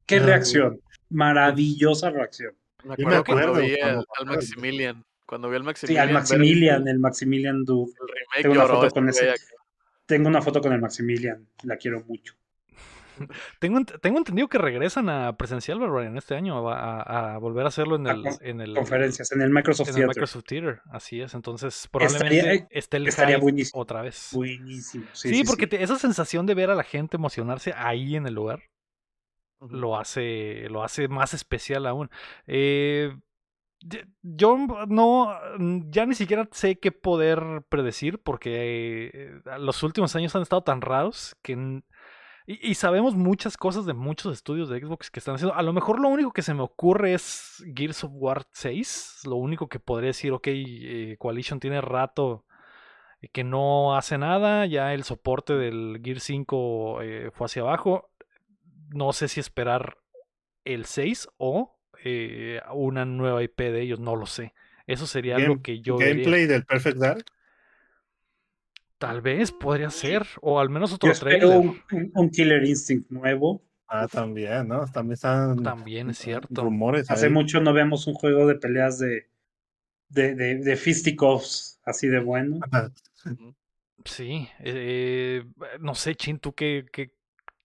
qué 0.05 0.17
Ah, 0.17 0.25
reacción, 0.27 0.79
maravillosa 1.09 2.11
reacción. 2.11 2.53
Me 2.83 2.95
Yo 2.97 3.07
me 3.07 3.15
acuerdo, 3.15 3.23
cuando 3.53 3.61
acuerdo 3.61 3.67
vi 3.67 3.79
al. 3.81 4.05
Maximilian. 4.27 5.03
Cuando 5.27 5.49
vi 5.49 5.57
al 5.57 5.61
Sí, 5.61 5.65
Maximilian. 5.67 6.01
al 6.07 6.07
ver 6.07 6.13
Maximilian, 6.13 6.87
el 6.87 6.99
Maximilian 6.99 7.63
Dude. 7.65 7.91
El 8.01 8.07
remake 8.07 8.41
Tengo 8.41 8.53
una 8.55 8.65
foto 8.67 8.89
con 8.91 9.09
ese. 9.09 9.33
Tengo 10.07 10.27
una 10.29 10.41
foto 10.41 10.61
con 10.61 10.73
el 10.73 10.81
Maximilian, 10.81 11.47
la 11.63 11.77
quiero 11.77 12.01
mucho. 12.07 12.33
Tengo, 13.59 13.79
ent- 13.79 13.99
tengo 13.99 14.19
entendido 14.19 14.47
que 14.47 14.57
regresan 14.59 15.09
a 15.09 15.35
presencial, 15.37 15.79
Barbarian, 15.79 16.15
este 16.17 16.35
año, 16.35 16.69
a, 16.69 17.01
a- 17.01 17.33
a 17.33 17.37
volver 17.39 17.65
a 17.65 17.69
hacerlo 17.69 17.95
en 17.97 18.05
el, 18.07 18.23
en 18.41 18.61
el, 18.61 18.75
Conferencias 18.75 19.31
en 19.31 19.41
el 19.41 19.49
Microsoft 19.49 19.87
en 19.89 19.95
el 19.95 19.95
Theater. 20.01 20.07
Microsoft 20.15 20.43
Theater. 20.45 20.81
Así 20.91 21.19
es, 21.21 21.33
entonces 21.33 21.75
Estaría- 21.85 22.07
probablemente 22.09 22.67
esté 22.69 22.97
el 22.97 23.07
estaría 23.07 23.37
buenísimo. 23.39 23.81
otra 23.81 24.01
vez. 24.03 24.29
Buenísimo. 24.33 25.05
Sí, 25.13 25.29
Sí, 25.29 25.35
sí, 25.35 25.43
porque 25.45 25.63
sí. 25.65 25.69
te- 25.71 25.83
esa 25.83 25.97
sensación 25.97 26.45
de 26.45 26.53
ver 26.53 26.69
a 26.69 26.75
la 26.75 26.83
gente 26.83 27.17
emocionarse 27.17 27.73
ahí 27.75 28.15
en 28.15 28.27
el 28.27 28.33
lugar 28.35 28.61
lo 29.59 29.97
hace, 29.97 30.67
lo 30.69 30.83
hace 30.83 31.07
más 31.07 31.33
especial 31.33 31.87
aún. 31.87 32.11
Eh, 32.45 33.17
yo 34.21 34.57
no, 34.87 35.39
mm, 35.59 35.89
ya 35.89 36.05
ni 36.05 36.15
siquiera 36.15 36.47
sé 36.51 36.79
qué 36.79 36.91
poder 36.91 37.63
predecir 37.69 38.19
porque 38.19 39.11
eh, 39.13 39.41
los 39.59 39.83
últimos 39.83 40.15
años 40.15 40.35
han 40.35 40.41
estado 40.41 40.63
tan 40.63 40.81
raros 40.81 41.35
que... 41.41 41.81
Y, 42.49 42.75
sabemos 42.75 43.13
muchas 43.13 43.57
cosas 43.57 43.85
de 43.85 43.93
muchos 43.93 44.31
estudios 44.31 44.69
de 44.69 44.79
Xbox 44.79 45.11
que 45.11 45.19
están 45.19 45.35
haciendo. 45.35 45.53
A 45.53 45.61
lo 45.63 45.73
mejor 45.73 45.99
lo 45.99 46.07
único 46.07 46.31
que 46.31 46.41
se 46.41 46.53
me 46.53 46.61
ocurre 46.63 47.13
es 47.13 47.61
Gears 47.75 48.05
of 48.05 48.11
War 48.13 48.47
6. 48.53 49.23
Lo 49.25 49.35
único 49.35 49.67
que 49.67 49.81
podría 49.81 50.07
decir, 50.07 50.31
ok, 50.31 50.47
eh, 50.47 51.17
Coalition 51.19 51.59
tiene 51.59 51.81
rato 51.81 52.45
que 53.33 53.43
no 53.43 53.97
hace 53.97 54.17
nada. 54.17 54.65
Ya 54.65 54.93
el 54.93 55.03
soporte 55.03 55.55
del 55.55 55.99
Gear 56.01 56.21
5 56.21 57.01
eh, 57.01 57.31
fue 57.33 57.45
hacia 57.45 57.63
abajo. 57.63 58.11
No 58.91 59.11
sé 59.11 59.27
si 59.27 59.41
esperar 59.41 59.97
el 60.63 60.85
6 60.85 61.27
o 61.37 61.76
eh, 62.03 62.61
una 62.73 63.05
nueva 63.05 63.43
IP 63.43 63.59
de 63.59 63.81
ellos. 63.81 63.99
No 63.99 64.15
lo 64.15 64.25
sé. 64.25 64.53
Eso 64.85 65.05
sería 65.07 65.35
algo 65.35 65.55
Game- 65.55 65.61
que 65.61 65.81
yo 65.81 65.97
vería. 65.97 66.13
Gameplay 66.13 66.45
del 66.45 66.65
Perfect 66.65 66.97
Dark. 66.97 67.25
Tal 68.97 69.21
vez 69.21 69.51
podría 69.51 69.89
ser. 69.89 70.25
O 70.41 70.59
al 70.59 70.69
menos 70.69 70.91
otro 70.93 71.11
Yo 71.13 71.19
trailer. 71.19 71.45
un, 71.57 71.81
un- 71.91 72.11
un 72.15 72.29
Killer 72.29 72.63
Instinct 72.65 73.09
nuevo. 73.11 73.61
Ah, 73.87 74.07
también, 74.07 74.67
¿no? 74.67 74.85
También 74.87 75.13
están 75.13 75.63
También 75.63 76.09
es 76.09 76.17
cierto. 76.17 76.61
rumores. 76.63 77.09
Hace 77.09 77.27
ahí. 77.27 77.31
mucho 77.31 77.61
no 77.61 77.71
vemos 77.73 78.05
un 78.07 78.15
juego 78.15 78.45
de 78.47 78.55
peleas 78.55 78.99
de, 78.99 79.29
de, 80.09 80.35
de, 80.35 80.55
de 80.55 80.75
fisticuffs 80.75 81.79
así 81.85 82.07
de 82.07 82.19
bueno. 82.19 82.59
Ajá. 82.69 82.91
Sí. 84.03 84.49
eh, 84.59 85.45
no 85.79 85.95
sé, 85.95 86.15
Chin, 86.15 86.39
¿tú 86.39 86.53
qué, 86.53 86.85
qué 86.91 87.11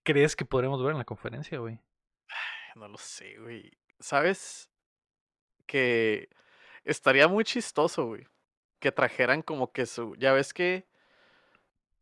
crees 0.05 0.37
que 0.37 0.45
podremos 0.45 0.81
ver 0.83 0.93
en 0.93 0.99
la 0.99 1.05
conferencia, 1.05 1.59
güey? 1.59 1.79
No 2.77 2.89
lo 2.89 2.99
sé, 2.99 3.37
güey. 3.39 3.71
¿Sabes? 4.03 4.69
Que 5.67 6.29
estaría 6.85 7.29
muy 7.29 7.45
chistoso, 7.45 8.07
güey. 8.07 8.27
Que 8.81 8.93
trajeran 8.93 9.43
como 9.43 9.73
que 9.73 9.87
su. 9.87 10.15
Ya 10.17 10.33
ves 10.33 10.53
que. 10.53 10.87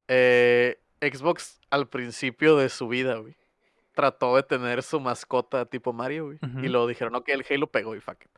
eh, 0.08 0.80
Xbox 1.00 1.60
al 1.70 1.88
principio 1.88 2.56
de 2.56 2.68
su 2.68 2.88
vida, 2.88 3.16
güey. 3.16 3.36
Trató 3.94 4.36
de 4.36 4.42
tener 4.42 4.82
su 4.82 5.00
mascota 5.00 5.64
tipo 5.66 5.92
Mario, 5.92 6.26
güey. 6.26 6.38
Y 6.62 6.68
lo 6.68 6.86
dijeron, 6.86 7.14
ok, 7.14 7.28
el 7.30 7.46
Halo 7.48 7.66
pegó 7.70 7.94
y 7.96 8.00
fuck 8.00 8.22
it. 8.24 8.30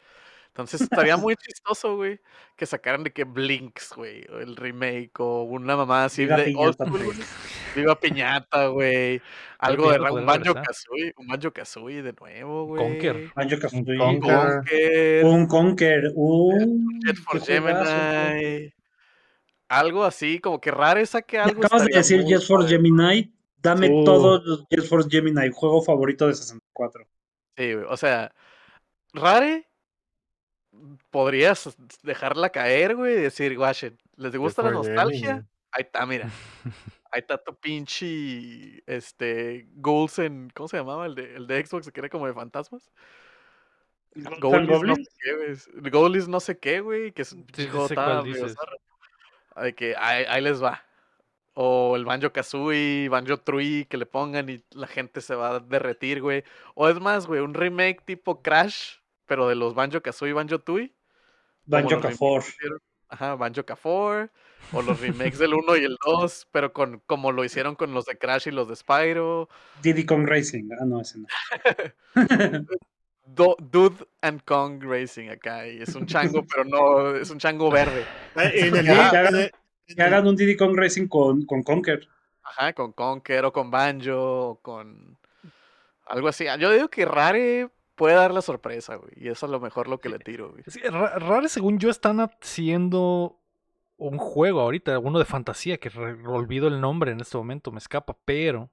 Entonces 0.49 0.83
estaría 0.83 1.17
muy 1.17 1.35
chistoso, 1.37 1.97
güey, 1.97 2.21
que 2.57 2.67
sacaran 2.67 3.05
de 3.05 3.13
que 3.13 3.25
Blinks, 3.25 3.93
güey, 3.97 4.25
o 4.31 4.39
el 4.39 4.55
remake, 4.57 5.19
o 5.19 5.43
una 5.45 5.77
mamá 5.77 6.05
así 6.05 6.27
de 6.27 6.55
old 6.57 6.77
Viva 7.75 7.99
Piñata, 7.99 8.67
güey. 8.69 9.21
Algo 9.59 9.93
de 9.93 9.99
un 10.01 10.27
Banjo. 10.27 10.55
Kazooie, 10.55 11.13
un 11.17 11.27
Banjo 11.27 11.53
Kazooie 11.53 12.03
de 12.03 12.13
nuevo, 12.13 12.67
güey. 12.67 12.83
Conker. 12.83 13.33
Banjo 13.35 13.59
Kazooie. 13.59 13.99
Conker. 13.99 14.37
Conker, 14.37 15.25
Un 15.25 15.47
Conker. 15.47 16.03
Un 16.15 17.01
Jet 17.05 17.17
for 17.19 17.41
Gemini. 17.41 18.73
Algo 19.69 20.05
así, 20.05 20.39
como 20.39 20.61
que 20.61 20.71
raro 20.71 21.05
saque 21.07 21.39
Me 21.39 21.45
algo. 21.45 21.65
acabas 21.65 21.87
de 21.87 21.97
decir 21.97 22.25
Jet 22.25 22.43
Force 22.43 22.67
padre. 22.67 22.77
Gemini. 22.77 23.35
Dame 23.57 23.89
Uh. 23.91 24.05
todos 24.05 24.45
los 24.45 24.65
Jet 24.69 24.85
Force 24.85 25.09
Gemini. 25.11 25.51
Juego 25.53 25.83
favorito 25.83 26.27
de 26.27 26.35
64. 26.35 27.07
Sí, 27.57 27.73
güey. 27.75 27.87
O 27.89 27.97
sea, 27.97 28.35
Rare 29.15 29.69
podrías 31.11 31.77
dejarla 32.03 32.51
caer, 32.51 32.97
güey, 32.97 33.15
y 33.15 33.21
decir, 33.21 33.57
guachen, 33.57 33.99
¿les 34.17 34.35
gusta 34.37 34.63
la 34.63 34.71
for 34.73 34.87
nostalgia? 34.87 35.47
Ahí 35.73 35.83
está, 35.83 36.05
mira. 36.07 36.29
Ahí 37.11 37.21
está 37.21 37.37
tu 37.39 37.55
pinche 37.55 38.83
este 38.87 39.67
Ghouls 39.75 40.19
en. 40.19 40.51
¿Cómo 40.55 40.69
se 40.69 40.77
llamaba? 40.77 41.07
El 41.07 41.15
de, 41.15 41.35
el 41.37 41.47
de 41.47 41.65
Xbox 41.67 41.91
que 41.91 42.01
era 42.01 42.09
como 42.09 42.27
de 42.27 42.35
fantasmas. 42.35 42.91
¿Ghouls 44.15 44.55
and 44.59 44.69
Ghoulies 44.71 44.83
no 44.87 44.95
sé 44.97 45.09
qué, 45.23 45.35
güey. 45.37 46.29
No 46.29 46.41
sé 46.41 46.57
qué, 46.59 46.81
güey. 46.81 47.13
Que 47.13 47.23
es 47.23 47.33
un 47.33 47.47
zarro. 48.55 49.65
De 49.65 49.75
que 49.75 49.95
ahí, 49.99 50.25
ahí 50.29 50.43
les 50.43 50.63
va. 50.63 50.83
O 51.55 51.97
el 51.97 52.07
Banjo 52.07 52.33
Kazooie, 52.33 53.09
Banjo 53.11 53.37
Tree, 53.39 53.85
que 53.87 53.99
le 53.99 54.07
pongan 54.07 54.49
y 54.49 54.65
la 54.71 54.87
gente 54.87 55.21
se 55.21 55.35
va 55.35 55.57
a 55.57 55.61
derretir, 55.61 56.23
güey. 56.23 56.45
O 56.75 56.89
es 56.89 56.99
más, 56.99 57.27
güey, 57.27 57.41
un 57.43 57.53
remake 57.53 58.03
tipo 58.07 58.43
Crash, 58.43 58.97
pero 59.27 59.49
de 59.49 59.55
los 59.55 59.75
Banjo 59.75 60.01
Kazooie 60.01 60.31
y 60.31 60.35
Banjo 60.35 60.63
como 60.65 60.89
Banjo 61.67 61.99
hicieron- 62.49 62.81
Ajá, 63.09 63.35
Banjo 63.35 63.65
Kafor. 63.67 64.31
O 64.73 64.81
los 64.83 65.01
remakes 65.01 65.39
del 65.39 65.53
1 65.55 65.77
y 65.77 65.85
el 65.85 65.97
2, 66.05 66.49
pero 66.51 66.73
con 66.73 67.03
como 67.07 67.31
lo 67.33 67.45
hicieron 67.45 67.75
con 67.75 67.93
los 67.93 68.07
de 68.07 68.17
Crash 68.17 68.49
y 68.49 68.51
los 68.53 68.69
de 68.69 68.77
Spyro. 68.77 69.49
Diddy 69.83 70.07
Kong 70.07 70.27
Racing. 70.27 70.69
Ah, 70.81 70.85
no, 70.87 71.01
ese 71.01 71.19
no. 71.19 71.27
Do- 73.27 73.57
Dude 73.61 74.07
and 74.23 74.43
Kong 74.45 74.83
Racing 74.83 75.29
acá. 75.29 75.67
Y 75.69 75.83
es 75.83 75.95
un 75.95 76.07
chango, 76.07 76.45
pero 76.49 76.65
no, 76.65 77.15
es 77.17 77.31
un 77.31 77.39
chango 77.39 77.71
verde. 77.71 78.05
Ah, 78.35 78.45
En 78.45 78.77
el, 78.77 78.85
Que 78.85 78.91
hagan- 78.93 79.35
en 79.35 79.41
el- 79.43 79.51
que 79.95 80.03
hagan 80.03 80.27
un 80.27 80.37
Diddy 80.37 80.57
Kong 80.57 80.75
Racing 80.77 81.07
con, 81.09 81.45
con 81.45 81.63
Conker. 81.63 82.09
Ajá, 82.43 82.73
con 82.73 82.93
Conker 82.93 83.45
o 83.45 83.53
con 83.53 83.71
Banjo 83.71 84.49
o 84.51 84.55
con 84.61 85.19
algo 86.07 86.29
así. 86.29 86.47
Yo 86.59 86.71
digo 86.73 86.89
que 86.89 87.05
Rare 87.05 87.69
puede 87.95 88.15
dar 88.15 88.33
la 88.33 88.43
sorpresa, 88.43 88.97
güey. 88.97 89.13
Y 89.17 89.29
eso 89.29 89.47
es 89.47 89.53
lo 89.53 89.61
mejor 89.61 89.89
lo 89.89 89.99
que 90.01 90.09
le 90.09 90.19
tiro, 90.19 90.51
güey. 90.51 90.63
Sí, 90.67 90.81
Rare, 90.81 91.49
según 91.49 91.79
yo, 91.79 91.91
están 91.91 92.21
haciendo 92.21 93.39
un 94.09 94.19
juego 94.19 94.61
ahorita, 94.61 94.99
uno 94.99 95.19
de 95.19 95.25
fantasía, 95.25 95.79
que 95.79 95.91
olvido 96.27 96.69
el 96.69 96.81
nombre 96.81 97.13
en 97.13 97.21
este 97.21 97.37
momento, 97.37 97.71
me 97.71 97.79
escapa, 97.79 98.17
pero 98.25 98.71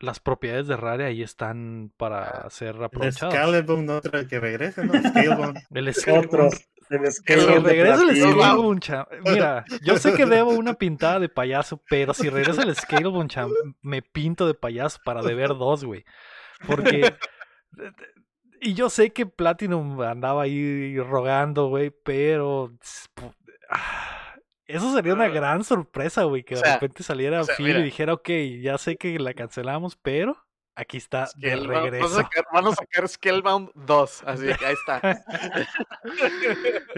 las 0.00 0.20
propiedades 0.20 0.66
de 0.66 0.76
Rare 0.76 1.04
ahí 1.04 1.22
están 1.22 1.92
para 1.96 2.48
ser 2.50 2.76
El 2.76 2.84
aprovechadas. 2.84 3.34
Scalebone, 3.34 3.92
otro 3.92 4.26
que 4.26 4.40
regrese, 4.40 4.84
¿no? 4.84 4.92
Scalebone. 4.94 5.66
El 5.74 5.94
Scalebone. 5.94 6.26
Otro. 6.26 6.48
El 6.90 7.00
Que 7.00 7.10
Scalebone 7.10 7.60
de 7.60 7.68
regrese 7.68 8.02
el. 8.04 8.16
Scalebone, 8.16 8.80
cham. 8.80 9.06
Mira, 9.24 9.64
yo 9.82 9.98
sé 9.98 10.14
que 10.14 10.24
debo 10.24 10.52
una 10.52 10.74
pintada 10.74 11.20
de 11.20 11.28
payaso, 11.28 11.82
pero 11.88 12.14
si 12.14 12.30
regresa 12.30 12.62
el 12.62 12.74
Scalebone, 12.74 13.28
cham, 13.28 13.50
me 13.82 14.00
pinto 14.00 14.46
de 14.46 14.54
payaso 14.54 14.98
para 15.04 15.22
deber 15.22 15.50
dos, 15.50 15.84
güey. 15.84 16.04
Porque. 16.66 17.14
Y 18.60 18.74
yo 18.74 18.90
sé 18.90 19.12
que 19.12 19.24
Platinum 19.24 20.00
andaba 20.00 20.42
ahí 20.42 20.98
rogando, 20.98 21.68
güey, 21.68 21.90
pero. 21.90 22.72
ah, 23.70 24.17
Eso 24.68 24.94
sería 24.94 25.14
una 25.14 25.28
gran 25.28 25.64
sorpresa, 25.64 26.24
güey, 26.24 26.44
que 26.44 26.54
O 26.54 26.60
de 26.60 26.72
repente 26.74 27.02
saliera 27.02 27.40
o 27.40 27.44
sea, 27.44 27.56
Phil 27.56 27.78
y 27.78 27.82
dijera, 27.82 28.12
ok, 28.12 28.28
ya 28.60 28.76
sé 28.78 28.96
que 28.96 29.18
la 29.18 29.32
cancelamos, 29.34 29.96
pero 29.96 30.36
aquí 30.76 30.98
está 30.98 31.28
de 31.36 31.56
Scalebound- 31.56 31.66
Van 31.66 31.76
a 31.76 31.80
regreso. 31.90 32.08
sacar, 32.10 32.44
van 32.52 32.66
a 32.66 32.70
sacar 32.74 33.08
Scalebound 33.08 33.70
2. 33.74 34.22
Así 34.26 34.44
que 34.46 34.64
ahí 34.66 34.74
está. 34.74 35.24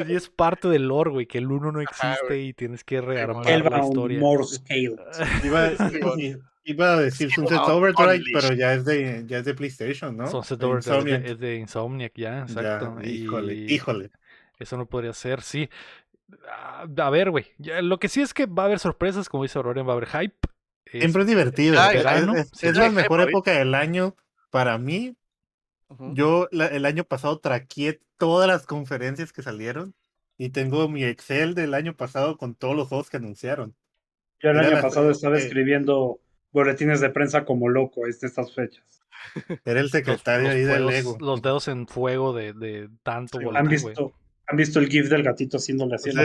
Y 0.08 0.14
es 0.14 0.28
parte 0.28 0.68
del 0.68 0.88
lore, 0.88 1.10
güey, 1.10 1.26
que 1.26 1.38
el 1.38 1.50
uno 1.50 1.72
no 1.72 1.80
Ajá, 1.88 2.12
existe 2.14 2.38
y 2.40 2.52
tienes 2.52 2.84
que 2.84 3.00
rearmar 3.00 3.46
la 3.46 3.78
historia. 3.84 4.18
More 4.20 4.44
Scale. 4.44 4.96
Iba, 6.62 6.92
a 6.92 6.96
decir 7.00 7.32
Sunset 7.32 7.58
Overdrive, 7.58 8.22
pero 8.34 8.52
ya 8.52 8.74
es 8.74 8.84
de, 8.84 9.24
ya 9.26 9.38
es 9.38 9.44
de 9.44 9.54
PlayStation, 9.54 10.16
¿no? 10.16 10.26
Sunset 10.26 10.58
De 10.60 10.66
Overdrive 10.66 11.30
es 11.30 11.38
de- 11.38 11.56
Insomniac. 11.56 12.12
ya, 12.14 12.40
exacto. 12.42 12.98
híjole, 13.02 13.54
y 13.54 13.72
híjole. 13.74 14.10
Eso 14.58 14.76
no 14.76 14.86
podría 14.86 15.14
ser, 15.14 15.40
sí. 15.40 15.70
Ah, 16.48 16.86
A 16.98 17.10
ver, 17.10 17.30
güey. 17.30 17.46
Lo 17.58 17.98
que 17.98 18.08
sí 18.08 18.20
es 18.22 18.34
que 18.34 18.46
va 18.46 18.64
a 18.64 18.66
haber 18.66 18.78
sorpresas, 18.78 19.28
como 19.28 19.42
dice 19.44 19.58
Aurorian, 19.58 19.86
va 19.86 19.92
a 19.92 19.96
haber 19.96 20.08
hype. 20.08 20.36
Siempre 20.86 21.22
es 21.22 21.28
divertido. 21.28 21.80
Ay, 21.80 21.98
es- 21.98 22.04
verano, 22.04 22.34
es, 22.34 22.50
sí. 22.54 22.66
es 22.66 22.76
la 22.76 22.90
mejor 22.90 23.20
época 23.20 23.52
del 23.52 23.74
año 23.74 24.16
para 24.50 24.76
mí. 24.78 25.16
Yo 26.14 26.48
la- 26.52 26.66
el 26.68 26.86
año 26.86 27.04
pasado 27.04 27.38
traqué 27.40 28.00
todas 28.16 28.46
las 28.48 28.64
conferencias 28.66 29.32
que 29.32 29.42
salieron 29.42 29.94
y 30.38 30.50
tengo 30.50 30.88
mi 30.88 31.04
Excel 31.04 31.54
del 31.54 31.74
año 31.74 31.94
pasado 31.96 32.36
con 32.38 32.54
todos 32.54 32.76
los 32.76 32.88
juegos 32.88 33.10
que 33.10 33.16
anunciaron. 33.16 33.74
Yo 34.40 34.50
el 34.50 34.56
Era 34.58 34.66
año 34.68 34.76
la- 34.76 34.82
pasado 34.82 35.10
estaba 35.10 35.36
eh, 35.36 35.40
escribiendo 35.42 36.20
boletines 36.52 37.00
de 37.00 37.10
prensa 37.10 37.44
como 37.44 37.68
loco 37.68 38.06
es 38.06 38.20
de 38.20 38.28
estas 38.28 38.54
fechas. 38.54 39.02
Era 39.64 39.80
el 39.80 39.90
secretario 40.24 40.46
los 40.48 40.54
ahí 40.56 40.62
del 40.62 40.86
Lego. 40.86 41.16
los 41.20 41.42
dedos 41.42 41.68
en 41.68 41.86
fuego 41.88 42.32
de, 42.32 42.52
de 42.52 42.88
tanto 43.02 43.38
Sí, 43.38 43.44
boletín, 43.44 43.56
¿Han 43.58 43.64
güey. 43.66 43.84
visto, 43.86 44.12
¿Han 44.50 44.56
visto 44.56 44.78
el 44.78 44.88
GIF 44.88 45.08
del 45.08 45.22
gatito 45.22 45.56
haciéndole 45.58 45.94
así? 45.94 46.10
Sí. 46.12 46.18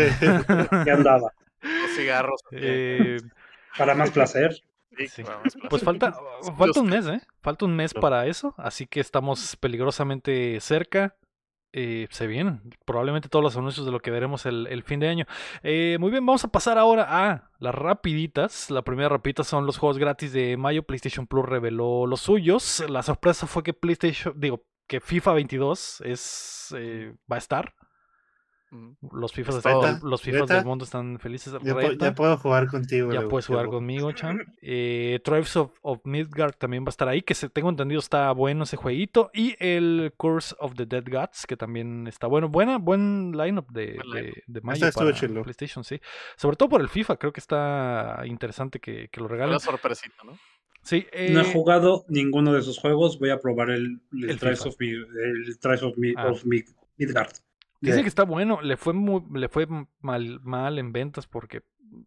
que 0.83 0.91
andaba? 0.91 1.31
Los 1.61 1.91
cigarros. 1.95 2.41
Eh, 2.51 3.17
Para 3.77 3.95
más 3.95 4.11
placer. 4.11 4.55
Sí, 5.09 5.23
Pues 5.69 5.83
falta, 5.83 6.15
Los- 6.41 6.55
falta 6.57 6.79
un 6.79 6.87
mes, 6.87 7.05
¿eh? 7.07 7.19
Falta 7.41 7.65
un 7.65 7.75
mes 7.75 7.93
para 7.93 8.27
eso, 8.27 8.53
así 8.57 8.87
que 8.87 8.99
estamos 9.01 9.55
peligrosamente 9.57 10.57
cerca. 10.61 11.15
Eh, 11.77 12.07
se 12.09 12.25
vienen 12.27 12.61
probablemente 12.85 13.27
todos 13.27 13.43
los 13.43 13.57
anuncios 13.57 13.85
de 13.85 13.91
lo 13.91 13.99
que 13.99 14.09
veremos 14.09 14.45
el, 14.45 14.65
el 14.67 14.83
fin 14.83 15.01
de 15.01 15.09
año. 15.09 15.25
Eh, 15.61 15.97
muy 15.99 16.09
bien, 16.09 16.25
vamos 16.25 16.45
a 16.45 16.47
pasar 16.47 16.77
ahora 16.77 17.05
a 17.09 17.49
las 17.59 17.75
rapiditas. 17.75 18.71
La 18.71 18.81
primera 18.83 19.09
rapidita 19.09 19.43
son 19.43 19.65
los 19.65 19.77
juegos 19.77 19.97
gratis 19.97 20.31
de 20.31 20.55
mayo. 20.55 20.83
PlayStation 20.83 21.27
Plus 21.27 21.45
reveló 21.45 22.07
los 22.07 22.21
suyos. 22.21 22.81
La 22.87 23.03
sorpresa 23.03 23.45
fue 23.47 23.61
que 23.63 23.73
PlayStation, 23.73 24.33
digo, 24.37 24.63
que 24.87 25.01
FIFA 25.01 25.33
22 25.33 25.99
es, 26.05 26.73
eh, 26.77 27.13
va 27.29 27.35
a 27.35 27.39
estar. 27.39 27.73
Los 29.11 29.31
FIFAs, 29.31 29.55
Es 29.55 29.65
están- 29.65 29.99
todo. 29.99 30.09
los 30.09 30.21
FIFAs 30.21 30.49
del 30.49 30.65
mundo 30.65 30.83
están 30.85 31.17
felices. 31.19 31.53
Ya, 31.63 31.73
po- 31.73 31.79
Reta. 31.79 32.05
ya 32.07 32.13
puedo 32.15 32.35
jugar 32.37 32.67
contigo. 32.67 33.13
Ya 33.13 33.27
puedes 33.27 33.47
jugar 33.47 33.67
conmigo, 33.67 34.11
Chan. 34.11 34.39
Eh, 34.61 35.19
Tribes 35.23 35.55
of, 35.55 35.71
of 35.81 35.99
Midgard 36.03 36.55
también 36.55 36.83
va 36.83 36.87
a 36.87 36.89
estar 36.89 37.07
ahí, 37.07 37.21
que 37.21 37.35
se, 37.35 37.47
tengo 37.49 37.69
entendido 37.69 37.99
está 37.99 38.31
bueno 38.31 38.63
ese 38.63 38.75
jueguito. 38.75 39.29
Y 39.33 39.55
el 39.59 40.13
Curse 40.17 40.55
of 40.59 40.73
the 40.75 40.85
Dead 40.85 41.03
Gods, 41.09 41.45
que 41.47 41.55
también 41.55 42.07
está 42.07 42.27
bueno. 42.27 42.49
Buena, 42.49 42.77
buen 42.77 43.31
lineup 43.31 43.69
de, 43.71 43.97
Buen 44.05 44.25
de, 44.25 44.43
de 44.45 44.61
mayo 44.61 44.87
para 44.93 45.13
chulo. 45.13 45.43
PlayStation, 45.43 45.83
sí. 45.83 46.01
Sobre 46.35 46.57
todo 46.57 46.67
por 46.69 46.81
el 46.81 46.89
FIFA, 46.89 47.17
creo 47.17 47.31
que 47.31 47.39
está 47.39 48.21
interesante 48.25 48.79
que, 48.79 49.07
que 49.09 49.19
lo 49.21 49.27
regalen. 49.27 49.51
Una 49.51 49.59
sorpresita, 49.59 50.23
¿no? 50.25 50.37
Sí, 50.81 51.07
No 51.31 51.39
he 51.41 51.43
eh, 51.49 51.53
jugado 51.53 52.05
ninguno 52.09 52.53
de 52.53 52.59
esos 52.59 52.77
juegos. 52.77 53.17
Voy 53.19 53.29
a 53.29 53.39
probar 53.39 53.69
el, 53.71 54.01
el, 54.13 54.29
El 54.29 54.53
of, 54.65 54.75
Mi- 54.79 54.89
el 54.89 55.59
Trials 55.59 55.83
of, 55.83 55.97
Mi- 55.97 56.13
Ah. 56.15 56.27
of 56.27 56.45
Mi- 56.45 56.63
Midgard. 56.97 57.31
Dicen 57.85 57.99
Ya. 57.99 58.03
que 58.03 58.09
está 58.09 58.23
bueno, 58.23 58.61
le 58.61 58.77
fue 58.77 58.93
muy, 58.93 59.23
le 59.33 59.49
fue 59.49 59.67
mal, 59.99 60.39
mal 60.41 60.79
en 60.79 60.91
ventas 60.91 61.27
porque, 61.27 61.63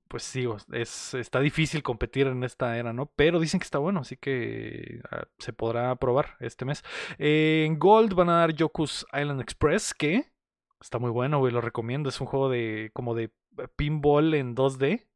pues 0.09 0.23
sí, 0.23 0.47
es, 0.73 1.15
está 1.15 1.41
difícil 1.41 1.83
competir 1.83 2.27
en 2.27 2.45
esta 2.45 2.77
era, 2.77 2.93
¿no? 2.93 3.07
Pero 3.17 3.41
dicen 3.41 3.61
que 3.61 3.65
está 3.65 3.79
bueno, 3.79 4.01
así 4.01 4.17
que 4.17 5.01
ah, 5.11 5.25
se 5.39 5.53
podrá 5.53 5.95
probar 5.97 6.37
este 6.41 6.65
mes. 6.65 6.85
Eh, 7.19 7.65
en 7.67 7.79
Gold 7.79 8.15
van 8.15 8.29
a 8.31 8.39
dar 8.41 8.53
Yoku's 8.53 9.07
Island 9.13 9.41
Express, 9.41 9.95
que 9.95 10.25
está 10.81 10.99
muy 10.99 11.11
bueno, 11.11 11.39
güey, 11.39 11.53
lo 11.53 11.61
recomiendo. 11.61 12.09
Es 12.09 12.21
un 12.21 12.27
juego 12.27 12.49
de 12.49 12.91
como 12.93 13.15
de 13.15 13.33
pinball 13.77 14.35
en 14.35 14.55
2D. 14.55 15.07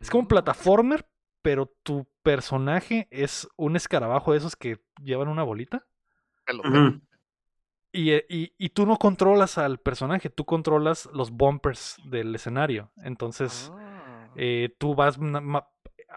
Es 0.00 0.10
como 0.10 0.20
un 0.20 0.24
Mm. 0.26 0.28
plataformer, 0.28 1.06
pero 1.42 1.66
tu 1.82 2.06
personaje 2.22 3.06
es 3.10 3.46
un 3.56 3.76
escarabajo 3.76 4.32
de 4.32 4.38
esos 4.38 4.56
que 4.56 4.80
llevan 5.02 5.28
una 5.28 5.42
bolita. 5.42 5.86
Y, 7.96 8.10
eh, 8.10 8.26
y- 8.28 8.52
y 8.58 8.70
tú 8.70 8.86
no 8.86 8.96
controlas 8.96 9.56
al 9.56 9.78
personaje, 9.78 10.28
tú 10.28 10.44
controlas 10.44 11.08
los 11.12 11.30
bumpers 11.30 11.96
del 12.04 12.34
escenario. 12.34 12.90
Entonces, 13.04 13.72
Ah. 13.74 14.26
eh, 14.34 14.74
tú 14.78 14.94
vas 14.96 15.16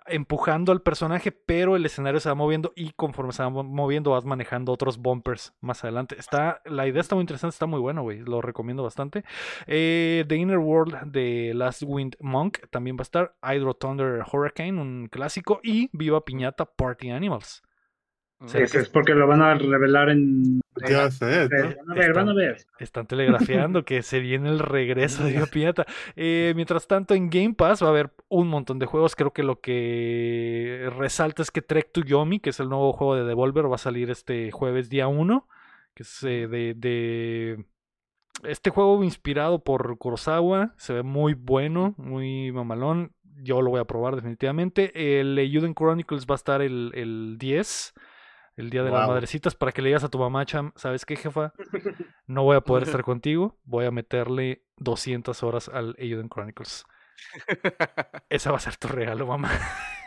empujando 0.07 0.71
al 0.71 0.82
personaje, 0.82 1.32
pero 1.32 1.75
el 1.75 1.86
escenario 1.86 2.19
se 2.19 2.30
va 2.30 2.36
moviendo 2.36 2.71
y 2.75 2.91
conforme 2.91 3.34
se 3.34 3.43
va 3.43 3.49
mo- 3.49 3.63
moviendo 3.63 4.11
vas 4.11 4.25
manejando 4.25 4.71
otros 4.71 4.97
bumpers 4.97 5.53
más 5.59 5.84
adelante. 5.84 6.15
Está, 6.17 6.61
la 6.65 6.88
idea 6.88 7.01
está 7.01 7.15
muy 7.15 7.23
interesante, 7.23 7.53
está 7.53 7.65
muy 7.65 7.80
bueno, 7.80 8.03
güey. 8.03 8.19
Lo 8.19 8.41
recomiendo 8.41 8.84
bastante. 8.84 9.23
Eh, 9.65 10.23
The 10.28 10.36
Inner 10.36 10.59
World 10.59 11.11
de 11.11 11.51
Last 11.55 11.84
Wind 11.86 12.15
Monk 12.19 12.59
también 12.69 12.95
va 12.95 13.01
a 13.01 13.03
estar. 13.03 13.36
Hydro 13.43 13.73
Thunder 13.73 14.23
Hurricane, 14.32 14.80
un 14.80 15.09
clásico. 15.11 15.59
Y 15.63 15.89
Viva 15.93 16.23
Piñata 16.23 16.65
Party 16.65 17.09
Animals. 17.11 17.61
Mm. 18.40 18.48
¿Será 18.48 18.66
Ese 18.66 18.80
es 18.80 18.90
porque 18.90 19.16
lo 19.16 19.26
van 19.28 19.42
a 19.42 19.56
revelar 19.56 20.10
en. 20.10 20.62
Ya 20.88 21.10
sé, 21.10 21.50
¿no? 21.50 21.70
Van 21.88 21.92
a 21.92 21.96
ver, 21.96 22.14
van 22.14 22.30
a 22.30 22.34
ver. 22.36 22.58
Están 22.78 23.08
telegrafiando 23.08 23.84
que 23.84 24.04
se 24.04 24.20
viene 24.20 24.50
el 24.50 24.60
regreso 24.60 25.24
de 25.24 25.32
Viva 25.32 25.48
Piñata. 25.48 25.86
Eh, 26.16 26.54
mientras 26.56 26.86
tanto, 26.88 27.16
en 27.16 27.32
Game 27.32 27.56
Pass 27.56 27.82
va 27.82 27.88
a 27.88 27.90
haber 27.90 28.12
un 28.30 28.48
montón 28.48 28.78
de 28.78 28.86
juegos. 28.86 29.16
Creo 29.16 29.34
que 29.34 29.42
lo 29.42 29.60
que 29.60 30.88
resalta 30.98 31.42
es 31.42 31.50
que 31.50 31.64
Trek 31.64 31.92
to 31.92 32.02
Yomi, 32.02 32.40
que 32.40 32.52
es 32.52 32.60
el 32.60 32.70
nuevo 32.70 32.94
juego 32.94 33.16
de 33.16 33.24
Devolver, 33.24 33.72
va 33.72 33.76
a 33.76 33.80
salir 33.80 34.12
este 34.12 34.52
jueves 34.52 34.90
día 34.90 35.08
1. 35.08 35.48
Que 35.96 36.04
es 36.04 36.24
eh, 36.24 36.48
de, 36.48 36.76
de- 36.76 37.66
Este 38.44 38.70
juego 38.70 39.04
inspirado 39.04 39.64
por 39.64 39.98
Kurosawa. 39.98 40.76
Se 40.78 40.94
ve 40.94 41.02
muy 41.02 41.34
bueno, 41.34 41.96
muy 41.98 42.52
mamalón. 42.52 43.14
Yo 43.42 43.64
lo 43.64 43.72
voy 43.72 43.80
a 43.80 43.86
probar 43.86 44.16
definitivamente. 44.16 45.20
El 45.20 45.40
Euden 45.40 45.74
Chronicles 45.74 46.28
va 46.28 46.36
a 46.36 46.42
estar 46.42 46.62
el, 46.62 46.92
el 46.93 47.38
10. 47.39 47.93
El 48.58 48.70
día 48.71 48.84
de 48.84 48.92
las 48.92 49.08
madrecitas 49.08 49.55
para 49.55 49.71
que 49.71 49.82
le 49.82 49.89
digas 49.89 50.04
a 50.04 50.09
tu 50.09 50.17
mamá, 50.20 50.46
Cham, 50.46 50.71
¿sabes 50.75 51.05
qué, 51.05 51.16
jefa? 51.16 51.54
No 52.28 52.43
voy 52.43 52.58
a 52.58 52.62
poder 52.62 52.84
estar 52.84 53.04
contigo. 53.04 53.58
Voy 53.63 53.86
a 53.86 53.92
meterle 53.92 54.63
200 54.78 55.42
horas 55.43 55.70
al 55.70 55.96
Euden 55.97 56.28
Chronicles. 56.28 56.84
Ese 58.29 58.50
va 58.50 58.58
a 58.58 58.59
ser 58.59 58.75
tu 58.78 58.88
regalo, 58.89 59.25
mamá. 59.28 59.50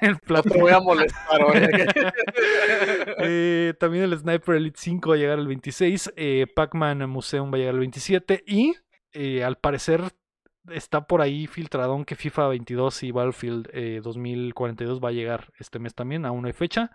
el 0.03 0.13
No 0.13 0.19
plato. 0.19 0.51
te 0.51 0.61
voy 0.61 0.71
a 0.73 0.81
molestar. 0.81 1.41
Eh, 3.19 3.75
también 3.79 4.05
el 4.05 4.19
Sniper 4.19 4.57
Elite 4.57 4.79
5 4.79 5.09
va 5.11 5.15
a 5.15 5.19
llegar 5.19 5.39
el 5.39 5.47
26. 5.47 6.13
eh, 6.17 6.47
Pac-Man 6.55 7.09
Museum 7.09 7.51
va 7.53 7.57
a 7.57 7.59
llegar 7.59 7.75
el 7.75 7.81
27. 7.81 8.45
Y 8.47 8.75
eh, 9.13 9.43
al 9.45 9.57
parecer 9.57 10.03
está 10.71 11.07
por 11.07 11.21
ahí 11.23 11.47
filtradón 11.47 12.05
que 12.05 12.15
FIFA 12.17 12.49
22 12.49 13.03
y 13.05 13.11
Battlefield 13.13 13.69
eh, 13.73 14.01
2042 14.03 15.01
va 15.03 15.09
a 15.09 15.13
llegar 15.13 15.53
este 15.59 15.79
mes 15.79 15.95
también. 15.95 16.27
Aún 16.27 16.43
no 16.43 16.47
hay 16.49 16.53
fecha. 16.53 16.91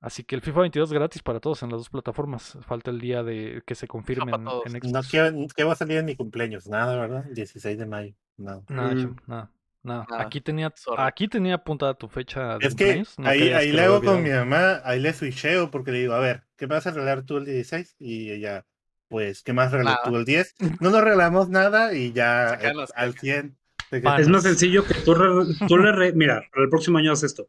Así 0.00 0.22
que 0.22 0.36
el 0.36 0.42
FIFA 0.42 0.60
22 0.60 0.92
gratis 0.92 1.22
para 1.22 1.40
todos 1.40 1.62
en 1.64 1.70
las 1.70 1.78
dos 1.80 1.90
plataformas. 1.90 2.56
Falta 2.62 2.90
el 2.90 3.00
día 3.00 3.22
de 3.24 3.62
que 3.66 3.74
se 3.74 3.88
confirme 3.88 4.30
en, 4.32 4.40
en 4.42 4.92
No. 4.92 5.00
¿qué, 5.10 5.46
qué 5.56 5.64
va 5.64 5.72
a 5.72 5.76
salir 5.76 5.98
en 5.98 6.04
mi 6.04 6.14
cumpleaños? 6.14 6.68
Nada, 6.68 6.96
¿verdad? 6.96 7.24
16 7.32 7.78
de 7.78 7.86
mayo. 7.86 8.14
Nada. 8.36 8.62
Nada, 8.68 8.94
Mm. 8.94 9.16
Nada, 9.26 9.50
nada. 9.82 10.06
Nada. 10.10 10.22
Aquí 10.22 10.40
tenía, 10.40 10.72
Sorry. 10.76 11.02
aquí 11.02 11.26
tenía 11.28 11.54
apuntada 11.54 11.94
tu 11.94 12.08
fecha 12.08 12.58
de 12.58 12.66
Es 12.66 12.74
que 12.74 13.04
no 13.16 13.28
ahí, 13.28 13.48
ahí 13.52 13.68
que 13.68 13.72
le 13.72 13.82
hago 13.82 14.02
con 14.02 14.22
mi 14.22 14.30
mamá, 14.30 14.80
ahí 14.84 15.00
le 15.00 15.12
switcheo 15.12 15.70
porque 15.70 15.92
le 15.92 16.00
digo, 16.00 16.14
a 16.14 16.18
ver, 16.20 16.42
¿qué 16.56 16.66
me 16.66 16.74
vas 16.74 16.86
a 16.86 16.90
regalar 16.90 17.22
tú 17.22 17.38
el 17.38 17.44
16? 17.46 17.96
Y 17.98 18.30
ella, 18.30 18.66
pues, 19.08 19.42
¿qué 19.42 19.52
más 19.52 19.72
regalas 19.72 19.98
tú 20.04 20.14
el 20.16 20.24
10? 20.24 20.54
No 20.80 20.90
nos 20.90 21.02
regalamos 21.02 21.48
nada 21.48 21.94
y 21.94 22.12
ya 22.12 22.54
eh, 22.60 22.66
al 22.68 22.86
cajas. 22.86 23.14
100. 23.20 23.56
de 23.90 24.00
que- 24.00 24.04
Pan. 24.04 24.20
Es 24.20 24.28
más 24.28 24.42
sencillo 24.42 24.84
que 24.84 24.94
tú, 24.94 25.14
re- 25.14 25.46
tú 25.66 25.78
le. 25.78 25.92
re- 25.92 26.12
mira, 26.12 26.42
para 26.52 26.64
el 26.64 26.70
próximo 26.70 26.98
año 26.98 27.12
haz 27.12 27.22
esto. 27.22 27.48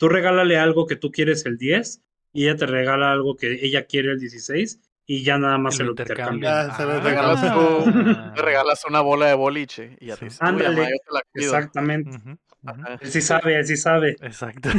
Tú 0.00 0.08
regálale 0.08 0.56
algo 0.56 0.86
que 0.86 0.96
tú 0.96 1.10
quieres 1.12 1.44
el 1.44 1.58
10 1.58 2.00
y 2.32 2.44
ella 2.44 2.56
te 2.56 2.64
regala 2.64 3.12
algo 3.12 3.36
que 3.36 3.52
ella 3.66 3.84
quiere 3.84 4.10
el 4.12 4.18
16 4.18 4.80
y 5.04 5.24
ya 5.24 5.36
nada 5.36 5.58
más 5.58 5.76
se 5.76 5.84
lo 5.84 5.90
intercambian. 5.90 6.70
Ah, 6.70 6.74
se 6.74 6.84
lo 6.86 6.92
Ah. 6.92 7.00
regalas 7.00 7.52
tú- 7.52 8.32
Te 8.34 8.40
regalas 8.40 8.82
una 8.88 9.02
bola 9.02 9.26
de 9.26 9.34
boliche 9.34 9.98
y 10.00 10.06
ya 10.06 10.14
Sí. 10.14 10.20
te 10.20 10.24
dices, 10.24 10.40
"Uy, 10.40 10.48
Ándale. 10.48 10.76
yo 10.76 10.96
te 11.06 11.12
la 11.12 11.20
cuido". 11.30 11.54
Exactamente. 11.54 12.18
Ajá. 12.64 12.98
Él 13.00 13.10
sí 13.10 13.20
sabe, 13.20 13.56
él 13.58 13.66
sí 13.66 13.76
sabe. 13.76 14.16
Exacto. 14.20 14.68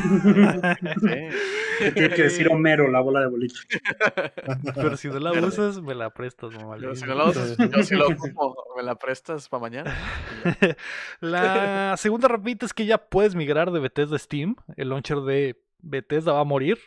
Sí. 1.02 1.94
Tiene 1.94 2.10
que 2.10 2.24
decir 2.24 2.48
Homero, 2.52 2.88
la 2.90 3.02
bola 3.02 3.22
de 3.22 3.28
boliche. 3.28 3.64
Pero 4.76 4.96
si 4.98 5.08
no 5.08 5.20
la 5.20 5.32
usas, 5.32 5.82
me 5.82 5.96
la 5.96 6.12
prestas, 6.12 6.54
mamá. 6.54 6.78
Yo 6.78 6.94
si 6.96 7.06
no 7.06 7.16
la 7.16 7.26
usas, 7.26 7.58
yo 7.58 7.84
si 7.84 7.96
lo 7.96 8.08
ocupo, 8.10 8.56
me 8.78 8.84
la 8.84 8.96
prestas 8.96 9.50
para 9.50 9.62
mañana. 9.62 9.98
La 11.20 11.96
segunda 11.98 12.28
rapidita 12.28 12.66
es 12.66 12.74
que 12.74 12.86
ya 12.86 12.98
puedes 13.00 13.34
migrar 13.34 13.72
de 13.72 13.80
Bethesda 13.80 14.16
a 14.16 14.20
Steam. 14.20 14.56
El 14.78 14.90
launcher 14.90 15.22
de 15.22 15.60
Bethesda 15.80 16.34
va 16.34 16.42
a 16.42 16.46
morir. 16.46 16.78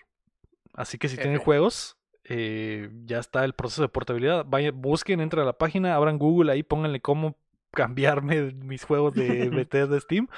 Así 0.74 0.98
que 0.98 1.08
si 1.08 1.16
tienen 1.16 1.38
juegos, 1.38 1.96
eh, 2.24 2.90
ya 3.04 3.18
está 3.18 3.44
el 3.44 3.54
proceso 3.54 3.82
de 3.82 3.88
portabilidad. 3.88 4.44
Vayan, 4.46 4.80
busquen, 4.80 5.20
entren 5.20 5.42
a 5.42 5.46
la 5.46 5.58
página, 5.58 5.94
abran 5.94 6.18
Google 6.18 6.52
ahí, 6.52 6.62
pónganle 6.62 7.00
cómo 7.00 7.36
cambiarme 7.74 8.52
mis 8.52 8.84
juegos 8.84 9.14
de 9.14 9.48
Bethesda 9.50 9.96
a 9.96 10.00
Steam. 10.00 10.28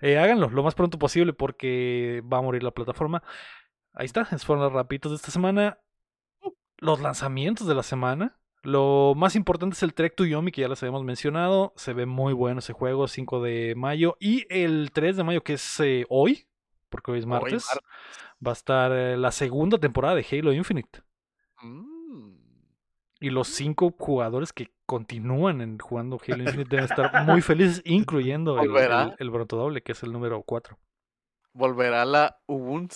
Eh, 0.00 0.18
háganlo 0.18 0.48
lo 0.50 0.62
más 0.62 0.74
pronto 0.74 0.98
posible 0.98 1.32
porque 1.32 2.22
va 2.32 2.38
a 2.38 2.42
morir 2.42 2.62
la 2.62 2.70
plataforma. 2.70 3.22
Ahí 3.92 4.06
está, 4.06 4.22
esos 4.22 4.44
fueron 4.44 4.64
las 4.64 4.72
rapiditas 4.72 5.10
de 5.10 5.16
esta 5.16 5.30
semana. 5.30 5.78
Los 6.78 7.00
lanzamientos 7.00 7.66
de 7.66 7.74
la 7.74 7.82
semana. 7.82 8.38
Lo 8.62 9.14
más 9.16 9.36
importante 9.36 9.74
es 9.74 9.82
el 9.82 9.94
Trek 9.94 10.16
to 10.16 10.24
Yomi, 10.24 10.50
que 10.50 10.62
ya 10.62 10.68
les 10.68 10.82
habíamos 10.82 11.04
mencionado. 11.04 11.72
Se 11.76 11.92
ve 11.92 12.04
muy 12.04 12.32
bueno 12.32 12.58
ese 12.58 12.72
juego, 12.72 13.06
5 13.06 13.40
de 13.42 13.74
mayo. 13.76 14.16
Y 14.18 14.44
el 14.50 14.90
3 14.92 15.16
de 15.16 15.24
mayo, 15.24 15.42
que 15.44 15.54
es 15.54 15.80
eh, 15.80 16.04
hoy, 16.08 16.48
porque 16.88 17.12
hoy 17.12 17.18
es 17.20 17.24
Hoy 17.24 17.30
martes. 17.30 17.66
va 18.44 18.50
a 18.50 18.54
estar 18.54 18.92
eh, 18.92 19.16
la 19.16 19.30
segunda 19.30 19.78
temporada 19.78 20.16
de 20.16 20.26
Halo 20.30 20.52
Infinite. 20.52 21.00
Mm. 21.62 21.95
Y 23.26 23.30
los 23.30 23.48
cinco 23.48 23.92
jugadores 23.98 24.52
que 24.52 24.70
continúan 24.86 25.60
en 25.60 25.78
jugando 25.78 26.20
Halo 26.28 26.42
Infinite 26.44 26.68
deben 26.70 26.84
estar 26.84 27.24
muy 27.24 27.42
felices, 27.42 27.82
incluyendo 27.84 28.60
el, 28.60 28.70
el, 28.76 29.14
el 29.18 29.30
Brontodoble, 29.30 29.82
que 29.82 29.92
es 29.92 30.02
el 30.04 30.12
número 30.12 30.42
4. 30.42 30.78
Volverá 31.52 32.04
la 32.04 32.38
Ubuntu. 32.46 32.94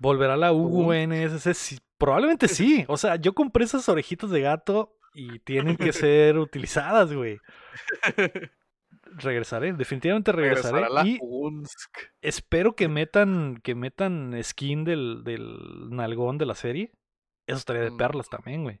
¿Volverá 0.00 0.36
la. 0.36 0.50
UNSC? 0.52 1.52
Sí, 1.54 1.78
probablemente 1.96 2.48
sí. 2.48 2.84
O 2.88 2.96
sea, 2.96 3.16
yo 3.16 3.34
compré 3.34 3.64
esas 3.64 3.88
orejitas 3.88 4.30
de 4.30 4.40
gato 4.40 4.96
y 5.14 5.38
tienen 5.40 5.76
que 5.76 5.92
ser 5.92 6.38
utilizadas, 6.38 7.12
güey. 7.12 7.38
Regresaré, 9.12 9.72
definitivamente 9.72 10.32
regresaré. 10.32 10.86
Y 11.04 11.18
Ubunsk. 11.20 11.98
espero 12.20 12.74
que 12.74 12.88
metan, 12.88 13.60
que 13.62 13.74
metan 13.74 14.36
skin 14.42 14.84
del, 14.84 15.22
del 15.24 15.88
nalgón 15.90 16.38
de 16.38 16.46
la 16.46 16.54
serie. 16.54 16.92
Eso 17.46 17.58
estaría 17.58 17.82
de 17.82 17.90
Mm. 17.90 17.96
perlas 17.96 18.28
también, 18.28 18.62
güey. 18.62 18.78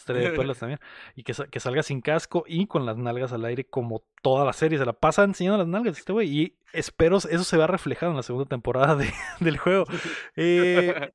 Estaría 0.00 0.30
de 0.30 0.36
perlas 0.36 0.58
también. 0.58 0.80
Y 1.14 1.22
que, 1.22 1.32
que 1.50 1.60
salga 1.60 1.82
sin 1.82 2.00
casco 2.00 2.44
y 2.46 2.66
con 2.66 2.84
las 2.86 2.96
nalgas 2.96 3.32
al 3.32 3.44
aire 3.44 3.64
como 3.66 4.02
toda 4.22 4.44
la 4.44 4.52
serie. 4.52 4.78
Se 4.78 4.84
la 4.84 4.92
pasa 4.92 5.24
enseñando 5.24 5.58
las 5.58 5.66
nalgas 5.68 5.98
este 5.98 6.12
güey. 6.12 6.28
Y 6.28 6.58
espero 6.72 7.16
eso 7.18 7.44
se 7.44 7.56
vea 7.56 7.66
reflejado 7.66 8.10
en 8.12 8.16
la 8.16 8.22
segunda 8.22 8.48
temporada 8.48 8.96
de- 8.96 9.12
del 9.40 9.56
juego. 9.58 9.84
Eh, 10.36 11.12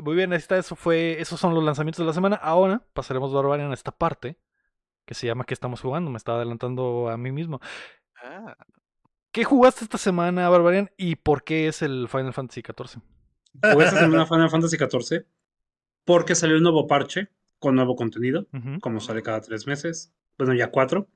muy 0.00 0.14
bien, 0.14 0.32
ahí 0.32 0.38
está. 0.38 0.56
Eso 0.56 0.76
fue, 0.76 1.20
esos 1.20 1.40
son 1.40 1.54
los 1.54 1.64
lanzamientos 1.64 1.98
de 1.98 2.06
la 2.06 2.12
semana. 2.12 2.36
Ahora 2.36 2.82
pasaremos 2.92 3.32
Barbarian 3.32 3.70
a 3.70 3.74
esta 3.74 3.90
parte 3.92 4.38
que 5.06 5.14
se 5.14 5.26
llama 5.26 5.44
¿Qué 5.44 5.54
estamos 5.54 5.80
jugando? 5.80 6.10
Me 6.10 6.18
estaba 6.18 6.38
adelantando 6.38 7.08
a 7.08 7.16
mí 7.16 7.32
mismo. 7.32 7.60
Ah, 8.22 8.56
¿Qué 9.32 9.44
jugaste 9.44 9.84
esta 9.84 9.98
semana, 9.98 10.48
Barbarian? 10.48 10.90
¿Y 10.96 11.16
por 11.16 11.42
qué 11.44 11.68
es 11.68 11.82
el 11.82 12.06
Final 12.08 12.32
Fantasy 12.32 12.62
XIV? 12.62 13.00
Jugué 13.72 13.84
esta 13.86 13.98
semana 14.00 14.26
Final 14.26 14.50
Fantasy 14.50 14.76
XIV 14.76 15.24
porque 16.04 16.34
salió 16.34 16.56
un 16.56 16.62
nuevo 16.62 16.86
parche 16.86 17.28
con 17.60 17.76
nuevo 17.76 17.94
contenido, 17.94 18.48
Ujú. 18.52 18.80
como 18.80 18.98
sale 19.00 19.22
cada 19.22 19.40
tres 19.40 19.68
meses. 19.68 20.12
Bueno, 20.36 20.52
ya 20.54 20.72
cuatro. 20.72 21.08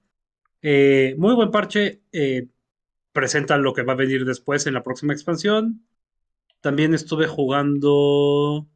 Eh, 0.63 1.17
muy 1.19 1.35
buen 1.35 1.51
parche. 1.51 2.03
eh, 2.13 2.47
presenta 3.13 3.57
lo 3.59 3.73
que 3.75 3.83
va 3.85 3.93
a 3.93 3.97
venir 3.97 4.25
después 4.25 4.67
en 4.67 4.75
la 4.75 4.83
próxima 4.83 5.13
expansión. 5.13 5.87
También 6.61 6.95
estuve 6.95 7.27
jugando. 7.27 8.67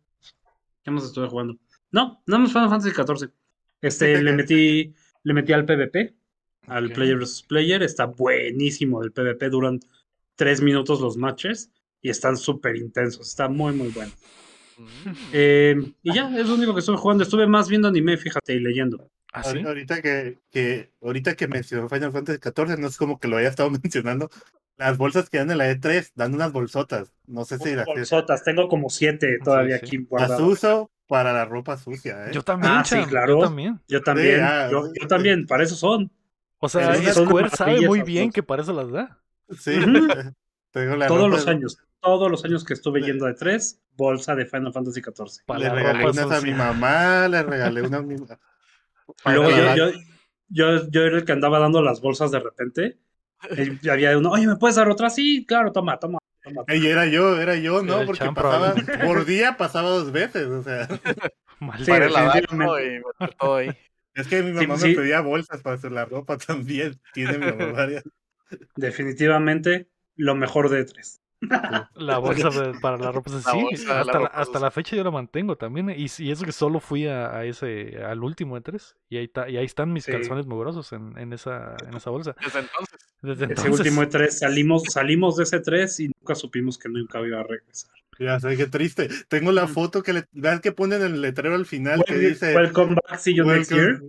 ¿Qué 0.84 0.90
más 0.90 1.04
estuve 1.04 1.26
jugando? 1.28 1.56
No, 1.90 2.22
no 2.26 2.38
más 2.38 2.52
Final 2.52 2.68
Fantasy 2.68 2.90
XIV. 2.94 3.32
Este, 3.80 4.22
le 4.22 4.32
metí, 4.32 4.94
le 5.24 5.34
metí 5.34 5.52
al 5.52 5.64
PvP, 5.64 6.14
al 6.66 6.86
Ok. 6.86 6.92
Player 6.92 7.16
vs. 7.18 7.42
Player. 7.48 7.82
Está 7.82 8.06
buenísimo 8.06 9.02
el 9.02 9.12
PvP. 9.12 9.50
Duran 9.50 9.80
tres 10.36 10.60
minutos 10.62 11.00
los 11.00 11.16
matches 11.16 11.70
y 12.00 12.10
están 12.10 12.36
súper 12.36 12.76
intensos. 12.76 13.28
Está 13.28 13.48
muy, 13.48 13.72
muy 13.72 13.88
bueno. 13.88 14.12
Mm. 14.78 15.12
Eh, 15.32 15.76
y 16.02 16.14
ya, 16.14 16.30
es 16.36 16.46
lo 16.48 16.54
único 16.54 16.72
que 16.74 16.80
estuve 16.80 16.96
jugando. 16.96 17.24
Estuve 17.24 17.46
más 17.46 17.68
viendo 17.68 17.88
anime, 17.88 18.16
fíjate, 18.16 18.54
y 18.54 18.60
leyendo. 18.60 19.10
¿Ah, 19.32 19.42
sí? 19.44 19.58
Ahori- 19.58 19.66
Ahorita 19.66 20.00
que, 20.02 20.38
que, 20.50 20.90
ahorita 21.02 21.34
que 21.36 21.48
mencionó 21.48 21.88
Final 21.88 22.12
Fantasy 22.12 22.38
XIV, 22.40 22.78
no 22.78 22.86
es 22.86 22.96
como 22.96 23.18
que 23.20 23.28
lo 23.28 23.36
haya 23.36 23.48
estado 23.48 23.70
mencionando. 23.82 24.30
Las 24.76 24.96
bolsas 24.96 25.28
que 25.28 25.38
dan 25.38 25.50
en 25.50 25.58
la 25.58 25.70
E3 25.72 26.12
dan 26.14 26.34
unas 26.34 26.52
bolsotas. 26.52 27.12
No 27.26 27.44
sé 27.44 27.58
si 27.58 27.74
las, 27.74 27.84
Bolsotas, 27.84 28.44
tengo 28.44 28.68
como 28.68 28.88
siete 28.90 29.38
todavía 29.42 29.78
sí. 29.78 29.86
aquí 29.86 30.06
las 30.10 30.38
uso 30.40 30.90
para 31.08 31.32
la 31.32 31.44
ropa 31.44 31.76
sucia. 31.76 32.26
¿eh? 32.28 32.30
Yo 32.32 32.42
también, 32.42 32.72
Ah, 32.74 32.84
sí, 32.84 32.96
claro. 33.08 33.38
Yo 33.40 33.44
también. 33.46 33.80
Yo 33.88 34.02
también, 34.02 34.40
ah, 34.42 34.68
yo, 34.70 34.84
yo 35.00 35.08
también, 35.08 35.46
para 35.46 35.64
eso 35.64 35.74
son. 35.74 36.12
O 36.60 36.68
sea, 36.68 36.94
Square 37.12 37.50
sabe 37.50 37.86
muy 37.88 38.02
bien 38.02 38.30
que 38.30 38.42
para 38.44 38.62
eso 38.62 38.72
las 38.72 38.90
da. 38.92 39.18
Sí, 39.58 39.72
Ujú. 39.78 39.82
tengo 40.70 40.94
la 40.96 41.06
Todos 41.08 41.22
ropa- 41.22 41.36
los 41.36 41.46
años, 41.48 41.78
todos 42.00 42.30
los 42.30 42.44
años 42.44 42.64
que 42.64 42.74
estuve 42.74 43.02
yendo 43.02 43.26
de 43.26 43.34
tres, 43.34 43.80
bolsa 43.96 44.34
de 44.34 44.46
Final 44.46 44.72
Fantasy 44.72 45.00
XIV. 45.00 45.58
Le 45.58 45.68
regalé 45.68 46.10
unas 46.10 46.30
a 46.30 46.40
mi 46.40 46.52
mamá, 46.52 47.28
le 47.28 47.42
regalé 47.42 47.82
una 47.82 47.98
a 47.98 48.02
mi 48.02 48.14
Y 48.14 48.18
para 49.22 49.36
luego 49.36 49.50
yo, 49.50 49.74
yo, 49.74 49.98
yo, 50.48 50.90
yo 50.90 51.02
era 51.02 51.16
el 51.18 51.24
que 51.24 51.32
andaba 51.32 51.58
dando 51.58 51.82
las 51.82 52.00
bolsas 52.00 52.30
de 52.30 52.40
repente. 52.40 52.98
Y 53.82 53.88
había 53.88 54.16
uno, 54.18 54.30
oye, 54.30 54.46
¿me 54.46 54.56
puedes 54.56 54.76
dar 54.76 54.88
otra? 54.88 55.10
Sí, 55.10 55.46
claro, 55.46 55.72
toma, 55.72 55.98
toma. 55.98 56.18
toma. 56.42 56.64
Ey, 56.66 56.86
era 56.86 57.06
yo, 57.06 57.40
era 57.40 57.54
yo, 57.56 57.82
¿no? 57.82 58.04
Porque 58.04 58.24
pasaba, 58.34 58.74
por 59.04 59.24
día 59.24 59.56
pasaba 59.56 59.90
dos 59.90 60.10
veces, 60.10 60.46
o 60.46 60.62
sea. 60.62 60.88
Maldito. 61.60 61.84
Sí, 61.84 61.90
Para 61.90 62.06
definitivamente. 62.06 63.02
y. 63.66 64.20
Es 64.20 64.26
que 64.26 64.42
mi 64.42 64.52
mamá 64.52 64.76
sí. 64.78 64.88
me 64.88 64.94
pedía 64.94 65.20
bolsas 65.20 65.62
para 65.62 65.76
hacer 65.76 65.92
la 65.92 66.04
ropa 66.04 66.36
también. 66.38 67.00
Tiene 67.12 67.38
mi 67.38 67.46
mamá 67.46 67.66
varias. 67.72 68.04
Definitivamente 68.74 69.88
lo 70.16 70.34
mejor 70.34 70.70
de 70.70 70.84
tres. 70.84 71.20
La 71.40 72.18
bolsa 72.18 72.50
de- 72.50 72.78
para 72.80 72.96
la 72.96 73.12
ropa 73.12 73.30
La 73.30 73.40
sí, 73.40 73.62
bolsa 73.62 73.94
la 73.94 74.00
hasta, 74.00 74.12
la, 74.12 74.18
ropa 74.18 74.26
hasta 74.34 74.44
sucia. 74.46 74.60
la 74.60 74.70
fecha 74.70 74.96
yo 74.96 75.04
la 75.04 75.10
mantengo 75.10 75.56
también. 75.56 75.90
Y, 75.90 76.06
y 76.18 76.30
eso 76.30 76.44
que 76.44 76.52
solo 76.52 76.80
fui 76.80 77.06
a, 77.06 77.36
a 77.36 77.44
ese, 77.44 77.98
al 78.04 78.22
último 78.24 78.56
de 78.56 78.62
tres. 78.62 78.96
Y 79.08 79.18
ahí, 79.18 79.24
está, 79.24 79.48
y 79.48 79.56
ahí 79.56 79.64
están 79.64 79.92
mis 79.92 80.04
Sí. 80.04 80.12
calzones 80.12 80.46
mugrosos 80.46 80.92
en, 80.92 81.16
en, 81.18 81.32
esa, 81.32 81.76
en 81.86 81.94
esa 81.94 82.10
bolsa. 82.10 82.34
Desde 82.42 82.60
entonces. 82.60 82.98
Desde 83.20 83.52
Ese 83.52 83.70
último 83.70 84.00
de 84.02 84.06
tres 84.08 84.38
salimos, 84.38 84.82
salimos 84.90 85.36
de 85.36 85.42
ese 85.44 85.60
tres 85.60 85.98
y 86.00 86.08
nunca 86.08 86.34
supimos 86.34 86.78
que 86.78 86.88
nunca 86.88 87.20
iba 87.20 87.40
a 87.40 87.42
regresar. 87.44 87.90
Ya 88.20 88.40
sé, 88.40 88.56
qué 88.56 88.66
triste. 88.66 89.08
Tengo 89.28 89.52
la 89.52 89.68
foto 89.68 90.02
que 90.02 90.12
le, 90.12 90.24
vean 90.32 90.58
que 90.60 90.72
ponen 90.72 91.02
el 91.02 91.20
letrero 91.20 91.54
al 91.54 91.66
final 91.66 92.02
que 92.04 92.14
dice 92.18 92.52
Welcome 92.56 92.96
back, 93.08 93.18
see 93.20 93.32
you 93.32 93.44
next 93.44 93.70
year. 93.70 94.00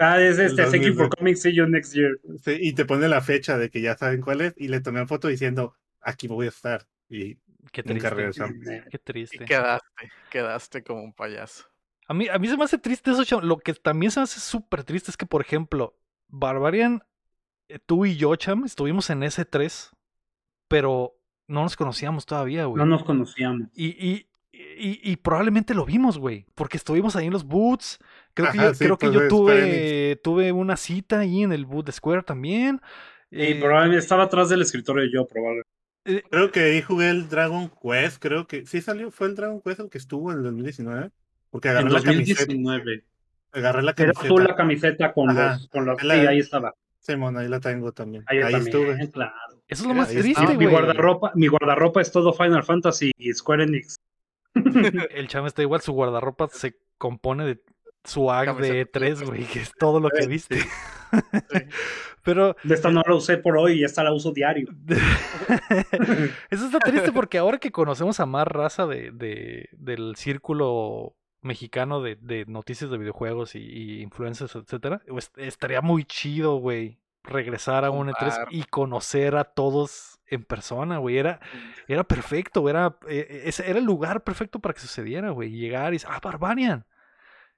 Ah, 0.00 0.20
es 0.20 0.38
este, 0.38 0.64
thank 0.64 0.82
you 0.82 0.92
for 0.94 1.08
2020. 1.08 1.16
coming, 1.18 1.34
see 1.34 1.54
you 1.54 1.66
next 1.66 1.94
year. 1.94 2.18
Sí, 2.44 2.58
y 2.60 2.72
te 2.74 2.84
pone 2.84 3.08
la 3.08 3.22
fecha 3.22 3.56
de 3.56 3.70
que 3.70 3.80
ya 3.80 3.96
saben 3.96 4.20
cuál 4.20 4.42
es. 4.42 4.54
Y 4.58 4.68
le 4.68 4.80
tomé 4.82 5.06
foto 5.06 5.28
diciendo, 5.28 5.74
aquí 6.08 6.28
voy 6.28 6.46
a 6.46 6.50
estar. 6.50 6.86
Y 7.08 7.36
Qué 7.72 7.82
nunca 7.84 8.10
triste. 8.10 8.10
regresamos. 8.10 8.56
Qué 8.90 9.00
Y 9.30 9.38
triste. 9.38 9.44
quedaste. 9.44 10.12
Quedaste 10.30 10.82
como 10.82 11.02
un 11.02 11.12
payaso. 11.12 11.64
A 12.06 12.14
mí, 12.14 12.28
a 12.28 12.38
mí 12.38 12.48
se 12.48 12.56
me 12.56 12.64
hace 12.64 12.78
triste 12.78 13.10
eso, 13.10 13.24
Cham. 13.24 13.44
Lo 13.44 13.58
que 13.58 13.74
también 13.74 14.10
se 14.10 14.20
me 14.20 14.24
hace 14.24 14.40
súper 14.40 14.84
triste 14.84 15.10
es 15.10 15.16
que, 15.16 15.26
por 15.26 15.42
ejemplo, 15.42 15.98
Barbarian, 16.28 17.04
eh, 17.68 17.78
tú 17.84 18.06
y 18.06 18.16
yo, 18.16 18.34
Cham, 18.36 18.64
estuvimos 18.64 19.10
en 19.10 19.22
S3, 19.22 19.90
pero 20.68 21.18
no 21.46 21.62
nos 21.62 21.76
conocíamos 21.76 22.26
todavía, 22.26 22.64
güey. 22.66 22.78
No 22.78 22.86
nos 22.86 23.04
conocíamos. 23.04 23.68
Y, 23.74 23.88
y, 23.88 24.26
y, 24.52 25.00
y 25.12 25.16
probablemente 25.16 25.74
lo 25.74 25.84
vimos, 25.84 26.18
güey, 26.18 26.46
porque 26.54 26.78
estuvimos 26.78 27.14
ahí 27.16 27.26
en 27.26 27.32
los 27.32 27.44
boots. 27.44 27.98
Creo 28.34 28.50
que 28.52 28.58
Ajá, 28.58 28.68
yo, 28.68 28.74
sí, 28.74 28.84
creo 28.84 28.98
que 28.98 29.06
pues, 29.08 29.20
yo 29.22 29.28
tuve, 29.28 30.16
tuve 30.22 30.52
una 30.52 30.76
cita 30.76 31.20
ahí 31.20 31.42
en 31.42 31.52
el 31.52 31.66
boot 31.66 31.86
de 31.86 31.92
Square 31.92 32.22
también. 32.22 32.80
Y 33.30 33.42
Eh, 33.42 33.54
probablemente 33.60 33.98
estaba 33.98 34.24
atrás 34.24 34.48
del 34.48 34.62
escritorio 34.62 35.04
yo, 35.12 35.26
probablemente. 35.26 35.68
Eh, 36.08 36.22
Creo 36.30 36.50
que 36.50 36.60
ahí 36.60 36.82
jugué 36.82 37.10
el 37.10 37.28
Dragon 37.28 37.70
Quest. 37.82 38.20
Creo 38.20 38.46
que 38.46 38.66
sí 38.66 38.80
salió. 38.80 39.10
Fue 39.10 39.26
el 39.28 39.34
Dragon 39.36 39.60
Quest 39.60 39.80
el 39.80 39.90
que 39.90 39.98
estuvo 39.98 40.32
en 40.32 40.38
el 40.38 40.44
2019. 40.44 41.10
Porque 41.50 41.68
agarré 41.68 41.86
En 41.88 41.92
la 41.94 42.02
camiseta. 42.02 42.40
2019. 42.46 43.04
Agarré 43.52 43.82
la 43.82 43.90
Era 43.92 43.94
camiseta. 44.12 44.20
azul 44.24 44.44
la 44.44 44.56
camiseta 44.56 45.12
con 45.12 45.30
Ajá. 45.30 45.52
los, 45.54 45.68
con 45.68 45.86
los. 45.86 46.02
La- 46.02 46.14
Sí, 46.14 46.20
ahí 46.26 46.38
estaba. 46.40 46.74
Simón, 47.00 47.38
ahí 47.38 47.48
la 47.48 47.60
tengo 47.60 47.92
también. 47.92 48.22
Ahí, 48.26 48.38
Ahí, 48.38 48.52
también, 48.52 48.62
estuve. 48.96 49.10
claro. 49.10 49.32
eso 49.66 49.82
es 49.82 49.88
lo 49.88 49.94
más 49.94 50.10
ahí 50.10 50.18
triste, 50.18 50.46
mi, 50.48 50.54
güey. 50.56 50.66
guardarropa, 50.68 51.32
mi 51.34 51.46
guardarropa 51.46 52.00
es 52.02 52.12
todo 52.12 52.32
Final 52.34 52.62
Fantasy 52.64 53.12
y 53.16 53.32
Square 53.32 53.64
Enix. 53.64 53.96
El 55.14 55.28
Cham 55.28 55.46
está 55.46 55.62
igual, 55.62 55.80
su 55.80 55.92
guardarropa 55.92 56.48
se 56.50 56.76
compone 56.98 57.46
de 57.46 57.62
su 58.04 58.30
ag 58.30 58.48
de 58.48 58.54
Camiseta, 58.54 58.90
tres, 58.92 59.22
güey, 59.22 59.44
que 59.44 59.60
es 59.60 59.72
todo 59.78 60.00
lo 60.00 60.10
que 60.10 60.26
viste. 60.26 60.58
Sí. 61.50 61.58
Pero 62.24 62.56
De 62.62 62.74
esta 62.74 62.90
no 62.90 63.02
la 63.06 63.14
usé 63.14 63.38
por 63.38 63.56
hoy 63.56 63.80
y 63.80 63.84
esta 63.84 64.02
la 64.04 64.12
uso 64.12 64.32
diario. 64.32 64.68
Eso 66.50 66.66
está 66.66 66.78
triste 66.80 67.12
porque 67.12 67.38
ahora 67.38 67.58
que 67.58 67.70
conocemos 67.72 68.20
a 68.20 68.26
más 68.26 68.46
raza 68.46 68.86
de, 68.86 69.10
de- 69.12 69.68
del 69.72 70.14
círculo 70.16 71.14
mexicano 71.40 72.02
de, 72.02 72.16
de 72.20 72.44
noticias 72.46 72.90
de 72.90 72.98
videojuegos 72.98 73.54
y, 73.54 73.60
y 73.60 74.02
influencers, 74.02 74.56
etcétera, 74.56 75.00
pues, 75.08 75.30
estaría 75.36 75.80
muy 75.80 76.04
chido, 76.04 76.56
güey. 76.56 76.98
regresar 77.22 77.84
a 77.84 77.90
un 77.90 78.08
E3 78.08 78.18
Juntar. 78.18 78.48
y 78.50 78.64
conocer 78.64 79.36
a 79.36 79.44
todos 79.44 80.18
en 80.26 80.42
persona, 80.44 80.98
güey. 80.98 81.16
Era, 81.18 81.40
era 81.86 82.04
perfecto, 82.04 82.68
era, 82.68 82.96
eh, 83.08 83.42
ese 83.46 83.70
era 83.70 83.78
el 83.78 83.84
lugar 83.84 84.22
perfecto 84.24 84.58
para 84.58 84.74
que 84.74 84.80
sucediera, 84.80 85.30
güey. 85.30 85.50
Llegar 85.50 85.92
y 85.92 85.96
decir, 85.96 86.08
ah, 86.10 86.20
Barbarian, 86.22 86.84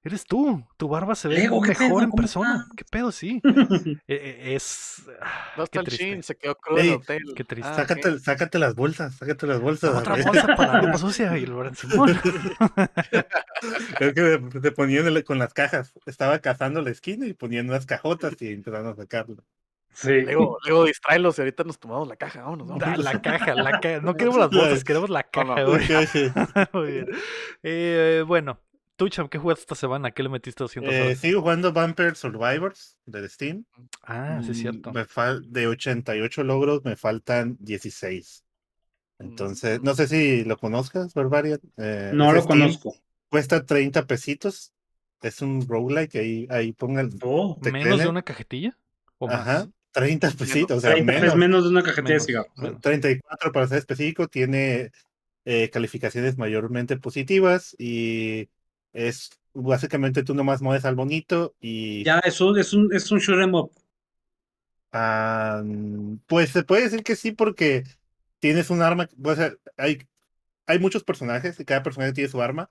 eres 0.02 0.24
tú. 0.24 0.64
Tu 0.76 0.88
barba 0.88 1.14
se 1.14 1.28
ve 1.28 1.34
Lego, 1.36 1.60
¿qué 1.62 1.68
mejor 1.70 1.86
pedo? 1.88 2.00
en 2.02 2.10
¿Cómo 2.10 2.20
persona. 2.22 2.66
¿Qué 2.76 2.84
pedo? 2.90 3.12
Sí. 3.12 3.40
Eh, 3.44 3.96
eh, 4.08 4.54
es. 4.54 5.02
ah, 5.20 5.52
No 5.56 5.64
qué 5.64 5.64
está 5.64 5.80
el 5.80 5.86
triste. 5.86 6.04
Shin, 6.04 6.22
se 6.22 6.36
quedó 6.36 6.54
crudo 6.56 6.78
en 6.78 6.84
el 6.86 6.90
Ey, 6.90 6.96
hotel. 6.96 7.22
qué 7.36 7.44
triste. 7.44 7.70
Ah, 7.70 7.74
sácate, 7.76 8.18
sácate 8.18 8.58
las 8.58 8.74
bolsas, 8.74 9.14
sácate 9.16 9.46
las 9.46 9.60
bolsas. 9.60 9.94
Otra 9.94 10.14
bolsa 10.24 10.46
para 10.56 10.72
la 10.74 10.80
ropa 10.82 10.98
sucia 10.98 11.36
y 11.38 11.44
el 11.44 11.76
Simón. 11.76 12.18
Creo 13.98 14.14
que 14.14 14.60
te 14.60 14.72
ponían 14.72 15.06
el- 15.06 15.24
con 15.24 15.38
las 15.38 15.52
cajas. 15.54 15.92
Estaba 16.06 16.38
cazando 16.38 16.80
la 16.82 16.90
esquina 16.90 17.26
y 17.26 17.34
ponían 17.34 17.68
unas 17.68 17.86
cajotas 17.86 18.34
y 18.40 18.52
empezaron 18.52 18.88
a 18.88 18.94
sacarlo. 18.96 19.44
Sí. 19.92 20.20
Luego, 20.22 20.56
luego 20.66 20.84
distráelos 20.84 21.36
y 21.36 21.40
ahorita 21.42 21.64
nos 21.64 21.78
tomamos 21.78 22.06
la 22.08 22.16
caja. 22.16 22.42
Vámonos, 22.42 22.68
Da- 22.68 22.76
vámonos. 22.76 23.04
la 23.04 23.20
caja, 23.20 23.54
la 23.54 23.80
caja. 23.80 24.00
No 24.00 24.14
queremos 24.14 24.38
las 24.38 24.50
bolsas, 24.50 24.84
queremos 24.84 25.10
la 25.10 25.26
No, 25.34 25.44
no. 25.44 25.54
caja. 25.54 26.70
Muy 26.72 26.92
bien. 26.92 27.06
Eh, 27.64 28.24
bueno, 28.26 28.58
tú, 29.00 29.08
Cham, 29.08 29.28
¿qué 29.28 29.38
jugaste 29.38 29.62
esta 29.62 29.74
semana? 29.74 30.10
¿Qué 30.10 30.22
le 30.22 30.28
metiste 30.28 30.62
200 30.62 30.92
Eh, 30.92 31.16
sigo 31.16 31.40
jugando 31.40 31.72
Vampire 31.72 32.14
Survivors 32.14 32.98
de 33.06 33.26
Steam. 33.30 33.64
Ah, 34.02 34.40
sí, 34.44 34.50
es 34.50 34.58
Mm, 34.58 34.60
cierto. 34.60 34.92
Me 34.92 35.06
fal- 35.06 35.42
de 35.48 35.66
88 35.68 36.44
logros 36.44 36.84
me 36.84 36.96
faltan 36.96 37.56
16. 37.60 38.44
Entonces, 39.18 39.80
Mm. 39.80 39.84
no 39.84 39.94
sé 39.94 40.06
si 40.06 40.44
lo 40.44 40.58
conozcas, 40.58 41.14
Barbarian. 41.14 41.60
Eh, 41.78 42.12
No 42.14 42.30
lo 42.32 42.42
Steam, 42.42 42.60
conozco. 42.60 42.94
Cuesta 43.30 43.64
30 43.64 44.06
pesitos. 44.06 44.72
Es 45.22 45.40
un 45.40 45.66
roguelike, 45.66 46.16
ahí, 46.16 46.46
ahí 46.50 46.72
pongan. 46.72 47.10
Oh, 47.22 47.58
¿Menos 47.62 47.98
de 48.00 48.08
una 48.08 48.22
cajetilla? 48.22 48.76
¿O 49.18 49.26
más? 49.28 49.40
Ajá, 49.40 49.68
30 49.92 50.30
pesitos, 50.30 50.78
o 50.78 50.80
sea, 50.80 50.92
30 50.92 51.14
es 51.14 51.20
menos. 51.22 51.36
menos 51.36 51.64
de 51.64 51.70
una 51.70 51.82
cajetilla 51.82 52.08
Menos, 52.14 52.26
cigarros. 52.26 52.52
menos. 52.58 52.80
34 52.82 53.50
para 53.52 53.66
ser 53.66 53.78
específico, 53.78 54.28
tiene 54.28 54.90
eh, 55.46 55.70
calificaciones 55.70 56.36
mayormente 56.36 56.98
positivas 56.98 57.74
y 57.78 58.48
es 58.92 59.30
básicamente 59.54 60.22
tú 60.24 60.34
nomás 60.34 60.62
mueves 60.62 60.84
al 60.84 60.96
bonito 60.96 61.54
y 61.60 62.08
Ya, 62.08 62.18
eso 62.24 62.56
es 62.56 62.72
un, 62.74 62.92
es 62.94 63.10
un 63.10 63.18
shoot 63.20 63.40
'em 63.40 63.54
up. 63.54 63.72
ah, 64.92 65.62
pues 66.26 66.50
se 66.50 66.62
puede 66.64 66.82
decir 66.84 67.02
que 67.02 67.16
sí 67.16 67.32
porque 67.32 67.84
tienes 68.38 68.70
un 68.70 68.82
arma, 68.82 69.08
o 69.24 69.34
sea, 69.34 69.52
hay, 69.76 69.98
hay 70.66 70.78
muchos 70.78 71.04
personajes 71.04 71.60
y 71.60 71.66
cada 71.66 71.82
personaje 71.82 72.14
tiene 72.14 72.30
su 72.30 72.42
arma 72.42 72.70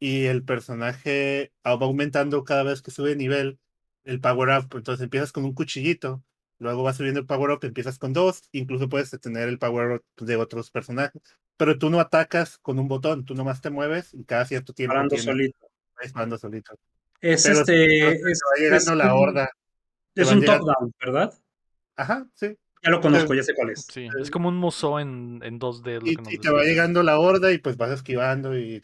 y 0.00 0.26
el 0.26 0.44
personaje 0.44 1.52
va 1.66 1.72
aumentando 1.72 2.44
cada 2.44 2.64
vez 2.64 2.82
que 2.82 2.90
sube 2.90 3.10
de 3.10 3.16
nivel 3.16 3.60
el 4.04 4.20
power 4.20 4.50
up, 4.60 4.68
entonces 4.76 5.04
empiezas 5.04 5.32
con 5.32 5.44
un 5.46 5.54
cuchillito, 5.54 6.24
luego 6.58 6.82
vas 6.84 6.96
subiendo 6.98 7.20
el 7.20 7.26
power 7.26 7.52
up, 7.52 7.60
empiezas 7.64 7.98
con 7.98 8.12
dos, 8.14 8.42
incluso 8.52 8.88
puedes 8.88 9.10
tener 9.20 9.48
el 9.48 9.58
power 9.60 10.02
up 10.18 10.26
de 10.26 10.36
otros 10.36 10.70
personajes, 10.70 11.22
pero 11.58 11.78
tú 11.78 11.90
no 11.90 12.00
atacas 12.00 12.56
con 12.58 12.78
un 12.78 12.88
botón, 12.88 13.26
tú 13.26 13.34
nomás 13.34 13.60
te 13.60 13.68
mueves 13.68 14.14
y 14.14 14.24
cada 14.24 14.46
cierto 14.46 14.72
tiempo 14.72 14.92
Parando 14.94 15.10
tienes- 15.16 15.24
solito. 15.26 15.58
vas 15.96 16.04
disparando 16.04 16.38
solito. 16.38 16.78
Es 17.20 17.42
Pero 17.42 17.58
este. 17.60 17.72
te 17.72 18.08
Es, 18.08 18.40
va 18.42 18.56
llegando 18.58 18.92
es 18.92 18.96
la 18.96 19.14
un- 19.14 19.20
horda. 19.20 19.50
Es 20.14 20.32
un 20.32 20.40
llegando- 20.40 20.64
top-down, 20.72 20.94
¿verdad? 21.00 21.34
Ajá, 21.96 22.26
sí. 22.34 22.56
Ya 22.84 22.90
lo 22.90 23.00
conozco, 23.00 23.34
ya 23.34 23.42
sé 23.42 23.54
cuál 23.54 23.70
es. 23.70 23.86
Sí, 23.92 24.08
es 24.20 24.30
como 24.30 24.48
un 24.48 24.56
museo 24.56 25.00
en, 25.00 25.40
en 25.42 25.58
2D. 25.58 25.98
lo 26.00 26.06
Y, 26.06 26.14
que 26.16 26.22
nos 26.22 26.32
y 26.32 26.38
te 26.38 26.48
va 26.50 26.62
llegando 26.62 27.02
la 27.02 27.18
horda 27.18 27.50
y 27.52 27.58
pues 27.58 27.76
vas 27.76 27.90
esquivando 27.90 28.56
y, 28.56 28.80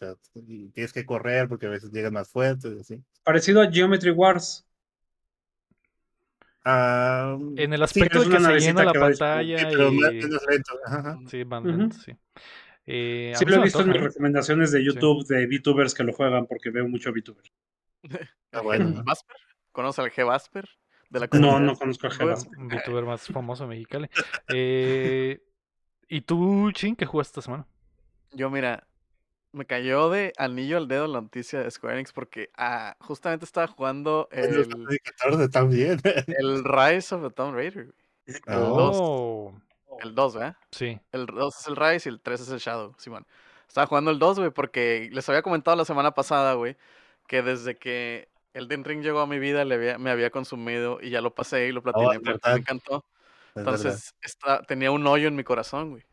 tienes 0.74 0.92
que 0.92 1.06
correr 1.06 1.48
porque 1.48 1.66
a 1.66 1.70
veces 1.70 1.92
llegan 1.92 2.12
más 2.12 2.28
fuertes 2.28 2.72
y 2.76 2.80
así. 2.80 3.02
Parecido 3.22 3.62
a 3.62 3.70
Geometry 3.70 4.10
Wars. 4.10 4.66
Ah, 6.64 7.36
En 7.56 7.72
el 7.72 7.82
aspecto 7.82 8.20
de 8.24 8.30
que 8.30 8.40
se 8.42 8.58
llena 8.60 8.84
la 8.84 8.92
que 8.92 8.98
pantalla 8.98 9.58
sí, 9.58 9.64
pero 9.70 9.92
más- 9.92 10.12
menos 10.12 10.42
lento. 10.48 10.72
Ajá. 10.86 11.18
Sí, 11.28 11.44
van 11.44 11.66
Ujú. 11.68 11.78
lentos, 11.78 12.02
sí. 12.02 12.12
Eh, 12.86 13.32
Sí 13.36 13.44
lo 13.44 13.56
he 13.56 13.62
visto 13.62 13.80
en 13.80 13.90
mis 13.90 14.00
recomendaciones 14.00 14.70
de 14.72 14.84
YouTube 14.84 15.26
de 15.26 15.46
VTubers 15.46 15.94
que 15.94 16.04
lo 16.04 16.12
juegan 16.12 16.46
porque 16.46 16.70
veo 16.70 16.88
mucho 16.88 17.12
VTuber. 17.12 17.44
Ah, 18.52 18.60
bueno, 18.62 18.88
¿no? 18.88 19.02
¿Vasper? 19.02 19.36
¿Conoce 19.72 20.00
al 20.00 20.12
G. 20.12 20.24
Vasper? 20.24 20.68
De 21.10 21.20
la 21.20 21.28
No, 21.32 21.58
no 21.58 21.74
conozco 21.76 22.06
a. 22.06 22.10
Un 22.56 22.68
VTuber 22.68 23.04
más 23.04 23.26
famoso 23.26 23.64
de 23.64 23.70
Mexicali. 23.70 24.08
Eh, 24.48 25.42
¿Y 26.08 26.20
tú, 26.20 26.70
Chin, 26.72 26.94
qué 26.94 27.06
jugaste 27.06 27.40
esta 27.40 27.42
semana? 27.42 27.66
Yo, 28.30 28.50
mira, 28.50 28.86
me 29.54 29.66
cayó 29.66 30.10
de 30.10 30.32
anillo 30.36 30.76
al 30.76 30.88
dedo 30.88 31.06
la 31.06 31.20
noticia 31.20 31.62
de 31.62 31.70
Square 31.70 31.94
Enix 31.94 32.12
porque 32.12 32.50
ah, 32.56 32.96
justamente 33.00 33.44
estaba 33.44 33.66
jugando 33.68 34.28
los 34.32 34.46
el, 34.46 34.68
2014 34.68 35.48
también. 35.48 36.00
el 36.26 36.64
Rise 36.64 37.14
of 37.14 37.22
the 37.22 37.30
Tomb 37.30 37.54
Raider. 37.54 37.94
Ah. 38.46 38.58
Oh, 38.60 39.54
El 40.00 40.14
2, 40.14 40.34
¿verdad? 40.34 40.56
sí. 40.70 41.00
El 41.12 41.26
2 41.26 41.60
es 41.60 41.66
el 41.68 41.76
Rise 41.76 42.08
y 42.08 42.12
el 42.12 42.20
3 42.20 42.40
es 42.40 42.48
el 42.50 42.58
Shadow, 42.58 42.94
Simón. 42.98 43.26
Estaba 43.68 43.86
jugando 43.86 44.10
el 44.10 44.18
2, 44.18 44.38
güey, 44.38 44.50
porque 44.50 45.08
les 45.12 45.28
había 45.28 45.42
comentado 45.42 45.76
la 45.76 45.84
semana 45.84 46.12
pasada, 46.12 46.54
güey, 46.54 46.76
que 47.26 47.42
desde 47.42 47.76
que 47.76 48.28
Elden 48.52 48.84
Ring 48.84 49.02
llegó 49.02 49.20
a 49.20 49.26
mi 49.26 49.38
vida 49.38 49.64
le 49.64 49.74
había- 49.74 49.98
me 49.98 50.10
había 50.10 50.30
consumido 50.30 50.98
y 51.00 51.10
ya 51.10 51.20
lo 51.20 51.34
pasé 51.34 51.66
y 51.68 51.72
lo 51.72 51.82
platiné 51.82 52.06
Oh, 52.06 52.12
porque 52.12 52.28
verdad. 52.32 52.52
me 52.54 52.60
encantó. 52.60 53.04
Es. 53.54 53.56
Entonces 53.60 54.14
está, 54.22 54.62
tenía 54.62 54.90
un 54.90 55.06
hoyo 55.06 55.28
en 55.28 55.36
mi 55.36 55.44
corazón, 55.44 55.90
güey. 55.90 56.04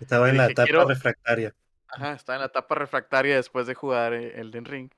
Estaba 0.00 0.26
y 0.28 0.30
en 0.30 0.36
la 0.38 0.46
etapa 0.46 0.64
quiero- 0.64 0.84
refractaria. 0.88 1.54
Ajá, 1.88 2.12
estaba 2.14 2.36
en 2.36 2.40
la 2.40 2.46
etapa 2.46 2.74
refractaria 2.74 3.36
después 3.36 3.66
de 3.66 3.74
jugar 3.74 4.12
eh, 4.14 4.40
Elden 4.40 4.64
Ring. 4.64 4.90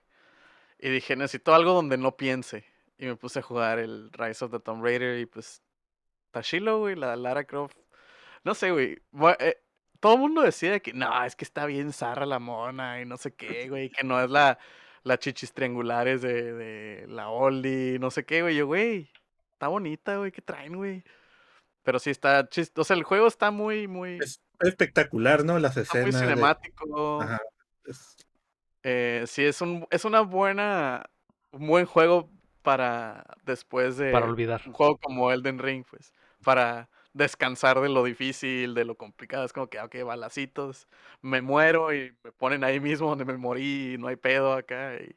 Y 0.78 0.88
dije, 0.90 1.14
necesito 1.16 1.54
algo 1.54 1.72
donde 1.74 1.98
no 1.98 2.16
piense. 2.16 2.64
Y 2.98 3.06
me 3.06 3.16
puse 3.16 3.40
a 3.40 3.42
jugar 3.42 3.78
el 3.78 4.10
Rise 4.12 4.44
of 4.44 4.50
the 4.52 4.60
Tomb 4.60 4.82
Raider 4.82 5.18
y 5.18 5.26
pues... 5.26 5.62
Tashilo, 6.30 6.78
güey, 6.80 6.94
la 6.94 7.16
Lara 7.16 7.44
Croft. 7.44 7.76
No 8.48 8.54
sé, 8.54 8.70
güey. 8.70 8.98
eh, 9.40 9.56
todo 10.00 10.14
el 10.14 10.20
mundo 10.20 10.40
decía 10.40 10.80
que 10.80 10.94
no, 10.94 11.22
es 11.22 11.36
que 11.36 11.44
está 11.44 11.66
bien 11.66 11.92
zarra 11.92 12.24
la 12.24 12.38
mona 12.38 12.98
y 13.02 13.04
no 13.04 13.18
sé 13.18 13.34
qué, 13.34 13.68
güey. 13.68 13.90
Que 13.90 14.04
no 14.04 14.18
es 14.22 14.30
la, 14.30 14.58
la 15.02 15.18
chichis 15.18 15.52
triangulares 15.52 16.22
de, 16.22 16.54
de 16.54 17.06
la 17.08 17.28
Oldie, 17.28 17.98
no 17.98 18.10
sé 18.10 18.24
qué, 18.24 18.40
güey. 18.40 18.56
Yo, 18.56 18.66
güey, 18.66 19.10
está 19.52 19.68
bonita, 19.68 20.16
güey, 20.16 20.32
¿qué 20.32 20.40
traen, 20.40 20.76
güey? 20.76 21.04
Pero 21.82 21.98
sí 21.98 22.08
está 22.08 22.48
chistoso. 22.48 22.80
O 22.80 22.84
sea, 22.84 22.96
el 22.96 23.02
juego 23.02 23.26
está 23.26 23.50
muy, 23.50 23.86
muy... 23.86 24.16
Es 24.18 24.40
espectacular, 24.60 25.44
¿no? 25.44 25.58
Las 25.58 25.76
Está 25.76 25.98
muy 26.00 26.08
escenas. 26.08 26.28
de- 26.28 26.34
cinemático. 26.34 27.20
Ajá. 27.22 27.40
Es- 27.84 28.16
Eh, 28.82 29.24
sí, 29.26 29.44
es 29.44 29.60
un, 29.60 29.86
es 29.90 30.06
una 30.06 30.22
buena, 30.22 31.04
un 31.50 31.66
buen 31.66 31.84
juego 31.84 32.30
para 32.62 33.24
después 33.44 33.98
de 33.98 34.10
Para 34.12 34.24
olvidar. 34.26 34.62
un 34.66 34.72
juego 34.72 34.96
como 34.96 35.30
Elden 35.32 35.58
Ring, 35.58 35.84
pues, 35.90 36.14
para 36.44 36.88
descansar 37.18 37.80
de 37.80 37.88
lo 37.88 38.04
difícil, 38.04 38.74
de 38.74 38.84
lo 38.84 38.96
complicado. 38.96 39.44
Es 39.44 39.52
como 39.52 39.66
que, 39.66 39.78
ok, 39.80 39.96
balacitos, 40.04 40.88
me 41.20 41.42
muero 41.42 41.92
y 41.92 42.16
me 42.24 42.32
ponen 42.32 42.64
ahí 42.64 42.80
mismo 42.80 43.08
donde 43.10 43.24
me 43.24 43.36
morí 43.36 43.94
y 43.94 43.98
no 43.98 44.06
hay 44.06 44.16
pedo 44.16 44.54
acá. 44.54 44.94
Y 44.94 45.16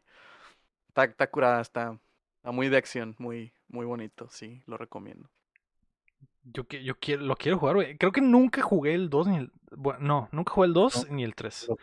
está, 0.90 1.06
está 1.06 1.28
curada, 1.28 1.62
está, 1.62 1.98
está 2.38 2.52
muy 2.52 2.68
de 2.68 2.78
acción, 2.78 3.16
muy, 3.20 3.54
muy 3.70 3.86
bonito, 3.86 4.28
sí, 4.30 4.62
lo 4.66 4.78
recomiendo. 4.78 5.30
Yo, 6.44 6.64
yo 6.68 6.98
quiero, 7.00 7.22
lo 7.22 7.36
quiero 7.36 7.60
jugar, 7.60 7.76
güey. 7.76 7.98
Creo 7.98 8.12
que 8.12 8.22
nunca 8.22 8.64
jugué 8.64 8.96
el 8.96 9.10
2 9.12 9.28
ni 9.28 9.38
el... 9.38 9.52
Bueno, 9.70 10.00
no, 10.02 10.30
nunca 10.32 10.52
jugué 10.54 10.68
el 10.68 10.74
2 10.74 11.12
ni 11.12 11.24
el 11.24 11.36
3. 11.36 11.68
No. 11.70 11.78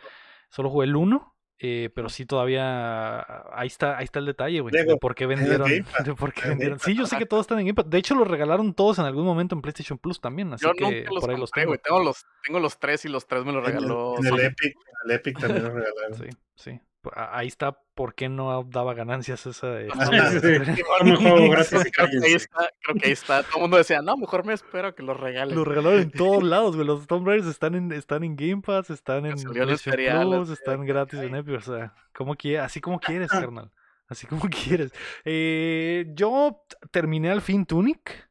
Solo 0.49 0.69
jugué 0.69 0.87
el 0.87 0.97
1. 0.97 1.35
Eh, 1.59 1.89
pero 1.93 2.07
sí 2.09 2.25
todavía 2.25 3.19
ahí 3.53 3.67
está 3.67 3.97
ahí 3.97 4.05
está 4.05 4.19
el 4.19 4.25
detalle, 4.25 4.61
güey, 4.61 4.71
de 4.73 4.95
por 4.97 5.13
qué 5.13 5.25
vendieron, 5.25 5.69
de 5.69 6.15
por 6.17 6.33
qué 6.33 6.49
vendieron. 6.49 6.79
Sí, 6.79 6.95
yo 6.95 7.05
sé 7.05 7.17
que 7.17 7.25
todos 7.25 7.41
están 7.41 7.59
en 7.59 7.65
Game 7.67 7.75
Pass. 7.75 7.89
De 7.89 7.97
hecho, 7.97 8.15
los 8.15 8.27
regalaron 8.27 8.73
todos 8.73 8.97
en 8.99 9.05
algún 9.05 9.25
momento 9.25 9.55
en 9.55 9.61
PlayStation 9.61 9.97
Plus 9.97 10.21
también, 10.21 10.53
así 10.53 10.63
Yo 10.65 10.73
que 10.73 10.83
nunca 10.83 11.11
los 11.11 11.21
por 11.21 11.29
ahí 11.31 11.37
los 11.37 11.51
compré, 11.51 11.61
tengo. 11.63 11.69
güey. 11.71 11.79
Tengo 11.83 11.99
los, 12.03 12.25
tengo 12.45 12.59
los 12.59 12.79
tres 12.79 13.03
y 13.05 13.09
los 13.09 13.27
tres 13.27 13.43
me 13.45 13.51
los 13.51 13.61
en 13.67 13.75
el- 13.75 13.81
regaló. 13.81 14.15
En 14.17 14.25
el. 14.27 14.39
Epic, 14.39 14.73
en 14.75 15.09
el 15.09 15.11
Epic 15.17 15.39
también 15.39 15.63
lo 15.63 15.69
regalaron. 15.75 16.13
Sí, 16.15 16.29
sí. 16.55 16.81
Ahí 17.13 17.47
está 17.47 17.79
por 17.95 18.13
qué 18.13 18.27
no 18.27 18.63
daba 18.65 18.93
ganancias 18.93 19.45
esa. 19.45 19.79
Sí, 19.81 19.87
juego 19.89 21.53
Creo 21.63 22.07
que 22.09 22.25
ahí 22.25 22.33
está, 22.33 22.69
creo 22.81 22.95
que 22.97 23.05
ahí 23.07 23.11
está. 23.13 23.43
Todo 23.43 23.55
el 23.55 23.61
mundo 23.61 23.77
decía, 23.77 24.01
no, 24.01 24.17
mejor 24.17 24.45
me 24.45 24.53
espero 24.53 24.93
que 24.93 25.03
los 25.03 25.17
regalen. 25.17 25.55
Los 25.55 25.67
regalaron 25.67 26.01
en 26.01 26.11
todos 26.11 26.43
lados, 26.43 26.75
güey. 26.75 26.85
Los 26.85 27.07
Tomb 27.07 27.25
Raiders 27.25 27.47
están 27.47 27.75
en, 27.75 27.91
están 27.91 28.23
en 28.23 28.35
Game 28.35 28.61
Pass, 28.61 28.89
están 28.89 29.25
en 29.25 29.35
Plus, 29.41 30.49
están 30.49 30.85
gratis 30.85 31.19
en 31.19 31.35
Epic. 31.35 31.55
O 31.55 31.61
sea, 31.61 31.93
como 32.13 32.35
así 32.61 32.81
como 32.81 32.99
quieres, 32.99 33.29
carnal. 33.31 33.71
Así 34.07 34.27
como 34.27 34.41
quieres. 34.49 34.91
Eh, 35.23 36.07
yo 36.15 36.63
terminé 36.91 37.29
al 37.29 37.41
fin 37.41 37.65
Tunic 37.65 38.29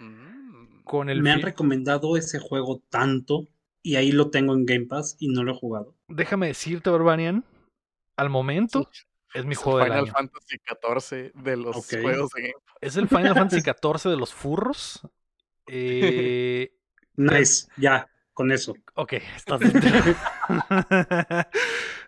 Mm. 0.00 0.82
con 0.84 1.10
el 1.10 1.22
Me 1.22 1.30
han 1.30 1.42
recomendado 1.42 2.16
ese 2.16 2.38
juego 2.38 2.82
tanto 2.88 3.46
y 3.82 3.96
ahí 3.96 4.12
lo 4.12 4.30
tengo 4.30 4.54
en 4.54 4.64
Game 4.66 4.86
Pass 4.86 5.16
y 5.18 5.28
no 5.28 5.44
lo 5.44 5.52
he 5.52 5.54
jugado. 5.54 5.94
Déjame 6.08 6.48
decirte, 6.48 6.90
Barbarian, 6.90 7.44
al 8.20 8.30
momento 8.30 8.90
es 9.32 9.44
mi 9.44 9.54
Es 9.54 9.58
el 9.58 9.64
juego 9.64 9.78
del 9.78 9.88
Final 9.88 10.04
año. 10.04 10.12
Fantasy 10.12 10.56
XIV 10.58 11.32
de 11.34 11.56
los 11.56 11.86
juegos 11.86 12.30
de 12.32 12.42
Game 12.42 12.54
Pass. 12.66 12.76
Es 12.80 12.96
el 12.96 13.08
Final 13.08 13.34
Fantasy 13.34 13.60
XIV 13.62 14.10
de 14.10 14.16
los 14.16 14.34
furros. 14.34 15.00
Eh, 15.66 16.72
Nice, 17.16 17.68
ya, 17.76 18.08
con 18.32 18.50
eso. 18.50 18.74
Ok, 18.94 19.14
estás 19.36 19.60
dentro. 19.60 19.90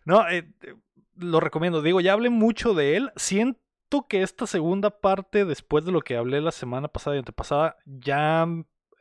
no, 0.05 0.27
eh, 0.29 0.49
eh, 0.63 0.75
lo 1.17 1.41
recomiendo. 1.41 1.83
Digo, 1.83 2.01
ya 2.01 2.15
hablé 2.15 2.31
mucho 2.31 2.73
de 2.73 2.97
él. 2.97 3.13
Siento 3.17 3.61
siento 3.93 4.09
que 4.09 4.23
esta 4.23 4.47
segunda 4.47 5.01
parte, 5.01 5.45
después 5.45 5.85
de 5.85 5.93
lo 5.93 6.01
que 6.01 6.17
hablé 6.17 6.41
la 6.41 6.53
semana 6.53 6.89
pasada 6.89 7.17
y 7.17 7.19
antepasada, 7.19 7.77
ya, 7.85 8.47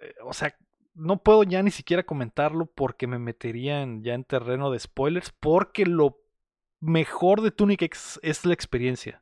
eh, 0.01 0.13
o 0.23 0.33
sea, 0.33 0.53
no 0.93 1.23
puedo 1.23 1.43
ya 1.43 1.63
ni 1.63 1.71
siquiera 1.71 2.03
comentarlo 2.03 2.65
porque 2.65 3.07
me 3.07 3.17
metería 3.17 3.81
en, 3.81 4.03
ya 4.03 4.13
en 4.13 4.25
terreno 4.25 4.69
de 4.69 4.79
spoilers, 4.79 5.31
porque 5.39 5.85
lo 5.85 6.20
mejor 6.81 7.41
de 7.41 7.51
Tunic 7.51 7.81
X 7.83 8.19
es 8.21 8.45
la 8.45 8.53
experiencia, 8.53 9.21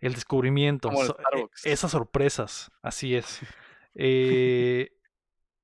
el 0.00 0.14
descubrimiento, 0.14 0.88
Como 0.88 1.00
el 1.02 1.06
so- 1.08 1.16
e- 1.18 1.22
Starbucks. 1.22 1.66
esas 1.66 1.90
sorpresas, 1.90 2.70
así 2.82 3.14
es. 3.16 3.40
Eh, 3.94 4.90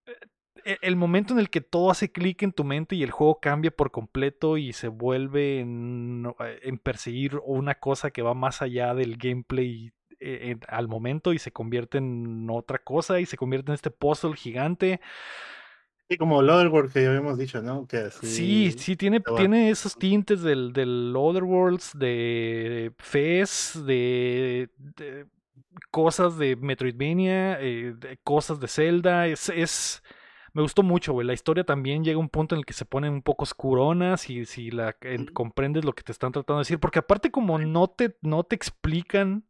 e- 0.64 0.78
el 0.82 0.96
momento 0.96 1.32
en 1.32 1.38
el 1.38 1.48
que 1.48 1.62
todo 1.62 1.90
hace 1.90 2.12
clic 2.12 2.42
en 2.42 2.52
tu 2.52 2.62
mente 2.64 2.94
y 2.94 3.02
el 3.02 3.10
juego 3.10 3.40
cambia 3.40 3.70
por 3.70 3.90
completo 3.90 4.58
y 4.58 4.74
se 4.74 4.88
vuelve 4.88 5.60
en, 5.60 6.30
en 6.62 6.78
perseguir 6.78 7.40
una 7.44 7.76
cosa 7.76 8.10
que 8.10 8.20
va 8.20 8.34
más 8.34 8.60
allá 8.60 8.94
del 8.94 9.16
gameplay 9.16 9.92
eh, 10.20 10.56
al 10.68 10.88
momento 10.88 11.32
y 11.32 11.38
se 11.38 11.52
convierte 11.52 11.96
en 11.98 12.48
otra 12.50 12.78
cosa 12.80 13.18
y 13.20 13.24
se 13.26 13.36
convierte 13.38 13.70
en 13.70 13.76
este 13.76 13.90
puzzle 13.90 14.36
gigante. 14.36 15.00
Sí, 16.08 16.16
como 16.16 16.40
Loverworld 16.40 16.92
que 16.92 17.02
ya 17.02 17.08
habíamos 17.10 17.36
dicho, 17.38 17.60
¿no? 17.60 17.86
Que 17.86 17.98
así, 17.98 18.26
Sí, 18.26 18.72
sí, 18.78 18.96
tiene, 18.96 19.20
tiene 19.20 19.68
esos 19.68 19.96
tintes 19.98 20.40
del, 20.40 20.72
del 20.72 21.12
Otherworlds, 21.14 21.98
de 21.98 22.92
Fez, 22.98 23.78
de, 23.84 24.70
de 24.78 25.26
cosas 25.90 26.38
de 26.38 26.56
Metroidvania, 26.56 27.60
eh, 27.60 27.94
de 27.96 28.18
cosas 28.24 28.58
de 28.58 28.68
Zelda. 28.68 29.26
Es, 29.26 29.50
es, 29.50 30.02
me 30.54 30.62
gustó 30.62 30.82
mucho, 30.82 31.12
güey. 31.12 31.26
La 31.26 31.34
historia 31.34 31.64
también 31.64 32.02
llega 32.02 32.16
a 32.16 32.20
un 32.20 32.30
punto 32.30 32.54
en 32.54 32.60
el 32.60 32.64
que 32.66 32.72
se 32.72 32.86
ponen 32.86 33.12
un 33.12 33.22
poco 33.22 33.42
oscuronas 33.44 34.22
si, 34.22 34.46
si 34.46 34.70
la 34.70 34.96
comprendes 35.34 35.84
lo 35.84 35.92
que 35.92 36.02
te 36.02 36.12
están 36.12 36.32
tratando 36.32 36.58
de 36.58 36.62
decir. 36.62 36.80
Porque 36.80 37.00
aparte 37.00 37.30
como 37.30 37.58
no 37.58 37.88
te, 37.88 38.16
no 38.22 38.44
te 38.44 38.56
explican 38.56 39.44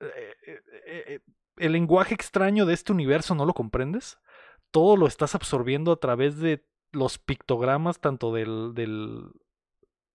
eh, 0.00 0.34
eh, 0.86 1.20
el 1.56 1.72
lenguaje 1.72 2.14
extraño 2.14 2.66
de 2.66 2.74
este 2.74 2.92
universo, 2.92 3.34
no 3.34 3.46
lo 3.46 3.54
comprendes. 3.54 4.18
Todo 4.72 4.96
lo 4.96 5.06
estás 5.06 5.36
absorbiendo 5.36 5.92
a 5.92 6.00
través 6.00 6.38
de 6.38 6.66
los 6.90 7.18
pictogramas, 7.18 8.00
tanto 8.00 8.32
del, 8.32 8.72
del 8.74 9.28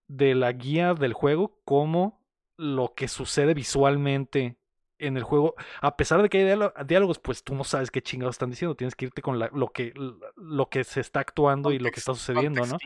de 0.10 0.36
la 0.36 0.52
guía 0.52 0.94
del 0.94 1.14
juego 1.14 1.60
como 1.64 2.26
lo 2.58 2.94
que 2.96 3.08
sucede 3.08 3.54
visualmente 3.54 4.58
en 5.00 5.16
el 5.16 5.24
juego. 5.24 5.56
A 5.82 5.96
pesar 5.96 6.22
de 6.22 6.30
que 6.30 6.40
hay 6.40 6.46
diálo- 6.46 6.74
diálogos, 6.86 7.20
pues 7.20 7.44
tú 7.44 7.56
no 7.56 7.64
sabes 7.64 7.92
qué 7.92 8.02
chingados 8.02 8.36
están 8.36 8.50
diciendo. 8.50 8.76
Tienes 8.76 8.96
que 8.96 9.06
irte 9.06 9.22
con 9.22 9.38
la- 9.40 9.50
lo, 9.54 9.70
que, 9.72 9.94
lo 10.36 10.70
que 10.70 10.84
se 10.84 11.02
está 11.02 11.20
actuando 11.20 11.72
y 11.72 11.80
lo 11.80 11.90
que 11.92 12.00
está 12.00 12.14
sucediendo, 12.14 12.66
¿no? 12.66 12.78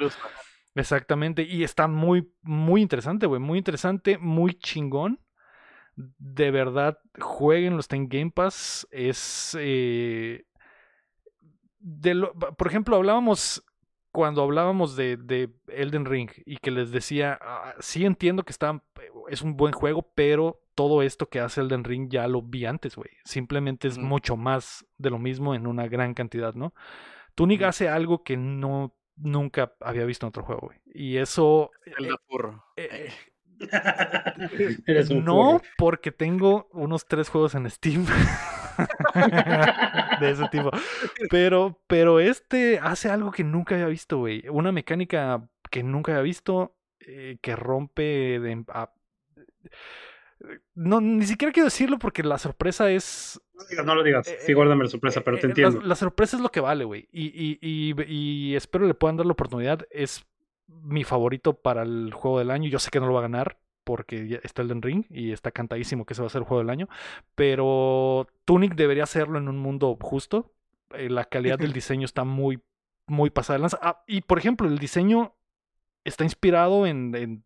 Exactamente. 0.75 1.43
Y 1.43 1.63
está 1.63 1.87
muy, 1.87 2.33
muy 2.41 2.81
interesante, 2.81 3.27
güey. 3.27 3.39
Muy 3.41 3.57
interesante, 3.57 4.17
muy 4.17 4.53
chingón. 4.55 5.19
De 5.95 6.51
verdad, 6.51 6.97
jueguenlo, 7.19 7.79
está 7.79 7.95
en 7.97 8.07
Game 8.09 8.31
Pass. 8.31 8.87
Es. 8.91 9.55
eh, 9.59 10.45
de 11.81 12.13
lo- 12.15 12.33
por 12.33 12.67
ejemplo, 12.67 12.95
hablábamos. 12.95 13.63
Cuando 14.13 14.43
hablábamos 14.43 14.97
de, 14.97 15.15
de 15.15 15.49
Elden 15.69 16.03
Ring 16.05 16.29
y 16.45 16.57
que 16.57 16.69
les 16.69 16.91
decía, 16.91 17.39
"Ah, 17.41 17.75
sí 17.79 18.05
entiendo 18.05 18.43
que 18.43 18.51
está, 18.51 18.83
es 19.29 19.41
un 19.41 19.55
buen 19.55 19.71
juego, 19.71 20.11
pero 20.15 20.59
todo 20.75 21.01
esto 21.01 21.29
que 21.29 21.39
hace 21.39 21.61
Elden 21.61 21.85
Ring 21.85 22.09
ya 22.09 22.27
lo 22.27 22.41
vi 22.41 22.65
antes, 22.65 22.97
güey. 22.97 23.09
Simplemente 23.23 23.87
es 23.87 23.97
mucho 23.97 24.35
más 24.35 24.85
de 24.97 25.11
lo 25.11 25.17
mismo 25.17 25.55
en 25.55 25.65
una 25.65 25.87
gran 25.87 26.13
cantidad, 26.13 26.53
¿no? 26.55 26.73
Tunic 27.35 27.61
hace 27.63 27.87
algo 27.87 28.21
que 28.23 28.35
no 28.35 28.93
nunca 29.15 29.75
había 29.79 30.03
visto 30.03 30.25
en 30.25 30.29
otro 30.29 30.43
juego, 30.43 30.61
güey. 30.67 30.79
Y 30.93 31.15
eso 31.15 31.71
furro. 32.27 32.65
eh, 32.75 33.11
Eres 34.87 35.09
un 35.09 35.25
no, 35.25 35.61
porque 35.77 36.11
tengo 36.11 36.67
unos 36.71 37.05
tres 37.05 37.29
juegos 37.29 37.55
en 37.55 37.69
Steam 37.69 38.05
de 40.19 40.31
ese 40.31 40.47
tipo. 40.49 40.71
Pero, 41.29 41.79
pero 41.87 42.19
este 42.19 42.79
hace 42.81 43.09
algo 43.09 43.31
que 43.31 43.43
nunca 43.43 43.75
había 43.75 43.87
visto, 43.87 44.17
güey. 44.17 44.43
Una 44.49 44.71
mecánica 44.71 45.47
que 45.69 45.83
nunca 45.83 46.13
había 46.13 46.23
visto, 46.23 46.75
eh, 46.99 47.37
que 47.41 47.55
rompe 47.55 48.39
de... 48.39 48.63
a- 48.69 48.91
no, 50.73 50.99
ni 51.01 51.25
siquiera 51.25 51.51
quiero 51.51 51.65
decirlo 51.65 51.99
porque 51.99 52.23
la 52.23 52.39
sorpresa 52.39 52.89
es 52.89 53.39
No 53.53 53.61
lo 53.63 53.67
digas, 53.69 53.85
no 53.85 53.95
lo 53.95 54.03
digas. 54.03 54.27
Eh, 54.27 54.37
Sí, 54.45 54.53
guárdame 54.53 54.85
la 54.85 54.89
sorpresa, 54.89 55.21
pero 55.21 55.37
eh, 55.37 55.39
te 55.39 55.47
eh, 55.47 55.49
entiendo. 55.51 55.81
La, 55.81 55.87
la 55.89 55.95
sorpresa 55.95 56.35
es 56.37 56.41
lo 56.41 56.51
que 56.51 56.61
vale, 56.61 56.83
güey. 56.83 57.07
Y, 57.11 57.27
y, 57.27 57.59
y, 57.61 57.93
y 58.07 58.55
espero 58.55 58.87
le 58.87 58.95
puedan 58.95 59.17
dar 59.17 59.25
la 59.27 59.33
oportunidad. 59.33 59.85
Es 59.91 60.25
mi 60.83 61.03
favorito 61.03 61.53
para 61.53 61.83
el 61.83 62.13
juego 62.13 62.39
del 62.39 62.51
año. 62.51 62.69
Yo 62.69 62.79
sé 62.79 62.89
que 62.91 62.99
no 62.99 63.07
lo 63.07 63.13
va 63.13 63.19
a 63.19 63.23
ganar 63.23 63.59
porque 63.83 64.39
está 64.43 64.61
el 64.61 64.81
Ring 64.81 65.05
y 65.09 65.31
está 65.31 65.51
cantadísimo 65.51 66.05
que 66.05 66.13
ese 66.13 66.21
va 66.21 66.27
a 66.27 66.31
ser 66.31 66.41
el 66.41 66.47
juego 66.47 66.61
del 66.61 66.69
año. 66.69 66.87
Pero 67.35 68.27
Tunic 68.45 68.75
debería 68.75 69.03
hacerlo 69.03 69.37
en 69.37 69.47
un 69.47 69.57
mundo 69.57 69.97
justo. 69.99 70.53
Eh, 70.93 71.09
la 71.09 71.25
calidad 71.25 71.57
del 71.57 71.73
diseño 71.73 72.05
está 72.05 72.23
muy, 72.23 72.61
muy 73.07 73.29
pasada 73.29 73.57
de 73.57 73.61
lanza. 73.61 73.79
Ah, 73.81 74.03
y 74.07 74.21
por 74.21 74.37
ejemplo, 74.37 74.67
el 74.67 74.77
diseño 74.77 75.35
está 76.03 76.23
inspirado 76.23 76.85
en, 76.85 77.15
en, 77.15 77.43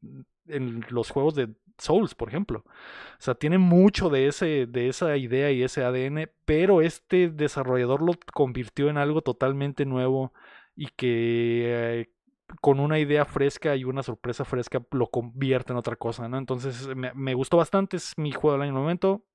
en 0.47 0.85
los 0.89 1.10
juegos 1.10 1.35
de 1.35 1.49
Souls, 1.77 2.15
por 2.15 2.30
ejemplo. 2.30 2.64
O 2.65 3.22
sea, 3.22 3.35
tiene 3.35 3.57
mucho 3.57 4.10
de, 4.10 4.27
ese, 4.27 4.65
de 4.65 4.89
esa 4.89 5.18
idea 5.18 5.52
y 5.52 5.64
ese 5.64 5.84
ADN, 5.84 6.30
pero 6.45 6.81
este 6.81 7.30
desarrollador 7.30 8.02
lo 8.02 8.14
convirtió 8.34 8.89
en 8.89 8.97
algo 8.97 9.22
totalmente 9.22 9.85
nuevo 9.85 10.34
y 10.76 10.88
que 10.88 12.02
eh, 12.02 12.10
con 12.62 12.80
una 12.80 13.00
idea 13.00 13.26
fresca 13.26 13.76
y 13.76 13.84
una 13.84 14.04
sorpresa 14.04 14.46
fresca 14.46 14.82
lo 14.92 15.08
convierte 15.08 15.74
en 15.74 15.78
otra 15.78 15.96
cosa, 15.96 16.28
¿no? 16.28 16.38
Entonces 16.38 16.88
me, 16.96 17.14
me 17.14 17.34
gustó 17.34 17.58
bastante, 17.58 17.98
es 17.98 18.14
mi 18.18 18.32
juego 18.32 18.54
del 18.54 18.64
año 18.64 18.72
en 18.72 18.78
el 18.78 18.82
momento. 18.82 19.26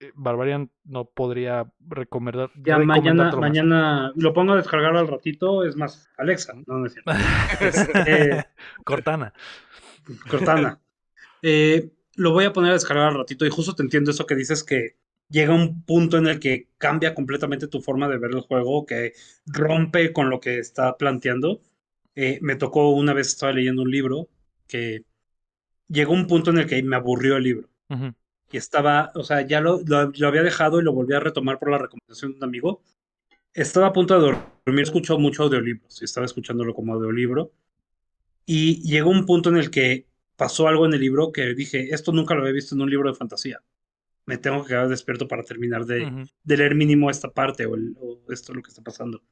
Eh, 0.00 0.12
Barbarian 0.14 0.70
no 0.84 1.06
podría 1.06 1.72
recomendar. 1.80 2.50
Ya 2.62 2.78
mañana, 2.78 3.32
mañana 3.32 4.12
lo 4.14 4.32
pongo 4.32 4.52
a 4.52 4.56
descargar 4.56 4.96
al 4.96 5.08
ratito. 5.08 5.64
Es 5.64 5.76
más, 5.76 6.08
Alexa, 6.16 6.54
no, 6.66 6.78
no 6.78 6.86
es 6.86 6.92
cierto. 6.92 7.12
Este, 7.60 8.46
Cortana. 8.84 9.32
Cortana. 10.30 10.80
Eh, 11.42 11.90
lo 12.14 12.32
voy 12.32 12.44
a 12.44 12.52
poner 12.52 12.70
a 12.70 12.74
descargar 12.74 13.08
al 13.08 13.18
ratito 13.18 13.44
y 13.44 13.50
justo 13.50 13.74
te 13.74 13.82
entiendo 13.82 14.10
eso 14.10 14.26
que 14.26 14.36
dices 14.36 14.62
que 14.62 14.96
llega 15.28 15.54
un 15.54 15.84
punto 15.84 16.16
en 16.16 16.26
el 16.26 16.40
que 16.40 16.68
cambia 16.78 17.14
completamente 17.14 17.66
tu 17.66 17.80
forma 17.80 18.08
de 18.08 18.18
ver 18.18 18.30
el 18.32 18.40
juego, 18.40 18.86
que 18.86 19.12
rompe 19.46 20.12
con 20.12 20.30
lo 20.30 20.40
que 20.40 20.58
está 20.58 20.96
planteando. 20.96 21.60
Eh, 22.20 22.38
me 22.42 22.56
tocó 22.56 22.90
una 22.90 23.14
vez, 23.14 23.28
estaba 23.28 23.52
leyendo 23.52 23.82
un 23.82 23.90
libro 23.92 24.28
que 24.66 25.04
llegó 25.88 26.12
un 26.14 26.26
punto 26.26 26.50
en 26.50 26.58
el 26.58 26.66
que 26.66 26.82
me 26.82 26.96
aburrió 26.96 27.36
el 27.36 27.44
libro. 27.44 27.68
Y 28.50 28.56
estaba, 28.56 29.12
o 29.14 29.22
sea, 29.22 29.42
ya 29.46 29.60
lo, 29.60 29.80
lo, 29.86 30.10
lo 30.12 30.26
había 30.28 30.42
dejado 30.42 30.80
y 30.80 30.82
lo 30.82 30.92
volví 30.92 31.14
a 31.14 31.20
retomar 31.20 31.60
por 31.60 31.70
la 31.70 31.78
recomendación 31.78 32.32
de 32.32 32.38
un 32.38 32.44
amigo. 32.44 32.82
Estaba 33.54 33.86
a 33.86 33.92
punto 33.92 34.14
de 34.20 34.36
dormir, 34.66 34.82
escucho 34.82 35.16
mucho 35.18 35.44
audiolibros 35.44 36.02
y 36.02 36.04
estaba 36.06 36.26
escuchándolo 36.26 36.74
como 36.74 36.94
audiolibro. 36.94 37.52
Y 38.46 38.82
llegó 38.82 39.10
un 39.10 39.24
punto 39.26 39.50
en 39.50 39.56
el 39.58 39.70
que 39.70 40.06
pasó 40.36 40.66
algo 40.66 40.86
en 40.86 40.94
el 40.94 41.00
libro 41.00 41.30
que 41.30 41.54
dije, 41.54 41.94
esto 41.94 42.10
nunca 42.12 42.34
lo 42.34 42.40
había 42.40 42.52
visto 42.54 42.74
en 42.74 42.80
un 42.80 42.90
libro 42.90 43.10
de 43.10 43.16
fantasía. 43.16 43.60
Me 44.26 44.38
tengo 44.38 44.62
que 44.62 44.70
quedar 44.70 44.88
despierto 44.88 45.28
para 45.28 45.42
terminar 45.44 45.84
de, 45.86 46.00
leer 46.56 46.74
mínimo 46.74 47.10
esta 47.10 47.30
parte 47.30 47.64
o, 47.66 47.74
el- 47.76 47.94
o 48.00 48.20
esto 48.32 48.52
lo 48.54 48.62
que 48.62 48.70
está 48.70 48.82
pasando. 48.82 49.22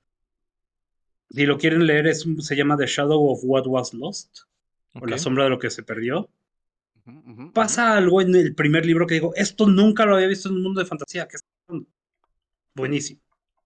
Si 1.31 1.45
lo 1.47 1.59
quieren 1.59 1.87
leer, 1.87 2.07
es, 2.07 2.25
se 2.39 2.57
llama 2.57 2.77
The 2.77 2.87
Shadow 2.87 3.31
of 3.31 3.41
What 3.43 3.67
Was 3.67 3.93
Lost, 3.95 4.39
o 4.95 5.07
La 5.07 5.19
sombra 5.19 5.45
de 5.45 5.51
lo 5.51 5.59
que 5.59 5.71
se 5.71 5.83
perdió. 5.83 6.29
Pasa 7.53 7.97
algo 7.97 8.21
en 8.21 8.35
el 8.35 8.55
primer 8.55 8.85
libro 8.85 9.07
que 9.07 9.15
digo, 9.15 9.33
esto 9.37 9.67
nunca 9.67 10.05
lo 10.07 10.17
había 10.17 10.27
visto 10.27 10.49
en 10.49 10.57
un 10.57 10.63
mundo 10.63 10.81
de 10.81 10.87
fantasía. 10.87 11.29
¿qué 11.29 11.37
está 11.37 11.49
pasando? 11.67 11.87
Buenísimo. 12.75 13.21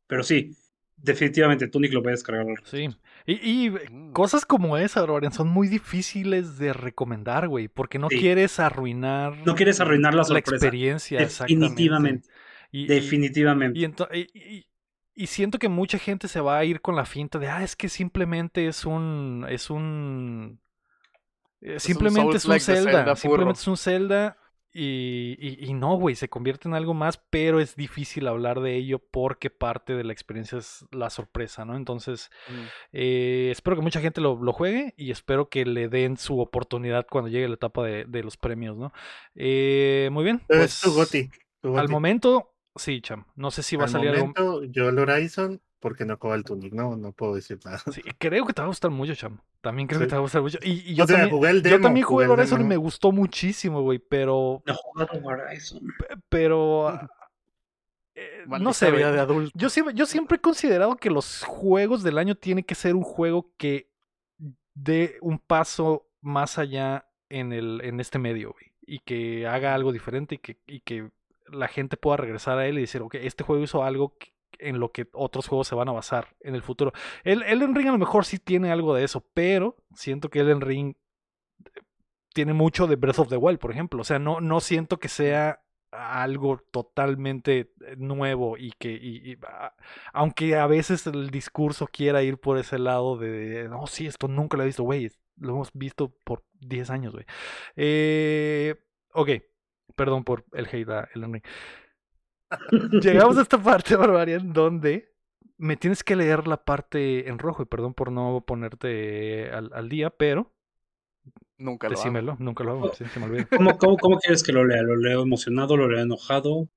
Pero 0.06 0.22
sí, 0.22 0.54
definitivamente 0.96 1.66
Tunic 1.68 1.92
lo 1.92 2.02
voy 2.02 2.08
a 2.08 2.12
descargar. 2.12 2.46
Sí. 2.64 2.88
Y, 3.26 3.66
y 3.66 3.70
Mm. 3.70 4.12
cosas 4.12 4.44
como 4.44 4.76
esa, 4.76 5.00
Barbarian, 5.00 5.32
son 5.32 5.48
muy 5.48 5.68
difíciles 5.68 6.58
de 6.58 6.72
recomendar, 6.72 7.48
güey, 7.48 7.68
porque 7.68 7.98
no 7.98 8.08
Sí. 8.10 8.18
quieres 8.18 8.58
arruinar 8.60 9.36
No 9.46 9.54
quieres 9.54 9.80
arruinar 9.80 10.14
la 10.14 10.24
sorpresa. 10.24 10.56
experiencia. 10.56 11.20
exactamente. 11.20 11.66
Definitivamente. 11.68 12.28
Y- 12.72 12.86
Definitivamente. 12.86 13.78
Y, 13.78 14.18
y- 14.38 14.66
y- 15.14 15.26
siento 15.26 15.58
que 15.58 15.68
mucha 15.68 15.98
gente 15.98 16.28
se 16.28 16.40
va 16.40 16.58
a 16.58 16.64
ir 16.64 16.80
con 16.80 16.96
la 16.96 17.04
finta 17.04 17.38
de, 17.38 17.48
ah, 17.48 17.62
es 17.62 17.76
que 17.76 17.88
simplemente 17.88 18.66
es 18.66 18.84
un, 18.84 19.46
es 19.48 19.70
un, 19.70 20.60
eh, 21.60 21.74
un 21.74 21.80
simplemente 21.80 22.36
es 22.36 22.44
un 22.44 22.60
Zelda, 22.60 22.90
Zelda 22.92 23.16
simplemente 23.16 23.60
es 23.60 23.68
un 23.68 23.76
Zelda 23.76 24.36
y, 24.72 25.36
y- 25.40 25.66
y 25.68 25.74
no, 25.74 25.96
güey, 25.96 26.14
se 26.14 26.28
convierte 26.28 26.68
en 26.68 26.74
algo 26.74 26.94
más, 26.94 27.20
pero 27.28 27.58
es 27.58 27.74
difícil 27.74 28.28
hablar 28.28 28.60
de 28.60 28.76
ello 28.76 29.00
porque 29.00 29.50
parte 29.50 29.94
de 29.96 30.04
la 30.04 30.12
experiencia 30.12 30.58
es 30.58 30.86
la 30.92 31.10
sorpresa, 31.10 31.64
¿no? 31.64 31.76
Entonces, 31.76 32.30
Mm. 32.48 32.64
eh, 32.92 33.48
espero 33.50 33.74
que 33.76 33.82
mucha 33.82 34.00
gente 34.00 34.20
lo, 34.20 34.40
lo 34.40 34.52
juegue 34.52 34.94
y 34.96 35.10
espero 35.10 35.48
que 35.48 35.64
le 35.66 35.88
den 35.88 36.16
su 36.16 36.38
oportunidad 36.38 37.04
cuando 37.10 37.28
llegue 37.28 37.48
la 37.48 37.54
etapa 37.54 37.82
de, 37.84 38.04
de 38.04 38.22
los 38.22 38.36
premios, 38.36 38.76
¿no? 38.76 38.92
Eh, 39.34 40.08
muy 40.12 40.22
bien, 40.22 40.40
Pero 40.46 40.60
pues 40.60 40.74
es 40.76 40.80
tu 40.82 40.92
Goti. 40.94 41.30
tu 41.60 41.76
al 41.76 41.88
momento, 41.88 42.54
sí, 42.76 43.00
Cham. 43.00 43.24
No 43.36 43.50
sé 43.50 43.62
si 43.62 43.76
va 43.76 43.84
a 43.84 43.86
Al 43.86 43.90
salir 43.90 44.10
algo. 44.10 44.32
momento, 44.34 44.64
yo 44.64 44.88
el 44.88 44.98
Horizon, 44.98 45.60
porque 45.80 46.04
no 46.04 46.14
acaba 46.14 46.34
el 46.34 46.44
Tunic, 46.44 46.72
no, 46.72 46.96
no 46.96 47.12
puedo 47.12 47.34
decir 47.34 47.58
nada. 47.64 47.78
Sí, 47.90 48.02
creo 48.18 48.46
que 48.46 48.52
te 48.52 48.60
va 48.62 48.66
a 48.66 48.68
gustar 48.68 48.90
mucho, 48.90 49.14
Cham. 49.14 49.40
También 49.60 49.88
creo 49.88 50.00
que 50.00 50.06
te 50.06 50.14
va 50.14 50.18
a 50.18 50.22
gustar 50.22 50.42
mucho. 50.42 50.58
Y, 50.62 50.90
y 50.92 50.94
yo, 50.94 51.04
O 51.04 51.06
sea, 51.06 51.16
también, 51.16 51.36
jugué 51.36 51.50
el 51.50 51.62
yo 51.62 51.70
demo, 51.70 51.82
también 51.82 52.06
jugué 52.06 52.24
el 52.24 52.30
jugué 52.30 52.34
el 52.34 52.40
Horizon 52.40 52.60
y 52.60 52.64
me 52.64 52.76
gustó 52.76 53.12
muchísimo, 53.12 53.82
güey. 53.82 53.98
Pero, 53.98 54.62
No 54.66 54.72
he 54.72 54.76
jugado 54.76 55.20
Horizon. 55.24 55.80
pero, 56.28 56.88
ah, 56.88 57.10
eh, 58.14 58.44
no 58.46 58.72
sé, 58.72 58.90
de 58.90 59.04
adulto. 59.04 59.50
Yo 59.54 59.68
siempre, 59.70 59.94
yo 59.94 60.06
siempre 60.06 60.36
he 60.36 60.40
considerado 60.40 60.96
que 60.96 61.10
los 61.10 61.42
juegos 61.44 62.02
del 62.02 62.18
año 62.18 62.34
tienen 62.34 62.64
que 62.64 62.74
ser 62.74 62.94
un 62.94 63.02
juego 63.02 63.50
que 63.56 63.90
dé 64.74 65.18
un 65.20 65.38
paso 65.38 66.06
más 66.20 66.58
allá 66.58 67.06
en, 67.28 67.52
el, 67.52 67.80
en 67.82 68.00
este 68.00 68.18
medio, 68.18 68.52
güey. 68.52 68.72
Y 68.86 68.98
que 69.00 69.46
haga 69.46 69.74
algo 69.74 69.92
diferente 69.92 70.34
y 70.36 70.38
que, 70.38 70.58
y 70.66 70.80
que 70.80 71.10
la 71.52 71.68
gente 71.68 71.96
pueda 71.96 72.16
regresar 72.16 72.58
a 72.58 72.66
él 72.66 72.78
y 72.78 72.82
decir, 72.82 73.02
ok, 73.02 73.16
este 73.16 73.44
juego 73.44 73.62
hizo 73.62 73.84
algo 73.84 74.16
en 74.58 74.78
lo 74.78 74.92
que 74.92 75.08
otros 75.12 75.48
juegos 75.48 75.68
se 75.68 75.74
van 75.74 75.88
a 75.88 75.92
basar 75.92 76.36
en 76.40 76.54
el 76.54 76.62
futuro. 76.62 76.92
El 77.24 77.42
Ring 77.42 77.88
a 77.88 77.92
lo 77.92 77.98
mejor 77.98 78.24
sí 78.24 78.38
tiene 78.38 78.70
algo 78.70 78.94
de 78.94 79.04
eso, 79.04 79.24
pero 79.34 79.76
siento 79.94 80.28
que 80.28 80.40
Elden 80.40 80.60
Ring 80.60 80.94
tiene 82.32 82.52
mucho 82.52 82.86
de 82.86 82.96
Breath 82.96 83.18
of 83.18 83.28
the 83.28 83.36
Wild, 83.36 83.58
por 83.58 83.70
ejemplo. 83.70 84.00
O 84.02 84.04
sea, 84.04 84.18
no, 84.18 84.40
no 84.40 84.60
siento 84.60 84.98
que 84.98 85.08
sea 85.08 85.62
algo 85.90 86.58
totalmente 86.70 87.72
eh, 87.84 87.96
nuevo 87.96 88.56
y 88.56 88.72
que, 88.78 88.92
y, 88.92 89.36
ah, 89.46 89.74
aunque 90.12 90.56
a 90.56 90.66
veces 90.66 91.06
el 91.06 91.30
discurso 91.30 91.88
quiera 91.88 92.22
ir 92.22 92.38
por 92.38 92.58
ese 92.58 92.78
lado 92.78 93.16
de, 93.16 93.68
no, 93.68 93.86
sí, 93.86 94.06
esto 94.06 94.28
nunca 94.28 94.56
lo 94.56 94.62
he 94.62 94.66
visto, 94.66 94.84
güey, 94.84 95.10
lo 95.36 95.52
hemos 95.52 95.70
visto 95.72 96.14
por 96.24 96.44
10 96.60 96.90
años, 96.90 97.12
güey. 97.12 97.24
Eh, 97.76 98.76
ok, 99.12 99.30
perdón 99.94 100.24
por 100.24 100.44
el 100.52 100.66
hate 100.66 100.88
a 100.90 101.08
Elden 101.14 101.32
Ring. 101.34 101.44
Llegamos 103.02 103.38
a 103.38 103.42
esta 103.42 103.62
parte, 103.62 103.96
Barbarian, 103.96 104.52
donde 104.52 105.12
me 105.58 105.76
tienes 105.76 106.02
que 106.02 106.16
leer 106.16 106.48
la 106.48 106.64
parte 106.64 107.28
en 107.28 107.38
rojo, 107.38 107.62
y 107.62 107.66
perdón 107.66 107.94
por 107.94 108.10
no 108.10 108.44
ponerte 108.46 109.50
al, 109.50 109.70
al 109.74 109.88
día, 109.88 110.10
pero 110.10 110.52
Nunca 111.58 111.88
lo 111.88 111.92
hago. 111.92 112.00
decímelo, 112.00 112.36
nunca 112.38 112.64
lo 112.64 112.70
hago, 112.72 112.94
sí, 112.94 113.04
se 113.04 113.20
me 113.20 113.26
olvida. 113.26 113.46
¿Cómo, 113.56 113.76
cómo, 113.76 113.98
cómo 113.98 114.18
quieres 114.18 114.42
que 114.42 114.52
lo 114.52 114.64
lea? 114.64 114.82
¿Lo 114.82 114.96
leo 114.96 115.22
emocionado? 115.22 115.76
¿Lo 115.76 115.88
leo 115.88 116.00
enojado? 116.00 116.68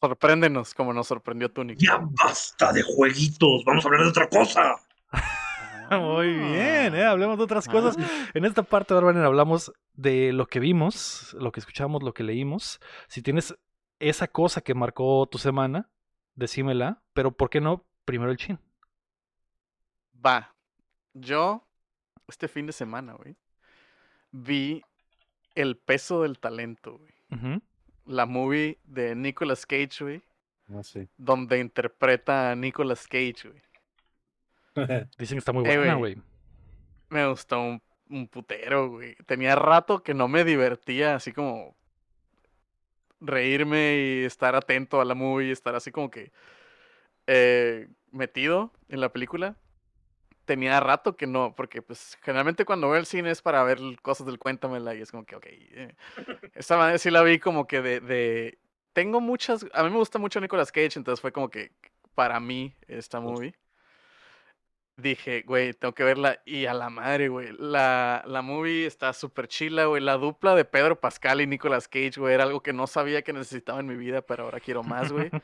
Sorpréndenos 0.00 0.72
como 0.74 0.92
nos 0.92 1.08
sorprendió 1.08 1.50
Tunic. 1.50 1.78
¡Ya 1.78 1.98
basta 2.00 2.72
de 2.72 2.82
jueguitos! 2.82 3.64
¡Vamos 3.64 3.84
a 3.84 3.88
hablar 3.88 4.02
de 4.02 4.08
otra 4.08 4.28
cosa! 4.28 4.76
Muy 6.00 6.28
bien, 6.28 6.94
¿eh? 6.94 7.04
hablemos 7.04 7.38
de 7.38 7.44
otras 7.44 7.68
cosas. 7.68 7.96
Ah. 7.98 8.30
En 8.34 8.44
esta 8.44 8.62
parte, 8.62 8.94
Barbarian, 8.94 9.24
hablamos 9.24 9.72
de 9.94 10.32
lo 10.32 10.46
que 10.46 10.60
vimos, 10.60 11.34
lo 11.38 11.52
que 11.52 11.60
escuchamos, 11.60 12.02
lo 12.02 12.14
que 12.14 12.22
leímos. 12.22 12.80
Si 13.08 13.22
tienes 13.22 13.54
esa 13.98 14.28
cosa 14.28 14.60
que 14.60 14.74
marcó 14.74 15.26
tu 15.26 15.38
semana, 15.38 15.90
decímela, 16.34 17.02
pero 17.12 17.32
¿por 17.32 17.50
qué 17.50 17.60
no 17.60 17.84
primero 18.04 18.30
el 18.30 18.36
chin? 18.36 18.58
Va. 20.24 20.54
Yo, 21.14 21.66
este 22.28 22.48
fin 22.48 22.66
de 22.66 22.72
semana, 22.72 23.14
güey, 23.14 23.36
vi 24.30 24.82
El 25.54 25.76
peso 25.76 26.22
del 26.22 26.38
talento, 26.38 26.98
güey. 26.98 27.60
La 28.06 28.26
movie 28.26 28.78
de 28.84 29.14
Nicolas 29.14 29.64
Cage, 29.64 29.98
güey, 30.00 30.22
sé. 30.82 31.08
donde 31.16 31.60
interpreta 31.60 32.50
a 32.50 32.56
Nicolas 32.56 33.06
Cage, 33.06 33.48
güey. 33.48 33.62
Dicen 35.18 35.36
que 35.36 35.38
está 35.40 35.52
muy 35.52 35.64
Eh, 35.64 35.76
buena, 35.76 35.94
güey. 35.94 36.16
Me 37.10 37.26
gustó 37.28 37.60
un, 37.60 37.82
un 38.08 38.28
putero, 38.28 38.88
güey. 38.90 39.14
Tenía 39.26 39.54
rato 39.54 40.02
que 40.02 40.14
no 40.14 40.28
me 40.28 40.44
divertía, 40.44 41.14
así 41.14 41.32
como 41.32 41.76
reírme 43.20 43.96
y 43.96 44.24
estar 44.24 44.54
atento 44.56 45.00
a 45.00 45.04
la 45.04 45.14
movie, 45.14 45.52
estar 45.52 45.74
así 45.74 45.90
como 45.92 46.10
que 46.10 46.32
eh, 47.26 47.88
metido 48.10 48.72
en 48.88 49.00
la 49.00 49.12
película. 49.12 49.56
Tenía 50.44 50.80
rato 50.80 51.16
que 51.16 51.26
no, 51.26 51.54
porque 51.54 51.82
pues 51.82 52.18
generalmente 52.22 52.64
cuando 52.64 52.90
veo 52.90 52.98
el 53.00 53.06
cine 53.06 53.30
es 53.30 53.42
para 53.42 53.62
ver 53.64 53.78
cosas 54.02 54.26
del 54.26 54.38
cuéntamela 54.40 54.94
y 54.94 55.02
es 55.02 55.10
como 55.12 55.24
que, 55.24 55.36
ok. 55.36 55.46
eh. 55.48 55.96
Esta 56.54 56.76
manera 56.76 56.98
sí 56.98 57.10
la 57.10 57.22
vi 57.22 57.38
como 57.38 57.66
que 57.66 57.82
de, 57.82 58.00
de... 58.00 58.58
Tengo 58.92 59.20
muchas... 59.20 59.66
A 59.72 59.84
mí 59.84 59.90
me 59.90 59.96
gusta 59.98 60.18
mucho 60.18 60.40
Nicolas 60.40 60.72
Cage, 60.72 60.98
entonces 60.98 61.20
fue 61.20 61.32
como 61.32 61.50
que 61.50 61.72
para 62.14 62.40
mí 62.40 62.74
esta 62.88 63.20
movie 63.20 63.54
dije, 64.96 65.42
güey, 65.46 65.72
tengo 65.72 65.94
que 65.94 66.04
verla. 66.04 66.40
Y 66.44 66.66
a 66.66 66.74
la 66.74 66.90
madre, 66.90 67.28
güey. 67.28 67.48
La, 67.58 68.22
la 68.26 68.42
movie 68.42 68.86
está 68.86 69.12
súper 69.12 69.48
chila, 69.48 69.86
güey. 69.86 70.02
La 70.02 70.16
dupla 70.18 70.54
de 70.54 70.64
Pedro 70.64 71.00
Pascal 71.00 71.40
y 71.40 71.46
Nicolas 71.46 71.88
Cage, 71.88 72.14
güey, 72.18 72.34
era 72.34 72.44
algo 72.44 72.62
que 72.62 72.72
no 72.72 72.86
sabía 72.86 73.22
que 73.22 73.32
necesitaba 73.32 73.80
en 73.80 73.86
mi 73.86 73.96
vida, 73.96 74.22
pero 74.22 74.44
ahora 74.44 74.60
quiero 74.60 74.82
más, 74.82 75.12
güey. 75.12 75.30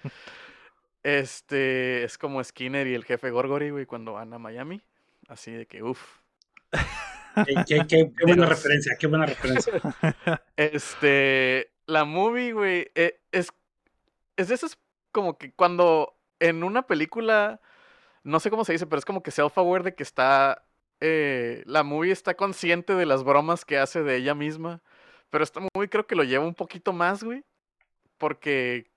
Este, 1.03 2.03
es 2.05 2.19
como 2.19 2.43
Skinner 2.43 2.87
y 2.87 2.95
el 2.95 3.05
jefe 3.05 3.31
Gorgory, 3.31 3.71
güey, 3.71 3.87
cuando 3.87 4.15
van 4.15 4.33
a 4.35 4.39
Miami. 4.39 4.83
Así 5.29 5.53
de 5.53 5.67
que, 5.67 5.83
uff. 5.83 6.19
Qué, 7.47 7.55
qué- 7.67 7.87
qué- 7.89 8.11
qué 8.17 8.25
buena 8.27 8.47
referencia, 8.47 8.97
qué 8.99 9.07
buena 9.07 9.27
referencia. 9.27 9.73
Este, 10.57 11.71
la 11.87 12.05
movie, 12.05 12.53
güey, 12.53 12.91
e- 12.95 13.21
es, 13.31 13.53
es 14.37 14.49
de 14.49 14.55
esas 14.57 14.77
como 15.13 15.39
que 15.39 15.53
cuando 15.53 16.19
en 16.41 16.65
una 16.65 16.83
película, 16.87 17.61
no 18.29 18.41
sé 18.41 18.51
cómo 18.51 18.65
se 18.65 18.73
dice, 18.73 18.87
pero 18.87 18.99
es 19.01 19.05
como 19.05 19.23
que 19.23 19.31
self-aware 19.33 19.83
de 19.85 19.95
que 19.95 20.03
está, 20.03 20.65
eh, 21.01 21.63
la 21.67 21.83
movie 21.85 22.13
está 22.13 22.35
consciente 22.37 22.95
de 22.95 23.07
las 23.07 23.25
bromas 23.25 23.65
que 23.65 23.79
hace 23.79 24.03
de 24.03 24.17
ella 24.17 24.35
misma, 24.35 24.83
pero 25.31 25.45
esta 25.45 25.61
movie 25.61 25.89
creo 25.91 26.07
que 26.07 26.17
lo 26.17 26.25
lleva 26.25 26.45
un 26.47 26.55
poquito 26.55 26.93
más, 26.93 27.23
güey, 27.25 27.45
porque 28.19 28.91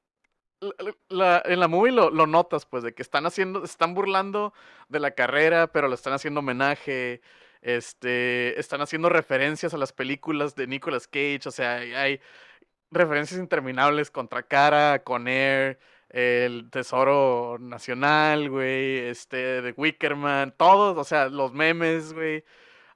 la- 1.10 1.42
en 1.46 1.60
la 1.60 1.68
movie 1.68 1.92
lo, 1.92 2.10
lo 2.10 2.28
notas, 2.28 2.66
pues, 2.66 2.84
de 2.84 2.94
que 2.94 3.02
están 3.02 3.26
haciendo, 3.26 3.64
están 3.64 3.94
burlando 3.94 4.54
de 4.90 5.00
la 5.00 5.12
carrera, 5.12 5.68
pero 5.72 5.88
le 5.88 5.96
están 5.96 6.14
haciendo 6.14 6.40
homenaje, 6.42 7.22
este, 7.62 8.60
están 8.60 8.82
haciendo 8.82 9.10
referencias 9.10 9.74
a 9.74 9.78
las 9.78 9.94
películas 9.94 10.56
de 10.56 10.68
Nicolas 10.68 11.08
Cage, 11.08 11.42
o 11.46 11.52
sea, 11.52 11.78
hay, 11.78 11.94
hay 11.94 12.22
referencias 12.92 13.40
interminables 13.40 14.12
contra 14.12 14.44
Cara, 14.44 15.04
con 15.04 15.28
Air, 15.28 15.80
el 16.14 16.70
Tesoro 16.70 17.58
Nacional, 17.60 18.50
güey, 18.50 18.98
este, 19.00 19.62
de 19.62 19.72
Wickerman, 19.76 20.54
todos, 20.58 20.98
o 20.98 21.04
sea, 21.04 21.30
los 21.30 21.54
memes, 21.54 22.14
güey. 22.14 22.44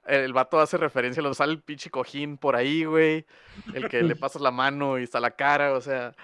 El 0.04 0.32
vato 0.32 0.60
hace 0.60 0.76
referencia, 0.76 1.22
lo 1.22 1.34
sale 1.34 1.52
el 1.52 1.62
pinche 1.62 1.90
cojín 1.90 2.38
por 2.38 2.54
ahí, 2.56 2.84
güey. 2.84 3.26
El 3.74 3.88
que 3.88 4.02
le 4.02 4.14
pasas 4.16 4.40
la 4.40 4.50
mano 4.52 4.98
y 4.98 5.02
está 5.02 5.18
la 5.18 5.32
cara, 5.32 5.72
o 5.72 5.80
sea. 5.80 6.14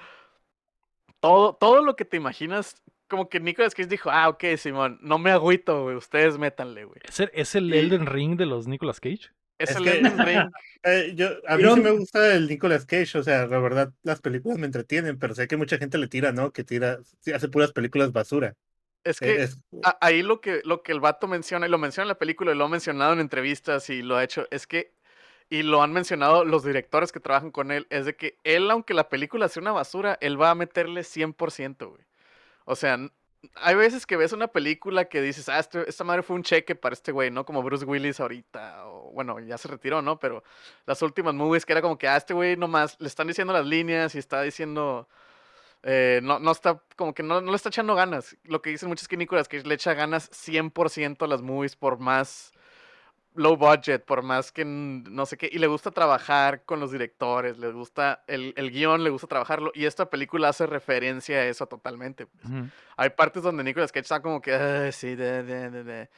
Todo, 1.21 1.55
todo 1.55 1.83
lo 1.83 1.95
que 1.97 2.05
te 2.05 2.17
imaginas, 2.17 2.83
como 3.09 3.29
que 3.29 3.39
Nicolas 3.41 3.75
Cage 3.75 3.89
dijo, 3.89 4.11
ah, 4.11 4.29
ok, 4.29 4.45
Simón, 4.57 4.99
no 5.03 5.19
me 5.19 5.31
agüito, 5.31 5.85
güey, 5.85 5.97
ustedes 5.97 6.37
métanle, 6.39 6.85
güey. 6.85 7.01
¿Es 7.05 7.21
el, 7.21 7.31
es 7.33 7.55
el 7.55 7.73
Y- 7.75 7.79
Elden 7.79 8.07
Ring 8.07 8.37
de 8.37 8.47
los 8.47 8.67
Nicolas 8.67 8.99
Cage? 9.01 9.31
Es, 9.63 9.71
Es 9.71 9.77
el 9.77 9.85
que- 9.85 9.99
Elden 9.99 10.19
Ring. 10.27 10.51
Eh, 10.85 11.13
yo, 11.15 11.29
a 11.47 11.57
mí 11.57 11.63
sí 11.75 11.81
me 11.81 11.91
gusta 11.93 12.35
el 12.35 12.49
Nicolas 12.49 12.85
Cage, 12.87 13.19
o 13.19 13.23
sea, 13.23 13.47
la 13.47 13.59
verdad, 13.59 13.93
las 14.03 14.21
películas 14.21 14.59
me 14.59 14.67
entretienen, 14.67 15.19
pero 15.19 15.35
sé 15.35 15.47
que 15.47 15.57
mucha 15.57 15.79
gente 15.79 15.99
le 15.99 16.09
tira, 16.09 16.33
¿no? 16.33 16.53
Que 16.53 16.65
tira, 16.65 16.99
hace 17.35 17.49
puras 17.49 17.73
películas 17.73 18.13
basura. 18.13 18.55
Es 19.05 19.21
Eh, 19.23 19.27
que 19.27 19.43
es- 19.43 19.59
a- 19.85 19.99
ahí 20.01 20.23
lo 20.23 20.41
que, 20.41 20.61
lo 20.65 20.83
que 20.83 20.93
el 20.93 21.01
vato 21.01 21.27
menciona, 21.29 21.67
y 21.67 21.71
lo 21.71 21.79
menciona 21.79 22.05
en 22.05 22.09
la 22.09 22.19
película, 22.19 22.53
y 22.53 22.57
lo 22.57 22.65
ha 22.65 22.69
mencionado 22.69 23.13
en 23.13 23.21
entrevistas, 23.21 23.89
y 23.91 24.03
lo 24.03 24.17
ha 24.17 24.25
hecho, 24.25 24.47
es 24.51 24.67
que, 24.67 24.93
y 25.51 25.63
lo 25.63 25.83
han 25.83 25.93
mencionado 25.93 26.45
los 26.45 26.65
directores 26.65 27.13
que 27.13 27.21
trabajan 27.21 27.51
con 27.51 27.71
él, 27.73 27.87
es 27.91 28.07
de 28.07 28.17
que 28.17 28.37
él, 28.43 28.71
aunque 28.71 28.95
la 28.95 29.09
película 29.09 29.49
sea 29.49 29.61
una 29.61 29.73
basura, 29.73 30.19
él 30.21 30.41
va 30.41 30.51
a 30.51 30.55
meterle 30.55 31.05
100%, 31.05 31.91
güey. 31.91 32.03
O 32.65 32.77
sea, 32.77 32.99
hay 33.57 33.75
veces 33.75 34.07
que 34.07 34.17
ves 34.17 34.33
una 34.33 34.49
película 34.49 35.07
que 35.07 35.21
dices, 35.21 35.49
ah, 35.49 35.59
este- 35.59 35.89
esta 35.89 36.05
madre 36.05 36.23
fue 36.23 36.37
un 36.37 36.43
cheque 36.43 36.75
para 36.75 36.93
este 36.95 37.13
güey, 37.13 37.31
¿no? 37.31 37.45
Como 37.45 37.63
Bruce 37.63 37.85
Willis 37.85 38.21
ahorita, 38.21 38.87
o 38.87 39.11
bueno, 39.13 39.39
ya 39.41 39.59
se 39.59 39.69
retiró, 39.69 40.03
¿no? 40.03 40.19
Pero 40.19 40.43
las 40.87 41.03
últimas 41.03 41.35
movies 41.35 41.67
que 41.67 41.73
era 41.73 41.83
como 41.83 41.99
que, 41.99 42.09
ah, 42.09 42.17
este 42.17 42.35
güey 42.35 42.57
nomás 42.57 42.97
le 43.01 43.09
están 43.09 43.27
diciendo 43.27 43.53
las 43.53 43.67
líneas 43.67 44.15
y 44.15 44.19
está 44.19 44.43
diciendo, 44.43 45.09
eh, 45.83 46.21
no, 46.23 46.39
no 46.39 46.53
está, 46.53 46.81
como 46.97 47.15
que 47.15 47.23
no, 47.23 47.41
no 47.41 47.51
le 47.51 47.57
está 47.57 47.69
echando 47.71 47.95
ganas. 47.95 48.37
Lo 48.45 48.63
que 48.63 48.71
dicen 48.71 48.89
muchos 48.89 49.03
es 49.05 49.09
que 49.09 49.17
Nicolas 49.17 49.49
Cage 49.49 49.67
le 49.67 49.75
echa 49.75 49.95
ganas 49.95 50.31
100% 50.33 51.25
a 51.25 51.29
las 51.29 51.43
movies 51.43 51.77
por 51.77 51.99
más 51.99 52.52
low 53.35 53.57
budget, 53.57 54.05
por 54.05 54.23
más 54.23 54.53
que 54.53 54.65
no 54.65 55.25
sé 55.27 55.37
qué, 55.37 55.49
y 55.51 55.59
le 55.59 55.67
gusta 55.67 55.91
trabajar 55.91 56.65
con 56.65 56.81
los 56.81 56.93
directores, 56.93 57.59
le 57.59 57.73
gusta 57.73 58.23
el, 58.27 58.53
el 58.57 58.71
guion, 58.71 59.03
le 59.05 59.11
gusta 59.11 59.27
trabajarlo, 59.27 59.73
y 59.75 59.87
esta 59.87 60.11
película 60.11 60.49
hace 60.49 60.67
referencia 60.67 61.37
a 61.39 61.47
eso 61.47 61.67
totalmente. 61.67 62.27
pues. 62.27 62.45
Hay 62.97 63.11
partes 63.11 63.43
donde 63.43 63.65
Nicolas 63.65 63.91
Cage 63.93 64.03
está 64.03 64.21
como 64.23 64.41
que, 64.43 64.53
"Ay, 64.55 64.93
sí, 64.93 65.15
de, 65.15 65.43
de, 65.43 65.71
de, 65.71 65.85
de, 65.85 66.11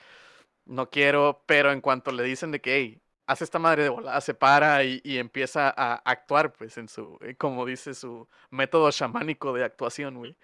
no 0.66 0.90
quiero, 0.90 1.42
pero 1.46 1.70
en 1.72 1.80
cuanto 1.80 2.10
le 2.10 2.22
dicen 2.22 2.50
de 2.50 2.60
que, 2.60 2.76
hey, 2.76 3.00
hace 3.26 3.44
esta 3.44 3.58
madre 3.58 3.84
de 3.84 3.88
volada, 3.90 4.20
se 4.20 4.34
para 4.34 4.82
y, 4.84 5.00
y 5.04 5.18
empieza 5.18 5.72
a 5.76 5.94
actuar, 6.04 6.52
pues, 6.52 6.76
en 6.78 6.88
su, 6.88 7.18
eh, 7.22 7.34
como 7.36 7.64
dice, 7.64 7.94
su 7.94 8.28
método 8.50 8.90
chamánico 8.90 9.52
de 9.52 9.64
actuación, 9.64 10.16
güey. 10.16 10.36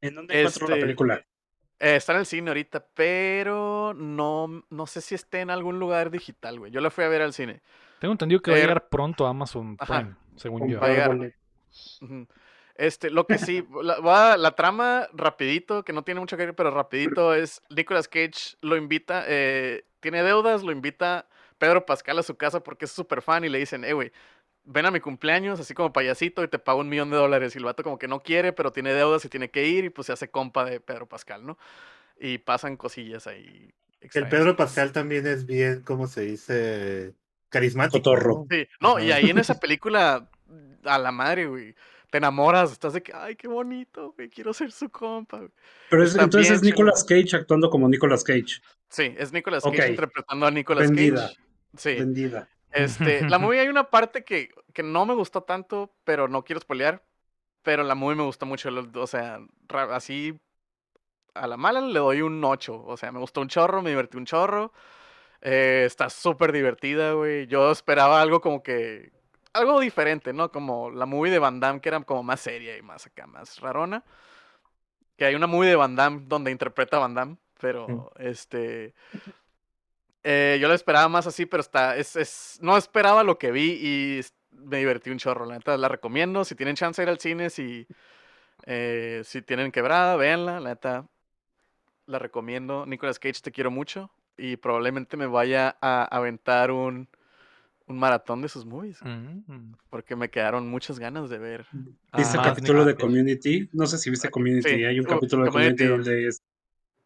¿En 0.00 0.14
dónde 0.14 0.38
encuentro 0.40 0.68
la 0.68 0.74
Este- 0.74 0.84
película? 0.86 1.26
Eh, 1.78 1.96
está 1.96 2.12
en 2.14 2.20
el 2.20 2.26
cine 2.26 2.50
ahorita, 2.50 2.86
pero 2.94 3.92
no, 3.94 4.64
no 4.70 4.86
sé 4.86 5.00
si 5.00 5.14
esté 5.14 5.40
en 5.40 5.50
algún 5.50 5.78
lugar 5.78 6.10
digital, 6.10 6.58
güey. 6.58 6.72
Yo 6.72 6.80
la 6.80 6.90
fui 6.90 7.04
a 7.04 7.08
ver 7.08 7.22
al 7.22 7.32
cine. 7.32 7.60
Tengo 7.98 8.12
entendido 8.12 8.40
que 8.40 8.50
va 8.50 8.56
a 8.56 8.60
llegar 8.60 8.88
pronto 8.88 9.26
a 9.26 9.30
Amazon 9.30 9.76
Ajá. 9.78 10.00
Prime, 10.00 10.16
según 10.36 10.68
yo. 10.68 10.80
Va 10.80 10.86
a 10.86 10.90
llegar. 10.90 11.32
Este, 12.74 13.10
lo 13.10 13.26
que 13.26 13.38
sí, 13.38 13.66
la, 13.82 14.00
va- 14.00 14.36
la 14.36 14.50
trama, 14.52 15.08
rapidito, 15.14 15.82
que 15.82 15.94
no 15.94 16.02
tiene 16.02 16.20
mucho 16.20 16.36
que 16.36 16.44
ver, 16.46 16.54
pero 16.54 16.70
rapidito, 16.70 17.34
es 17.34 17.62
Nicolas 17.70 18.06
Cage 18.06 18.56
lo 18.60 18.76
invita, 18.76 19.24
eh, 19.26 19.84
tiene 20.00 20.22
deudas, 20.22 20.62
lo 20.62 20.72
invita 20.72 21.26
Pedro 21.58 21.86
Pascal 21.86 22.18
a 22.18 22.22
su 22.22 22.36
casa 22.36 22.60
porque 22.62 22.84
es 22.84 22.92
súper 22.92 23.22
fan 23.22 23.44
y 23.44 23.48
le 23.48 23.58
dicen, 23.58 23.82
eh, 23.84 23.94
güey, 23.94 24.12
ven 24.66 24.84
a 24.86 24.90
mi 24.90 25.00
cumpleaños, 25.00 25.58
así 25.60 25.72
como 25.74 25.92
payasito, 25.92 26.42
y 26.44 26.48
te 26.48 26.58
pago 26.58 26.80
un 26.80 26.88
millón 26.88 27.10
de 27.10 27.16
dólares. 27.16 27.54
Y 27.54 27.58
el 27.58 27.64
vato 27.64 27.82
como 27.82 27.98
que 27.98 28.08
no 28.08 28.22
quiere, 28.22 28.52
pero 28.52 28.72
tiene 28.72 28.92
deudas 28.92 29.24
y 29.24 29.28
tiene 29.28 29.50
que 29.50 29.66
ir, 29.66 29.84
y 29.84 29.90
pues 29.90 30.06
se 30.06 30.12
hace 30.12 30.28
compa 30.30 30.64
de 30.64 30.80
Pedro 30.80 31.06
Pascal, 31.08 31.46
¿no? 31.46 31.56
Y 32.20 32.38
pasan 32.38 32.76
cosillas 32.76 33.26
ahí. 33.26 33.72
El. 34.00 34.28
Pedro 34.28 34.56
Pascal 34.56 34.92
también 34.92 35.26
es 35.26 35.46
bien, 35.46 35.82
¿cómo 35.82 36.06
se 36.06 36.22
dice? 36.22 37.14
Carismático. 37.48 37.98
Cotorro. 37.98 38.34
¿no? 38.40 38.46
Sí, 38.50 38.66
no, 38.80 38.98
y 38.98 39.12
ahí 39.12 39.30
en 39.30 39.38
esa 39.38 39.58
película, 39.60 40.28
a 40.84 40.98
la 40.98 41.12
madre, 41.12 41.46
güey. 41.46 41.74
Te 42.10 42.18
enamoras, 42.18 42.70
estás 42.70 42.92
de 42.92 43.02
que, 43.02 43.12
ay, 43.12 43.34
qué 43.34 43.48
bonito, 43.48 44.12
güey, 44.16 44.28
quiero 44.30 44.52
ser 44.52 44.70
su 44.70 44.88
compa. 44.90 45.38
güey". 45.38 45.50
Pero 45.90 46.04
es- 46.04 46.14
entonces 46.14 46.42
bien 46.42 46.54
es 46.54 46.62
Nicolas 46.62 47.04
Cage 47.04 47.34
actuando 47.36 47.68
como 47.68 47.88
Nicolas 47.88 48.22
Cage. 48.22 48.60
Sí, 48.88 49.12
es 49.18 49.32
Nicolas 49.32 49.64
Cage 49.64 49.90
interpretando 49.90 50.46
a 50.46 50.50
Nicolas 50.50 50.84
Vendida. 50.88 51.22
Cage. 51.28 51.36
Sí. 51.76 51.94
Vendida. 51.96 52.48
Este, 52.72 53.28
la 53.28 53.38
movie 53.38 53.60
hay 53.60 53.68
una 53.68 53.90
parte 53.90 54.24
que, 54.24 54.50
que 54.72 54.82
no 54.82 55.06
me 55.06 55.14
gustó 55.14 55.42
tanto, 55.42 55.94
pero 56.04 56.28
no 56.28 56.44
quiero 56.44 56.60
spoilear. 56.60 57.02
Pero 57.62 57.82
la 57.82 57.94
movie 57.94 58.16
me 58.16 58.22
gustó 58.22 58.46
mucho. 58.46 58.70
O 58.94 59.06
sea, 59.06 59.40
así 59.90 60.38
a 61.36 61.46
la 61.46 61.56
mala 61.56 61.80
le 61.80 61.98
doy 61.98 62.22
un 62.22 62.42
8. 62.42 62.84
O 62.84 62.96
sea, 62.96 63.12
me 63.12 63.18
gustó 63.18 63.40
un 63.40 63.48
chorro, 63.48 63.82
me 63.82 63.90
divertí 63.90 64.16
un 64.16 64.24
chorro. 64.24 64.72
Eh, 65.40 65.84
está 65.86 66.10
súper 66.10 66.52
divertida, 66.52 67.12
güey. 67.12 67.46
Yo 67.46 67.70
esperaba 67.70 68.20
algo 68.20 68.40
como 68.40 68.62
que. 68.62 69.12
Algo 69.52 69.80
diferente, 69.80 70.32
¿no? 70.32 70.50
Como 70.52 70.90
la 70.90 71.06
movie 71.06 71.32
de 71.32 71.38
Van 71.38 71.60
Damme, 71.60 71.80
que 71.80 71.88
era 71.88 72.00
como 72.02 72.22
más 72.22 72.40
seria 72.40 72.76
y 72.76 72.82
más 72.82 73.06
acá, 73.06 73.26
más 73.26 73.60
rarona. 73.60 74.04
Que 75.16 75.24
hay 75.24 75.34
una 75.34 75.46
movie 75.46 75.70
de 75.70 75.76
Van 75.76 75.96
Damme 75.96 76.24
donde 76.26 76.50
interpreta 76.50 76.98
a 76.98 77.00
Van 77.00 77.14
Damme, 77.14 77.36
pero 77.58 78.12
este. 78.18 78.94
Eh, 80.28 80.58
yo 80.60 80.66
lo 80.66 80.74
esperaba 80.74 81.08
más 81.08 81.28
así, 81.28 81.46
pero 81.46 81.60
está. 81.60 81.96
Es, 81.96 82.16
es, 82.16 82.58
no 82.60 82.76
esperaba 82.76 83.22
lo 83.22 83.38
que 83.38 83.52
vi 83.52 83.78
y 83.80 84.20
me 84.50 84.78
divertí 84.78 85.10
un 85.10 85.18
chorro. 85.18 85.46
La 85.46 85.54
neta 85.54 85.76
la 85.76 85.86
recomiendo. 85.88 86.44
Si 86.44 86.56
tienen 86.56 86.74
chance 86.74 87.00
de 87.00 87.04
ir 87.04 87.10
al 87.10 87.20
cine, 87.20 87.48
si, 87.48 87.86
eh, 88.64 89.22
si 89.24 89.40
tienen 89.42 89.70
quebrada, 89.70 90.16
véanla. 90.16 90.58
La 90.58 90.70
neta 90.70 91.06
la 92.06 92.18
recomiendo. 92.18 92.86
Nicolas 92.86 93.20
Cage, 93.20 93.40
te 93.40 93.52
quiero 93.52 93.70
mucho. 93.70 94.10
Y 94.36 94.56
probablemente 94.56 95.16
me 95.16 95.26
vaya 95.26 95.76
a 95.80 96.02
aventar 96.04 96.72
un, 96.72 97.08
un 97.86 97.96
maratón 97.96 98.42
de 98.42 98.48
sus 98.48 98.66
movies. 98.66 98.98
Mm. 99.04 99.74
Porque 99.90 100.16
me 100.16 100.28
quedaron 100.28 100.68
muchas 100.68 100.98
ganas 100.98 101.30
de 101.30 101.38
ver. 101.38 101.66
¿Viste 102.16 102.36
Ah, 102.36 102.42
el 102.42 102.48
capítulo 102.48 102.84
de. 102.84 102.96
Community? 102.96 103.70
No 103.72 103.86
sé 103.86 103.96
si 103.96 104.10
viste 104.10 104.28
Community. 104.28 104.70
Sí, 104.70 104.84
Hay 104.84 104.98
un 104.98 105.06
uh, 105.06 105.08
capítulo 105.08 105.44
de 105.44 105.50
Community. 105.52 105.84
Community 105.84 106.10
donde 106.10 106.26
es. 106.26 106.42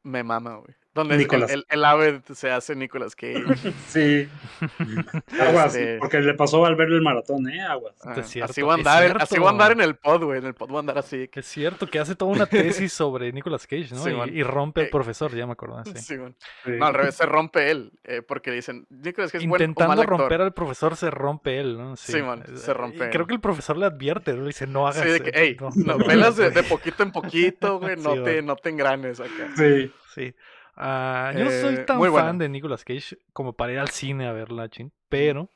Me 0.04 0.22
mama, 0.22 0.56
güey. 0.56 0.74
Donde 0.92 1.14
el, 1.14 1.20
Nicolas. 1.20 1.50
el, 1.52 1.64
el 1.68 1.84
ave 1.84 2.20
se 2.34 2.50
hace 2.50 2.74
Nicolas 2.74 3.14
Cage. 3.14 3.44
Sí. 3.88 4.28
Aguas, 5.40 5.74
Este- 5.74 5.98
porque 5.98 6.20
le 6.20 6.34
pasó 6.34 6.64
al 6.66 6.74
ver 6.76 6.88
el 6.88 7.00
maratón, 7.00 7.48
¿eh? 7.48 7.60
Aguas. 7.62 7.94
Ah, 8.02 8.22
cierto, 8.22 8.50
así 8.50 8.62
voy 8.62 8.72
a 8.72 8.74
es 8.74 8.78
andar, 8.80 9.04
en- 9.10 9.20
así 9.22 9.38
voy 9.38 9.46
a 9.46 9.50
andar 9.50 9.72
en 9.72 9.80
el 9.80 9.94
pod, 9.96 10.24
güey. 10.24 10.38
En 10.40 10.46
el 10.46 10.54
pod 10.54 10.68
voy 10.68 10.76
a 10.78 10.80
andar 10.80 10.98
así. 10.98 11.28
que- 11.28 11.40
Es 11.40 11.46
cierto 11.46 11.86
que 11.86 11.98
hace 12.00 12.16
toda 12.16 12.32
una 12.32 12.46
tesis 12.46 12.92
sobre 12.92 13.32
Nicolas 13.32 13.66
Cage, 13.66 13.88
¿no? 13.92 14.02
Sí, 14.02 14.10
y, 14.32 14.42
rompe 14.42 14.80
al 14.82 14.86
Eh, 14.86 14.90
profesor, 14.90 15.34
ya 15.34 15.46
me 15.46 15.52
acordé. 15.52 15.84
sí. 15.92 15.98
Sí. 15.98 16.16
Sí. 16.64 16.70
No, 16.72 16.86
al 16.86 16.94
revés, 16.94 17.14
se 17.14 17.26
rompe 17.26 17.70
él. 17.70 17.92
eh, 18.04 18.22
porque 18.22 18.50
dicen, 18.50 18.86
Nicolas 18.90 19.30
Cage 19.30 19.44
es 19.44 19.48
buen 19.48 19.60
o 19.60 19.64
Intentando 19.64 19.88
mal 19.90 20.00
actor. 20.00 20.18
romper 20.18 20.40
al 20.42 20.52
profesor, 20.52 20.96
se 20.96 21.10
rompe 21.10 21.58
él, 21.60 21.78
¿no? 21.78 21.96
Sí, 21.96 22.20
man, 22.22 22.42
Eh, 22.46 22.56
se 22.56 22.74
rompe 22.74 23.06
Y 23.06 23.10
creo 23.10 23.26
que 23.28 23.34
el 23.34 23.40
profesor 23.40 23.76
le 23.78 23.86
advierte, 23.86 24.32
¿no? 24.32 24.40
Le 24.40 24.48
dice, 24.48 24.66
no 24.66 24.88
hagas 24.88 25.02
Sí, 25.04 25.08
de 25.08 25.20
que, 25.20 25.30
hey, 25.34 25.56
no, 25.60 25.70
no, 25.76 25.98
no 25.98 26.04
velas 26.06 26.36
de, 26.36 26.44
hagas 26.46 26.54
de 26.54 26.60
eso". 26.62 26.68
poquito 26.68 27.02
en 27.04 27.12
poquito, 27.12 27.78
güey. 27.78 27.94
No, 28.00 28.14
Sí, 28.14 28.22
te, 28.24 28.42
no 28.42 28.56
te 28.56 28.70
engranes 28.70 29.20
acá. 29.20 29.50
Sí. 29.56 29.92
Sí. 30.14 30.34
Ah, 30.82 31.32
yo 31.36 31.44
no 31.44 31.50
soy 31.50 31.74
Eh, 31.74 31.84
tan 31.84 32.00
fan 32.00 32.10
buena. 32.10 32.32
de 32.32 32.48
Nicolas 32.48 32.84
Cage 32.84 33.18
como 33.34 33.52
para 33.52 33.72
ir 33.72 33.78
al 33.78 33.90
cine 33.90 34.26
a 34.26 34.32
verla, 34.32 34.68
chin, 34.70 34.92
pero 35.10 35.50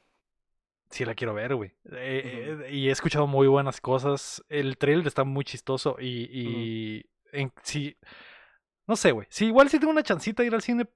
sí 0.90 1.04
la 1.06 1.14
quiero 1.14 1.32
ver, 1.32 1.54
güey. 1.54 1.70
Eh, 1.92 2.58
eh, 2.68 2.72
y 2.72 2.88
he 2.88 2.92
escuchado 2.92 3.26
muy 3.26 3.46
buenas 3.46 3.80
cosas. 3.80 4.44
El 4.48 4.76
trailer 4.76 5.06
está 5.06 5.24
muy 5.24 5.44
chistoso 5.44 5.96
y, 5.98 6.28
y 6.30 7.06
en, 7.32 7.50
sí, 7.62 7.96
no 8.86 8.96
sé, 8.96 9.12
güey. 9.12 9.26
Si 9.30 9.46
igual 9.46 9.70
si 9.70 9.78
tengo 9.78 9.92
una 9.92 10.02
chancita 10.02 10.42
de 10.42 10.48
ir 10.48 10.54
al 10.54 10.60
cine, 10.62 10.86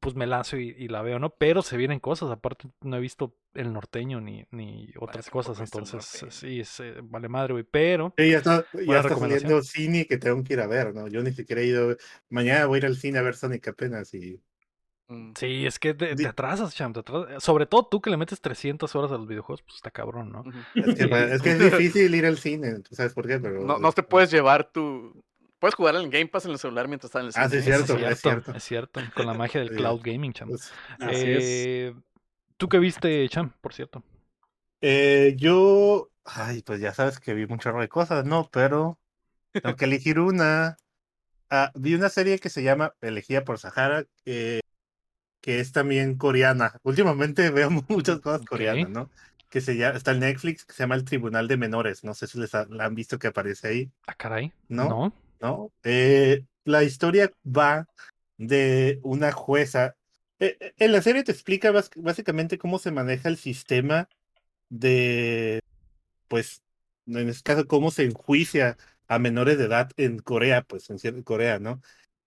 pues 0.00 0.14
me 0.14 0.26
lanzo 0.26 0.56
y, 0.56 0.74
y 0.78 0.88
la 0.88 1.02
veo, 1.02 1.18
¿no? 1.18 1.30
Pero 1.30 1.62
se 1.62 1.76
vienen 1.76 2.00
cosas. 2.00 2.30
Aparte, 2.30 2.68
no 2.82 2.96
he 2.96 3.00
visto 3.00 3.36
el 3.54 3.72
norteño 3.72 4.20
ni, 4.20 4.44
ni 4.50 4.92
otras 4.98 5.30
cosas. 5.30 5.60
Entonces, 5.60 6.24
sí, 6.30 6.60
es, 6.60 6.80
eh, 6.80 6.96
vale 7.02 7.28
madre, 7.28 7.52
güey. 7.54 7.64
Pero 7.64 8.12
Sí, 8.16 8.30
ya 8.30 8.38
está, 8.38 8.64
ya 8.72 9.00
está 9.00 9.16
saliendo 9.16 9.62
cine 9.62 10.06
que 10.06 10.18
tengo 10.18 10.42
que 10.42 10.54
ir 10.54 10.60
a 10.60 10.66
ver, 10.66 10.94
¿no? 10.94 11.08
Yo 11.08 11.22
ni 11.22 11.32
siquiera 11.32 11.62
he 11.62 11.66
ido. 11.66 11.96
Mañana 12.28 12.66
voy 12.66 12.76
a 12.76 12.78
ir 12.78 12.86
al 12.86 12.96
cine 12.96 13.18
a 13.18 13.22
ver 13.22 13.36
Sonic 13.36 13.68
apenas 13.68 14.12
y. 14.14 14.40
Mm. 15.08 15.32
sí, 15.36 15.66
es 15.66 15.78
que 15.78 15.94
te, 15.94 16.26
atrasas, 16.26 16.74
cham. 16.74 16.92
te 16.92 17.00
atrasas. 17.00 17.42
Sobre 17.42 17.66
todo 17.66 17.86
tú 17.86 18.00
que 18.00 18.10
le 18.10 18.16
metes 18.16 18.40
300 18.40 18.94
horas 18.96 19.12
a 19.12 19.18
los 19.18 19.28
videojuegos, 19.28 19.62
pues 19.62 19.76
está 19.76 19.90
cabrón, 19.90 20.32
¿no? 20.32 20.44
Es 20.74 20.94
que, 20.96 21.04
es 21.04 21.42
que 21.42 21.50
es 21.52 21.58
difícil 21.72 22.14
ir 22.14 22.26
al 22.26 22.38
cine, 22.38 22.80
¿tú 22.80 22.94
sabes 22.94 23.12
por 23.12 23.26
qué? 23.26 23.38
Pero, 23.38 23.62
No, 23.62 23.78
no 23.78 23.92
te 23.92 24.02
puedes 24.02 24.30
llevar 24.30 24.70
tu. 24.72 25.24
Puedes 25.66 25.74
jugar 25.74 25.96
en 25.96 26.02
el 26.02 26.10
Game 26.10 26.28
Pass 26.28 26.44
en 26.44 26.52
el 26.52 26.60
celular 26.60 26.86
mientras 26.86 27.08
estás 27.08 27.22
en 27.22 27.26
el 27.26 27.32
cine. 27.32 27.44
Ah, 27.44 27.48
sí, 27.50 27.56
es 27.56 27.64
cierto, 27.64 27.96
es 27.96 28.12
es 28.12 28.20
cierto, 28.20 28.52
es 28.52 28.62
cierto, 28.62 29.00
Con 29.16 29.26
la 29.26 29.34
magia 29.34 29.58
del 29.58 29.70
Sí. 29.70 29.74
cloud 29.74 30.00
gaming, 30.00 30.32
cham. 30.32 30.48
Pues, 30.50 30.70
Así 31.00 31.28
es. 31.32 31.44
Eh, 31.44 31.94
¿Tú 32.56 32.68
qué 32.68 32.78
viste, 32.78 33.28
Cham, 33.28 33.52
por 33.60 33.74
cierto? 33.74 34.04
eh, 34.80 35.34
yo. 35.36 36.08
Ay, 36.24 36.62
pues 36.62 36.78
ya 36.80 36.94
sabes 36.94 37.18
que 37.18 37.34
vi 37.34 37.42
un 37.52 37.58
chorro 37.58 37.80
de 37.80 37.88
cosas, 37.88 38.24
¿no? 38.24 38.48
Pero 38.52 39.00
tengo 39.50 39.74
que 39.74 39.86
elegir 39.86 40.20
una. 40.20 40.76
Ah, 41.50 41.72
vi 41.74 41.94
una 41.96 42.10
serie 42.10 42.38
que 42.38 42.48
se 42.48 42.62
llama 42.62 42.94
Elegida 43.00 43.42
por 43.42 43.58
Sahara, 43.58 44.04
eh, 44.24 44.60
que 45.40 45.58
es 45.58 45.72
también 45.72 46.16
coreana. 46.16 46.78
Últimamente 46.84 47.50
veo 47.50 47.70
muchas 47.88 48.20
cosas 48.20 48.46
coreanas, 48.46 48.88
¿no? 48.90 49.10
Que 49.50 49.60
se 49.60 49.76
llama, 49.76 49.96
está 49.96 50.12
en 50.12 50.20
Netflix, 50.20 50.64
que 50.64 50.74
se 50.74 50.84
llama 50.84 50.94
El 50.94 51.04
Tribunal 51.04 51.48
de 51.48 51.56
Menores. 51.56 52.04
No 52.04 52.14
sé 52.14 52.28
si 52.28 52.38
les 52.38 52.54
ha- 52.54 52.66
la 52.70 52.84
han 52.84 52.94
visto 52.94 53.18
que 53.18 53.26
aparece 53.26 53.66
ahí. 53.66 53.90
Ah, 54.06 54.14
caray. 54.14 54.52
¿No? 54.68 54.88
No. 54.88 55.12
¿No? 55.40 55.72
Eh, 55.84 56.44
la 56.64 56.82
historia 56.84 57.30
va 57.46 57.86
de 58.38 59.00
una 59.02 59.32
jueza. 59.32 59.96
eh, 60.38 60.56
eh, 60.60 60.74
en 60.78 60.92
la 60.92 61.02
serie 61.02 61.24
te 61.24 61.32
explica 61.32 61.72
básicamente 61.96 62.58
cómo 62.58 62.78
se 62.78 62.90
maneja 62.92 63.28
el 63.28 63.36
sistema 63.38 64.08
de, 64.68 65.60
pues, 66.28 66.62
en 67.06 67.28
este 67.28 67.42
caso, 67.42 67.66
cómo 67.66 67.90
se 67.90 68.04
enjuicia 68.04 68.76
a 69.08 69.18
menores 69.18 69.58
de 69.58 69.64
edad 69.66 69.90
en 69.96 70.18
Corea, 70.18 70.62
pues, 70.62 70.90
en 70.90 71.22
Corea, 71.22 71.58
¿no? 71.58 71.80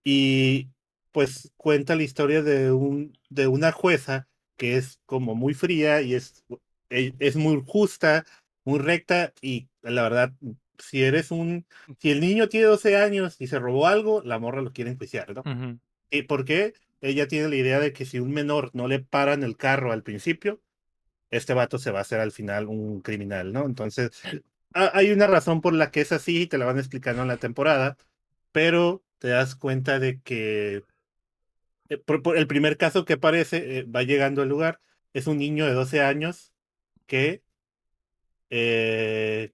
Y 0.03 0.69
pues 1.11 1.51
cuenta 1.57 1.95
la 1.95 2.03
historia 2.03 2.41
de 2.43 2.71
un, 2.71 3.17
de 3.29 3.47
una 3.47 3.71
jueza 3.71 4.27
que 4.57 4.77
es 4.77 4.99
como 5.05 5.35
muy 5.35 5.53
fría 5.53 6.01
y 6.01 6.13
es, 6.15 6.43
e- 6.89 7.13
es 7.19 7.35
muy 7.35 7.63
justa, 7.65 8.25
muy 8.65 8.79
recta, 8.79 9.33
y 9.41 9.69
la 9.81 10.03
verdad, 10.03 10.33
si 10.79 11.03
eres 11.03 11.31
un, 11.31 11.65
si 11.99 12.11
el 12.11 12.19
niño 12.19 12.49
tiene 12.49 12.67
12 12.67 12.95
años 12.97 13.35
y 13.39 13.47
se 13.47 13.59
robó 13.59 13.87
algo, 13.87 14.21
la 14.23 14.39
morra 14.39 14.61
lo 14.61 14.71
quiere 14.73 14.91
enjuiciar, 14.91 15.33
¿no? 15.35 15.41
Ujú. 15.41 15.79
¿Y 16.09 16.23
por 16.23 16.45
qué? 16.45 16.73
Ella 17.01 17.27
tiene 17.27 17.47
la 17.49 17.55
idea 17.55 17.79
de 17.79 17.93
que 17.93 18.05
si 18.05 18.19
un 18.19 18.31
menor 18.31 18.71
no 18.73 18.87
le 18.87 18.99
paran 18.99 19.43
el 19.43 19.55
carro 19.57 19.91
al 19.91 20.03
principio, 20.03 20.61
este 21.31 21.53
vato 21.53 21.77
se 21.77 21.91
va 21.91 21.99
a 21.99 22.01
hacer 22.01 22.19
al 22.19 22.31
final 22.31 22.67
un 22.67 23.01
criminal, 23.01 23.53
¿no? 23.53 23.65
Entonces, 23.65 24.11
ha- 24.73 24.91
hay 24.97 25.11
una 25.11 25.27
razón 25.27 25.61
por 25.61 25.73
la 25.73 25.91
que 25.91 26.01
es 26.01 26.11
así, 26.11 26.41
y 26.43 26.47
te 26.47 26.57
la 26.57 26.65
van 26.65 26.77
explicando 26.79 27.21
en 27.21 27.27
la 27.27 27.37
temporada, 27.37 27.97
pero 28.51 29.03
te 29.19 29.27
das 29.29 29.55
cuenta 29.55 29.99
de 29.99 30.19
que 30.21 30.83
eh, 31.89 32.01
el 32.35 32.47
primer 32.47 32.77
caso 32.77 33.05
que 33.05 33.13
aparece, 33.13 33.79
eh, 33.79 33.83
va 33.83 34.03
llegando 34.03 34.41
al 34.41 34.49
lugar, 34.49 34.79
es 35.13 35.27
un 35.27 35.37
niño 35.37 35.65
de 35.65 35.73
12 35.73 36.01
años 36.01 36.53
que 37.05 37.43
eh, 38.49 39.51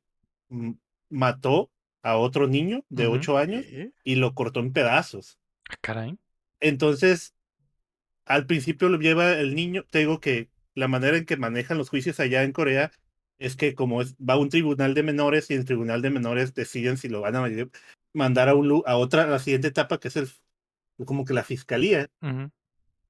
m- 0.50 0.76
mató 1.10 1.72
a 2.02 2.18
otro 2.18 2.48
niño 2.48 2.84
de 2.90 3.08
Ujú. 3.08 3.18
8 3.18 3.38
años 3.38 3.66
y 4.04 4.16
lo 4.16 4.34
cortó 4.34 4.60
en 4.60 4.74
pedazos. 4.74 5.40
Ah, 5.70 5.76
caray. 5.82 6.18
Entonces, 6.60 7.34
al 8.26 8.46
principio 8.46 8.90
lo 8.90 8.98
lleva 9.00 9.34
el 9.34 9.56
niño, 9.56 9.86
te 9.90 10.00
digo 10.00 10.20
que 10.20 10.50
la 10.74 10.88
manera 10.88 11.18
en 11.18 11.26
que 11.26 11.38
manejan 11.38 11.78
los 11.78 11.90
juicios 11.90 12.20
allá 12.20 12.44
en 12.44 12.52
Corea 12.52 12.92
es 13.40 13.56
que 13.56 13.76
como 13.76 14.02
es, 14.02 14.16
va 14.16 14.36
a 14.36 14.40
un 14.40 14.50
tribunal 14.50 14.94
de 14.94 15.04
menores 15.04 15.50
y 15.52 15.56
el 15.56 15.66
tribunal 15.66 16.02
de 16.02 16.10
menores 16.10 16.54
deciden 16.54 16.98
si 16.98 17.10
lo 17.10 17.22
van 17.22 17.36
a 17.36 17.48
mandar 18.14 18.50
a 18.50 18.56
un 18.56 18.84
a 18.86 18.98
otra, 18.98 19.24
a 19.24 19.28
la 19.28 19.40
siguiente 19.40 19.68
etapa 19.68 20.00
que 20.00 20.08
es 20.08 20.16
el 20.16 20.30
como 21.06 21.26
que 21.26 21.34
la 21.34 21.44
fiscalía, 21.44 22.10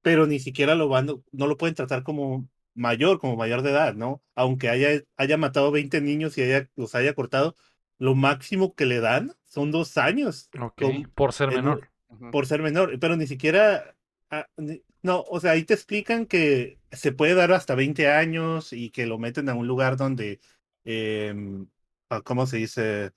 pero 0.02 0.26
ni 0.26 0.40
siquiera 0.40 0.74
lo 0.74 0.88
van, 0.88 1.06
no 1.32 1.46
lo 1.46 1.56
pueden 1.56 1.74
tratar 1.76 2.02
como 2.02 2.48
mayor, 2.74 3.20
como 3.20 3.36
mayor 3.36 3.62
de 3.62 3.70
edad, 3.70 3.94
¿no? 3.94 4.22
Aunque 4.34 4.68
haya, 4.68 5.02
haya 5.16 5.36
matado 5.36 5.70
20 5.70 6.00
niños 6.00 6.36
y 6.36 6.42
haya, 6.42 6.68
los 6.74 6.94
haya 6.96 7.14
cortado, 7.14 7.54
lo 7.98 8.14
máximo 8.14 8.74
que 8.74 8.86
le 8.86 9.00
dan 9.00 9.32
son 9.44 9.70
dos 9.70 9.96
años 9.96 10.48
Ok. 10.58 10.74
Con- 10.76 11.10
Por 11.14 11.32
ser 11.32 11.50
menor. 11.50 11.88
Por 12.32 12.46
ser 12.46 12.62
menor, 12.62 12.98
pero 12.98 13.16
ni 13.16 13.26
siquiera, 13.26 13.94
ah, 14.30 14.46
ni- 14.56 14.82
no, 15.02 15.22
o 15.28 15.38
sea, 15.40 15.52
ahí 15.52 15.64
te 15.64 15.74
explican 15.74 16.26
que 16.26 16.78
se 16.90 17.12
puede 17.12 17.34
dar 17.34 17.52
hasta 17.52 17.74
20 17.74 18.08
años 18.08 18.72
y 18.72 18.90
que 18.90 19.06
lo 19.06 19.18
meten 19.18 19.48
a 19.48 19.54
un 19.54 19.66
lugar 19.66 19.96
donde, 19.96 20.40
em, 20.84 21.66
ah, 22.10 22.22
¿cómo 22.22 22.46
se 22.46 22.58
dice? 22.58 23.12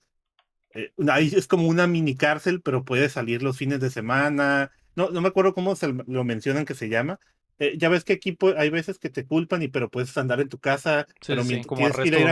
eh, 0.74 0.92
ahí 1.10 1.30
es 1.34 1.46
como 1.46 1.68
una 1.68 1.86
mini 1.86 2.16
cárcel, 2.16 2.62
pero 2.62 2.84
puedes 2.84 3.12
salir 3.12 3.42
los 3.42 3.56
fines 3.56 3.80
de 3.80 3.90
semana. 3.90 4.70
No, 4.94 5.10
no 5.10 5.20
me 5.20 5.28
acuerdo 5.28 5.54
cómo 5.54 5.74
se 5.76 5.88
lo 5.88 6.24
mencionan 6.24 6.64
que 6.64 6.74
se 6.74 6.88
llama. 6.88 7.18
Eh, 7.58 7.74
ya 7.76 7.88
ves 7.88 8.04
que 8.04 8.14
aquí 8.14 8.36
hay 8.56 8.70
veces 8.70 8.98
que 8.98 9.10
te 9.10 9.26
culpan 9.26 9.62
y 9.62 9.68
pero 9.68 9.90
puedes 9.90 10.16
andar 10.16 10.40
en 10.40 10.48
tu 10.48 10.58
casa, 10.58 11.06
Sí, 11.08 11.14
pero 11.26 11.42
sí, 11.42 11.48
mientras 11.48 11.66
como 11.66 11.80
tienes 11.82 11.98
que 12.00 12.08
ir 12.08 12.14
a. 12.24 12.30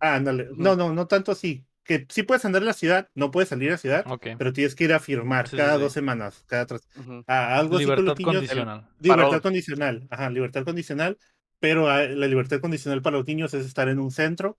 Ah, 0.00 0.14
ándale. 0.16 0.48
No, 0.56 0.76
no, 0.76 0.92
no 0.92 1.06
tanto 1.06 1.32
así. 1.32 1.64
Que 1.84 2.06
sí 2.08 2.22
puedes 2.22 2.44
andar 2.44 2.62
en 2.62 2.66
la 2.68 2.72
ciudad, 2.74 3.08
no 3.14 3.30
puedes 3.32 3.48
salir 3.48 3.68
a 3.70 3.72
la 3.72 3.78
ciudad, 3.78 4.06
Ok. 4.08 4.28
pero 4.38 4.52
tienes 4.52 4.74
que 4.76 4.84
ir 4.84 4.92
a 4.92 5.00
firmar 5.00 5.48
Sí, 5.48 5.56
cada 5.56 5.74
sí. 5.76 5.80
dos 5.80 5.92
semanas, 5.92 6.44
cada 6.46 6.66
tres. 6.66 6.88
Ujú. 6.94 7.24
Ah, 7.26 7.58
algo 7.58 7.76
así 7.76 7.86
con 7.86 7.96
Libertad 7.96 8.04
los 8.04 8.18
niños. 8.18 8.34
condicional. 8.34 8.88
Libertad 9.00 9.26
Parol. 9.28 9.42
condicional, 9.42 10.06
ajá, 10.10 10.30
libertad 10.30 10.64
condicional, 10.64 11.18
pero 11.58 11.86
la 11.88 12.26
libertad 12.26 12.60
condicional 12.60 13.02
para 13.02 13.16
los 13.16 13.26
niños 13.26 13.52
es 13.54 13.66
estar 13.66 13.88
en 13.88 13.98
un 13.98 14.10
centro 14.12 14.58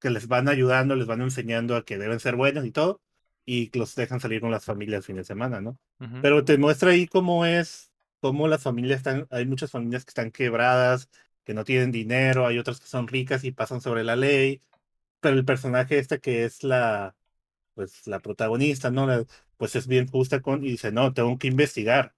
que 0.00 0.10
les 0.10 0.28
van 0.28 0.48
ayudando, 0.48 0.94
les 0.96 1.06
van 1.06 1.22
enseñando 1.22 1.76
a 1.76 1.84
que 1.84 1.98
deben 1.98 2.20
ser 2.20 2.36
buenos 2.36 2.64
y 2.64 2.70
todo, 2.72 3.00
y 3.44 3.76
los 3.76 3.94
dejan 3.94 4.20
salir 4.20 4.40
con 4.40 4.50
las 4.50 4.64
familias 4.64 4.98
el 4.98 5.04
fin 5.04 5.16
de 5.16 5.24
semana, 5.24 5.60
¿no? 5.60 5.78
Ujú. 6.00 6.20
Pero 6.22 6.44
te 6.44 6.58
muestra 6.58 6.90
ahí 6.90 7.06
cómo 7.06 7.46
es, 7.46 7.90
cómo 8.20 8.46
las 8.48 8.62
familias 8.62 8.98
están, 8.98 9.26
hay 9.30 9.46
muchas 9.46 9.70
familias 9.70 10.04
que 10.04 10.10
están 10.10 10.30
quebradas, 10.30 11.08
que 11.44 11.54
no 11.54 11.64
tienen 11.64 11.90
dinero, 11.92 12.46
hay 12.46 12.58
otras 12.58 12.78
que 12.80 12.86
son 12.86 13.08
ricas 13.08 13.42
y 13.44 13.52
pasan 13.52 13.80
sobre 13.80 14.04
la 14.04 14.16
ley, 14.16 14.60
pero 15.20 15.36
el 15.36 15.44
personaje 15.44 15.98
este 15.98 16.20
que 16.20 16.44
es 16.44 16.62
la, 16.64 17.16
pues 17.74 18.06
la 18.06 18.20
protagonista, 18.20 18.90
¿no? 18.90 19.06
La- 19.06 19.24
pues 19.56 19.76
es 19.76 19.86
bien 19.88 20.06
justa 20.08 20.40
con, 20.42 20.64
y 20.64 20.70
dice, 20.72 20.92
no, 20.92 21.12
tengo 21.14 21.38
que 21.38 21.48
investigar. 21.48 22.14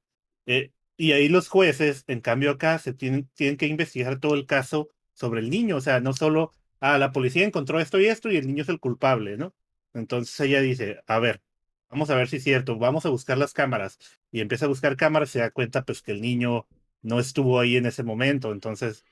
Eh, 0.47 0.73
y 0.97 1.13
ahí 1.13 1.29
los 1.29 1.49
jueces, 1.49 2.05
en 2.07 2.21
cambio 2.21 2.51
acá, 2.53 2.79
se 2.79 2.93
tienen, 2.95 3.29
tienen 3.35 3.57
que 3.57 3.67
investigar 3.67 4.21
todo 4.21 4.35
el 4.35 4.47
caso 4.47 4.91
sobre 5.15 5.41
el 5.41 5.51
niño, 5.51 5.77
o 5.77 5.81
sea, 5.81 6.01
no 6.01 6.13
solo, 6.13 6.53
ah, 6.81 6.99
la 6.99 7.13
policía 7.13 7.45
encontró 7.47 7.81
esto 7.81 7.99
y 8.01 8.07
esto 8.07 8.31
y 8.31 8.37
el 8.37 8.47
niño 8.47 8.63
es 8.63 8.69
el 8.69 8.81
culpable, 8.81 9.37
¿no? 9.39 9.55
Entonces 9.95 10.39
ella 10.41 10.61
dice, 10.61 11.03
a 11.07 11.19
ver, 11.19 11.43
vamos 11.91 12.11
a 12.11 12.17
ver 12.17 12.29
si 12.29 12.37
es 12.37 12.45
cierto, 12.45 12.77
vamos 12.79 13.07
a 13.07 13.11
buscar 13.11 13.39
las 13.39 13.53
cámaras. 13.53 13.99
Y 14.31 14.41
empieza 14.41 14.67
a 14.67 14.69
buscar 14.69 14.97
cámaras 14.97 15.31
se 15.31 15.41
da 15.41 15.51
cuenta 15.51 15.85
pues 15.85 16.03
que 16.03 16.13
el 16.13 16.21
niño 16.21 16.67
no 17.03 17.19
estuvo 17.21 17.59
ahí 17.61 17.77
en 17.77 17.87
ese 17.87 18.03
momento, 18.03 18.53
entonces 18.53 19.05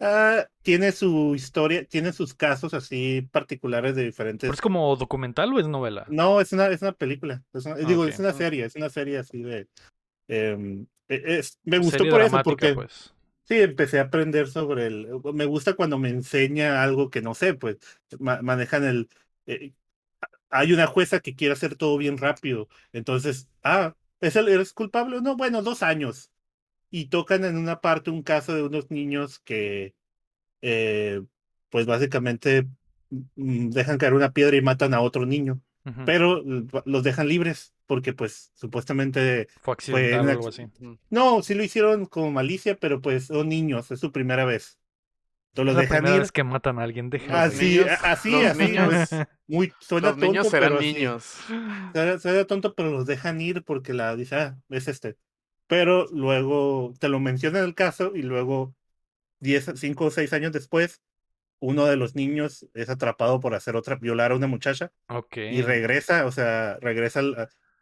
ah, 0.00 0.46
tiene 0.62 0.92
su 0.92 1.34
historia, 1.34 1.84
tiene 1.84 2.12
sus 2.12 2.34
casos 2.34 2.74
así 2.74 3.22
particulares 3.32 3.94
de 3.96 4.04
diferentes... 4.04 4.42
¿Pero 4.48 4.54
es 4.54 4.60
como 4.60 4.94
documental 4.96 5.52
o 5.52 5.58
es 5.60 5.66
novela? 5.68 6.06
No, 6.08 6.40
es 6.40 6.52
una, 6.52 6.68
es 6.68 6.82
una 6.82 6.92
película. 6.92 7.42
es 7.52 7.66
una- 7.66 7.74
Ah, 7.76 7.88
digo, 7.88 8.04
es 8.04 8.18
una 8.18 8.32
serie, 8.32 8.64
es 8.64 8.76
una 8.76 8.90
serie 8.90 9.18
así 9.18 9.42
de. 9.42 9.68
em, 10.28 10.86
e- 11.08 11.38
es- 11.38 11.58
me 11.64 11.78
gustó 11.78 11.98
Serie 11.98 12.12
por 12.12 12.22
eso, 12.22 12.42
porque 12.42 12.74
pues. 12.74 13.14
sí, 13.44 13.56
empecé 13.60 13.98
a 14.00 14.02
aprender 14.04 14.48
sobre 14.48 14.86
el. 14.86 15.08
Me 15.34 15.44
gusta 15.46 15.74
cuando 15.74 15.98
me 15.98 16.08
enseña 16.10 16.82
algo 16.82 17.10
que 17.10 17.22
no 17.22 17.34
sé, 17.34 17.54
pues 17.54 17.78
ma- 18.20 18.42
manejan 18.42 18.84
el. 18.84 19.08
eh, 19.46 19.72
hay 20.50 20.72
una 20.72 20.86
jueza 20.86 21.20
que 21.20 21.34
quiere 21.36 21.54
hacer 21.54 21.76
todo 21.76 21.96
bien 21.98 22.18
rápido. 22.18 22.68
Entonces, 22.92 23.48
ah, 23.62 23.94
¿es 24.20 24.36
el, 24.36 24.48
¿eres 24.48 24.72
culpable 24.72 25.20
no? 25.22 25.36
Bueno, 25.36 25.62
dos 25.62 25.82
años. 25.82 26.30
Y 26.90 27.06
tocan 27.06 27.44
en 27.44 27.56
una 27.58 27.80
parte 27.80 28.10
un 28.10 28.22
caso 28.22 28.54
de 28.54 28.62
unos 28.62 28.90
niños 28.90 29.38
que, 29.40 29.94
eh, 30.62 31.22
pues 31.70 31.86
básicamente 31.86 32.66
mm, 33.36 33.70
dejan 33.70 33.98
caer 33.98 34.14
una 34.14 34.32
piedra 34.32 34.56
y 34.56 34.62
matan 34.62 34.94
a 34.94 35.00
otro 35.00 35.26
niño 35.26 35.60
pero 36.04 36.38
l- 36.42 36.64
los 36.84 37.04
dejan 37.04 37.28
libres 37.28 37.72
porque 37.86 38.12
pues 38.12 38.50
supuestamente 38.54 39.46
Fue 39.60 39.72
accidental 39.74 40.26
o 40.26 40.30
algo 40.30 40.48
así. 40.48 40.66
No 41.10 41.42
sí 41.42 41.54
lo 41.54 41.62
hicieron 41.62 42.06
como 42.06 42.32
malicia 42.32 42.76
pero 42.76 43.00
pues 43.00 43.26
son 43.26 43.48
niños 43.48 43.90
es 43.92 44.00
su 44.00 44.10
primera 44.10 44.44
vez 44.44 44.64
Es 44.64 44.78
entonces 45.50 45.66
los 45.66 45.74
la 45.76 45.80
dejan 45.82 45.98
primera 45.98 46.16
ir 46.16 46.20
vez 46.22 46.32
que 46.32 46.42
matan 46.44 46.78
a 46.80 46.82
alguien. 46.82 47.08
Los 47.10 47.22
así 47.30 47.78
niños- 47.78 47.88
así 48.02 48.30
los 48.32 48.44
así 48.46 48.58
niños- 48.58 48.86
pues, 48.86 49.10
muy 49.46 49.72
suena 49.78 50.08
Los 50.08 50.16
niños 50.18 50.34
tonto, 50.42 50.50
serán 50.50 50.68
pero 50.70 50.80
sí. 50.82 50.92
niños. 50.94 51.36
Suena, 51.92 52.18
suena 52.18 52.44
tonto 52.46 52.74
pero 52.74 52.90
los 52.90 53.06
dejan 53.06 53.40
ir 53.40 53.62
porque 53.62 53.92
la 53.94 54.16
dice 54.16 54.34
ah 54.34 54.58
es 54.70 54.88
este 54.88 55.16
pero 55.66 56.06
luego 56.12 56.94
te 57.00 57.08
lo 57.08 57.20
menciona 57.20 57.60
el 57.60 57.74
caso 57.74 58.12
y 58.14 58.22
luego 58.22 58.74
10 59.40 59.70
5 59.76 60.06
o 60.06 60.10
6 60.10 60.32
años 60.32 60.52
después 60.52 61.02
uno 61.60 61.86
de 61.86 61.96
los 61.96 62.14
niños 62.16 62.66
es 62.74 62.90
atrapado 62.90 63.40
por 63.40 63.54
hacer 63.54 63.76
otra 63.76 63.96
violar 63.96 64.32
a 64.32 64.36
una 64.36 64.46
muchacha 64.48 64.92
Ok. 65.08 65.36
y 65.48 65.62
regresa, 65.62 66.26
o 66.26 66.32
sea, 66.32 66.78
regresa 66.80 67.22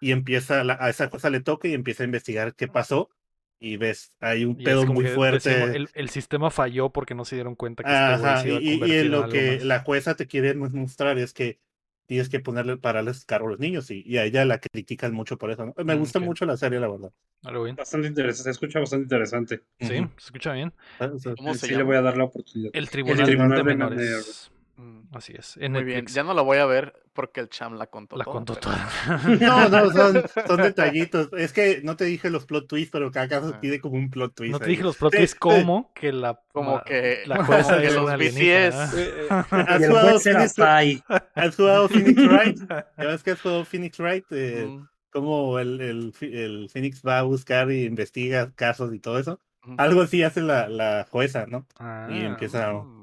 y 0.01 0.13
empieza 0.13 0.65
la- 0.65 0.79
a 0.81 0.91
esa 0.91 1.11
cosa 1.11 1.31
le 1.31 1.41
toca 1.41 1.69
y 1.69 1.75
empieza 1.75 2.03
a 2.05 2.07
investigar 2.07 2.55
qué 2.55 2.69
pasó 2.69 3.11
y 3.59 3.77
ves, 3.79 4.13
hay 4.21 4.45
un 4.45 4.57
Y 4.59 4.65
pedo 4.65 4.87
muy 4.87 5.07
fuerte. 5.07 5.51
decimos, 5.51 5.71
el, 5.73 5.91
el 5.95 6.11
sistema 6.11 6.51
falló 6.51 6.91
porque 6.93 7.15
no 7.15 7.25
se 7.25 7.37
dieron 7.37 7.55
cuenta 7.57 7.85
que 7.85 7.95
este 7.95 8.13
Ajá, 8.13 8.41
a 8.41 8.45
y, 8.49 8.57
y- 8.87 8.99
en 8.99 9.11
lo 9.11 9.29
que 9.29 9.59
más. 9.59 9.65
la 9.65 9.81
jueza 9.81 10.15
te 10.17 10.27
quiere 10.27 10.55
mostrar 10.55 11.19
es 11.19 11.33
que 11.35 11.61
tienes 12.07 12.29
que 12.29 12.41
ponerle 12.41 12.77
pararles 12.77 13.25
cargo 13.25 13.49
a 13.49 13.51
los 13.51 13.61
niños 13.61 13.91
y, 13.91 14.03
y 14.07 14.19
a 14.19 14.25
ella 14.25 14.45
la 14.45 14.59
critican 14.59 15.13
mucho 15.15 15.39
por 15.39 15.51
eso. 15.51 15.67
¿no? 15.67 15.75
Me 15.85 15.95
Mm, 15.95 15.99
gusta 15.99 16.19
ok. 16.19 16.25
mucho 16.25 16.47
la 16.47 16.57
serie, 16.57 16.81
la 16.81 16.89
verdad. 16.89 17.13
Bien. 17.43 17.77
Bastante 17.77 18.09
interesante, 18.09 18.45
se 18.45 18.51
escucha 18.51 18.81
bastante 18.81 19.05
interesante. 19.05 19.63
Sí, 19.81 19.99
Ujú. 19.99 20.09
se 20.17 20.25
escucha 20.27 20.53
bien. 20.53 20.73
Ah, 20.99 21.11
o 21.15 21.19
sea, 21.19 21.35
¿Cómo 21.35 21.55
se 21.55 21.67
sí 21.67 21.73
le 21.73 21.79
llama? 21.79 21.85
voy 21.87 21.97
a 21.97 22.03
dar 22.03 22.17
la 22.17 22.25
oportunidad. 22.25 22.71
El 22.73 22.89
Tribunal, 22.89 23.27
Tribunal 23.27 23.51
de 23.51 23.57
de 23.57 23.65
Menores. 23.65 24.51
Mm, 24.77 25.15
Así 25.15 25.33
es. 25.37 25.57
En 25.59 25.73
Muy 25.73 25.85
bien, 25.85 26.05
ya 26.07 26.25
no 26.25 26.35
la 26.35 26.43
voy 26.43 26.59
a 26.59 26.67
ver 26.67 26.95
porque 27.13 27.41
el 27.41 27.49
cham 27.49 27.75
la 27.75 27.87
contó 27.87 28.17
La 28.17 28.25
toda, 28.25 28.35
contó 28.35 28.55
pero- 28.55 28.75
toda. 28.75 28.89
No, 29.41 29.69
no, 29.69 29.91
son, 29.93 30.23
son 30.49 30.57
detallitos. 30.63 31.29
Es 31.37 31.53
que 31.53 31.81
no 31.85 31.95
te 31.97 32.05
dije 32.07 32.29
los 32.31 32.45
plot 32.45 32.67
twists, 32.67 32.91
pero 32.91 33.11
cada 33.13 33.29
caso 33.29 33.53
Ah. 33.55 33.61
pide 33.61 33.81
como 33.81 33.95
un 33.97 34.11
plot 34.11 34.35
twist. 34.35 34.53
No 34.53 34.59
te 34.59 34.65
ahí. 34.65 34.71
dije 34.73 34.83
los 34.83 34.97
plot 34.97 35.13
twists 35.13 35.33
sí. 35.33 35.39
como 35.39 35.93
que 35.95 36.13
la, 36.13 36.41
Como 36.53 36.83
que- 36.83 37.23
la 37.27 37.37
como 37.37 37.47
jueza 37.47 37.81
que 37.81 37.87
es 37.87 37.95
los 37.95 38.05
BCS. 38.05 38.15
alienígena. 38.15 38.91
Eh, 38.97 39.27
¿Has 39.31 39.87
jugado 39.87 40.21
Phoenix-. 40.21 41.03
¿Has 41.35 41.57
jugado 41.57 41.89
Phoenix 41.89 42.27
Wright? 42.27 42.59
¿Ya 42.99 43.07
ves 43.07 43.23
que 43.23 43.31
has 43.31 43.41
jugado 43.41 43.65
Phoenix 43.65 43.99
Wright? 44.01 44.25
Eh, 44.33 44.67
mm, 44.69 44.89
Como 45.11 45.59
el, 45.61 45.81
el, 45.81 46.69
Phoenix 46.69 47.01
va 47.07 47.21
a 47.21 47.23
buscar 47.23 47.71
y 47.71 47.85
investiga 47.85 48.51
casos 48.57 48.93
y 48.93 48.99
todo 48.99 49.21
eso. 49.21 49.39
Algo 49.79 50.03
así 50.03 50.23
hace 50.25 50.43
la, 50.43 50.69
la 50.69 51.07
jueza, 51.11 51.47
¿no? 51.47 51.67
Ah, 51.79 52.09
Y 52.11 52.25
empieza. 52.25 52.73
Mm, 52.73 52.94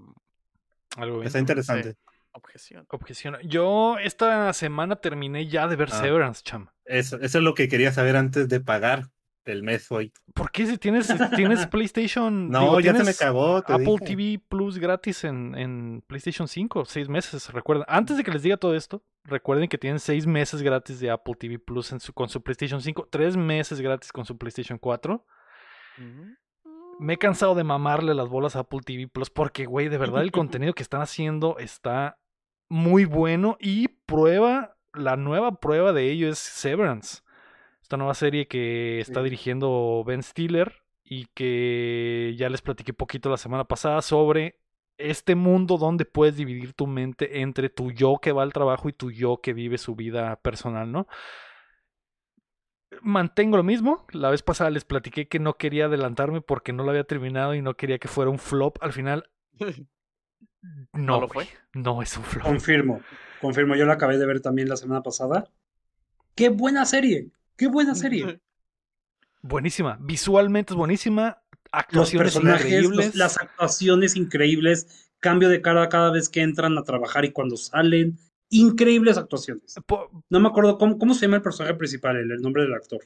algo 0.97 1.17
bien. 1.17 1.27
Está 1.27 1.39
interesante. 1.39 1.95
Objeción. 2.33 2.85
Objeción. 2.89 3.37
Yo 3.43 3.97
esta 3.99 4.53
semana 4.53 4.95
terminé 4.95 5.47
ya 5.47 5.67
de 5.67 5.75
ver 5.75 5.89
Ah. 5.91 5.99
Severance, 5.99 6.41
cham. 6.43 6.69
Eso, 6.85 7.17
eso 7.19 7.37
es 7.39 7.43
lo 7.43 7.53
que 7.53 7.67
quería 7.67 7.91
saber 7.91 8.15
antes 8.15 8.47
de 8.47 8.61
pagar 8.61 9.09
el 9.43 9.63
mes 9.63 9.91
hoy. 9.91 10.13
¿Por 10.33 10.51
qué 10.51 10.65
si 10.67 10.77
tienes, 10.77 11.11
tienes 11.35 11.65
PlayStation? 11.67 12.49
No, 12.51 12.61
digo, 12.61 12.79
ya 12.79 12.95
se 12.95 13.03
me 13.03 13.09
acabó. 13.11 13.61
te 13.63 13.73
Apple 13.73 13.97
dije. 13.99 14.05
TV 14.15 14.43
Plus 14.47 14.77
gratis 14.77 15.23
en, 15.25 15.55
en 15.57 16.03
PlayStation 16.07 16.47
5, 16.47 16.85
seis 16.85 17.09
meses, 17.09 17.49
recuerden. 17.51 17.85
Antes 17.89 18.15
de 18.17 18.23
que 18.23 18.31
les 18.31 18.43
diga 18.43 18.55
todo 18.55 18.75
esto, 18.75 19.03
recuerden 19.25 19.67
que 19.67 19.77
tienen 19.77 19.99
seis 19.99 20.25
meses 20.27 20.61
gratis 20.61 20.99
de 21.01 21.09
Apple 21.09 21.33
TV 21.37 21.59
Plus 21.59 21.91
en 21.91 21.99
su, 21.99 22.13
con 22.13 22.29
su 22.29 22.41
PlayStation 22.41 22.81
5, 22.81 23.09
tres 23.11 23.35
meses 23.35 23.81
gratis 23.81 24.11
con 24.13 24.23
su 24.25 24.37
PlayStation 24.37 24.77
4. 24.77 25.25
Mm. 25.97 26.31
Me 27.01 27.13
he 27.13 27.17
cansado 27.17 27.55
de 27.55 27.63
mamarle 27.63 28.13
las 28.13 28.29
bolas 28.29 28.55
a 28.55 28.59
Apple 28.59 28.81
TV 28.85 29.07
Plus 29.07 29.31
porque, 29.31 29.65
güey, 29.65 29.89
de 29.89 29.97
verdad 29.97 30.21
el 30.21 30.31
contenido 30.31 30.73
que 30.73 30.83
están 30.83 31.01
haciendo 31.01 31.57
está 31.57 32.19
muy 32.69 33.05
bueno 33.05 33.57
y 33.59 33.87
prueba, 33.87 34.77
la 34.93 35.15
nueva 35.17 35.59
prueba 35.59 35.93
de 35.93 36.11
ello 36.11 36.29
es 36.29 36.37
Severance. 36.37 37.23
Esta 37.81 37.97
nueva 37.97 38.13
serie 38.13 38.47
que 38.47 38.99
está 38.99 39.23
dirigiendo 39.23 40.03
Ben 40.05 40.21
Stiller 40.21 40.83
y 41.03 41.25
que 41.33 42.35
ya 42.37 42.49
les 42.49 42.61
platiqué 42.61 42.93
poquito 42.93 43.31
la 43.31 43.37
semana 43.37 43.63
pasada 43.63 44.03
sobre 44.03 44.59
este 44.99 45.33
mundo 45.33 45.79
donde 45.79 46.05
puedes 46.05 46.35
dividir 46.35 46.73
tu 46.73 46.85
mente 46.85 47.41
entre 47.41 47.69
tu 47.69 47.89
yo 47.89 48.19
que 48.21 48.31
va 48.31 48.43
al 48.43 48.53
trabajo 48.53 48.89
y 48.89 48.93
tu 48.93 49.09
yo 49.09 49.41
que 49.41 49.53
vive 49.53 49.79
su 49.79 49.95
vida 49.95 50.35
personal, 50.35 50.91
¿no? 50.91 51.07
Mantengo 53.01 53.57
lo 53.57 53.63
mismo. 53.63 54.05
La 54.11 54.29
vez 54.29 54.41
pasada 54.43 54.69
les 54.69 54.83
platiqué 54.85 55.27
que 55.27 55.39
no 55.39 55.57
quería 55.57 55.85
adelantarme 55.85 56.41
porque 56.41 56.73
no 56.73 56.83
lo 56.83 56.89
había 56.91 57.03
terminado 57.05 57.55
y 57.55 57.61
no 57.61 57.75
quería 57.75 57.99
que 57.99 58.07
fuera 58.07 58.29
un 58.29 58.39
flop. 58.39 58.77
Al 58.81 58.91
final, 58.93 59.29
no, 60.93 61.21
lo 61.21 61.27
fue? 61.27 61.47
no 61.73 62.01
es 62.01 62.15
un 62.17 62.23
flop. 62.23 62.43
Confirmo, 62.43 63.01
confirmo. 63.39 63.75
Yo 63.75 63.85
la 63.85 63.93
acabé 63.93 64.17
de 64.17 64.25
ver 64.25 64.41
también 64.41 64.69
la 64.69 64.75
semana 64.77 65.01
pasada. 65.01 65.45
¡Qué 66.35 66.49
buena 66.49 66.85
serie! 66.85 67.29
¡Qué 67.57 67.67
buena 67.67 67.95
serie! 67.95 68.39
Buenísima. 69.43 69.97
Visualmente 69.99 70.73
es 70.73 70.77
buenísima. 70.77 71.41
Los 71.89 72.11
personajes, 72.11 72.87
los- 72.87 73.15
las 73.15 73.37
actuaciones 73.39 74.15
increíbles, 74.15 75.09
cambio 75.19 75.49
de 75.49 75.61
cara 75.61 75.89
cada 75.89 76.11
vez 76.11 76.29
que 76.29 76.41
entran 76.41 76.77
a 76.77 76.83
trabajar 76.83 77.25
y 77.25 77.31
cuando 77.31 77.57
salen. 77.57 78.19
Increíbles 78.51 79.17
actuaciones. 79.17 79.75
No 80.29 80.39
me 80.39 80.47
acuerdo 80.49 80.77
cómo, 80.77 80.97
cómo 80.99 81.13
se 81.13 81.21
llama 81.21 81.37
el 81.37 81.41
personaje 81.41 81.73
principal, 81.75 82.17
el, 82.17 82.29
el 82.31 82.41
nombre 82.41 82.63
del 82.63 82.73
actor. 82.73 82.99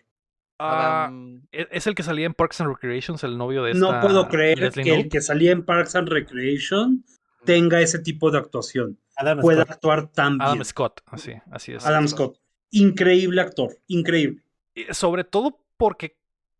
ah, 0.59 1.05
Adam- 1.05 1.41
es 1.51 1.85
el 1.87 1.95
que 1.95 2.03
salía 2.03 2.25
en 2.25 2.33
Parks 2.33 2.61
and 2.61 2.69
Recreations, 2.71 3.23
el 3.23 3.37
novio 3.37 3.63
de 3.63 3.71
esta 3.71 3.79
No 3.79 4.01
puedo 4.01 4.27
creer 4.27 4.59
Leslie 4.59 4.83
que 4.83 4.95
el 4.95 5.09
que 5.09 5.21
salía 5.21 5.51
en 5.51 5.63
Parks 5.63 5.95
and 5.95 6.09
Recreation 6.09 7.05
tenga 7.45 7.79
ese 7.81 7.99
tipo 7.99 8.31
de 8.31 8.39
actuación. 8.39 8.97
Adam 9.17 9.39
Pueda 9.39 9.63
Scott. 9.63 9.71
actuar 9.75 10.07
tan 10.11 10.41
Adam 10.41 10.53
bien. 10.55 10.65
Scott, 10.65 11.01
así, 11.05 11.33
así 11.51 11.73
es. 11.73 11.85
Adam 11.85 12.07
Scott. 12.07 12.37
Increíble 12.71 13.39
actor, 13.39 13.77
increíble. 13.87 14.41
Sobre 14.91 15.23
todo 15.23 15.61
porque, 15.77 16.17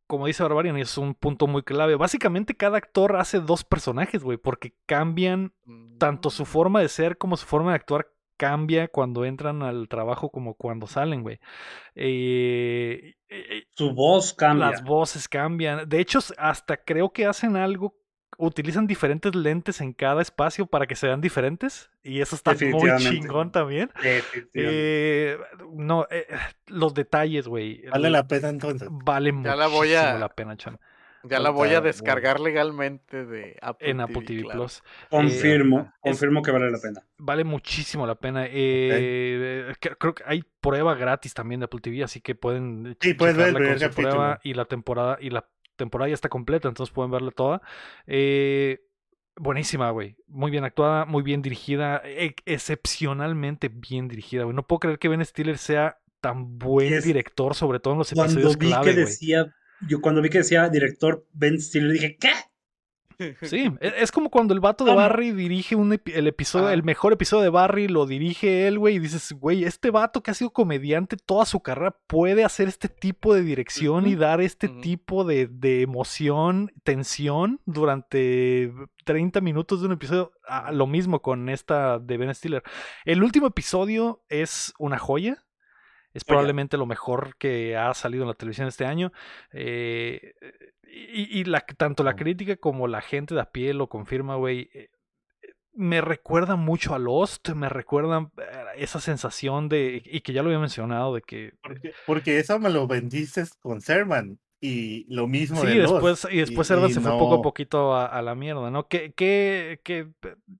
como 0.07 0.27
dice 0.27 0.43
Barbarian, 0.43 0.77
es 0.77 0.97
un 0.97 1.15
punto 1.15 1.47
muy 1.47 1.63
clave. 1.63 1.95
Básicamente 1.95 2.55
cada 2.55 2.77
actor 2.77 3.15
hace 3.15 3.39
dos 3.39 3.63
personajes, 3.63 4.23
güey, 4.23 4.37
porque 4.37 4.75
cambian 4.85 5.53
tanto 5.97 6.29
su 6.29 6.45
forma 6.45 6.81
de 6.81 6.87
ser 6.89 7.17
como 7.17 7.35
su 7.35 7.45
forma 7.47 7.71
de 7.71 7.77
actuar 7.77 8.11
cambia 8.37 8.87
cuando 8.87 9.25
entran 9.25 9.61
al 9.63 9.87
trabajo 9.87 10.29
como 10.29 10.55
cuando 10.55 10.87
salen, 10.87 11.21
güey. 11.23 11.39
Eh, 11.95 13.15
eh, 13.29 13.63
Su 13.73 13.93
voz 13.93 14.33
cambia. 14.33 14.69
las 14.71 14.83
voces 14.83 15.27
cambian. 15.27 15.87
De 15.87 15.99
hecho, 15.99 16.19
hasta 16.37 16.77
creo 16.77 17.11
que 17.11 17.25
hacen 17.25 17.55
algo, 17.55 17.95
utilizan 18.37 18.85
diferentes 18.85 19.33
lentes 19.33 19.79
en 19.81 19.93
cada 19.93 20.21
espacio 20.21 20.65
para 20.65 20.85
que 20.87 20.95
sean 20.95 21.21
diferentes. 21.21 21.89
Y 22.03 22.21
eso 22.21 22.35
está 22.35 22.53
muy 22.53 22.91
chingón 22.97 23.51
también. 23.51 23.89
Eh, 24.53 25.37
no, 25.73 26.05
eh, 26.11 26.27
los 26.67 26.93
detalles, 26.93 27.47
güey. 27.47 27.83
Vale 27.87 28.09
la 28.09 28.27
pena 28.27 28.49
entonces. 28.49 28.87
Vale 28.91 29.31
Ya 29.43 29.55
la 29.55 29.67
muchísimo 29.69 29.77
voy 29.77 29.93
a- 29.95 30.19
la 30.19 30.29
pena, 30.29 30.57
cham. 30.57 30.77
Ya 31.29 31.39
la 31.39 31.49
voy 31.49 31.69
a 31.73 31.81
descargar 31.81 32.39
legalmente 32.39 33.25
de 33.25 33.57
Apple 33.61 33.89
En 33.89 34.01
Apple 34.01 34.21
TV 34.25 34.43
claro. 34.43 34.59
Plus. 34.61 34.83
confirmo, 35.09 35.79
eh, 35.79 35.83
es- 35.85 35.91
confirmo 36.11 36.41
que 36.41 36.51
vale 36.51 36.69
la 36.71 36.77
pena. 36.79 37.01
Vale 37.17 37.43
muchísimo 37.43 38.05
la 38.05 38.15
pena. 38.15 38.45
Eh, 38.47 39.73
cre- 39.81 39.95
Creo 39.97 40.13
que 40.15 40.23
hay 40.25 40.43
prueba 40.61 40.95
gratis 40.95 41.33
también 41.33 41.59
de 41.59 41.65
Apple 41.65 41.79
TV, 41.81 42.03
así 42.03 42.21
que 42.21 42.35
pueden 42.35 42.97
Sí, 43.01 43.13
puedes 43.13 43.35
ver 43.37 43.53
con 43.53 43.79
su 43.79 43.89
prueba 43.91 44.39
y 44.43 44.53
la 44.53 44.65
temporada 44.65 45.17
y 45.19 45.29
la 45.29 45.47
temporada 45.75 46.09
ya 46.09 46.13
está 46.15 46.29
completa, 46.29 46.67
entonces 46.67 46.93
pueden 46.93 47.11
verla 47.11 47.31
toda. 47.31 47.61
Eh, 48.07 48.79
buenísima, 49.35 49.89
güey. 49.91 50.15
Muy 50.27 50.51
bien 50.51 50.63
actuada, 50.63 51.05
muy 51.05 51.21
bien 51.23 51.41
dirigida, 51.41 52.01
e- 52.05 52.35
excepcionalmente 52.45 53.69
bien 53.69 54.07
dirigida, 54.07 54.43
güey. 54.43 54.55
No 54.55 54.65
puedo 54.65 54.79
creer 54.79 54.99
que 54.99 55.09
Ben 55.09 55.25
Stiller 55.25 55.57
sea 55.57 55.97
tan 56.21 56.57
buen 56.57 56.93
Es- 56.93 57.03
director, 57.03 57.55
sobre 57.55 57.79
todo 57.79 57.93
en 57.93 57.99
los 57.99 58.11
Cuando 58.13 58.33
episodios 58.33 58.57
vi 58.57 58.67
clave, 58.67 58.93
que 58.93 58.99
decía, 59.01 59.53
yo 59.87 60.01
cuando 60.01 60.21
vi 60.21 60.29
que 60.29 60.39
decía 60.39 60.69
director 60.69 61.25
Ben 61.33 61.59
Stiller 61.61 61.91
dije, 61.91 62.17
¿qué? 62.19 62.29
Sí, 63.43 63.71
e- 63.79 63.93
es 63.99 64.11
como 64.11 64.29
cuando 64.29 64.53
el 64.53 64.59
vato 64.59 64.83
de. 64.83 64.93
Barry 64.93 65.31
dirige 65.31 65.77
un 65.77 65.93
epi- 65.93 66.11
el 66.15 66.27
episodio, 66.27 66.67
Ah. 66.67 66.73
el 66.73 66.83
mejor 66.83 67.13
episodio 67.13 67.43
de 67.43 67.49
Barry, 67.49 67.87
lo 67.87 68.05
dirige 68.05 68.67
él, 68.67 68.77
güey, 68.77 68.95
y 68.95 68.99
dices, 68.99 69.31
güey, 69.31 69.63
este 69.63 69.89
vato 69.89 70.21
que 70.21 70.31
ha 70.31 70.33
sido 70.33 70.49
comediante 70.51 71.15
toda 71.15 71.45
su 71.45 71.61
carrera 71.61 71.95
puede 72.07 72.43
hacer 72.43 72.67
este 72.67 72.89
tipo 72.89 73.33
de 73.33 73.41
dirección 73.41 74.05
y 74.05 74.15
dar 74.15 74.41
este 74.41 74.67
tipo 74.67 75.23
de, 75.23 75.47
de 75.47 75.81
emoción, 75.83 76.73
tensión 76.83 77.61
durante 77.65 78.73
30 79.05 79.39
minutos 79.39 79.79
de 79.79 79.85
un 79.87 79.93
episodio. 79.93 80.33
Ah, 80.45 80.73
lo 80.73 80.85
mismo 80.85 81.21
con 81.21 81.47
esta 81.47 81.99
de 81.99 82.17
Ben 82.17 82.35
Stiller. 82.35 82.63
El 83.05 83.23
último 83.23 83.47
episodio 83.47 84.23
es 84.27 84.73
una 84.77 84.97
joya. 84.99 85.44
Es 86.15 86.23
Joya. 86.23 86.27
probablemente 86.27 86.77
lo 86.77 86.85
mejor 86.87 87.35
que 87.37 87.75
ha 87.77 87.93
salido 87.93 88.23
en 88.23 88.29
la 88.29 88.33
televisión 88.35 88.67
este 88.67 88.85
año. 88.85 89.11
Eh, 89.51 90.33
y 90.87 91.39
y 91.41 91.43
la, 91.43 91.59
tanto 91.61 92.03
la 92.03 92.11
Oh. 92.11 92.15
crítica 92.15 92.55
como 92.55 92.87
la 92.87 93.01
gente 93.01 93.35
de 93.35 93.41
a 93.41 93.51
pie 93.51 93.73
lo 93.73 93.87
confirma, 93.89 94.35
güey. 94.35 94.69
eh, 94.73 94.89
Me 95.73 95.99
recuerda 95.99 96.55
mucho 96.55 96.95
a 96.95 96.99
Lost, 96.99 97.49
me 97.49 97.67
recuerda 97.67 98.31
eh, 98.37 98.43
esa 98.77 99.01
sensación 99.01 99.67
de, 99.67 100.01
y 100.05 100.21
que 100.21 100.31
ya 100.31 100.41
lo 100.41 100.47
había 100.47 100.59
mencionado, 100.59 101.13
de 101.15 101.21
que 101.21 101.51
Porque, 101.61 101.91
porque 102.07 102.39
eso 102.39 102.57
me 102.59 102.69
lo 102.69 102.87
vendiste 102.87 103.43
con 103.59 103.81
Servan 103.81 104.39
y 104.61 105.05
lo 105.13 105.27
mismo 105.27 105.59
Sí, 105.59 105.67
de 105.67 105.75
Lost, 105.75 105.93
después, 105.95 106.27
y 106.31 106.37
después 106.37 106.67
Servan 106.69 106.89
se 106.93 107.01
fue 107.01 107.11
poco 107.11 107.33
a 107.33 107.37
no- 107.37 107.41
poquito 107.41 107.93
a, 107.93 108.05
a 108.05 108.21
la 108.21 108.35
mierda, 108.35 108.71
¿no? 108.71 108.87
Que, 108.87 109.11
que, 109.11 109.81
que 109.83 110.07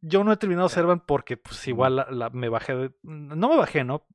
yo 0.02 0.26
no 0.26 0.34
he 0.34 0.38
terminado 0.38 0.68
Servan 0.68 1.00
porque 1.00 1.38
pues 1.38 1.66
igual 1.70 1.96
la- 1.96 2.08
la- 2.12 2.30
me 2.32 2.50
bajé 2.50 2.76
de... 2.76 2.92
No 3.04 3.48
me 3.48 3.56
bajé, 3.56 3.86
¿no? 3.86 4.06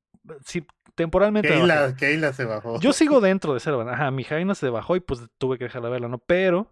Sí, 0.45 0.67
temporalmente 0.95 1.51
me. 1.51 1.57
Keila, 1.57 1.97
Keila 1.97 2.33
se 2.33 2.45
bajó. 2.45 2.79
Yo 2.81 2.93
sigo 2.93 3.21
dentro 3.21 3.55
de 3.55 3.61
Servan. 3.61 3.89
Ajá, 3.89 4.11
mi 4.11 4.25
Jaina 4.25 4.55
se 4.55 4.69
bajó 4.71 4.97
y 4.97 5.01
pues 5.01 5.21
tuve 5.39 5.59
que 5.59 5.65
dejarla 5.65 5.89
verla, 5.89 6.09
¿no? 6.09 6.19
Pero 6.19 6.71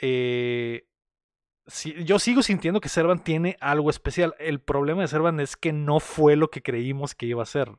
eh, 0.00 0.86
yo 2.04 2.18
sigo 2.18 2.42
sintiendo 2.42 2.80
que 2.80 2.88
Servan 2.88 3.24
tiene 3.24 3.56
algo 3.60 3.90
especial. 3.90 4.34
El 4.38 4.60
problema 4.60 5.02
de 5.02 5.08
Servan 5.08 5.40
es 5.40 5.56
que 5.56 5.72
no 5.72 5.98
fue 6.00 6.36
lo 6.36 6.48
que 6.50 6.62
creímos 6.62 7.14
que 7.14 7.26
iba 7.26 7.42
a 7.42 7.46
ser. 7.46 7.72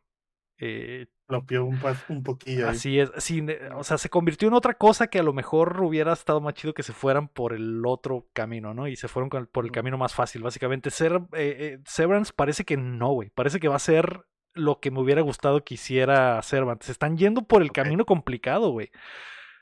Eh, 0.59 1.05
un, 1.29 1.79
pas- 1.79 2.03
un 2.09 2.23
poquillo. 2.23 2.65
ahí. 2.67 2.71
así 2.75 2.99
es. 2.99 3.11
sí, 3.17 3.41
ne- 3.41 3.59
o 3.75 3.83
sea, 3.83 3.97
se 3.97 4.09
convirtió 4.09 4.47
en 4.47 4.55
otra 4.55 4.73
cosa 4.73 5.07
que 5.07 5.19
a 5.19 5.23
lo 5.23 5.31
mejor 5.33 5.79
hubiera 5.81 6.13
estado 6.13 6.41
más 6.41 6.53
chido 6.55 6.73
que 6.73 6.83
se 6.83 6.93
fueran 6.93 7.27
por 7.27 7.53
el 7.53 7.83
otro 7.85 8.27
camino, 8.33 8.73
¿no? 8.73 8.87
Y 8.87 8.95
se 8.95 9.07
fueron 9.07 9.29
con 9.29 9.41
el- 9.41 9.47
por 9.47 9.65
el 9.65 9.71
camino 9.71 9.97
más 9.97 10.15
fácil, 10.15 10.41
básicamente. 10.41 10.89
Ser, 10.89 11.13
eh, 11.33 11.55
eh, 11.59 11.79
Severance 11.85 12.33
parece 12.35 12.65
que 12.65 12.75
no, 12.77 13.11
güey. 13.13 13.29
Parece 13.29 13.59
que 13.59 13.67
va 13.67 13.75
a 13.75 13.79
ser 13.79 14.25
lo 14.57 14.79
que 14.79 14.91
me 14.91 14.99
hubiera 14.99 15.21
gustado 15.21 15.63
que 15.63 15.75
hiciera 15.75 16.41
Servant. 16.41 16.81
Se 16.83 16.91
están 16.91 17.17
yendo 17.17 17.43
por 17.43 17.61
el 17.61 17.71
camino 17.71 18.05
complicado, 18.05 18.71
güey. 18.71 18.89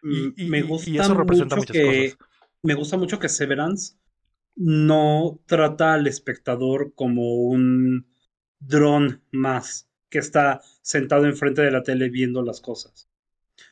Y- 0.04 0.44
Mm, 0.46 0.50
me 0.50 0.62
gusta 0.62 0.90
y 0.90 0.98
eso 0.98 1.14
representa 1.14 1.56
mucho 1.56 1.74
muchas 1.74 1.78
que 1.84 2.12
cosas. 2.14 2.30
me 2.64 2.74
gusta 2.76 2.98
mucho 2.98 3.20
que 3.20 3.30
Severance 3.30 3.96
no 4.56 5.40
trata 5.48 5.94
al 5.94 6.08
espectador 6.08 6.94
como 6.96 7.36
un 7.36 8.08
dron 8.60 9.22
más 9.32 9.90
que 10.10 10.20
está 10.20 10.62
sentado 10.82 11.26
enfrente 11.26 11.62
de 11.62 11.72
la 11.72 11.84
tele 11.84 12.10
viendo 12.10 12.42
las 12.42 12.62
cosas. 12.62 13.10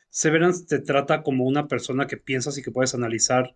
Severance 0.10 0.66
te 0.66 0.80
trata 0.80 1.24
como 1.24 1.46
una 1.46 1.68
persona 1.68 2.06
que 2.08 2.18
piensas 2.18 2.58
y 2.58 2.64
que 2.64 2.72
puedes 2.72 2.94
analizar 2.94 3.56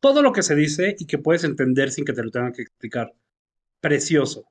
todo 0.00 0.22
lo 0.22 0.32
que 0.32 0.42
se 0.42 0.54
dice 0.54 0.94
y 0.98 1.06
que 1.06 1.18
puedes 1.18 1.44
entender 1.44 1.90
sin 1.90 2.04
que 2.04 2.12
te 2.12 2.22
lo 2.22 2.30
tengan 2.30 2.52
que 2.52 2.62
explicar. 2.62 3.12
Precioso, 3.80 4.46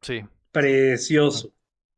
Sí. 0.00 0.20
precioso. 0.52 1.52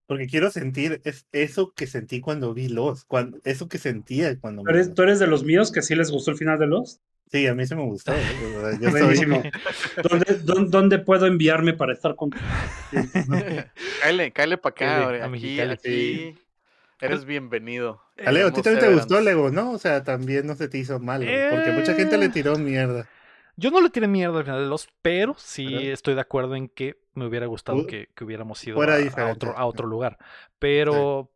Porque 0.06 0.26
quiero 0.26 0.50
sentir 0.50 1.00
es 1.04 1.26
eso 1.32 1.72
que 1.74 1.86
sentí 1.86 2.20
cuando 2.20 2.52
vi 2.52 2.68
Lost. 2.68 3.04
Cuando, 3.08 3.38
eso 3.44 3.68
que 3.68 3.78
sentía 3.78 4.38
cuando 4.38 4.62
¿Tú 4.62 4.68
eres, 4.70 4.92
tú 4.94 5.02
eres 5.02 5.18
de 5.18 5.26
los 5.26 5.44
míos 5.44 5.72
que 5.72 5.80
sí 5.82 5.94
les 5.94 6.10
gustó 6.10 6.30
el 6.32 6.36
final 6.36 6.58
de 6.58 6.66
Lost? 6.66 7.00
Sí, 7.32 7.46
a 7.46 7.54
mí 7.54 7.66
se 7.66 7.74
me 7.74 7.82
gustó. 7.84 8.12
¿eh? 8.12 8.18
Yo 8.80 8.90
soy- 8.90 9.00
Buenísimo. 9.00 9.42
¿Dónde, 10.02 10.34
dónde, 10.44 10.70
dónde 10.70 10.98
puedo 10.98 11.26
enviarme 11.26 11.72
para 11.72 11.92
estar 11.94 12.14
con 12.16 12.30
cáele, 14.02 14.32
cáele 14.32 14.58
para 14.58 14.70
acá, 14.72 15.08
a 15.08 15.24
aquí, 15.24 15.30
Mexicali. 15.30 15.72
aquí 15.72 16.34
eres 17.00 17.24
bienvenido. 17.24 18.00
A 18.24 18.30
Leo, 18.30 18.48
¿a 18.48 18.52
ti 18.52 18.62
también 18.62 18.84
te 18.86 18.92
gustó. 18.94 19.20
Lego, 19.20 19.50
no? 19.50 19.72
O 19.72 19.78
sea, 19.78 20.04
también 20.04 20.46
no 20.46 20.54
se 20.54 20.68
te 20.68 20.78
hizo 20.78 21.00
mal, 21.00 21.20
porque 21.50 21.70
mucha 21.72 21.94
gente 21.94 22.16
le 22.16 22.26
Eh. 22.26 22.30
tiró 22.30 22.56
mierda. 22.56 23.08
Yo 23.56 23.70
no 23.70 23.80
le 23.80 23.90
tiré 23.90 24.06
mierda 24.08 24.38
al 24.38 24.44
final 24.44 24.62
de 24.64 24.68
los, 24.68 24.88
pero 25.02 25.34
sí 25.38 25.66
estoy 25.90 26.14
de 26.14 26.20
acuerdo 26.20 26.56
en 26.56 26.68
que 26.68 26.98
me 27.14 27.26
hubiera 27.26 27.46
gustado 27.46 27.78
que, 27.86 28.08
que 28.14 28.24
hubiéramos 28.24 28.64
ido 28.66 28.76
a, 28.94 28.98
a 29.22 29.32
otro, 29.32 29.50
a 29.58 29.64
otro 29.66 29.86
lugar. 29.86 30.18
Pero 30.58 31.30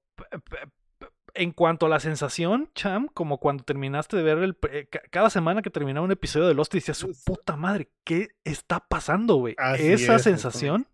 en 1.35 1.53
cuanto 1.53 1.87
a 1.87 1.89
la 1.89 2.01
sensación, 2.01 2.71
Cham, 2.75 3.07
como 3.15 3.39
cuando 3.39 3.63
terminaste 3.63 4.17
de 4.17 4.23
ver 4.23 4.39
el... 4.39 4.57
ca- 4.91 5.03
Cada 5.11 5.31
semana 5.31 5.63
que 5.63 5.71
terminaba 5.71 6.05
un 6.05 6.11
episodio 6.11 6.49
de 6.49 6.55
Lost, 6.55 6.73
decías, 6.75 6.97
su 6.97 7.11
Es- 7.11 7.23
puta 7.25 7.57
madre, 7.57 7.91
¿qué 8.05 8.31
está 8.45 8.81
pasando, 8.81 9.37
güey? 9.37 9.55
Esa 9.93 10.17
es, 10.17 10.23
sensación 10.23 10.87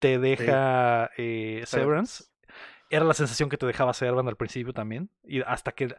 te 0.00 0.18
deja 0.18 1.10
eh, 1.16 1.62
Severance. 1.66 2.24
Era 2.90 3.04
la 3.04 3.14
sensación 3.14 3.48
que 3.48 3.56
te 3.56 3.64
dejaba 3.66 3.94
Servan 3.94 4.26
al 4.28 4.36
principio 4.36 4.72
también. 4.72 5.08
Y 5.22 5.40
hasta 5.42 5.72
que. 5.72 5.94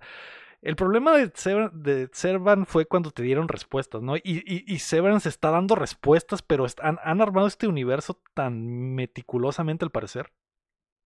El 0.63 0.75
problema 0.77 1.11
de, 1.17 1.31
Sever- 1.33 1.71
Servan 2.13 2.65
fue 2.65 2.85
cuando 2.85 3.11
te 3.11 3.21
dieron 3.21 3.49
respuestas, 3.49 4.01
¿no? 4.01 4.15
Y, 4.15 4.21
y, 4.23 4.63
y 4.65 4.79
Severance 4.79 5.27
está 5.27 5.51
dando 5.51 5.75
respuestas, 5.75 6.41
pero 6.41 6.65
han 6.81 7.21
armado 7.21 7.47
este 7.47 7.67
universo 7.67 8.21
tan 8.33 8.95
meticulosamente 8.95 9.83
al 9.83 9.91
parecer 9.91 10.31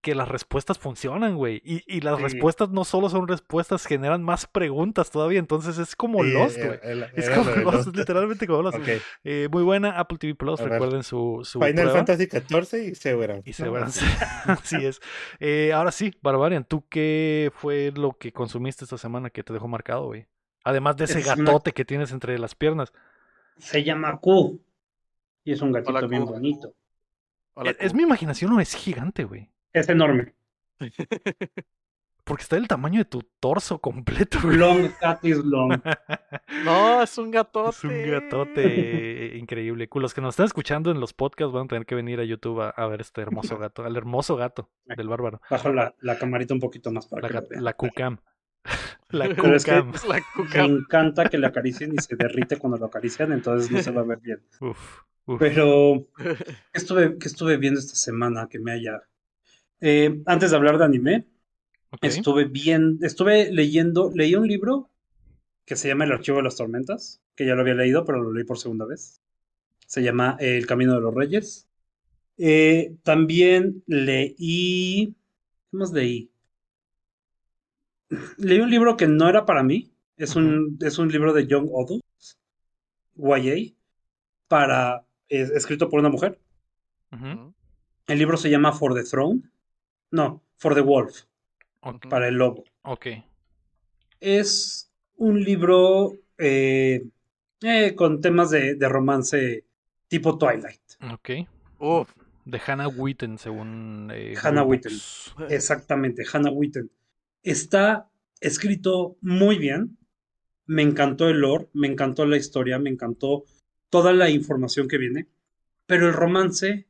que 0.08 0.16
las 0.16 0.30
respuestas 0.30 0.80
funcionan, 0.80 1.36
güey. 1.36 1.62
Y, 1.66 1.84
y 1.86 2.00
las 2.00 2.16
Sí. 2.18 2.24
respuestas 2.24 2.70
no 2.70 2.86
solo 2.86 3.10
son 3.10 3.28
respuestas, 3.28 3.86
generan 3.86 4.24
más 4.24 4.46
preguntas 4.48 5.12
todavía. 5.12 5.40
Entonces 5.40 5.78
es 5.80 5.98
como 5.98 6.24
Sí, 6.24 6.32
Lost, 6.32 6.58
era- 6.58 6.78
güey. 6.78 7.10
Es 7.16 7.30
como 7.30 7.52
Lost, 7.52 7.64
Lost. 7.74 7.88
es 7.90 7.96
literalmente 7.98 8.48
como 8.48 8.62
Lost. 8.62 8.78
Ok, 8.80 8.88
Eh, 9.26 9.50
muy 9.52 9.64
buena 9.64 10.00
Apple 10.00 10.18
TV 10.18 10.34
Plus, 10.34 10.62
recuerden 10.62 11.04
su, 11.04 11.42
su 11.44 11.60
Final 11.60 11.74
prueba. 11.76 11.94
Fantasy 11.94 12.28
XIV 12.28 12.88
y 12.88 12.96
Severance. 12.96 13.50
Y 13.50 13.64
¿no? 13.64 13.76
Así 14.46 14.86
es. 14.86 15.02
Eh, 15.42 15.74
ahora 15.74 15.92
sí, 15.92 16.14
Barbarian, 16.22 16.64
¿tú 16.64 16.86
qué 16.88 17.52
fue 17.54 17.92
lo 17.94 18.14
que 18.14 18.32
consumiste 18.32 18.86
esta 18.86 18.98
semana 18.98 19.30
que 19.30 19.44
te 19.44 19.52
dejó 19.52 19.68
marcado, 19.68 20.06
güey? 20.06 20.26
Además 20.64 20.96
de 20.96 21.04
ese 21.06 21.20
Es 21.20 21.26
una- 21.26 21.36
gatote 21.36 21.74
que 21.74 21.84
tienes 21.84 22.14
entre 22.14 22.40
las 22.40 22.56
piernas. 22.56 22.94
Se 23.58 23.84
llama 23.84 24.18
Q. 24.22 24.62
Y 25.44 25.52
es 25.52 25.62
un 25.62 25.74
gatito 25.74 25.92
Hola, 25.98 26.08
bien 26.08 26.26
Q. 26.26 26.32
bonito. 26.32 26.74
Hola, 27.56 27.72
¿Es, 27.80 27.94
mi 27.94 28.04
imaginación 28.04 28.54
o 28.54 28.60
es 28.62 28.74
gigante, 28.74 29.24
güey? 29.26 29.50
Es 29.74 29.90
enorme. 29.90 30.34
Porque 32.24 32.44
está 32.44 32.58
del 32.58 32.68
tamaño 32.68 33.00
de 33.00 33.06
tu 33.06 33.22
torso 33.40 33.80
completo, 33.80 34.40
güey. 34.44 34.58
Long 34.58 34.90
cat 35.00 35.24
is 35.24 35.38
long. 35.38 35.82
No, 36.66 37.02
es 37.04 37.18
un 37.18 37.30
gatote. 37.32 37.70
Es 37.70 37.84
un 37.84 38.12
gatote 38.12 39.34
eh, 39.36 39.38
increíble. 39.38 39.88
Los 39.94 40.14
que 40.14 40.22
nos 40.22 40.34
están 40.34 40.48
escuchando 40.48 40.92
en 40.92 41.00
los 41.00 41.14
podcasts 41.14 41.54
van 41.54 41.66
a 41.66 41.68
tener 41.68 41.86
que 41.86 41.96
venir 41.96 42.20
a 42.20 42.24
YouTube 42.26 42.62
a, 42.62 42.70
a 42.70 42.88
ver 42.88 43.00
este 43.02 43.22
hermoso 43.22 43.58
gato, 43.60 43.86
al 43.86 43.96
hermoso 43.96 44.36
gato 44.36 44.70
del 44.86 45.08
bárbaro. 45.08 45.42
Bajo 45.50 45.72
la, 45.72 45.94
la 46.02 46.18
camarita 46.18 46.54
un 46.54 46.60
poquito 46.60 46.92
más 46.92 47.06
para 47.08 47.30
La, 47.30 47.42
que 47.42 47.48
vean. 47.50 47.64
la 47.64 47.74
Cucam. 47.74 48.18
La 49.10 49.30
Pero 49.30 49.56
es 49.56 49.64
que- 49.64 49.72
Cucam. 49.72 49.94
La 50.10 50.16
Me 50.16 50.24
cuca. 50.36 50.64
encanta 50.66 51.30
que 51.30 51.38
le 51.38 51.48
acaricien 51.48 51.94
y 51.94 52.02
se 52.02 52.16
derrite 52.18 52.58
cuando 52.58 52.78
lo 52.78 52.88
acarician, 52.88 53.32
entonces 53.32 53.72
no 53.72 53.80
se 53.82 53.92
va 53.92 54.02
a 54.02 54.06
ver 54.06 54.20
bien. 54.20 54.42
Uf, 54.60 55.00
uf. 55.28 55.40
Pero, 55.40 56.06
¿qué 56.18 56.36
estuve, 56.74 57.18
qué 57.18 57.28
estuve 57.30 57.56
viendo 57.58 57.80
esta 57.80 57.96
semana 57.96 58.48
que 58.50 58.60
me 58.60 58.74
haya... 58.74 59.02
Eh, 59.82 60.22
antes 60.26 60.52
de 60.52 60.58
hablar 60.58 60.78
de 60.78 60.86
anime, 60.86 61.26
estuve 62.18 62.46
bien, 62.46 63.00
estuve 63.02 63.52
leyendo, 63.52 64.12
leí 64.14 64.36
un 64.36 64.48
libro 64.48 64.90
que 65.66 65.76
se 65.76 65.88
llama 65.88 66.06
El 66.06 66.12
Archivo 66.14 66.38
de 66.38 66.44
las 66.44 66.56
Tormentas, 66.56 67.22
que 67.36 67.46
ya 67.46 67.56
lo 67.56 67.62
había 67.62 67.74
leído, 67.76 68.06
pero 68.06 68.22
lo 68.22 68.32
leí 68.34 68.44
por 68.44 68.58
segunda 68.58 68.86
vez. 68.86 69.22
Se 69.86 70.02
llama 70.04 70.38
El 70.40 70.66
Camino 70.66 70.94
de 70.96 71.02
los 71.02 71.14
Reyes. 71.14 71.68
Eh, 72.38 72.96
también 73.04 73.84
leí. 73.88 75.14
¿Qué 75.72 75.78
más 75.78 75.92
leí? 75.92 76.30
Leí 78.38 78.60
un 78.60 78.70
libro 78.70 78.96
que 78.96 79.08
no 79.08 79.28
era 79.30 79.46
para 79.46 79.64
mí. 79.64 79.92
Es, 80.16 80.36
un, 80.36 80.78
es 80.82 80.98
un 80.98 81.10
libro 81.12 81.34
de 81.34 81.46
Young 81.46 81.70
Adults, 81.70 82.40
YA, 83.16 83.74
para, 84.48 85.06
es- 85.30 85.52
escrito 85.52 85.90
por 85.90 86.00
una 86.00 86.10
mujer. 86.10 86.40
El 88.08 88.18
libro 88.20 88.38
se 88.38 88.50
llama 88.50 88.72
For 88.74 88.94
the 88.96 89.04
Throne. 89.04 89.42
No, 90.12 90.44
For 90.58 90.74
the 90.74 90.82
Wolf, 90.82 91.24
ok, 91.82 92.08
para 92.10 92.28
el 92.28 92.36
lobo. 92.36 92.64
ok. 92.84 93.08
Es 94.20 94.92
un 95.16 95.44
libro 95.44 96.14
eh, 96.38 97.04
eh, 97.62 97.96
con 97.96 98.22
temas 98.22 98.50
de, 98.52 98.76
de 98.76 98.90
romance 98.90 99.66
tipo 100.08 100.38
Twilight. 100.38 100.82
ok. 101.14 101.30
Uf, 101.80 102.12
De 102.46 102.60
Hannah 102.66 102.88
Witten, 102.88 103.38
según. 103.38 104.10
eh, 104.14 104.34
Hannah 104.42 104.62
Google 104.64 104.78
Witten. 104.78 104.94
Books. 104.94 105.52
Exactamente, 105.52 106.24
Hannah 106.32 106.52
Witten. 106.52 106.90
Está 107.44 108.10
escrito 108.40 109.18
muy 109.22 109.58
bien. 109.58 109.98
Me 110.66 110.82
encantó 110.82 111.30
el 111.30 111.40
lore, 111.40 111.70
me 111.74 111.88
encantó 111.88 112.26
la 112.26 112.36
historia, 112.38 112.78
me 112.80 112.90
encantó 112.90 113.46
toda 113.90 114.12
la 114.14 114.30
información 114.30 114.88
que 114.88 114.98
viene. 114.98 115.28
Pero 115.86 116.08
el 116.08 116.14
romance. 116.14 116.87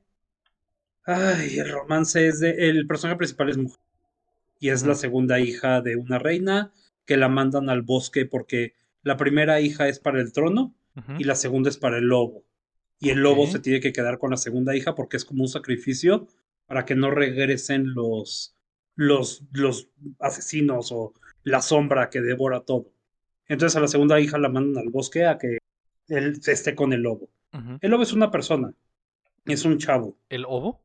Ay, 1.08 1.58
el 1.60 1.72
romance 1.72 2.28
es 2.28 2.42
de. 2.42 2.70
El 2.70 2.86
personaje 2.86 3.18
principal 3.18 3.50
es 3.50 3.58
mujer. 3.58 3.80
Y 4.60 4.70
es 4.70 4.86
la 4.86 4.94
segunda 4.94 5.40
hija 5.40 5.82
de 5.82 5.96
una 5.96 6.20
reina 6.20 6.74
que 7.06 7.16
la 7.16 7.30
mandan 7.30 7.70
al 7.70 7.82
bosque 7.82 8.26
porque 8.26 8.74
la 9.04 9.16
primera 9.16 9.62
hija 9.62 9.88
es 9.88 10.00
para 10.00 10.20
el 10.20 10.34
trono 10.34 10.74
y 11.18 11.24
la 11.24 11.36
segunda 11.36 11.70
es 11.70 11.78
para 11.78 12.00
el 12.00 12.06
lobo. 12.06 12.44
Y 13.00 13.12
el 13.12 13.20
lobo 13.20 13.48
se 13.48 13.60
tiene 13.60 13.80
que 13.80 13.94
quedar 13.94 14.18
con 14.18 14.32
la 14.32 14.38
segunda 14.38 14.76
hija 14.76 14.96
porque 14.96 15.16
es 15.16 15.24
como 15.24 15.44
un 15.44 15.48
sacrificio 15.48 16.28
para 16.66 16.84
que 16.84 16.96
no 16.96 17.12
regresen 17.12 17.94
los, 17.94 18.56
los, 18.96 19.44
los 19.54 19.88
asesinos 20.20 20.92
o 20.92 21.14
la 21.44 21.62
sombra 21.62 22.10
que 22.10 22.20
devora 22.20 22.62
todo. 22.62 22.92
Entonces 23.48 23.78
a 23.78 23.80
la 23.80 23.88
segunda 23.88 24.20
hija 24.20 24.40
la 24.40 24.50
mandan 24.50 24.84
al 24.84 24.90
bosque 24.90 25.26
a 25.26 25.38
que 25.38 25.60
él 26.10 26.42
esté 26.46 26.76
con 26.76 26.92
el 26.92 27.04
lobo. 27.04 27.30
El 27.80 27.92
lobo 27.92 28.04
es 28.04 28.12
una 28.12 28.30
persona, 28.30 28.74
es 29.46 29.64
un 29.64 29.78
chavo, 29.78 30.18
¿El 30.30 30.44
ovo? 30.46 30.82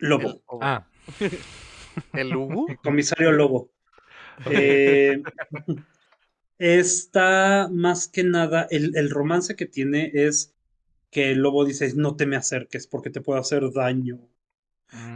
Lobo, 0.00 0.28
el, 0.30 0.40
Ah, 0.60 0.86
el 2.14 2.36
Ubu. 2.36 2.66
comisario 2.82 3.32
lobo. 3.32 3.70
Eh, 4.50 5.22
está 6.58 7.68
más 7.72 8.08
que 8.08 8.24
nada, 8.24 8.66
el, 8.70 8.96
el 8.96 9.10
romance 9.10 9.56
que 9.56 9.66
tiene 9.66 10.10
es 10.14 10.54
que 11.10 11.32
el 11.32 11.38
lobo 11.40 11.64
dice, 11.64 11.92
no 11.96 12.16
te 12.16 12.26
me 12.26 12.36
acerques 12.36 12.86
porque 12.86 13.10
te 13.10 13.20
puedo 13.20 13.40
hacer 13.40 13.70
daño. 13.72 14.20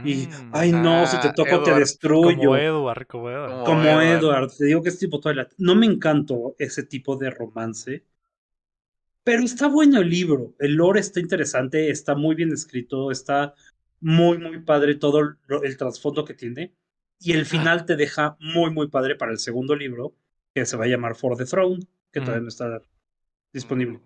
Y, 0.05 0.27
mm, 0.27 0.49
ay 0.53 0.71
no, 0.71 1.05
si 1.07 1.19
te 1.19 1.27
Ah, 1.29 1.33
toco 1.35 1.63
te 1.63 1.73
destruyo. 1.73 2.37
Como 2.39 2.57
Edward, 2.57 3.07
como 3.07 3.29
Edward. 3.29 3.65
Como- 3.65 3.83
Edward. 3.83 4.23
Edward, 4.23 4.51
te 4.57 4.65
digo 4.65 4.81
que 4.81 4.89
es 4.89 4.99
tipo 4.99 5.19
Twilight. 5.19 5.49
No 5.57 5.75
me 5.75 5.85
encantó 5.85 6.55
ese 6.59 6.83
tipo 6.83 7.15
de 7.17 7.29
romance. 7.29 8.03
Pero 9.23 9.43
está 9.43 9.67
bueno 9.67 9.99
el 10.01 10.09
libro. 10.09 10.53
El 10.59 10.75
lore 10.75 10.99
está 10.99 11.19
interesante, 11.19 11.89
está 11.89 12.15
muy 12.15 12.35
bien 12.35 12.53
escrito, 12.53 13.09
está 13.11 13.53
muy, 14.05 14.37
muy 14.37 14.59
padre 14.59 14.93
todo 14.93 15.19
el 15.63 15.77
trasfondo 15.77 16.25
que 16.25 16.35
tiene. 16.35 16.75
Y 17.19 17.31
el 17.31 17.47
final 17.47 17.85
te 17.87 17.95
deja 17.95 18.37
muy, 18.39 18.69
muy 18.69 18.87
padre 18.87 19.15
para 19.15 19.31
el 19.31 19.39
segundo 19.39 19.75
libro, 19.75 20.13
que 20.53 20.63
se 20.65 20.77
va 20.77 20.85
a 20.85 20.87
llamar 20.87 21.15
For 21.15 21.35
the 21.35 21.45
Throne, 21.45 21.79
que 22.11 22.19
Mm. 22.19 22.23
todavía 22.23 22.41
no 22.43 22.49
está 22.49 22.81
disponible. 23.51 23.99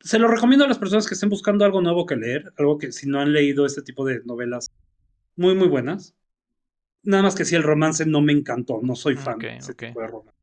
Se 0.00 0.18
lo 0.18 0.26
recomiendo 0.26 0.64
a 0.64 0.68
las 0.68 0.78
personas 0.78 1.06
que 1.06 1.14
estén 1.14 1.28
buscando 1.28 1.64
algo 1.64 1.80
nuevo 1.80 2.04
que 2.04 2.16
leer, 2.16 2.52
algo 2.58 2.78
que 2.78 2.90
si 2.90 3.08
no 3.08 3.20
han 3.20 3.32
leído 3.32 3.64
este 3.64 3.80
tipo 3.80 4.04
de 4.04 4.22
novelas 4.24 4.72
muy, 5.36 5.54
muy 5.54 5.68
buenas. 5.68 6.14
Nada 7.04 7.22
más 7.22 7.36
que 7.36 7.44
si 7.44 7.54
el 7.54 7.62
romance 7.62 8.04
no 8.06 8.20
me 8.22 8.32
encantó, 8.32 8.80
no 8.82 8.96
soy 8.96 9.14
fan 9.14 9.38
de 9.38 9.58
ese 9.58 9.72
tipo 9.74 10.00
de 10.00 10.08
romance. 10.08 10.36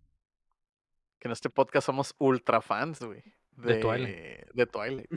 Que 1.20 1.28
en 1.28 1.32
este 1.34 1.50
podcast 1.50 1.86
somos 1.88 2.16
ultra 2.18 2.62
fans, 2.62 3.02
güey. 3.02 3.24
De 3.58 3.76
De, 3.76 3.80
Twilight. 3.82 4.48
De 4.54 4.66
Twilight. 4.66 5.12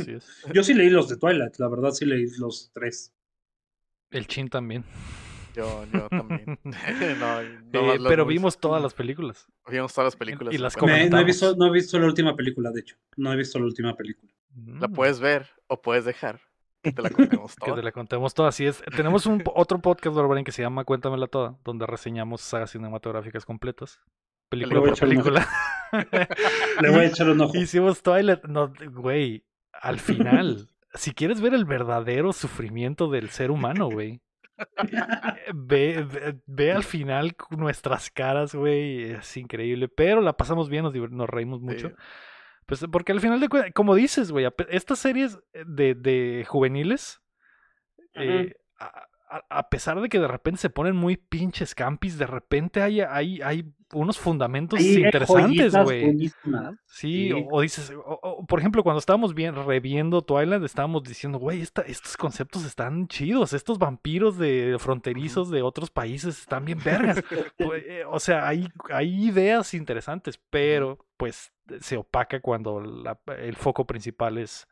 Así 0.00 0.12
es. 0.12 0.42
Yo 0.54 0.62
sí 0.62 0.74
leí 0.74 0.90
los 0.90 1.08
de 1.08 1.16
Twilight, 1.16 1.56
la 1.58 1.68
verdad 1.68 1.90
sí 1.92 2.04
leí 2.04 2.26
los 2.38 2.70
tres. 2.72 3.12
El 4.10 4.26
Chin 4.26 4.48
también. 4.48 4.84
Yo, 5.54 5.84
yo 5.92 6.08
también. 6.08 6.44
no, 6.64 7.40
Eh, 7.40 7.58
pero 7.72 8.24
movies. 8.24 8.26
vimos 8.28 8.58
todas 8.60 8.80
las 8.82 8.94
películas. 8.94 9.46
Vimos 9.68 9.92
todas 9.92 10.06
las 10.06 10.16
películas. 10.16 10.54
y 10.54 10.58
las. 10.58 10.80
Me- 10.80 11.10
no, 11.10 11.18
he 11.18 11.24
visto, 11.24 11.56
no 11.56 11.66
he 11.66 11.70
visto 11.72 11.98
la 11.98 12.06
última 12.06 12.36
película, 12.36 12.70
de 12.70 12.80
hecho. 12.80 12.96
No 13.16 13.32
he 13.32 13.36
visto 13.36 13.58
la 13.58 13.64
última 13.66 13.96
película. 13.96 14.32
La 14.66 14.88
Mm, 14.88 14.92
puedes 14.92 15.20
ver 15.20 15.48
o 15.68 15.80
puedes 15.80 16.04
dejar. 16.04 16.40
Que 16.82 16.92
te 16.92 17.02
la 17.02 17.10
contemos 17.10 17.54
Que 17.56 17.66
toda. 17.66 17.76
te 17.76 17.82
la 17.82 17.92
contemos 17.92 18.32
toda. 18.34 18.48
Así 18.48 18.64
es. 18.66 18.82
Tenemos 18.96 19.26
un 19.26 19.42
otro 19.54 19.80
podcast, 19.80 20.16
Barbarian, 20.16 20.44
que 20.44 20.52
se 20.52 20.62
llama 20.62 20.84
Cuéntamela 20.84 21.26
Toda, 21.26 21.56
donde 21.64 21.84
reseñamos 21.86 22.40
sagas 22.40 22.70
cinematográficas 22.70 23.44
completas. 23.44 24.00
Película 24.50 24.80
por 24.80 24.98
película. 24.98 25.48
Le 26.82 26.90
voy 26.90 26.98
a 26.98 27.04
echar 27.06 27.30
un 27.30 27.40
ojo. 27.40 27.56
Hicimos 27.56 28.02
Twilight. 28.02 28.44
No, 28.44 28.72
güey. 28.90 29.46
Al 29.72 30.00
final, 30.00 30.68
si 30.92 31.12
quieres 31.12 31.40
ver 31.40 31.54
el 31.54 31.64
verdadero 31.64 32.32
sufrimiento 32.32 33.08
del 33.08 33.30
ser 33.30 33.52
humano, 33.52 33.88
güey. 33.88 34.20
Ve, 35.54 36.04
ve, 36.04 36.38
ve 36.46 36.72
al 36.72 36.82
final 36.82 37.34
nuestras 37.50 38.10
caras, 38.10 38.54
güey. 38.54 39.12
Es 39.12 39.36
increíble. 39.36 39.88
Pero 39.88 40.20
la 40.20 40.36
pasamos 40.36 40.68
bien, 40.68 40.84
nos, 40.84 41.30
reímos 41.30 41.60
mucho. 41.60 41.90
Sí. 41.90 41.94
Pues 42.66 42.84
porque 42.90 43.12
al 43.12 43.20
final 43.20 43.38
de 43.38 43.48
cuentas, 43.48 43.72
como 43.72 43.94
dices, 43.94 44.32
güey, 44.32 44.48
estas 44.68 44.98
series 44.98 45.38
de, 45.64 45.94
de 45.94 46.44
juveniles, 46.46 47.22
eh, 48.14 48.54
a, 49.48 49.68
pesar 49.68 50.00
de 50.00 50.08
que 50.08 50.18
de 50.18 50.26
repente 50.28 50.60
se 50.60 50.70
ponen 50.70 50.96
muy 50.96 51.16
pinches 51.16 51.74
campis, 51.74 52.18
de 52.18 52.26
repente 52.26 52.82
hay, 52.82 53.00
hay, 53.00 53.40
hay 53.42 53.64
unos 53.92 54.18
fundamentos 54.18 54.78
hay 54.80 55.04
interesantes, 55.04 55.74
güey. 55.84 56.28
Sí, 56.28 56.32
Sí. 56.86 57.32
O, 57.32 57.46
o 57.56 57.60
dices, 57.60 57.90
o- 57.90 58.18
o, 58.22 58.46
por 58.46 58.58
ejemplo, 58.58 58.82
cuando 58.82 58.98
estábamos 58.98 59.34
bien, 59.34 59.54
reviendo 59.54 60.22
Twilight, 60.22 60.62
estábamos 60.64 61.02
diciendo, 61.04 61.38
güey, 61.38 61.60
estos 61.62 62.16
conceptos 62.16 62.64
están 62.64 63.06
chidos, 63.08 63.52
estos 63.52 63.78
vampiros 63.78 64.36
de 64.38 64.76
fronterizos 64.78 65.50
de 65.50 65.62
otros 65.62 65.90
países 65.90 66.38
están 66.40 66.64
bien 66.64 66.80
vergas. 66.84 67.22
Eh, 67.58 68.02
o 68.08 68.18
sea, 68.18 68.48
hay, 68.48 68.68
hay 68.90 69.26
ideas 69.28 69.74
interesantes, 69.74 70.40
pero 70.50 70.98
pues 71.16 71.52
se 71.80 71.96
opaca 71.96 72.40
cuando 72.40 72.80
la- 72.80 73.18
el 73.38 73.54
foco 73.56 73.86
principal 73.86 74.38
es 74.38 74.66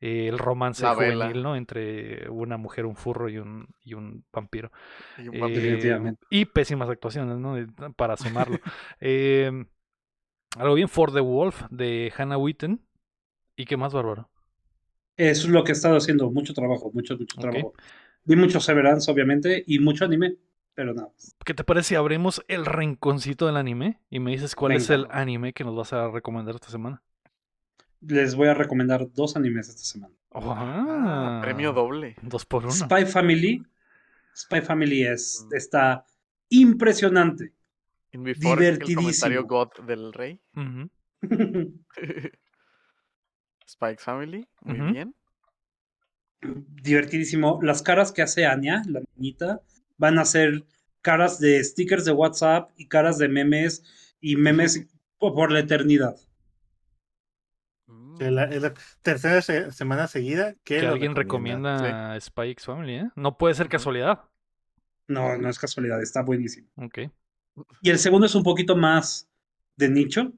eh, 0.00 0.28
el 0.28 0.38
romance 0.38 0.84
La 0.84 0.94
vela. 0.94 1.26
juvenil, 1.26 1.42
¿no? 1.42 1.56
Entre 1.56 2.28
una 2.30 2.56
mujer, 2.56 2.86
un 2.86 2.96
furro 2.96 3.28
y 3.28 3.38
un, 3.38 3.68
y 3.84 3.94
un 3.94 4.24
vampiro. 4.32 4.70
Y 5.16 5.28
un 5.28 5.34
Eh, 5.36 5.40
vampiro. 5.40 6.18
Y 6.30 6.44
pésimas 6.46 6.88
actuaciones, 6.90 7.38
¿no? 7.38 7.56
Eh, 7.58 7.66
Para 7.96 8.16
sumarlo. 8.16 8.60
Eh, 9.00 9.50
algo 10.58 10.74
bien, 10.74 10.88
For 10.88 11.12
the 11.12 11.20
Wolf 11.20 11.62
de 11.70 12.12
Hannah 12.16 12.38
Witten. 12.38 12.84
¿Y 13.56 13.66
qué 13.66 13.76
más, 13.76 13.94
Bárbaro? 13.94 14.30
Eso 15.18 15.46
es 15.48 15.52
lo 15.52 15.64
que 15.64 15.72
he 15.72 15.74
estado 15.74 15.96
haciendo, 15.96 16.30
mucho 16.30 16.54
trabajo, 16.54 16.90
mucho, 16.94 17.18
mucho 17.18 17.36
trabajo. 17.38 17.74
Vi 18.24 18.36
mucho 18.36 18.60
Severance, 18.60 19.10
obviamente, 19.10 19.64
y 19.66 19.78
mucho 19.80 20.04
anime, 20.04 20.36
pero 20.74 20.94
nada 20.94 21.08
más. 21.08 21.36
¿Qué 21.44 21.54
te 21.54 21.64
parece 21.64 21.88
si 21.90 21.94
abrimos 21.96 22.44
el 22.48 22.64
rinconcito 22.66 23.46
del 23.46 23.56
anime 23.56 24.00
y 24.10 24.20
me 24.20 24.30
dices 24.32 24.54
cuál 24.54 24.76
es 24.76 24.90
el 24.90 25.06
anime 25.10 25.52
que 25.52 25.64
nos 25.64 25.74
vas 25.76 25.92
a 25.92 26.08
recomendar 26.10 26.54
esta 26.54 26.70
semana? 26.70 27.02
Les 28.00 28.34
voy 28.34 28.48
a 28.48 28.54
recomendar 28.54 29.10
dos 29.12 29.36
animes 29.36 29.68
esta 29.68 29.82
semana. 29.82 30.14
Oh, 30.30 30.52
Ah, 30.56 31.40
premio 31.42 31.72
doble. 31.72 32.14
Dos 32.22 32.44
por 32.46 32.62
uno. 32.64 32.72
Spy 32.72 33.06
Family. 33.06 33.62
Spy 34.36 34.60
Family 34.60 35.02
es, 35.04 35.44
Mm. 35.50 35.54
está 35.56 36.06
impresionante. 36.50 37.52
In 38.12 38.22
before, 38.22 38.66
el 38.68 38.78
comentario 38.78 39.02
Divertidísimo. 39.02 39.46
God 39.46 39.68
del 39.86 40.12
rey. 40.12 40.40
Spike 43.66 44.00
Family, 44.02 44.46
muy 44.62 44.92
bien. 44.92 45.14
Divertidísimo. 46.40 47.58
Las 47.62 47.82
caras 47.82 48.12
que 48.12 48.22
hace 48.22 48.46
Anya, 48.46 48.82
la 48.86 49.00
niñita, 49.16 49.60
van 49.98 50.18
a 50.18 50.24
ser 50.24 50.64
caras 51.02 51.38
de 51.38 51.62
stickers 51.64 52.04
de 52.04 52.12
WhatsApp 52.12 52.70
y 52.76 52.86
caras 52.86 53.18
de 53.18 53.28
memes 53.28 53.82
y 54.20 54.36
memes 54.36 54.86
po- 55.18 55.34
por 55.34 55.50
la 55.52 55.60
eternidad. 55.60 56.16
Es 58.20 58.32
la, 58.32 58.44
es 58.44 58.62
la 58.62 58.74
tercera 59.02 59.40
se- 59.42 59.70
semana 59.72 60.06
seguida 60.08 60.54
que, 60.64 60.80
alguien 60.86 61.14
recomienda 61.14 62.12
a 62.14 62.20
Spy 62.20 62.50
X 62.50 62.64
Family, 62.66 62.94
¿eh? 62.96 63.10
No 63.16 63.36
puede 63.38 63.54
ser 63.54 63.68
casualidad. 63.68 64.24
No, 65.06 65.36
no 65.38 65.48
es 65.48 65.58
casualidad, 65.58 66.02
está 66.02 66.22
buenísimo. 66.22 66.68
Ok. 66.76 66.98
Y 67.82 67.90
el 67.90 67.98
segundo 67.98 68.26
es 68.26 68.34
un 68.34 68.42
poquito 68.42 68.76
más 68.76 69.28
de 69.76 69.88
nicho. 69.88 70.32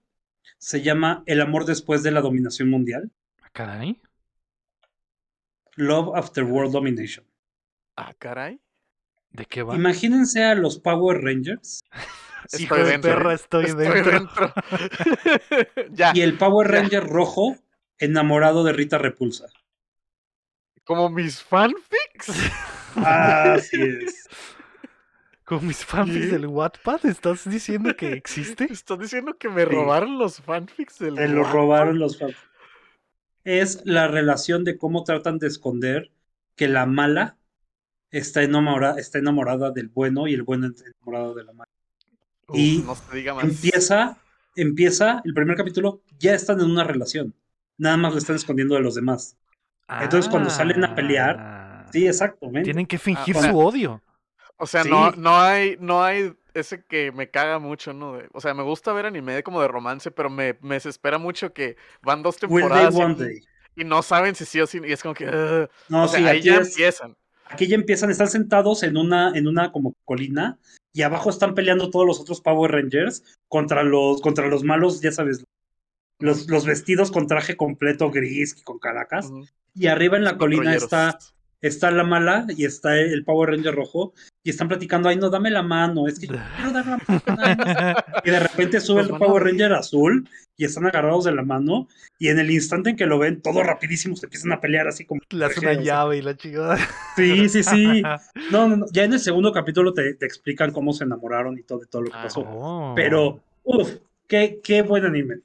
Se 0.58 0.82
llama 0.82 1.22
El 1.26 1.40
amor 1.40 1.64
después 1.64 2.02
de 2.02 2.10
la 2.10 2.20
dominación 2.20 2.70
mundial. 2.70 3.10
Ah, 3.42 3.48
Caray. 3.52 4.00
Love 5.76 6.14
After 6.16 6.44
World 6.44 6.72
Domination. 6.72 7.24
Ah, 7.96 8.12
caray. 8.18 8.60
¿De 9.30 9.44
qué 9.46 9.62
va? 9.62 9.74
Imagínense 9.76 10.44
a 10.44 10.54
los 10.54 10.78
Power 10.78 11.20
Rangers 11.22 11.80
Estoy 12.44 12.62
Hijo 12.64 12.76
de 12.76 12.84
dentro. 12.84 13.10
perra, 13.10 13.34
estoy, 13.34 13.64
Estoy 13.66 13.86
dentro. 13.88 14.10
dentro. 14.12 14.54
ya. 15.92 16.12
y 16.14 16.22
el 16.22 16.36
Power 16.38 16.70
Ya. 16.70 16.80
Ranger 16.80 17.04
rojo 17.06 17.56
enamorado 18.00 18.64
de 18.64 18.72
Rita 18.72 18.98
Repulsa. 18.98 19.46
Como 20.84 21.08
mis 21.10 21.42
fanfics. 21.42 22.32
Así 22.96 23.80
es. 24.04 24.28
Con 25.44 25.66
mis 25.66 25.84
fanfics 25.84 26.26
¿Qué? 26.26 26.32
del 26.32 26.46
Wattpad, 26.46 27.06
¿estás 27.06 27.48
diciendo 27.48 27.94
que 27.96 28.12
existe? 28.12 28.64
¿Estás 28.70 28.98
diciendo 28.98 29.36
que 29.36 29.48
me 29.48 29.64
robaron 29.64 30.18
los 30.18 30.40
fanfics 30.40 30.98
del 30.98 31.14
Te 31.14 31.28
lo 31.28 31.44
robaron 31.44 31.98
los 31.98 32.18
fans. 32.18 32.36
Es 33.44 33.82
la 33.84 34.08
relación 34.08 34.64
de 34.64 34.78
cómo 34.78 35.04
tratan 35.04 35.38
de 35.38 35.46
esconder 35.46 36.10
que 36.56 36.68
la 36.68 36.86
mala 36.86 37.36
está 38.10 38.42
enamorada, 38.42 38.98
está 38.98 39.18
enamorada 39.18 39.70
del 39.70 39.88
bueno 39.88 40.26
y 40.26 40.34
el 40.34 40.42
bueno 40.42 40.66
está 40.66 40.84
enamorado 40.86 41.34
de 41.34 41.44
la 41.44 41.52
mala. 41.52 41.70
Uf, 42.48 42.56
y 42.58 42.82
no 42.84 42.94
se 42.94 43.16
diga 43.16 43.34
más. 43.34 43.44
Empieza, 43.44 44.18
empieza 44.56 45.22
el 45.24 45.34
primer 45.34 45.56
capítulo, 45.56 46.02
ya 46.18 46.34
están 46.34 46.60
en 46.60 46.70
una 46.70 46.84
relación. 46.84 47.34
Nada 47.80 47.96
más 47.96 48.12
lo 48.12 48.18
están 48.18 48.36
escondiendo 48.36 48.74
de 48.74 48.82
los 48.82 48.94
demás. 48.94 49.36
Entonces, 49.88 50.30
cuando 50.30 50.50
salen 50.50 50.84
a 50.84 50.94
pelear, 50.94 51.36
Ah, 51.38 51.66
Sí, 51.92 52.06
exactamente. 52.06 52.62
Tienen 52.62 52.86
que 52.86 52.98
fingir 52.98 53.36
o 53.36 53.40
sea, 53.40 53.50
su 53.50 53.58
odio. 53.58 54.00
O 54.58 54.66
sea, 54.66 54.84
Sí. 54.84 54.90
no, 54.90 55.10
no 55.12 55.40
hay, 55.40 55.76
no 55.80 56.04
hay 56.04 56.32
ese 56.54 56.84
que 56.84 57.10
me 57.10 57.28
caga 57.30 57.58
mucho, 57.58 57.92
¿no? 57.92 58.12
De- 58.18 58.28
o 58.32 58.40
sea, 58.40 58.54
me 58.54 58.62
gusta 58.62 58.92
ver 58.92 59.06
anime 59.06 59.42
como 59.42 59.60
de 59.60 59.66
romance, 59.66 60.12
pero 60.12 60.30
me, 60.30 60.56
me 60.60 60.76
desespera 60.76 61.18
mucho 61.18 61.52
que 61.52 61.76
van 62.02 62.22
dos 62.22 62.36
temporadas 62.36 62.94
y, 63.74 63.80
y 63.80 63.84
no 63.84 64.02
saben 64.02 64.36
si 64.36 64.44
sí 64.44 64.60
o 64.60 64.68
sí, 64.68 64.78
y 64.86 64.92
es 64.92 65.02
como 65.02 65.14
que... 65.14 65.68
No, 65.88 66.04
o 66.04 66.08
sea, 66.08 66.20
sí, 66.20 66.26
ahí 66.26 66.38
aquí 66.38 66.46
ya 66.46 66.58
es- 66.58 66.68
empiezan. 66.68 67.16
Aquí 67.46 67.66
ya 67.66 67.74
empiezan, 67.74 68.10
están 68.10 68.28
sentados 68.28 68.84
en 68.84 68.96
una, 68.96 69.32
en 69.34 69.48
una 69.48 69.72
como 69.72 69.94
colina 70.04 70.58
y 70.92 71.02
abajo 71.02 71.30
están 71.30 71.54
peleando 71.56 71.90
todos 71.90 72.06
los 72.06 72.20
otros 72.20 72.40
Power 72.40 72.70
Rangers 72.70 73.24
contra 73.48 73.82
los, 73.82 74.20
contra 74.20 74.46
los 74.46 74.62
malos, 74.62 75.00
ya 75.00 75.10
sabes, 75.10 75.42
los, 76.20 76.48
los 76.48 76.66
vestidos 76.66 77.10
con 77.10 77.26
traje 77.26 77.56
completo 77.56 78.10
gris 78.10 78.56
y 78.58 78.62
con 78.62 78.78
caracas. 78.78 79.26
Ujú. 79.26 79.46
Y 79.74 79.86
arriba 79.86 80.16
en 80.16 80.24
la 80.24 80.36
colina 80.36 80.74
está, 80.74 81.18
está 81.60 81.90
la 81.90 82.04
mala 82.04 82.46
y 82.48 82.64
está 82.64 82.96
el 82.98 83.24
Power 83.24 83.50
Ranger 83.50 83.74
rojo 83.74 84.12
y 84.42 84.50
están 84.50 84.68
platicando, 84.68 85.08
ay 85.08 85.16
no, 85.16 85.30
dame 85.30 85.50
la 85.50 85.62
mano, 85.62 86.08
es 86.08 86.18
que 86.18 86.26
yo 86.26 86.34
quiero 86.56 86.72
dar 86.72 86.86
la 86.86 86.98
mano. 87.06 87.22
nada 87.26 87.56
más". 87.56 88.24
Y 88.24 88.30
de 88.30 88.40
repente 88.40 88.80
sube 88.80 89.02
el 89.02 89.08
Power. 89.10 89.44
Ranger 89.44 89.72
azul 89.74 90.28
y 90.56 90.64
están 90.64 90.86
agarrados 90.86 91.24
de 91.24 91.32
la 91.32 91.42
mano 91.42 91.88
y 92.18 92.28
en 92.28 92.38
el 92.38 92.50
instante 92.50 92.90
en 92.90 92.96
que 92.96 93.06
lo 93.06 93.18
ven, 93.18 93.40
todo 93.40 93.62
rapidísimo 93.62 94.14
se 94.16 94.26
empiezan 94.26 94.52
a 94.52 94.60
pelear 94.60 94.86
así 94.88 95.06
como... 95.06 95.22
Le 95.30 95.44
hace 95.46 95.60
una 95.60 95.72
llave 95.72 96.18
y 96.18 96.22
la 96.22 96.36
chingada. 96.36 96.76
Sí, 97.16 97.48
sí, 97.48 97.62
sí. 97.62 98.02
No, 98.50 98.68
no, 98.68 98.76
no, 98.76 98.86
Ya 98.92 99.04
en 99.04 99.12
el 99.14 99.20
segundo 99.20 99.52
capítulo 99.52 99.94
te, 99.94 100.14
te 100.14 100.26
explican 100.26 100.72
cómo 100.72 100.92
se 100.92 101.04
enamoraron 101.04 101.56
y 101.58 101.62
todo, 101.62 101.82
y 101.82 101.86
todo 101.86 102.02
lo 102.02 102.10
que 102.10 102.16
Ah, 102.18 102.22
pasó. 102.24 102.40
Oh. 102.40 102.92
Pero, 102.94 103.40
uff, 103.62 103.88
qué, 104.26 104.60
qué 104.62 104.82
buen 104.82 105.04
anime. 105.06 105.36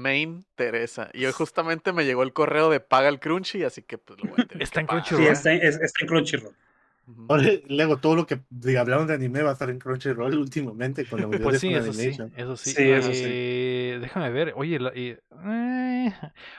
Me 0.00 0.18
interesa. 0.20 1.10
Y 1.12 1.26
hoy 1.26 1.32
justamente 1.32 1.92
me 1.92 2.04
llegó 2.04 2.22
el 2.22 2.32
correo 2.32 2.70
de 2.70 2.80
paga 2.80 3.08
el 3.08 3.20
crunchy, 3.20 3.64
así 3.64 3.82
que 3.82 3.98
pues 3.98 4.18
lo 4.22 4.30
voy 4.30 4.40
a 4.42 4.46
tener 4.46 4.62
Está 4.62 4.74
que 4.76 4.80
en. 4.80 4.86
Crunchyroll. 4.86 5.24
Sí, 5.26 5.30
está, 5.32 5.52
en- 5.52 5.62
es- 5.62 5.80
está 5.80 6.00
en 6.02 6.06
Crunchyroll. 6.08 6.54
Ahora, 7.28 7.44
luego 7.68 7.96
todo 7.96 8.14
lo 8.14 8.24
que 8.26 8.40
hablamos 8.78 9.08
de 9.08 9.14
anime 9.14 9.42
va 9.42 9.50
a 9.50 9.52
estar 9.54 9.68
en 9.68 9.80
Crunchyroll 9.80 10.32
últimamente 10.38 11.04
con 11.04 11.20
la 11.20 11.26
unidad 11.26 11.42
Pues 11.42 11.54
de 11.54 11.58
sí, 11.60 11.74
eso 11.74 11.92
sí, 11.92 12.08
eso 12.36 12.56
sí. 12.56 12.70
Sí, 12.70 12.90
eso 12.90 13.12
sí. 13.12 13.22
Eh, 13.24 13.98
Déjame 14.00 14.30
ver. 14.30 14.52
Oye, 14.56 14.78
la- 14.78 14.96
y- 14.96 15.16
eh, 15.44 16.12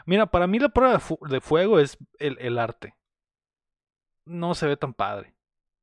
mira, 0.06 0.26
para 0.26 0.48
mí 0.48 0.60
la 0.60 0.70
prueba 0.70 0.94
de, 0.94 1.00
fu- 1.00 1.20
de 1.30 1.40
fuego 1.40 1.80
es 1.80 1.98
el, 2.20 2.38
el 2.40 2.60
arte. 2.60 2.96
No 4.26 4.54
se 4.56 4.68
ve 4.68 4.78
tan 4.78 4.94
padre. 4.94 5.34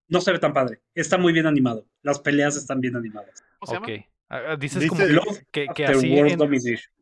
No 0.08 0.20
se 0.20 0.32
ve 0.32 0.38
tan 0.38 0.52
padre. 0.52 0.80
Está 0.94 1.18
muy 1.18 1.32
bien 1.32 1.46
animado. 1.46 1.86
Las 2.02 2.18
peleas 2.18 2.56
están 2.56 2.80
bien 2.80 2.96
animadas. 2.96 3.42
¿Cómo 3.58 3.72
se 3.72 3.78
Ok. 3.78 3.88
llama? 3.88 4.04
Ah, 4.30 4.40
ah, 4.52 4.56
Dices 4.56 4.82
Dice 4.82 4.88
como 4.90 5.02
que, 5.50 5.66
que, 5.66 5.74
que 5.74 5.86
así 5.86 6.14
World 6.14 6.32
en, 6.32 6.38
Domination. 6.38 6.92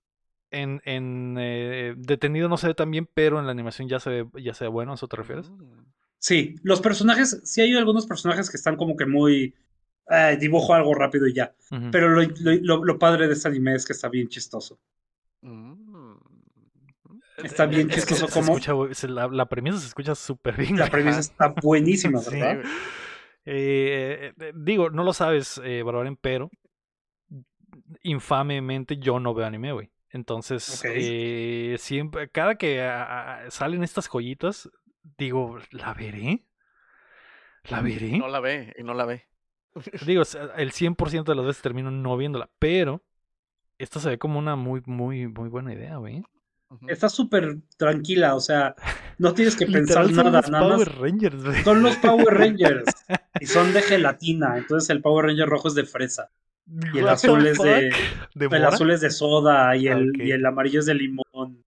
En, 0.51 0.81
en, 0.85 1.36
eh, 1.39 1.94
detenido 1.97 2.48
no 2.48 2.56
se 2.56 2.68
ve 2.68 2.74
tan 2.74 2.90
bien, 2.90 3.09
pero 3.12 3.39
en 3.40 3.47
la 3.47 3.52
animación 3.52 3.89
ya 3.89 4.01
se 4.01 4.10
ve, 4.10 4.27
ya 4.43 4.55
se 4.55 4.64
ve 4.64 4.68
bueno, 4.68 4.93
¿a 4.93 4.94
eso 4.94 5.09
te 5.09 5.16
refieres? 5.16 5.51
Mm. 5.51 5.85
Sí, 6.18 6.56
los 6.62 6.81
personajes, 6.81 7.40
sí 7.44 7.60
hay 7.60 7.74
algunos 7.74 8.06
personajes 8.06 8.51
que 8.51 8.56
están 8.56 8.77
como 8.77 8.97
que 8.97 9.06
muy... 9.06 9.55
eh, 10.10 10.36
dibujo 10.40 10.74
algo 10.74 10.94
rápido 10.94 11.27
y 11.27 11.35
ya. 11.35 11.55
Pero 11.93 12.09
lo, 12.10 12.23
lo- 12.23 12.55
lo- 12.62 12.85
lo 12.85 12.98
padre 12.98 13.27
de 13.27 13.35
este 13.35 13.48
anime 13.48 13.74
es 13.74 13.85
que 13.86 13.93
está 13.93 14.09
bien 14.09 14.28
chistoso. 14.28 14.78
Mm. 15.43 16.14
Está 17.39 17.66
bien 17.66 17.90
Es 17.90 18.06
que 18.06 18.14
chistoso 18.14 18.28
se 18.28 18.32
como... 18.32 18.52
escucha, 18.52 18.73
güey, 18.73 18.94
se- 18.94 19.09
la, 19.09 19.28
la 19.28 19.47
premisa 19.47 19.78
se 19.78 19.86
escucha 19.86 20.14
súper 20.14 20.56
bien. 20.56 20.77
La 20.78 20.89
premisa 20.90 21.20
está 21.20 21.48
buenísima, 21.62 22.20
¿verdad? 22.20 22.62
Eh, 23.44 24.32
eh, 24.40 24.52
digo, 24.55 24.90
no 24.90 25.05
lo 25.05 25.12
sabes, 25.12 25.60
eh, 25.62 25.82
Barbarian, 25.82 26.16
pero 26.16 26.51
infamemente 28.02 28.97
yo 28.98 29.20
no 29.20 29.35
veo 29.35 29.47
anime, 29.47 29.73
güey. 29.73 29.90
Entonces, 30.16 30.82
eh, 30.86 31.76
siempre, 31.78 32.30
cada 32.30 32.56
que 32.56 32.78
salen 33.51 33.84
estas 33.84 34.09
joyitas, 34.09 34.70
digo, 35.18 35.59
¿la 35.70 35.93
veré? 35.93 36.47
¿La 37.68 37.82
veré? 37.82 38.16
No 38.16 38.28
la 38.28 38.40
ve, 38.40 38.74
y 38.78 38.82
no 38.82 38.94
la 38.94 39.05
ve. 39.05 39.26
Digo, 40.06 40.22
el 40.56 40.72
100% 40.72 41.24
de 41.24 41.34
las 41.34 41.44
veces 41.44 41.62
termino 41.62 41.90
no 41.90 42.16
viéndola, 42.16 42.48
pero 42.59 43.05
esta 43.76 44.01
se 44.01 44.09
ve 44.09 44.18
como 44.18 44.38
una 44.38 44.56
muy, 44.56 44.82
muy, 44.86 45.28
muy 45.28 45.51
buena 45.51 45.74
idea, 45.74 45.97
güey. 45.97 46.22
Ujú. 46.70 46.88
Está 46.88 47.10
súper 47.10 47.59
tranquila, 47.76 48.34
o 48.34 48.40
sea, 48.40 48.74
no 49.18 49.34
tienes 49.34 49.55
que 49.55 49.66
pensar 49.66 50.06
son 50.06 50.16
nada, 50.16 50.40
los 50.40 50.51
nada 50.51 50.68
más. 50.68 50.76
Power 50.76 50.98
Rangers, 50.98 51.44
güey. 51.44 51.62
Son 51.62 51.82
los 51.82 51.97
Power 51.98 52.34
Rangers 52.34 52.84
y 53.38 53.47
son 53.47 53.74
de 53.74 53.82
gelatina, 53.82 54.56
entonces 54.56 54.88
el 54.88 55.02
Power 55.02 55.26
Ranger 55.26 55.47
rojo 55.47 55.68
es 55.68 55.74
de 55.74 55.84
fresa 55.84 56.30
y 56.90 56.98
el 56.98 57.09
azul 57.09 57.47
es 57.47 57.60
de 57.62 57.98
el 58.51 58.64
azul 58.64 58.90
es 58.90 59.01
de 59.01 59.10
soda 59.10 59.76
y 59.76 59.88
Ah, 59.88 59.88
el, 59.88 60.12
y 60.20 60.30
el 60.32 60.44
amarillo 60.47 60.80
es 60.80 60.86
de 60.86 60.94
limón. 60.94 61.64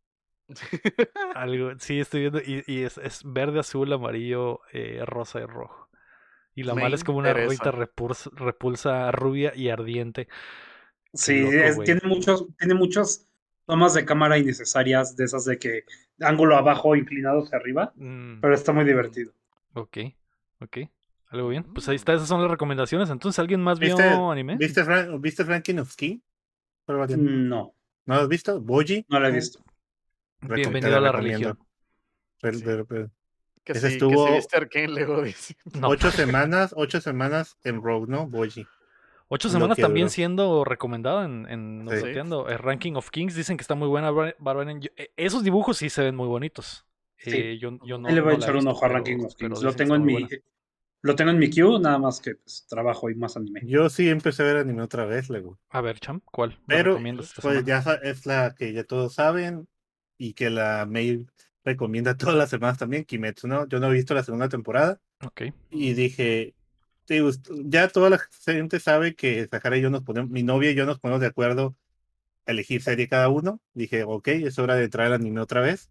Algo, 1.33 1.71
sí, 1.79 1.99
estoy 1.99 2.21
viendo. 2.21 2.39
Y, 2.39 2.63
y 2.67 2.83
es, 2.83 2.97
es 2.97 3.21
verde, 3.23 3.59
azul, 3.59 3.91
amarillo, 3.93 4.61
eh, 4.73 5.03
rosa 5.05 5.39
y 5.41 5.45
rojo. 5.45 5.89
Y 6.55 6.63
la 6.63 6.75
Me 6.75 6.75
mala 6.75 6.95
es 6.95 7.03
como 7.03 7.19
una 7.19 7.33
ruita 7.33 7.71
repulsa, 7.71 8.31
repulsa 8.35 9.11
rubia 9.11 9.53
y 9.55 9.69
ardiente. 9.69 10.27
Sí, 11.13 11.33
loco, 11.33 11.71
es- 11.71 11.83
güey. 11.83 11.95
tiene 11.95 12.01
muchos 12.05 12.47
tiene 12.57 12.73
muchas 12.73 13.27
tomas 13.65 13.93
de 13.93 14.05
cámara 14.05 14.37
innecesarias 14.37 15.15
de 15.15 15.25
esas 15.25 15.45
de 15.45 15.59
que 15.59 15.83
ángulo 16.19 16.55
abajo 16.57 16.95
inclinado 16.95 17.43
hacia 17.43 17.57
arriba, 17.57 17.93
Mm, 17.99 18.41
pero 18.41 18.55
está 18.55 18.73
muy 18.73 18.85
divertido. 18.85 19.31
ok, 19.73 19.97
ok. 20.59 20.77
Algo 21.29 21.49
bien. 21.49 21.63
Pues 21.63 21.87
ahí 21.89 21.95
está, 21.95 22.13
esas 22.13 22.27
son 22.27 22.41
las 22.41 22.49
recomendaciones. 22.49 23.09
Entonces, 23.09 23.37
¿alguien 23.39 23.61
más 23.61 23.79
vio 23.79 23.95
¿Viste, 23.95 24.09
anime? 24.09 24.57
¿viste, 24.57 24.83
¿Viste 25.19 25.43
Ranking 25.43 25.77
of 25.77 25.95
King? 25.95 26.19
No, 26.87 27.73
¿No 28.05 28.15
lo 28.15 28.21
has 28.21 28.27
visto? 28.27 28.59
¿Boji? 28.59 29.05
no 29.09 29.19
la 29.19 29.29
he 29.29 29.31
visto. 29.31 29.59
Bienvenido 30.41 30.95
a 30.97 30.99
la 30.99 31.11
religión. 31.11 31.59
Pero- 32.41 32.57
Sí. 32.57 32.63
pero- 32.65 32.85
pero- 32.85 33.11
Que 33.63 33.73
Ese 33.73 33.87
sí, 33.89 33.93
estuvo- 33.95 34.25
que 34.25 34.41
sí 34.41 34.55
viste 34.57 34.87
luego 34.87 35.21
dice. 35.21 35.55
No, 35.79 35.89
Ocho 35.89 36.09
semanas, 36.47 36.73
ocho 36.75 36.99
semanas 37.01 37.57
en 37.63 37.83
Rogue, 37.83 38.07
¿no? 38.07 38.25
Boji. 38.25 38.65
ocho 39.27 39.47
lo 39.49 39.51
semanas 39.51 39.77
también 39.77 40.05
duró. 40.07 40.13
siendo 40.13 40.63
recomendada 40.65 41.25
en, 41.25 41.45
en 41.47 41.87
Sí. 41.91 41.95
Noteando. 41.97 42.47
El 42.49 42.57
Ranking 42.57 42.93
of 42.93 43.11
Kings 43.11 43.35
dicen 43.35 43.57
que 43.57 43.61
está 43.61 43.75
muy 43.75 43.87
buena. 43.87 44.09
Bar- 44.09 44.35
Barbarian. 44.39 44.81
Eh, 44.95 45.11
esos 45.17 45.43
dibujos 45.43 45.77
sí 45.77 45.91
se 45.91 46.01
ven 46.03 46.15
muy 46.15 46.27
bonitos. 46.27 46.85
Sí. 47.17 47.29
Eh, 47.31 47.57
yo, 47.59 47.77
yo 47.85 47.99
no, 47.99 48.09
le 48.09 48.21
voy 48.21 48.33
a 48.33 48.37
no 48.37 48.43
echar 48.43 48.55
un 48.55 48.67
ojo 48.67 48.83
a 48.85 48.87
Ranking 48.87 49.17
of 49.25 49.35
Kings. 49.35 49.61
Lo 49.61 49.73
tengo 49.75 49.93
en 49.95 50.03
mi 50.05 50.13
buena. 50.13 50.29
Lo 51.01 51.15
tengo 51.15 51.31
en 51.31 51.39
mi 51.39 51.49
queue, 51.49 51.79
nada 51.79 51.97
más 51.97 52.19
que 52.19 52.35
pues, 52.35 52.65
trabajo 52.67 53.09
y 53.09 53.15
más 53.15 53.37
anime. 53.37 53.61
Yo 53.63 53.89
sí 53.89 54.09
empecé 54.09 54.43
a 54.43 54.45
ver 54.45 54.57
anime 54.57 54.81
otra 54.81 55.05
vez, 55.05 55.29
luego. 55.29 55.59
A 55.69 55.81
ver, 55.81 55.99
Cham, 55.99 56.21
¿cuál? 56.25 56.59
Pero 56.67 56.99
pues 57.41 57.63
ya 57.65 57.83
es 58.03 58.25
la 58.25 58.53
que 58.57 58.73
ya 58.73 58.83
todos 58.83 59.13
saben 59.13 59.67
y 60.17 60.33
que 60.33 60.49
la 60.49 60.85
May 60.85 61.25
recomienda 61.63 62.17
todas 62.17 62.35
las 62.35 62.49
semanas 62.49 62.77
también, 62.77 63.05
Kimetsu, 63.05 63.47
¿no? 63.47 63.67
Yo 63.67 63.79
no 63.79 63.87
he 63.87 63.93
visto 63.93 64.13
la 64.13 64.23
segunda 64.23 64.49
temporada 64.49 64.99
Ok. 65.23 65.43
y 65.69 65.93
dije, 65.93 66.53
ya 67.65 67.87
toda 67.87 68.09
la 68.09 68.19
gente 68.45 68.79
sabe 68.79 69.15
que 69.15 69.47
Sahara 69.47 69.77
y 69.77 69.81
yo 69.81 69.89
nos 69.89 70.03
ponemos, 70.03 70.29
mi 70.29 70.43
novia 70.43 70.71
y 70.71 70.75
yo 70.75 70.85
nos 70.85 70.99
ponemos 70.99 71.21
de 71.21 71.27
acuerdo 71.27 71.75
a 72.45 72.51
elegir 72.51 72.81
serie 72.81 73.07
cada 73.07 73.29
uno. 73.29 73.61
Dije, 73.73 74.03
ok, 74.03 74.27
es 74.29 74.59
hora 74.59 74.75
de 74.75 74.89
al 74.91 75.13
anime 75.13 75.41
otra 75.41 75.61
vez. 75.61 75.89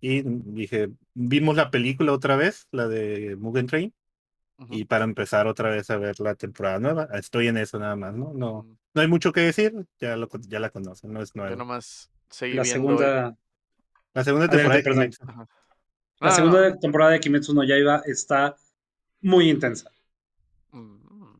Y 0.00 0.22
dije, 0.22 0.90
vimos 1.14 1.56
la 1.56 1.70
película 1.70 2.12
otra 2.12 2.36
vez, 2.36 2.68
la 2.70 2.88
de 2.88 3.36
Mugen 3.36 3.66
Train, 3.66 3.94
Y 4.70 4.84
para 4.84 5.04
empezar 5.04 5.46
otra 5.46 5.70
vez 5.70 5.90
a 5.90 5.96
ver 5.96 6.18
la 6.20 6.34
temporada 6.34 6.78
nueva. 6.78 7.08
Estoy 7.14 7.48
en 7.48 7.56
eso 7.58 7.78
nada 7.78 7.96
más, 7.96 8.14
¿no? 8.14 8.32
No, 8.34 8.62
Mm, 8.62 8.76
no 8.94 9.00
hay 9.02 9.08
mucho 9.08 9.32
que 9.32 9.40
decir, 9.40 9.74
ya, 10.00 10.16
lo, 10.16 10.28
ya 10.48 10.60
la 10.60 10.70
conocen, 10.70 11.12
no 11.12 11.20
es 11.22 11.32
Yo 11.34 11.40
nuevo. 11.42 11.56
nomás 11.56 12.10
seguí 12.30 12.54
La 12.54 12.62
viendo. 12.62 12.88
segunda, 12.88 13.36
La 14.14 14.24
segunda 14.24 14.48
temporada 14.48 14.76
de 14.76 14.82
perdón. 14.82 15.02
Kimetsu. 15.10 15.24
Ajá. 15.24 15.48
la 16.20 16.28
No, 16.30 16.34
segunda 16.36 16.70
no, 16.70 16.78
temporada 16.78 17.10
de 17.12 17.20
Kimetsu 17.20 17.54
no 17.54 17.64
Yaiba 17.64 18.02
está 18.06 18.56
muy 19.20 19.50
intensa. 19.50 19.90
Mm, 20.72 21.38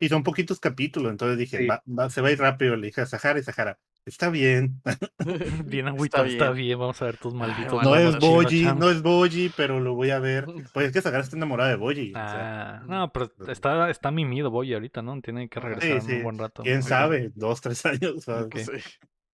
Y 0.00 0.08
son 0.08 0.24
poquitos 0.24 0.58
capítulos, 0.58 1.12
entonces 1.12 1.38
dije, 1.38 1.58
Sí. 1.58 1.66
va, 1.66 1.82
va- 1.86 2.10
se 2.10 2.20
va 2.20 2.28
a 2.28 2.32
ir 2.32 2.38
rápido. 2.40 2.76
Le 2.76 2.88
dije 2.88 3.02
a 3.02 3.06
Sahara 3.06 3.38
y 3.38 3.42
Sahara, 3.44 3.78
está 4.06 4.30
bien. 4.30 4.80
Bien 5.66 5.86
Está 5.86 5.96
agüita, 5.96 6.26
está 6.26 6.50
bien. 6.50 6.66
bien. 6.66 6.78
Vamos 6.78 7.00
a 7.02 7.04
ver 7.06 7.16
tus 7.18 7.32
malditos. 7.34 7.72
bueno, 7.72 7.90
No 7.90 7.96
es 7.96 8.18
Boji, 8.18 8.64
no 8.76 8.90
es 8.90 9.02
Boji, 9.02 9.52
pero 9.56 9.80
lo 9.80 9.94
voy 9.94 10.10
a 10.10 10.18
ver. 10.18 10.46
Pues 10.74 10.86
es 10.88 10.92
que 10.92 11.00
Sahara 11.00 11.22
está 11.22 11.36
enamorada 11.36 11.70
de 11.70 11.76
Boji. 11.76 12.10
o 12.10 12.14
sea, 12.14 12.76
Ah, 12.78 12.82
no, 12.86 13.12
pero 13.12 13.30
está, 13.48 13.90
está 13.90 14.10
mimido 14.10 14.50
Boy 14.50 14.72
ahorita, 14.74 15.02
¿no? 15.02 15.20
Tiene 15.20 15.48
que 15.48 15.60
regresar 15.60 16.00
Sí, 16.02 16.12
un 16.14 16.22
buen 16.22 16.38
rato. 16.38 16.62
quién 16.62 16.82
sabe, 16.82 17.30
dos, 17.34 17.60
tres 17.60 17.84
años. 17.86 18.24
Sí. 18.24 18.72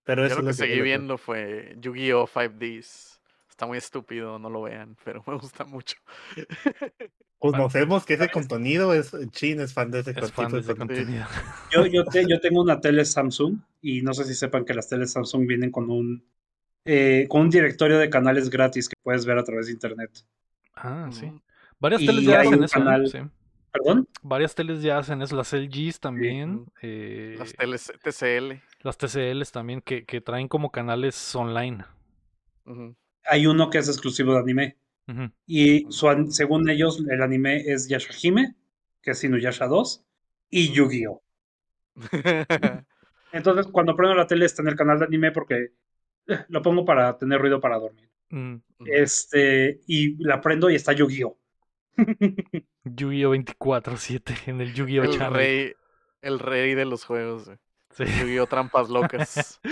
Pero 0.03 0.23
Yo 0.23 0.27
eso 0.33 0.41
lo 0.41 0.49
es 0.49 0.57
que 0.57 0.63
lo 0.63 0.67
seguí 0.67 0.77
lo 0.79 0.83
viendo 0.83 1.17
fue 1.17 1.75
Yu-Gi-Oh! 1.79 2.27
5Ds. 2.27 3.19
está 3.49 3.65
muy 3.67 3.77
estúpido, 3.77 4.39
no 4.39 4.49
lo 4.49 4.63
vean, 4.63 4.95
pero 5.03 5.23
me 5.27 5.35
gusta 5.35 5.65
mucho. 5.65 5.97
Conocemos 7.37 8.05
que 8.05 8.15
ese 8.15 8.29
contenido 8.29 8.93
es 8.93 9.15
Chin 9.31 9.61
es 9.61 9.73
fan 9.73 9.91
de 9.91 9.99
ese 9.99 10.11
Es 10.11 10.31
fan 10.31 10.51
de 10.51 10.59
ese 10.59 10.75
contenido. 10.75 11.25
contenido. 11.25 11.27
Yo, 11.71 11.85
yo, 11.85 12.03
te- 12.05 12.27
yo 12.27 12.39
tengo 12.41 12.61
una 12.61 12.81
tele 12.81 13.05
Samsung 13.05 13.59
y 13.81 14.01
no 14.01 14.13
sé 14.13 14.25
si 14.25 14.35
sepan 14.35 14.65
que 14.65 14.73
las 14.73 14.89
teles 14.89 15.11
Samsung 15.13 15.47
vienen 15.47 15.71
con 15.71 15.89
un, 15.89 16.25
eh, 16.85 17.25
con 17.29 17.41
un 17.41 17.49
directorio 17.49 17.97
de 17.97 18.09
canales 18.09 18.49
gratis 18.49 18.89
que 18.89 18.95
puedes 19.03 19.25
ver 19.25 19.37
a 19.37 19.43
través 19.43 19.67
de 19.67 19.73
internet. 19.73 20.11
Ah, 20.75 21.09
sí. 21.11 21.31
Varias 21.79 22.01
Y 22.01 22.05
teles 22.07 22.23
ya 22.25 22.41
hacen 22.41 22.63
eso. 22.63 22.77
¿eh? 22.77 22.81
canal- 22.83 23.07
Sí. 23.09 23.17
¿Perdón? 23.71 24.07
Varias 24.23 24.55
teles 24.55 24.81
ya 24.81 24.97
hacen 24.97 25.21
eso. 25.21 25.35
Las 25.35 25.53
LGs 25.53 25.99
también. 25.99 26.65
Eh, 26.81 27.35
Las 27.37 27.53
teles 27.53 27.93
TCL. 28.03 28.59
las 28.81 28.97
TCLs 28.97 29.51
también 29.51 29.81
que, 29.81 30.05
que 30.05 30.21
traen 30.21 30.47
como 30.47 30.71
canales 30.71 31.35
online. 31.35 31.85
Hay 33.25 33.45
uno 33.45 33.69
que 33.69 33.77
es 33.77 33.87
exclusivo 33.87 34.33
de 34.33 34.39
anime. 34.39 34.77
Y 35.45 35.85
su 35.91 36.07
según 36.31 36.67
ellos, 36.69 37.03
el 37.09 37.21
anime 37.21 37.61
es 37.71 37.87
Yashahime, 37.87 38.55
que 39.01 39.11
es 39.11 39.23
Inuyasha 39.23 39.67
2, 39.67 40.03
y 40.51 40.71
Yu-Gi-Oh! 40.71 41.21
Entonces, 43.31 43.67
cuando 43.71 43.95
prendo 43.95 44.15
la 44.15 44.27
tele 44.27 44.45
está 44.45 44.61
en 44.61 44.69
el 44.69 44.75
canal 44.75 44.99
de 44.99 45.05
anime 45.05 45.31
porque 45.31 45.71
eh, 46.27 46.39
lo 46.49 46.61
pongo 46.61 46.85
para 46.85 47.17
tener 47.17 47.39
ruido 47.39 47.59
para 47.59 47.77
dormir. 47.77 48.09
Mm, 48.29 48.55
Este, 48.85 49.81
y 49.87 50.21
la 50.23 50.39
prendo 50.41 50.69
y 50.69 50.75
está 50.75 50.93
Yu-Gi-Oh! 50.93 51.37
Yu-Gi-Oh 52.83 53.35
24-7 53.35 54.47
en 54.47 54.61
el 54.61 54.73
Yu-Gi-Oh 54.73 55.03
el 55.03 55.09
Channel. 55.11 55.33
rey, 55.33 55.73
el 56.21 56.39
rey 56.39 56.75
de 56.75 56.85
los 56.85 57.03
juegos. 57.05 57.51
Sí. 57.91 58.03
Yu-Gi-Oh! 58.05 58.47
Trampas 58.47 58.89
locas. 58.89 59.59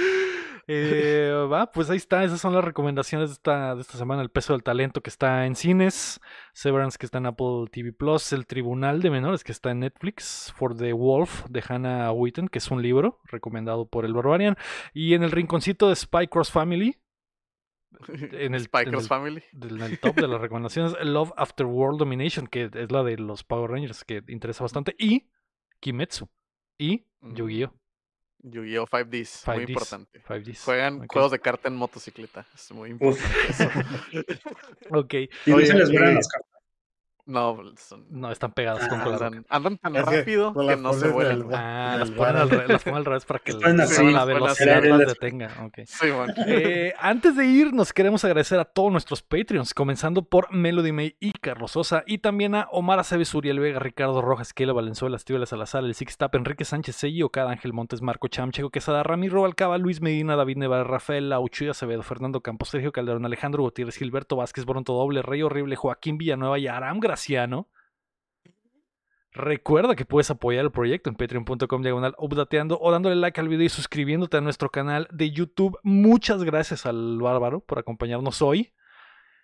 Eh, 0.70 1.32
va, 1.50 1.72
pues 1.72 1.90
ahí 1.90 1.96
está, 1.98 2.24
esas 2.26 2.42
son 2.42 2.54
las 2.54 2.64
recomendaciones 2.64 3.30
de 3.30 3.34
esta, 3.34 3.74
de 3.76 3.82
esta 3.82 3.98
semana. 3.98 4.22
El 4.22 4.30
peso 4.30 4.52
del 4.54 4.64
talento 4.64 5.02
que 5.02 5.10
está 5.10 5.46
en 5.46 5.56
cines, 5.56 6.20
Severance 6.54 6.98
que 6.98 7.06
está 7.06 7.20
en 7.20 7.26
Apple 7.28 7.68
TV 7.72 7.94
Plus, 7.94 8.34
El 8.34 8.46
Tribunal 8.46 9.02
de 9.02 9.10
Menores 9.10 9.44
que 9.46 9.54
está 9.54 9.72
en 9.72 9.80
Netflix, 9.80 10.54
For 10.58 10.76
the 10.76 10.92
Wolf 10.92 11.46
de 11.50 11.64
Hannah 11.68 12.12
Witten, 12.12 12.50
que 12.50 12.58
es 12.58 12.70
un 12.70 12.82
libro 12.82 13.22
recomendado 13.26 13.88
por 13.88 14.04
el 14.04 14.14
Barbarian, 14.14 14.58
y 14.94 15.14
en 15.14 15.24
el 15.24 15.32
rinconcito 15.32 15.88
de 15.88 15.96
Spy 15.96 16.28
Cross 16.28 16.52
Family, 16.52 16.98
en 18.10 18.54
el, 18.54 18.64
Spy 18.66 18.84
en 18.84 18.90
Cross 18.90 19.04
el- 19.04 19.08
Family. 19.10 19.44
del- 19.54 19.78
en 19.78 19.84
el 19.84 20.00
top 20.00 20.16
de 20.16 20.28
las 20.28 20.42
recomendaciones, 20.42 20.94
Love 21.04 21.32
After 21.38 21.66
World 21.66 21.98
Domination, 22.00 22.46
que 22.46 22.70
es 22.74 22.92
la 22.92 23.04
de 23.04 23.18
los 23.18 23.44
Power 23.46 23.72
Rangers, 23.72 24.04
que 24.04 24.22
interesa 24.28 24.64
bastante, 24.66 24.96
y 25.00 25.30
Kimetsu, 25.80 26.28
y 26.78 27.06
Mm. 27.22 27.34
Yu-Gi-Oh! 27.36 27.74
Yu-Gi-Oh! 28.44 28.86
5Ds. 28.88 29.44
5Ds. 29.46 29.54
Muy 29.56 29.64
importante. 29.64 30.22
5Ds. 30.28 30.64
Juegan 30.64 31.02
Ok. 31.02 31.06
juegos 31.14 31.32
de 31.32 31.40
carta 31.40 31.68
en 31.68 31.76
motocicleta. 31.76 32.46
Es 32.54 32.72
muy 32.72 32.94
Uf. 32.94 33.02
importante 33.02 33.50
eso. 33.50 33.70
Ok, 34.92 35.14
Y 35.14 35.30
no 35.52 35.60
se 35.60 35.74
les 35.74 35.92
vuelan 35.92 36.16
las 36.16 36.28
cartas. 36.28 36.57
No, 37.28 37.58
son- 37.78 38.06
no 38.10 38.32
están 38.32 38.52
pegadas 38.54 38.88
con 38.88 39.00
Ah, 39.00 39.04
andan, 39.06 39.46
andan 39.50 39.78
tan 39.78 39.96
Es 39.96 40.06
rápido 40.06 40.54
que 40.54 40.76
no 40.78 40.94
se 40.94 41.10
vuelan. 41.10 41.48
Ah, 41.54 41.90
del 41.92 42.00
las 42.00 42.12
ponen, 42.12 42.36
al, 42.38 42.48
bar. 42.50 42.60
re- 42.60 42.68
las 42.68 42.84
ponen 42.84 42.98
al 42.98 43.06
revés 43.06 43.26
para 43.26 43.40
que 43.40 43.54
la, 43.54 43.84
así, 43.84 44.12
la 44.12 44.26
velocidad 44.26 44.84
las 44.84 45.00
detenga. 45.08 45.52
ok. 45.66 45.80
Sí, 45.86 46.08
man. 46.08 46.34
Eh, 46.48 46.94
antes 47.00 47.36
de 47.36 47.46
ir, 47.46 47.74
nos 47.74 47.94
queremos 47.94 48.24
agradecer 48.26 48.60
a 48.60 48.66
todos 48.66 48.92
nuestros 48.92 49.22
Patreons, 49.22 49.74
comenzando 49.74 50.24
por 50.24 50.52
Melody 50.52 50.92
May 50.92 51.16
y 51.20 51.34
Carlos 51.34 51.72
Sosa, 51.72 52.04
y 52.08 52.20
también 52.20 52.56
a 52.56 52.68
Omar 52.72 53.00
Aceves, 53.00 53.34
Uriel 53.36 53.60
Vega, 53.60 53.80
Ricardo 53.80 54.22
Rojas, 54.22 54.54
Kela 54.54 54.74
Valenzuela, 54.74 55.18
Estíbal 55.18 55.46
Salazar, 55.46 55.84
El 55.84 55.94
Six 55.96 56.18
Tap, 56.18 56.34
Enrique 56.36 56.66
Sánchez 56.66 56.96
Sello, 56.96 57.28
Ocada, 57.28 57.52
Ángel 57.52 57.74
Montes, 57.74 58.02
Marco 58.02 58.28
Cham, 58.30 58.52
Checo 58.52 58.70
Quesada, 58.70 59.04
Ramiro 59.04 59.42
Balcaba, 59.42 59.78
Luis 59.78 60.02
Medina, 60.02 60.36
David 60.36 60.58
Nevar, 60.58 60.88
Rafael 60.90 61.30
Lauchuy 61.30 61.68
Acevedo, 61.70 62.04
Fernando 62.04 62.42
Campos, 62.42 62.70
Sergio 62.70 62.92
Calderón, 62.92 63.26
Alejandro 63.26 63.64
Gutiérrez, 63.64 63.98
Gilberto 63.98 64.36
Vázquez, 64.38 64.66
Bronto 64.66 64.94
Doble, 64.94 65.22
Rey 65.22 65.42
Horrible, 65.42 65.76
Joaquín 65.76 66.18
Villanueva 66.18 66.58
y 66.60 66.68
Aram 66.68 67.00
Graciano. 67.28 67.68
Recuerda 69.34 69.96
que 69.96 70.06
puedes 70.06 70.30
apoyar 70.32 70.64
el 70.66 70.72
proyecto 70.72 71.10
en 71.10 71.16
patreon.com 71.16 71.82
diagonal 71.82 72.16
updateando 72.18 72.80
o 72.80 72.92
dándole 72.92 73.16
like 73.16 73.40
al 73.40 73.48
video 73.50 73.66
y 73.66 73.70
suscribiéndote 73.70 74.38
a 74.38 74.42
nuestro 74.42 74.70
canal 74.70 75.08
de 75.12 75.32
YouTube. 75.32 75.78
Muchas 75.84 76.44
gracias 76.44 76.86
al 76.86 77.20
Bárbaro 77.20 77.60
por 77.60 77.78
acompañarnos 77.80 78.42
hoy. 78.42 78.72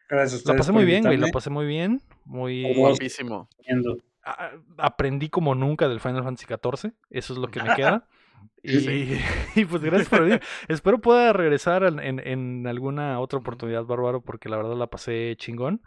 Gracias 0.09 0.45
a 0.47 0.51
La 0.53 0.57
pasé 0.57 0.71
muy 0.71 0.85
bien, 0.85 1.03
güey, 1.03 1.17
la 1.17 1.27
pasé 1.29 1.49
muy 1.49 1.65
bien. 1.65 2.01
Muy... 2.25 2.73
Guapísimo. 2.75 3.49
Viendo. 3.67 3.97
a- 4.23 4.51
aprendí 4.77 5.29
como 5.29 5.53
nunca 5.55 5.87
del 5.87 5.99
Final 5.99 6.23
Fantasy 6.23 6.45
XIV. 6.47 6.93
Eso 7.09 7.33
es 7.33 7.39
lo 7.39 7.47
que 7.49 7.61
me 7.61 7.75
queda. 7.75 8.07
Y, 8.65 8.79
Sí. 8.79 9.19
y 9.55 9.65
pues 9.65 9.81
gracias 9.83 10.07
por 10.09 10.21
venir. 10.23 10.41
Espero 10.69 10.99
pueda 10.99 11.33
regresar 11.33 11.83
en, 11.83 11.99
en- 11.99 12.19
en 12.25 12.65
alguna 12.67 13.19
otra 13.19 13.39
oportunidad, 13.39 13.83
Bárbaro, 13.85 14.21
porque 14.21 14.47
la 14.49 14.55
verdad 14.57 14.75
la 14.77 14.87
pasé 14.87 15.35
chingón. 15.37 15.81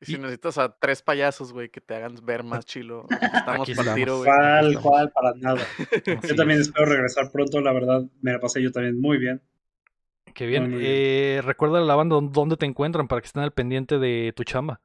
Y 0.00 0.06
si 0.06 0.14
Y- 0.14 0.18
necesitas 0.18 0.58
a 0.58 0.76
tres 0.78 1.02
payasos, 1.02 1.52
güey, 1.52 1.68
que 1.70 1.80
te 1.80 1.94
hagan 1.94 2.16
ver 2.22 2.42
más 2.44 2.64
chilo, 2.64 3.06
estamos 3.60 3.70
para 3.70 3.90
el 3.90 3.94
tiro, 3.94 4.18
güey. 4.18 4.30
¿Cuál, 4.30 4.66
estamos. 4.68 4.82
cuál? 4.82 5.12
Para 5.12 5.34
nada. 5.34 5.60
Así 6.18 6.28
Yo 6.28 6.34
también 6.36 6.60
es. 6.60 6.66
espero 6.68 6.86
regresar 6.86 7.30
pronto, 7.30 7.60
la 7.60 7.72
verdad. 7.72 8.02
Me 8.20 8.32
la 8.32 8.40
pasé 8.40 8.62
yo 8.62 8.70
también 8.72 9.00
muy 9.00 9.18
bien. 9.18 9.40
Qué 10.34 10.46
bien. 10.46 10.70
Muy, 10.70 10.78
bien. 10.80 10.82
Eh, 10.84 11.40
recuerda 11.44 11.78
a 11.78 11.82
la 11.82 11.94
banda 11.94 12.16
dónde- 12.20 12.56
te 12.56 12.66
encuentran 12.66 13.06
para 13.08 13.20
que 13.20 13.26
estén 13.26 13.42
al 13.42 13.52
pendiente 13.52 13.98
de 13.98 14.32
tu 14.34 14.42
chamba. 14.44 14.80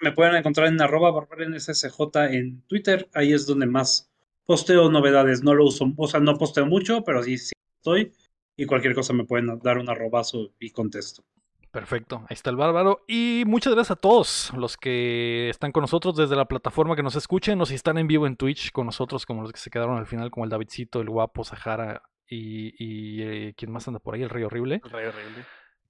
Me 0.00 0.12
pueden 0.12 0.34
encontrar 0.34 0.66
en 0.66 0.80
arroba 0.82 1.10
barbariansSJ 1.12 2.26
en 2.32 2.62
Twitter. 2.66 3.08
Ahí 3.14 3.32
es 3.32 3.46
donde 3.46 3.66
más 3.66 4.10
posteo 4.44 4.90
novedades. 4.90 5.42
No 5.42 5.54
lo 5.54 5.64
uso, 5.64 5.90
o 5.96 6.06
sea, 6.08 6.20
no 6.20 6.36
posteo 6.36 6.66
mucho, 6.66 7.02
pero 7.04 7.22
sí, 7.22 7.38
sí 7.38 7.52
estoy. 7.78 8.12
Y 8.56 8.66
cualquier 8.66 8.94
cosa 8.94 9.12
me 9.14 9.24
pueden 9.24 9.58
dar 9.62 9.78
un 9.78 9.88
arrobazo 9.88 10.52
y 10.60 10.70
contesto. 10.70 11.24
Perfecto, 11.74 12.18
ahí 12.28 12.34
está 12.34 12.50
el 12.50 12.56
bárbaro. 12.56 13.04
Y 13.08 13.42
muchas 13.48 13.74
gracias 13.74 13.90
a 13.90 14.00
todos 14.00 14.52
los 14.56 14.76
que 14.76 15.48
están 15.50 15.72
con 15.72 15.80
nosotros 15.80 16.14
desde 16.14 16.36
la 16.36 16.44
plataforma 16.44 16.94
que 16.94 17.02
nos 17.02 17.16
escuchen 17.16 17.60
o 17.60 17.66
si 17.66 17.74
están 17.74 17.98
en 17.98 18.06
vivo 18.06 18.28
en 18.28 18.36
Twitch 18.36 18.70
con 18.70 18.86
nosotros, 18.86 19.26
como 19.26 19.42
los 19.42 19.50
que 19.50 19.58
se 19.58 19.70
quedaron 19.70 19.98
al 19.98 20.06
final, 20.06 20.30
como 20.30 20.44
el 20.44 20.50
Davidcito, 20.50 21.00
el 21.00 21.10
guapo, 21.10 21.42
Sahara 21.42 22.00
y, 22.28 22.76
y 22.78 23.22
eh, 23.22 23.54
quien 23.56 23.72
más 23.72 23.88
anda 23.88 23.98
por 23.98 24.14
ahí, 24.14 24.22
el 24.22 24.30
Rey 24.30 24.44
Horrible. 24.44 24.82
El 24.84 24.90
rey 24.92 25.06
horrible. 25.06 25.44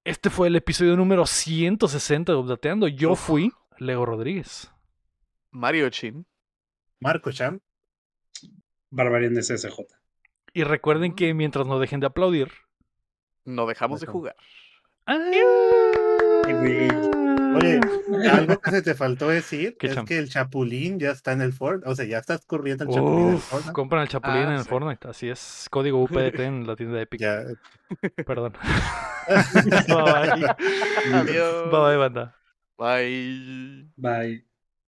Este 0.04 0.30
fue 0.30 0.48
el 0.48 0.56
episodio 0.56 0.96
número 0.96 1.26
160 1.26 2.32
de 2.32 2.38
Updateando. 2.38 2.88
Yo 2.88 3.12
Uf. 3.12 3.20
fui 3.20 3.52
Lego 3.76 4.06
Rodríguez. 4.06 4.72
Mario 5.50 5.90
Chin. 5.90 6.24
Marco 6.98 7.30
Cham. 7.30 7.60
BarbariansSJ. 8.88 9.80
Y 10.54 10.64
recuerden 10.64 11.14
que 11.14 11.34
mientras 11.34 11.66
no 11.66 11.78
dejen 11.78 12.00
de 12.00 12.06
aplaudir. 12.06 12.52
No 13.44 13.66
dejamos 13.66 14.00
de 14.00 14.06
Dejamos. 14.06 14.32
Jugar. 15.06 17.04
Oye, 17.56 17.80
algo 18.32 18.60
que 18.60 18.70
se 18.70 18.82
te 18.82 18.94
faltó 18.94 19.28
decir 19.28 19.76
¿Qué, 19.78 19.86
es 19.88 19.94
Cham? 19.94 20.04
que 20.06 20.18
el 20.18 20.28
Chapulín 20.28 20.98
ya 20.98 21.10
está 21.12 21.32
en 21.32 21.40
el 21.42 21.52
Fortnite. 21.52 21.88
O 21.88 21.94
sea, 21.94 22.04
ya 22.04 22.18
estás 22.18 22.44
corriendo 22.46 22.84
el 22.84 22.90
Chapulín 22.90 23.26
en 23.26 23.28
el 23.28 23.34
Uf, 23.36 23.44
Fortnite. 23.44 23.72
compran 23.72 24.02
el 24.02 24.08
Chapulín 24.08 24.42
Ah, 24.42 24.48
en 24.48 24.52
el 24.54 24.62
sí. 24.62 24.68
Fortnite, 24.68 25.08
así 25.08 25.28
es. 25.28 25.66
Código 25.70 26.02
UPDT 26.02 26.40
en 26.40 26.66
la 26.66 26.76
tienda 26.76 26.96
de 26.96 27.02
Epic. 27.02 27.20
Ya. 27.20 27.42
Perdón. 28.26 28.54
bye 29.26 29.36
bye. 29.86 30.56
Adiós. 31.12 31.70
Bye 31.70 31.80
bye, 31.80 31.96
banda. 31.96 32.34
Bye. 32.76 33.88
Bye. 33.96 34.53